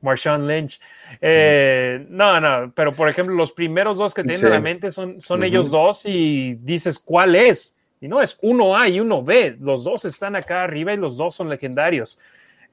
Marshawn 0.00 0.46
Lynch. 0.46 0.80
Eh, 1.20 2.04
no, 2.08 2.40
no, 2.40 2.72
pero 2.74 2.92
por 2.92 3.08
ejemplo, 3.08 3.34
los 3.34 3.52
primeros 3.52 3.98
dos 3.98 4.12
que 4.12 4.22
tienen 4.22 4.46
en 4.46 4.52
la 4.52 4.60
mente 4.60 4.90
son, 4.90 5.20
son 5.20 5.42
ellos 5.44 5.70
dos 5.70 6.04
y 6.04 6.54
dices, 6.54 6.98
¿cuál 6.98 7.34
es? 7.34 7.76
Y 8.00 8.08
no, 8.08 8.20
es 8.20 8.38
uno 8.42 8.76
A 8.76 8.88
y 8.88 9.00
uno 9.00 9.22
B. 9.22 9.56
Los 9.60 9.84
dos 9.84 10.04
están 10.04 10.36
acá 10.36 10.64
arriba 10.64 10.92
y 10.92 10.96
los 10.96 11.16
dos 11.16 11.34
son 11.34 11.48
legendarios. 11.48 12.18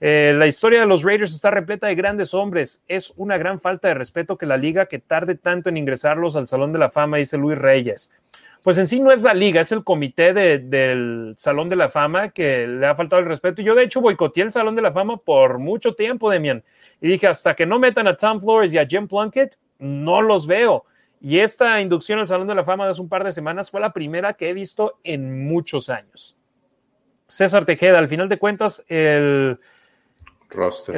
Eh, 0.05 0.33
la 0.35 0.47
historia 0.47 0.81
de 0.81 0.85
los 0.85 1.03
Raiders 1.03 1.33
está 1.33 1.49
repleta 1.49 1.87
de 1.87 1.95
grandes 1.95 2.33
hombres. 2.33 2.83
Es 2.89 3.13
una 3.15 3.37
gran 3.37 3.61
falta 3.61 3.87
de 3.87 3.93
respeto 3.93 4.37
que 4.37 4.45
la 4.45 4.57
liga 4.57 4.87
que 4.87 4.99
tarde 4.99 5.35
tanto 5.35 5.69
en 5.69 5.77
ingresarlos 5.77 6.35
al 6.35 6.49
Salón 6.49 6.73
de 6.73 6.79
la 6.79 6.89
Fama, 6.89 7.15
dice 7.15 7.37
Luis 7.37 7.57
Reyes. 7.57 8.11
Pues 8.63 8.77
en 8.77 8.89
sí 8.89 8.99
no 8.99 9.13
es 9.13 9.23
la 9.23 9.33
liga, 9.33 9.61
es 9.61 9.71
el 9.71 9.85
comité 9.85 10.33
del 10.33 11.35
Salón 11.37 11.69
de 11.69 11.77
la 11.77 11.87
Fama 11.87 12.31
que 12.31 12.67
le 12.67 12.85
ha 12.85 12.95
faltado 12.95 13.21
el 13.21 13.29
respeto. 13.29 13.61
Yo 13.61 13.75
de 13.75 13.83
hecho 13.83 14.01
boicoteé 14.01 14.43
el 14.43 14.51
Salón 14.51 14.75
de 14.75 14.81
la 14.81 14.91
Fama 14.91 15.15
por 15.15 15.57
mucho 15.57 15.95
tiempo, 15.95 16.29
Demian. 16.29 16.65
Y 16.99 17.07
dije, 17.07 17.27
hasta 17.27 17.55
que 17.55 17.65
no 17.65 17.79
metan 17.79 18.05
a 18.05 18.17
Tom 18.17 18.41
Flores 18.41 18.73
y 18.73 18.79
a 18.79 18.85
Jim 18.85 19.07
Plunkett, 19.07 19.55
no 19.79 20.21
los 20.21 20.45
veo. 20.47 20.83
Y 21.21 21.39
esta 21.39 21.79
inducción 21.79 22.19
al 22.19 22.27
Salón 22.27 22.47
de 22.47 22.55
la 22.55 22.65
Fama 22.65 22.83
de 22.83 22.91
hace 22.91 22.99
un 22.99 23.07
par 23.07 23.23
de 23.23 23.31
semanas 23.31 23.71
fue 23.71 23.79
la 23.79 23.93
primera 23.93 24.33
que 24.33 24.49
he 24.49 24.53
visto 24.53 24.99
en 25.05 25.47
muchos 25.47 25.89
años. 25.89 26.35
César 27.25 27.63
Tejeda, 27.63 27.99
al 27.99 28.09
final 28.09 28.27
de 28.27 28.37
cuentas, 28.37 28.83
el, 28.89 29.59
Roster. 30.53 30.95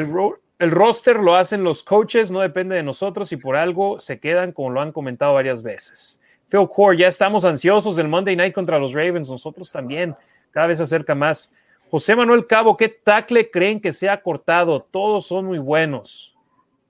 El, 0.57 0.71
roster 0.71 1.17
lo 1.17 1.35
hacen 1.35 1.63
los 1.63 1.83
coaches, 1.83 2.31
no 2.31 2.39
depende 2.39 2.75
de 2.75 2.83
nosotros 2.83 3.31
y 3.31 3.37
por 3.37 3.55
algo 3.55 3.99
se 3.99 4.19
quedan, 4.19 4.51
como 4.51 4.69
lo 4.69 4.81
han 4.81 4.91
comentado 4.91 5.33
varias 5.33 5.63
veces. 5.63 6.21
Phil 6.49 6.67
Core, 6.73 6.97
ya 6.97 7.07
estamos 7.07 7.43
ansiosos 7.43 7.95
del 7.95 8.07
Monday 8.07 8.35
Night 8.35 8.53
contra 8.53 8.79
los 8.79 8.93
Ravens, 8.93 9.29
nosotros 9.29 9.71
también, 9.71 10.15
cada 10.51 10.67
vez 10.67 10.77
se 10.77 10.83
acerca 10.83 11.15
más. 11.15 11.53
José 11.89 12.15
Manuel 12.15 12.47
Cabo, 12.47 12.77
¿qué 12.77 12.89
tackle 12.89 13.49
creen 13.49 13.79
que 13.79 13.91
se 13.91 14.09
ha 14.09 14.21
cortado? 14.21 14.81
Todos 14.81 15.27
son 15.27 15.45
muy 15.45 15.59
buenos. 15.59 16.35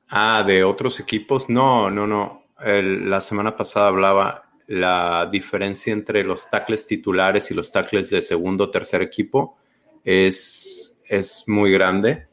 Ah, 0.10 0.44
de 0.46 0.64
otros 0.64 1.00
equipos. 1.00 1.50
No, 1.50 1.90
no, 1.90 2.08
no. 2.08 2.44
la 2.64 3.22
semana 3.22 3.56
pasada 3.56 3.88
hablaba 3.88 4.46
la 4.68 5.28
diferencia 5.32 5.94
entre 5.94 6.24
los 6.24 6.50
tackles 6.50 6.88
titulares 6.88 7.52
y 7.52 7.54
los 7.54 7.72
tackles 7.72 8.10
de 8.10 8.22
segundo 8.22 8.66
o 8.66 8.70
tercer 8.70 9.02
equipo 9.02 9.58
es, 10.04 10.98
es 11.08 11.44
muy 11.48 11.72
grande 11.72 12.28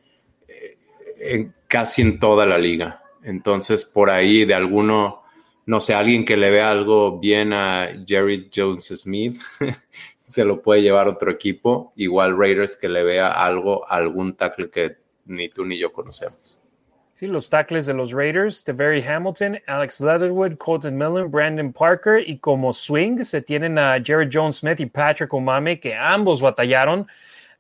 en, 1.22 1.54
casi 1.68 2.02
en 2.02 2.18
toda 2.18 2.46
la 2.46 2.58
liga. 2.58 3.02
Entonces, 3.22 3.84
por 3.84 4.10
ahí 4.10 4.44
de 4.44 4.54
alguno, 4.54 5.22
no 5.66 5.80
sé, 5.80 5.94
alguien 5.94 6.24
que 6.24 6.36
le 6.36 6.50
vea 6.50 6.70
algo 6.70 7.18
bien 7.18 7.52
a 7.52 7.88
Jerry 8.06 8.50
Jones 8.54 8.88
Smith, 8.88 9.40
se 10.26 10.44
lo 10.44 10.62
puede 10.62 10.82
llevar 10.82 11.08
otro 11.08 11.30
equipo. 11.30 11.92
Igual 11.96 12.36
Raiders 12.36 12.76
que 12.76 12.88
le 12.88 13.04
vea 13.04 13.30
algo, 13.30 13.88
algún 13.88 14.34
tackle 14.34 14.70
que 14.70 14.96
ni 15.26 15.48
tú 15.48 15.64
ni 15.64 15.78
yo 15.78 15.92
conocemos. 15.92 16.58
Sí, 17.14 17.28
los 17.28 17.48
tackles 17.48 17.86
de 17.86 17.94
los 17.94 18.10
Raiders, 18.10 18.64
de 18.64 18.72
Barry 18.72 19.00
Hamilton, 19.00 19.60
Alex 19.68 20.00
Leatherwood, 20.00 20.56
Colton 20.56 20.98
Millen, 20.98 21.30
Brandon 21.30 21.72
Parker 21.72 22.28
y 22.28 22.38
como 22.38 22.72
swing 22.72 23.22
se 23.22 23.40
tienen 23.40 23.78
a 23.78 24.02
Jerry 24.02 24.28
Jones 24.32 24.56
Smith 24.56 24.80
y 24.80 24.86
Patrick 24.86 25.32
Omame 25.32 25.78
que 25.78 25.94
ambos 25.94 26.40
batallaron 26.40 27.06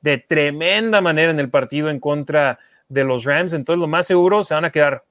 de 0.00 0.18
tremenda 0.18 1.00
manera 1.00 1.30
en 1.30 1.38
el 1.38 1.48
partido 1.48 1.90
en 1.90 2.00
contra 2.00 2.58
de 2.58 2.58
de 2.88 3.04
los 3.04 3.24
Rams. 3.24 3.52
Entonces, 3.52 3.80
lo 3.80 3.86
más 3.86 4.06
seguro 4.06 4.42
se 4.42 4.54
van 4.54 4.64
a 4.64 4.70
quedar 4.70 5.04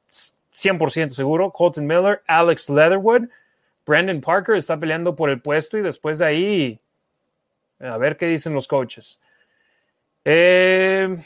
100% 0.54 1.12
seguro. 1.12 1.52
Colton 1.52 1.86
Miller, 1.86 2.22
Alex 2.28 2.70
Leatherwood, 2.70 3.30
Brandon 3.86 4.22
Parker 4.22 4.56
está 4.56 4.78
peleando 4.80 5.16
por 5.16 5.30
el 5.30 5.42
puesto 5.42 5.78
y 5.78 5.82
después 5.82 6.20
de 6.20 6.26
ahí, 6.26 6.80
a 7.80 7.98
ver 7.98 8.18
qué 8.18 8.28
dicen 8.28 8.54
los 8.54 8.68
coaches. 8.68 9.20
Eh, 10.24 11.18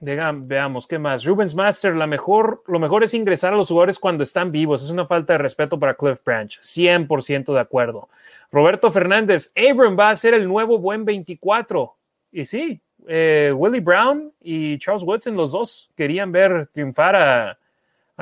veamos, 0.00 0.86
¿qué 0.86 0.98
más? 0.98 1.24
Rubens 1.24 1.54
Master, 1.54 1.94
la 1.96 2.06
mejor, 2.06 2.62
lo 2.66 2.78
mejor 2.78 3.02
es 3.02 3.14
ingresar 3.14 3.52
a 3.52 3.56
los 3.56 3.68
jugadores 3.68 3.98
cuando 3.98 4.22
están 4.22 4.52
vivos. 4.52 4.82
Es 4.82 4.90
una 4.90 5.06
falta 5.06 5.32
de 5.32 5.38
respeto 5.38 5.78
para 5.78 5.94
Cliff 5.94 6.22
Branch. 6.24 6.58
100% 6.60 7.52
de 7.52 7.60
acuerdo. 7.60 8.08
Roberto 8.52 8.90
Fernández, 8.92 9.52
Abram 9.56 9.98
va 9.98 10.10
a 10.10 10.16
ser 10.16 10.34
el 10.34 10.46
nuevo 10.46 10.78
buen 10.78 11.04
24. 11.04 11.96
Y 12.32 12.44
sí, 12.44 12.80
eh, 13.06 13.52
Willie 13.54 13.80
Brown 13.80 14.32
y 14.40 14.78
Charles 14.78 15.02
Woodson, 15.02 15.36
los 15.36 15.52
dos 15.52 15.90
querían 15.96 16.32
ver 16.32 16.68
triunfar 16.72 17.16
a, 17.16 17.58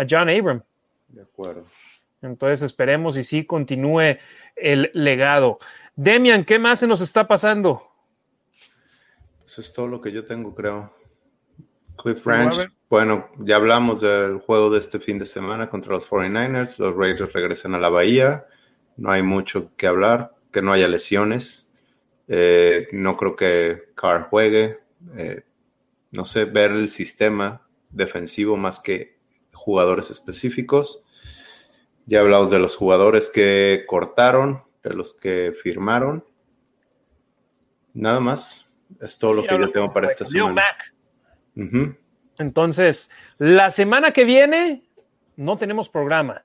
John 0.08 0.28
Abram. 0.28 0.62
De 1.08 1.22
acuerdo. 1.22 1.64
Entonces 2.20 2.62
esperemos 2.62 3.16
y 3.16 3.22
sí 3.22 3.44
continúe 3.44 4.18
el 4.56 4.90
legado. 4.92 5.58
Demian, 5.94 6.44
¿qué 6.44 6.58
más 6.58 6.80
se 6.80 6.86
nos 6.86 7.00
está 7.00 7.28
pasando? 7.28 7.82
Eso 9.46 9.60
es 9.60 9.72
todo 9.72 9.86
lo 9.86 10.00
que 10.00 10.10
yo 10.10 10.24
tengo, 10.24 10.54
creo. 10.54 10.92
Cliff 11.96 12.26
Ranch, 12.26 12.68
bueno, 12.90 13.28
ya 13.38 13.56
hablamos 13.56 14.00
del 14.00 14.38
juego 14.38 14.70
de 14.70 14.78
este 14.78 14.98
fin 14.98 15.18
de 15.18 15.26
semana 15.26 15.70
contra 15.70 15.92
los 15.92 16.08
49ers. 16.08 16.78
Los 16.78 16.96
Raiders 16.96 17.32
regresan 17.32 17.74
a 17.74 17.78
la 17.78 17.88
Bahía. 17.88 18.46
No 18.96 19.10
hay 19.10 19.22
mucho 19.22 19.70
que 19.76 19.86
hablar, 19.86 20.34
que 20.52 20.62
no 20.62 20.72
haya 20.72 20.88
lesiones. 20.88 21.63
Eh, 22.28 22.88
no 22.92 23.16
creo 23.16 23.36
que 23.36 23.92
Carr 23.94 24.28
juegue. 24.28 24.78
Eh, 25.16 25.42
no 26.12 26.24
sé, 26.24 26.44
ver 26.44 26.70
el 26.70 26.88
sistema 26.88 27.66
defensivo 27.90 28.56
más 28.56 28.80
que 28.80 29.18
jugadores 29.52 30.10
específicos. 30.10 31.04
Ya 32.06 32.20
hablamos 32.20 32.50
de 32.50 32.58
los 32.58 32.76
jugadores 32.76 33.30
que 33.30 33.84
cortaron, 33.86 34.62
de 34.82 34.94
los 34.94 35.14
que 35.14 35.52
firmaron. 35.62 36.24
Nada 37.94 38.20
más. 38.20 38.70
Es 39.00 39.18
todo 39.18 39.34
lo 39.34 39.42
que 39.42 39.58
yo 39.58 39.70
tengo 39.70 39.92
para 39.92 40.08
esta 40.08 40.26
semana. 40.26 40.62
Entonces, 42.38 43.10
la 43.38 43.70
semana 43.70 44.12
que 44.12 44.24
viene 44.24 44.82
no 45.36 45.56
tenemos 45.56 45.88
programa. 45.88 46.44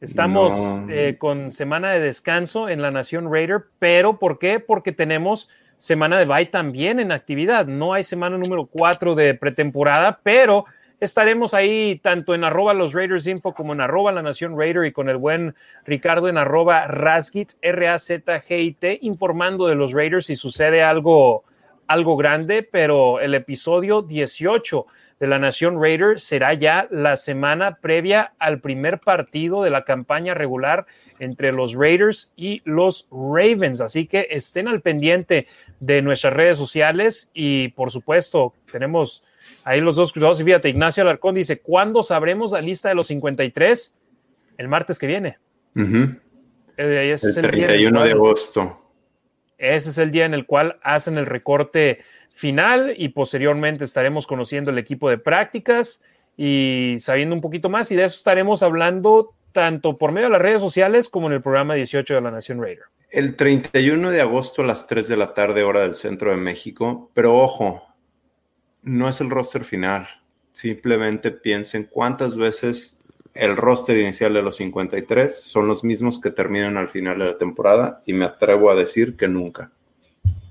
Estamos 0.00 0.54
eh, 0.88 1.16
con 1.18 1.50
semana 1.50 1.90
de 1.90 1.98
descanso 1.98 2.68
en 2.68 2.80
la 2.80 2.92
Nación 2.92 3.32
Raider, 3.32 3.64
pero 3.80 4.20
¿por 4.20 4.38
qué? 4.38 4.60
Porque 4.60 4.92
tenemos 4.92 5.48
semana 5.76 6.18
de 6.18 6.24
bye 6.24 6.46
también 6.46 7.00
en 7.00 7.10
actividad. 7.10 7.66
No 7.66 7.94
hay 7.94 8.04
semana 8.04 8.38
número 8.38 8.66
4 8.66 9.16
de 9.16 9.34
pretemporada, 9.34 10.20
pero 10.22 10.66
estaremos 11.00 11.52
ahí 11.52 11.98
tanto 12.00 12.32
en 12.32 12.44
arroba 12.44 12.74
los 12.74 12.92
Raiders 12.92 13.26
Info 13.26 13.52
como 13.54 13.72
en 13.72 13.80
arroba 13.80 14.12
la 14.12 14.22
Nación 14.22 14.56
Raider 14.56 14.84
y 14.84 14.92
con 14.92 15.08
el 15.08 15.16
buen 15.16 15.56
Ricardo 15.84 16.28
en 16.28 16.38
arroba 16.38 16.86
Razgit, 16.86 17.54
R-A-Z-G-I-T, 17.60 19.00
informando 19.02 19.66
de 19.66 19.74
los 19.74 19.92
Raiders 19.92 20.26
si 20.26 20.36
sucede 20.36 20.80
algo, 20.80 21.42
algo 21.88 22.16
grande, 22.16 22.62
pero 22.62 23.18
el 23.18 23.34
episodio 23.34 24.02
18 24.02 24.86
de 25.20 25.26
la 25.26 25.38
Nación 25.38 25.82
Raider 25.82 26.20
será 26.20 26.54
ya 26.54 26.86
la 26.90 27.16
semana 27.16 27.76
previa 27.80 28.32
al 28.38 28.60
primer 28.60 29.00
partido 29.00 29.62
de 29.62 29.70
la 29.70 29.84
campaña 29.84 30.34
regular 30.34 30.86
entre 31.18 31.52
los 31.52 31.74
Raiders 31.74 32.32
y 32.36 32.62
los 32.64 33.08
Ravens. 33.10 33.80
Así 33.80 34.06
que 34.06 34.28
estén 34.30 34.68
al 34.68 34.80
pendiente 34.80 35.48
de 35.80 36.02
nuestras 36.02 36.32
redes 36.32 36.56
sociales 36.56 37.30
y 37.34 37.68
por 37.68 37.90
supuesto 37.90 38.54
tenemos 38.70 39.24
ahí 39.64 39.80
los 39.80 39.96
dos 39.96 40.12
cruzados 40.12 40.40
y 40.40 40.44
fíjate, 40.44 40.68
Ignacio 40.68 41.02
Alarcón 41.02 41.34
dice, 41.34 41.60
¿cuándo 41.60 42.02
sabremos 42.02 42.52
la 42.52 42.60
lista 42.60 42.88
de 42.88 42.94
los 42.94 43.08
53? 43.08 43.96
El 44.56 44.68
martes 44.68 44.98
que 44.98 45.06
viene. 45.06 45.38
Eh, 46.76 47.16
el, 47.20 47.42
31 47.42 48.04
de 48.04 48.10
agosto. 48.12 48.84
Ese 49.58 49.90
es 49.90 49.98
el 49.98 50.12
día 50.12 50.24
en 50.24 50.34
el 50.34 50.46
cual 50.46 50.78
hacen 50.82 51.18
el 51.18 51.26
recorte 51.26 52.00
final 52.38 52.94
y 52.96 53.08
posteriormente 53.08 53.82
estaremos 53.82 54.24
conociendo 54.24 54.70
el 54.70 54.78
equipo 54.78 55.10
de 55.10 55.18
prácticas 55.18 56.00
y 56.36 56.94
sabiendo 57.00 57.34
un 57.34 57.40
poquito 57.40 57.68
más 57.68 57.90
y 57.90 57.96
de 57.96 58.04
eso 58.04 58.14
estaremos 58.14 58.62
hablando 58.62 59.34
tanto 59.50 59.98
por 59.98 60.12
medio 60.12 60.28
de 60.28 60.34
las 60.34 60.42
redes 60.42 60.60
sociales 60.60 61.08
como 61.08 61.26
en 61.26 61.32
el 61.32 61.42
programa 61.42 61.74
18 61.74 62.14
de 62.14 62.20
la 62.20 62.30
Nación 62.30 62.62
Raider. 62.62 62.84
El 63.10 63.34
31 63.34 64.12
de 64.12 64.20
agosto 64.20 64.62
a 64.62 64.66
las 64.66 64.86
3 64.86 65.08
de 65.08 65.16
la 65.16 65.34
tarde 65.34 65.64
hora 65.64 65.80
del 65.80 65.96
centro 65.96 66.30
de 66.30 66.36
México, 66.36 67.10
pero 67.12 67.36
ojo, 67.36 67.82
no 68.82 69.08
es 69.08 69.20
el 69.20 69.30
roster 69.30 69.64
final. 69.64 70.06
Simplemente 70.52 71.32
piensen 71.32 71.88
cuántas 71.90 72.36
veces 72.36 73.00
el 73.34 73.56
roster 73.56 73.98
inicial 73.98 74.32
de 74.32 74.42
los 74.42 74.56
53 74.58 75.42
son 75.42 75.66
los 75.66 75.82
mismos 75.82 76.20
que 76.20 76.30
terminan 76.30 76.76
al 76.76 76.88
final 76.88 77.18
de 77.18 77.24
la 77.24 77.38
temporada 77.38 77.98
y 78.06 78.12
me 78.12 78.26
atrevo 78.26 78.70
a 78.70 78.76
decir 78.76 79.16
que 79.16 79.26
nunca. 79.26 79.72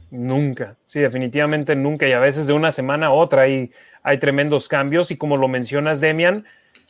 Nunca, 0.10 0.77
sí, 0.86 1.00
definitivamente 1.02 1.76
nunca. 1.76 2.08
Y 2.08 2.14
a 2.14 2.19
veces 2.19 2.48
de 2.48 2.53
una 2.53 2.72
semana 2.72 3.08
a 3.08 3.11
otra 3.11 3.44
hay, 3.44 3.72
hay 4.03 4.19
tremendos 4.19 4.68
cambios. 4.68 5.11
Y 5.11 5.18
como 5.18 5.38
lo 5.38 5.48
mencionas, 5.48 6.00
Demian, 6.00 6.45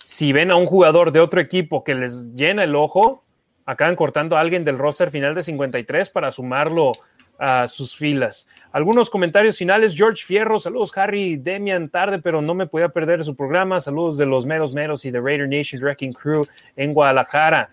si 0.06 0.34
ven 0.34 0.52
a 0.52 0.56
un 0.56 0.66
jugador 0.66 1.12
de 1.12 1.20
otro 1.20 1.42
equipo 1.42 1.84
que 1.84 1.96
les 1.96 2.34
llena 2.36 2.64
el 2.64 2.76
ojo, 2.76 3.24
acaban 3.66 3.96
cortando 3.96 4.38
a 4.38 4.40
alguien 4.40 4.64
del 4.64 4.78
roster 4.78 5.12
final 5.12 5.36
de 5.36 5.42
53 5.42 6.10
para 6.10 6.32
sumarlo 6.32 6.92
a 7.40 7.68
sus 7.68 7.96
filas. 7.96 8.48
Algunos 8.72 9.10
comentarios 9.10 9.58
finales. 9.58 9.96
George 9.96 10.24
Fierro, 10.24 10.60
saludos 10.60 10.96
Harry, 10.98 11.38
Demian, 11.38 11.90
tarde, 11.90 12.20
pero 12.20 12.42
no 12.42 12.54
me 12.54 12.68
podía 12.68 12.90
perder 12.90 13.24
su 13.24 13.36
programa. 13.36 13.80
Saludos 13.80 14.18
de 14.18 14.26
los 14.26 14.46
Meros 14.46 14.74
Meros 14.74 15.06
y 15.06 15.12
de 15.12 15.20
Raider 15.20 15.48
Nation 15.48 15.82
Wrecking 15.82 16.14
Crew 16.14 16.48
en 16.76 16.94
Guadalajara. 16.94 17.70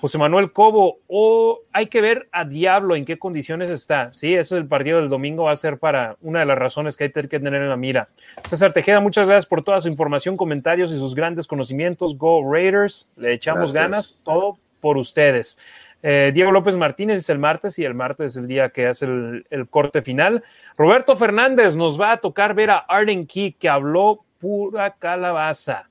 José 0.00 0.16
Manuel 0.16 0.52
Cobo, 0.52 1.00
o 1.08 1.60
hay 1.72 1.86
que 1.86 2.00
ver 2.00 2.28
a 2.30 2.44
Diablo 2.44 2.94
en 2.94 3.04
qué 3.04 3.18
condiciones 3.18 3.70
está. 3.70 4.12
Sí, 4.12 4.34
eso 4.34 4.56
el 4.56 4.68
partido 4.68 5.00
del 5.00 5.08
domingo 5.08 5.44
va 5.44 5.52
a 5.52 5.56
ser 5.56 5.78
para 5.78 6.16
una 6.20 6.40
de 6.40 6.46
las 6.46 6.56
razones 6.56 6.96
que 6.96 7.04
hay 7.04 7.10
que 7.10 7.40
tener 7.40 7.54
en 7.54 7.68
la 7.68 7.76
mira. 7.76 8.08
César 8.48 8.72
Tejeda, 8.72 9.00
muchas 9.00 9.26
gracias 9.26 9.46
por 9.46 9.64
toda 9.64 9.80
su 9.80 9.88
información, 9.88 10.36
comentarios 10.36 10.92
y 10.92 10.98
sus 10.98 11.14
grandes 11.14 11.46
conocimientos. 11.46 12.16
Go 12.16 12.48
Raiders, 12.48 13.08
le 13.16 13.32
echamos 13.32 13.72
ganas, 13.72 14.20
todo 14.22 14.58
por 14.80 14.96
ustedes. 14.96 15.58
Eh, 16.02 16.30
Diego 16.32 16.52
López 16.52 16.76
Martínez 16.76 17.20
es 17.20 17.28
el 17.28 17.40
martes 17.40 17.76
y 17.80 17.84
el 17.84 17.94
martes 17.94 18.32
es 18.32 18.36
el 18.36 18.46
día 18.46 18.68
que 18.68 18.86
hace 18.86 19.06
el, 19.06 19.46
el 19.50 19.68
corte 19.68 20.02
final. 20.02 20.44
Roberto 20.76 21.16
Fernández 21.16 21.74
nos 21.74 22.00
va 22.00 22.12
a 22.12 22.16
tocar 22.18 22.54
ver 22.54 22.70
a 22.70 22.78
Arden 22.78 23.26
Key, 23.26 23.56
que 23.58 23.68
habló 23.68 24.24
pura 24.38 24.94
calabaza. 24.96 25.88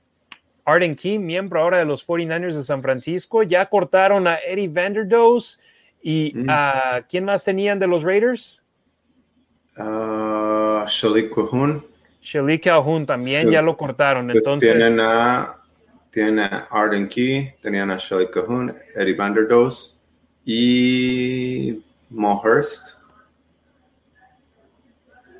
Arden 0.68 0.94
Key, 0.94 1.18
miembro 1.18 1.62
ahora 1.62 1.78
de 1.78 1.86
los 1.86 2.06
49ers 2.06 2.54
de 2.54 2.62
San 2.62 2.82
Francisco. 2.82 3.42
Ya 3.42 3.66
cortaron 3.66 4.26
a 4.26 4.36
Eddie 4.36 4.68
Vanderdoes 4.68 5.58
y 6.02 6.32
mm. 6.34 6.46
a 6.48 7.02
quién 7.08 7.24
más 7.24 7.44
tenían 7.44 7.78
de 7.78 7.86
los 7.86 8.02
Raiders? 8.02 8.62
Uh, 9.78 10.84
Shalik 10.86 11.34
Calhoun. 11.34 11.84
Shalik 12.20 12.64
Calhoun 12.64 13.06
también 13.06 13.50
ya 13.50 13.62
lo 13.62 13.76
cortaron. 13.76 14.30
Entonces, 14.30 14.70
tienen 14.70 15.00
a, 15.00 15.56
tienen 16.10 16.40
a 16.40 16.68
Arden 16.70 17.08
Key, 17.08 17.54
tenían 17.62 17.90
a 17.90 17.96
Shalik 17.96 18.30
Calhoun, 18.30 18.76
Eddie 18.94 19.14
Vanderdoes 19.14 19.98
y 20.44 21.82
Mo 22.10 22.42
Hurst. 22.44 22.98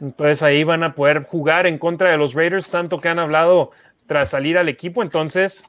Entonces 0.00 0.42
ahí 0.42 0.64
van 0.64 0.84
a 0.84 0.94
poder 0.94 1.24
jugar 1.24 1.66
en 1.66 1.76
contra 1.76 2.10
de 2.10 2.16
los 2.16 2.34
Raiders, 2.34 2.70
tanto 2.70 3.00
que 3.00 3.08
han 3.08 3.18
hablado 3.18 3.72
tras 4.08 4.30
salir 4.30 4.58
al 4.58 4.68
equipo. 4.68 5.04
Entonces, 5.04 5.62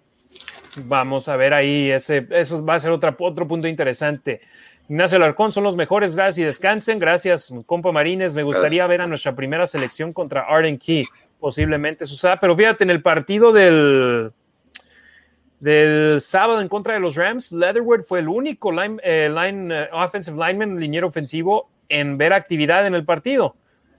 vamos 0.85 1.27
a 1.27 1.35
ver 1.35 1.53
ahí, 1.53 1.91
ese, 1.91 2.25
eso 2.31 2.65
va 2.65 2.75
a 2.75 2.79
ser 2.79 2.91
otra, 2.91 3.15
otro 3.19 3.47
punto 3.47 3.67
interesante. 3.67 4.41
Ignacio 4.87 5.19
Larcón 5.19 5.51
son 5.51 5.65
los 5.65 5.75
mejores, 5.75 6.15
gracias 6.15 6.39
y 6.39 6.43
descansen. 6.43 6.97
Gracias, 6.97 7.53
compa 7.67 7.91
Marines. 7.91 8.33
Me 8.33 8.41
gustaría 8.41 8.87
ver 8.87 9.01
a 9.01 9.07
nuestra 9.07 9.35
primera 9.35 9.67
selección 9.67 10.13
contra 10.13 10.41
Arden 10.41 10.79
Key, 10.79 11.05
posiblemente 11.39 12.07
suceda. 12.07 12.39
Pero 12.39 12.55
fíjate, 12.55 12.85
en 12.85 12.89
el 12.89 13.03
partido 13.03 13.51
del, 13.51 14.31
del 15.59 16.21
sábado 16.21 16.61
en 16.61 16.69
contra 16.69 16.95
de 16.95 17.01
los 17.01 17.15
Rams, 17.15 17.51
Leatherwood 17.51 18.01
fue 18.01 18.19
el 18.19 18.29
único 18.29 18.71
line, 18.71 18.99
eh, 19.03 19.29
line 19.29 19.75
eh, 19.75 19.89
offensive 19.91 20.37
lineman, 20.37 20.79
liniero 20.79 21.07
ofensivo, 21.07 21.69
en 21.87 22.17
ver 22.17 22.33
actividad 22.33 22.87
en 22.87 22.95
el 22.95 23.05
partido. 23.05 23.55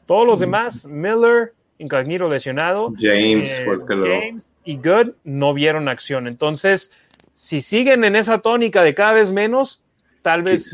Todos 0.07 0.27
los 0.27 0.41
mm. 0.41 0.43
demás, 0.43 0.85
Miller, 0.87 1.53
Incognito 1.81 2.29
lesionado. 2.29 2.93
James, 2.99 3.65
eh, 3.67 4.37
y 4.65 4.77
Good 4.77 5.15
no 5.25 5.55
vieron 5.55 5.89
acción. 5.89 6.29
Entonces, 6.29 6.93
si 7.35 7.61
siguen 7.61 8.05
en 8.05 8.17
esa 8.17 8.39
tónica 8.39 8.83
de 8.83 8.95
cada 8.95 9.13
vez 9.13 9.33
menos, 9.33 9.83
tal 10.23 10.43
vez 10.43 10.73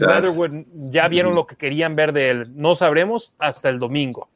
ya 0.90 1.08
vieron 1.08 1.34
lo 1.34 1.46
que 1.46 1.56
querían 1.56 1.94
ver 1.94 2.12
de 2.12 2.30
él. 2.30 2.46
No 2.56 2.74
sabremos 2.74 3.34
hasta 3.38 3.68
el 3.68 3.78
domingo. 3.78 4.28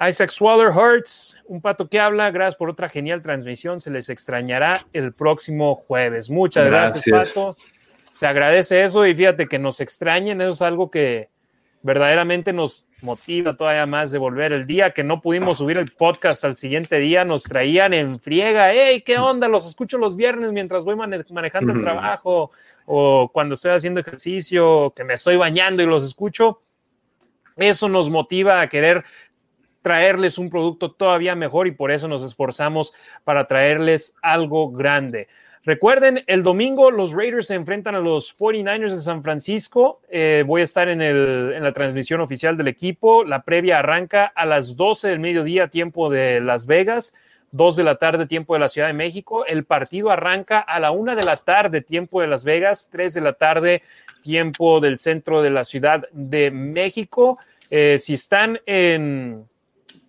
Isaac 0.00 0.30
Swaller 0.30 0.68
Hurts, 0.68 1.36
un 1.46 1.60
pato 1.60 1.88
que 1.88 2.00
habla. 2.00 2.30
Gracias 2.30 2.56
por 2.56 2.70
otra 2.70 2.88
genial 2.88 3.20
transmisión. 3.20 3.80
Se 3.80 3.90
les 3.90 4.08
extrañará 4.08 4.80
el 4.92 5.12
próximo 5.12 5.74
jueves. 5.74 6.30
Muchas 6.30 6.68
gracias, 6.68 7.04
gracias 7.04 7.34
Pato. 7.34 7.56
Se 8.10 8.26
agradece 8.26 8.82
eso 8.82 9.06
y 9.06 9.14
fíjate 9.14 9.46
que 9.46 9.58
nos 9.58 9.80
extrañen. 9.80 10.40
Eso 10.40 10.50
es 10.52 10.62
algo 10.62 10.90
que 10.90 11.28
verdaderamente 11.82 12.52
nos 12.52 12.86
motiva 13.02 13.56
todavía 13.56 13.86
más 13.86 14.10
de 14.10 14.18
volver. 14.18 14.52
El 14.52 14.66
día 14.66 14.90
que 14.90 15.04
no 15.04 15.20
pudimos 15.20 15.58
subir 15.58 15.78
el 15.78 15.90
podcast 15.90 16.44
al 16.44 16.56
siguiente 16.56 16.98
día, 16.98 17.24
nos 17.24 17.44
traían 17.44 17.94
en 17.94 18.18
friega, 18.18 18.72
hey, 18.72 19.02
¿qué 19.04 19.18
onda? 19.18 19.48
Los 19.48 19.66
escucho 19.66 19.98
los 19.98 20.16
viernes 20.16 20.52
mientras 20.52 20.84
voy 20.84 20.96
manejando 20.96 21.72
el 21.72 21.82
trabajo 21.82 22.50
o 22.86 23.30
cuando 23.32 23.54
estoy 23.54 23.72
haciendo 23.72 24.00
ejercicio, 24.00 24.92
que 24.96 25.04
me 25.04 25.14
estoy 25.14 25.36
bañando 25.36 25.82
y 25.82 25.86
los 25.86 26.02
escucho. 26.02 26.62
Eso 27.56 27.88
nos 27.88 28.08
motiva 28.08 28.60
a 28.60 28.68
querer 28.68 29.04
traerles 29.82 30.38
un 30.38 30.50
producto 30.50 30.92
todavía 30.92 31.34
mejor 31.34 31.66
y 31.66 31.72
por 31.72 31.90
eso 31.90 32.08
nos 32.08 32.22
esforzamos 32.22 32.92
para 33.24 33.46
traerles 33.46 34.14
algo 34.22 34.70
grande. 34.70 35.28
Recuerden, 35.68 36.24
el 36.28 36.42
domingo 36.42 36.90
los 36.90 37.12
Raiders 37.12 37.48
se 37.48 37.54
enfrentan 37.54 37.94
a 37.94 38.00
los 38.00 38.34
49ers 38.38 38.88
de 38.88 39.00
San 39.00 39.22
Francisco. 39.22 40.00
Eh, 40.08 40.42
voy 40.46 40.62
a 40.62 40.64
estar 40.64 40.88
en, 40.88 41.02
en, 41.02 41.62
la 41.62 41.72
transmisión 41.72 42.22
oficial 42.22 42.56
del 42.56 42.68
equipo. 42.68 43.22
La 43.22 43.42
previa 43.42 43.80
arranca 43.80 44.24
a 44.24 44.46
las 44.46 44.76
12 44.76 45.08
del 45.08 45.18
mediodía, 45.18 45.68
tiempo 45.68 46.08
de 46.08 46.40
Las 46.40 46.64
Vegas, 46.64 47.14
2 47.50 47.76
de 47.76 47.84
la 47.84 47.96
tarde, 47.96 48.24
tiempo 48.24 48.54
de 48.54 48.60
la 48.60 48.70
Ciudad 48.70 48.86
de 48.86 48.94
México. 48.94 49.44
El 49.44 49.64
partido 49.64 50.10
arranca 50.10 50.58
a 50.58 50.80
la 50.80 50.90
1 50.90 51.14
de 51.14 51.24
la 51.24 51.36
tarde, 51.36 51.82
tiempo 51.82 52.22
de 52.22 52.28
Las 52.28 52.44
Vegas, 52.44 52.88
3 52.90 53.12
de 53.12 53.20
la 53.20 53.34
tarde, 53.34 53.82
tiempo 54.22 54.80
del 54.80 54.98
centro 54.98 55.42
de 55.42 55.50
la 55.50 55.64
Ciudad 55.64 56.08
de 56.12 56.50
México. 56.50 57.38
Eh, 57.68 57.98
si 57.98 58.14
están 58.14 58.58
en 58.64 59.44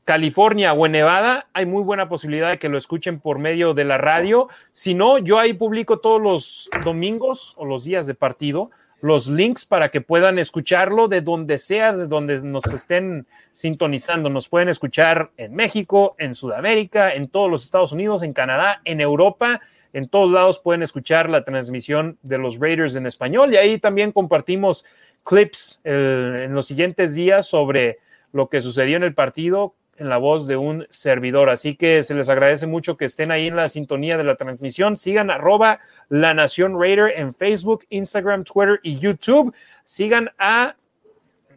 California 0.10 0.74
o 0.74 0.88
en 0.88 0.94
Nevada, 0.94 1.50
hay 1.54 1.68
muy 1.68 1.84
buena 1.84 2.10
posibilidad 2.10 2.50
de 2.50 2.58
que 2.58 2.68
lo 2.68 2.80
escuchen 2.80 3.20
por 3.20 3.38
medio 3.38 3.76
de 3.76 3.86
la 3.86 4.00
radio. 4.00 4.50
Si 4.74 4.96
no, 4.96 5.20
yo 5.20 5.38
ahí 5.38 5.54
publico 5.54 6.00
todos 6.00 6.20
los 6.20 6.68
domingos 6.84 7.54
o 7.58 7.66
los 7.66 7.84
días 7.84 8.08
de 8.08 8.16
partido 8.16 8.72
los 9.02 9.28
links 9.28 9.66
para 9.66 9.90
que 9.90 10.02
puedan 10.02 10.40
escucharlo 10.40 11.10
de 11.10 11.22
donde 11.22 11.60
sea, 11.60 11.94
de 11.94 12.08
donde 12.08 12.42
nos 12.42 12.66
estén 12.74 13.28
sintonizando. 13.54 14.32
Nos 14.32 14.50
pueden 14.50 14.68
escuchar 14.68 15.30
en 15.38 15.54
México, 15.54 16.16
en 16.18 16.34
Sudamérica, 16.34 17.14
en 17.14 17.28
todos 17.28 17.52
los 17.52 17.64
Estados 17.64 17.92
Unidos, 17.92 18.24
en 18.24 18.34
Canadá, 18.34 18.82
en 18.86 19.02
Europa. 19.02 19.62
En 19.94 20.10
todos 20.10 20.32
lados 20.32 20.58
pueden 20.58 20.82
escuchar 20.82 21.30
la 21.30 21.44
transmisión 21.46 22.18
de 22.24 22.40
los 22.40 22.60
Raiders 22.60 22.96
en 22.96 23.06
español 23.06 23.54
y 23.54 23.58
ahí 23.58 23.78
también 23.78 24.12
compartimos 24.12 24.86
clips 25.24 25.80
en 25.84 26.56
los 26.56 26.66
siguientes 26.66 27.14
días 27.14 27.46
sobre 27.46 28.00
lo 28.34 28.50
que 28.50 28.60
sucedió 28.60 28.98
en 28.98 29.04
el 29.04 29.14
partido 29.14 29.76
en 30.00 30.10
la 30.10 30.18
voz 30.18 30.48
de 30.48 30.58
un 30.58 30.88
servidor. 30.90 31.50
Así 31.50 31.76
que 31.76 32.04
se 32.04 32.16
les 32.16 32.30
agradece 32.30 32.66
mucho 32.66 32.98
que 32.98 33.06
estén 33.06 33.32
ahí 33.32 33.48
en 33.48 33.56
la 33.56 33.70
sintonía 33.70 34.18
de 34.18 34.24
la 34.24 34.36
transmisión. 34.36 34.98
Sigan 34.98 35.30
arroba 35.30 35.80
la 36.10 36.34
Nación 36.34 36.80
Raider 36.80 37.14
en 37.16 37.34
Facebook, 37.34 37.86
Instagram, 37.90 38.44
Twitter 38.44 38.80
y 38.82 38.98
YouTube. 38.98 39.54
Sigan 39.86 40.32
a, 40.40 40.76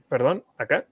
perdón, 0.09 0.45
acá, 0.59 0.85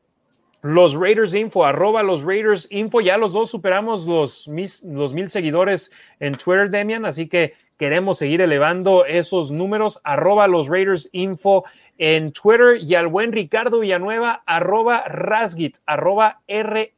los 0.63 0.95
Raiders 0.95 1.35
Info, 1.35 1.65
arroba 1.65 2.03
los 2.03 2.23
Raiders 2.23 2.67
Info. 2.71 3.01
Ya 3.01 3.17
los 3.17 3.33
dos 3.33 3.51
superamos 3.51 4.07
los, 4.07 4.49
los 4.85 5.15
mil 5.15 5.31
seguidores 5.31 5.91
en 6.19 6.35
Twitter, 6.35 6.71
Demian, 6.71 7.07
así 7.07 7.29
que 7.29 7.55
queremos 7.79 8.19
seguir 8.19 8.43
elevando 8.43 9.07
esos 9.07 9.51
números. 9.51 10.01
Arroba 10.05 10.47
los 10.47 10.69
Raiders 10.69 11.09
Info 11.13 11.65
en 12.03 12.33
Twitter 12.33 12.79
y 12.81 12.95
al 12.95 13.09
buen 13.09 13.31
Ricardo 13.31 13.81
Villanueva, 13.81 14.43
arroba 14.47 15.05
Rasgit, 15.07 15.77
arroba 15.85 16.41
R-A-Z-G-I-T 16.47 16.89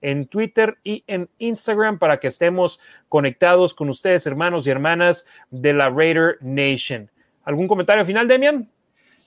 en 0.00 0.26
Twitter 0.26 0.78
y 0.84 1.02
en 1.08 1.28
Instagram 1.38 1.98
para 1.98 2.20
que 2.20 2.28
estemos 2.28 2.78
conectados 3.08 3.74
con 3.74 3.88
ustedes, 3.88 4.28
hermanos 4.28 4.64
y 4.64 4.70
hermanas 4.70 5.26
de 5.50 5.72
la 5.72 5.90
Raider 5.90 6.38
Nation. 6.40 7.10
¿Algún 7.42 7.66
comentario 7.66 8.04
final, 8.04 8.28
Demian? 8.28 8.70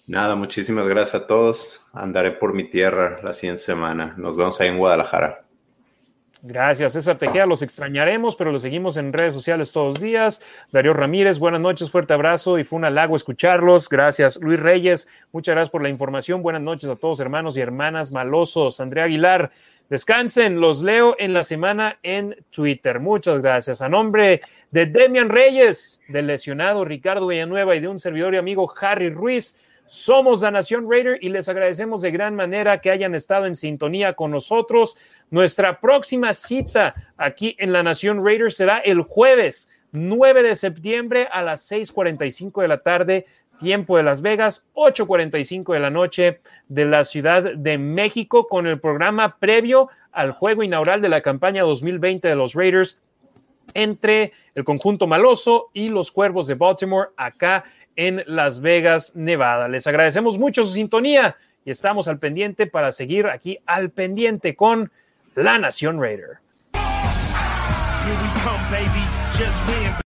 Nada, 0.07 0.37
muchísimas 0.37 0.87
gracias 0.87 1.23
a 1.23 1.27
todos. 1.27 1.81
Andaré 1.91 2.31
por 2.31 2.53
mi 2.53 2.63
tierra 2.63 3.19
la 3.21 3.33
siguiente 3.33 3.63
semana. 3.63 4.13
Nos 4.15 4.37
vemos 4.37 4.61
ahí 4.61 4.69
en 4.69 4.77
Guadalajara. 4.77 5.44
Gracias, 6.47 6.93
César 6.93 7.17
Tejeda. 7.17 7.47
Los 7.47 7.63
extrañaremos, 7.63 8.35
pero 8.35 8.51
los 8.51 8.61
seguimos 8.61 8.97
en 8.97 9.13
redes 9.13 9.33
sociales 9.33 9.71
todos 9.71 9.95
los 9.95 9.99
días. 9.99 10.43
Darío 10.71 10.93
Ramírez, 10.93 11.39
buenas 11.39 11.59
noches, 11.59 11.89
fuerte 11.89 12.13
abrazo 12.13 12.59
y 12.59 12.63
fue 12.63 12.77
un 12.77 12.85
halago 12.85 13.15
escucharlos. 13.15 13.89
Gracias. 13.89 14.39
Luis 14.39 14.59
Reyes, 14.59 15.07
muchas 15.31 15.55
gracias 15.55 15.71
por 15.71 15.81
la 15.81 15.89
información. 15.89 16.43
Buenas 16.43 16.61
noches 16.61 16.87
a 16.87 16.97
todos, 16.97 17.19
hermanos 17.19 17.57
y 17.57 17.61
hermanas 17.61 18.11
malosos. 18.11 18.79
Andrea 18.79 19.05
Aguilar, 19.05 19.49
descansen, 19.89 20.61
los 20.61 20.83
leo 20.83 21.15
en 21.17 21.33
la 21.33 21.43
semana 21.43 21.97
en 22.03 22.35
Twitter. 22.51 22.99
Muchas 22.99 23.41
gracias. 23.41 23.81
A 23.81 23.89
nombre 23.89 24.41
de 24.69 24.85
Demian 24.85 25.29
Reyes, 25.29 25.99
del 26.07 26.27
lesionado 26.27 26.85
Ricardo 26.85 27.25
Villanueva 27.25 27.75
y 27.75 27.79
de 27.79 27.87
un 27.87 27.97
servidor 27.97 28.35
y 28.35 28.37
amigo 28.37 28.71
Harry 28.79 29.09
Ruiz. 29.09 29.57
Somos 29.87 30.41
la 30.41 30.49
Nación 30.49 30.89
Raider 30.89 31.19
y 31.21 31.29
les 31.29 31.47
agradecemos 31.47 32.01
de 32.01 32.09
gran 32.09 32.35
manera 32.35 32.81
que 32.81 32.89
hayan 32.89 33.13
estado 33.13 33.45
en 33.45 33.55
sintonía 33.55 34.13
con 34.13 34.31
nosotros. 34.31 34.97
Nuestra 35.29 35.79
próxima 35.79 36.33
cita 36.33 36.95
aquí 37.17 37.55
en 37.59 37.71
la 37.71 37.83
Nación 37.83 38.25
Raider 38.25 38.51
será 38.51 38.79
el 38.79 39.01
jueves 39.01 39.69
9 39.91 40.41
de 40.41 40.55
septiembre 40.55 41.27
a 41.31 41.43
las 41.43 41.61
6:45 41.71 42.61
de 42.61 42.67
la 42.67 42.79
tarde, 42.79 43.25
tiempo 43.59 43.95
de 43.97 44.03
Las 44.03 44.21
Vegas, 44.21 44.65
8:45 44.73 45.73
de 45.73 45.79
la 45.79 45.91
noche 45.91 46.39
de 46.67 46.85
la 46.85 47.03
Ciudad 47.03 47.43
de 47.43 47.77
México, 47.77 48.47
con 48.47 48.65
el 48.65 48.79
programa 48.79 49.37
previo 49.37 49.89
al 50.11 50.31
juego 50.31 50.63
inaugural 50.63 51.01
de 51.01 51.09
la 51.09 51.21
campaña 51.21 51.63
2020 51.63 52.27
de 52.27 52.35
los 52.35 52.55
Raiders 52.55 53.01
entre 53.73 54.33
el 54.55 54.63
conjunto 54.63 55.07
maloso 55.07 55.69
y 55.73 55.89
los 55.89 56.11
Cuervos 56.11 56.47
de 56.47 56.55
Baltimore 56.55 57.09
acá 57.17 57.65
en 57.95 58.23
Las 58.27 58.61
Vegas, 58.61 59.15
Nevada. 59.15 59.67
Les 59.67 59.87
agradecemos 59.87 60.37
mucho 60.37 60.63
su 60.63 60.73
sintonía 60.73 61.37
y 61.63 61.71
estamos 61.71 62.07
al 62.07 62.19
pendiente 62.19 62.67
para 62.67 62.91
seguir 62.91 63.27
aquí 63.27 63.59
al 63.65 63.89
pendiente 63.89 64.55
con 64.55 64.91
La 65.35 65.57
Nación 65.57 66.01
Raider. 66.01 66.37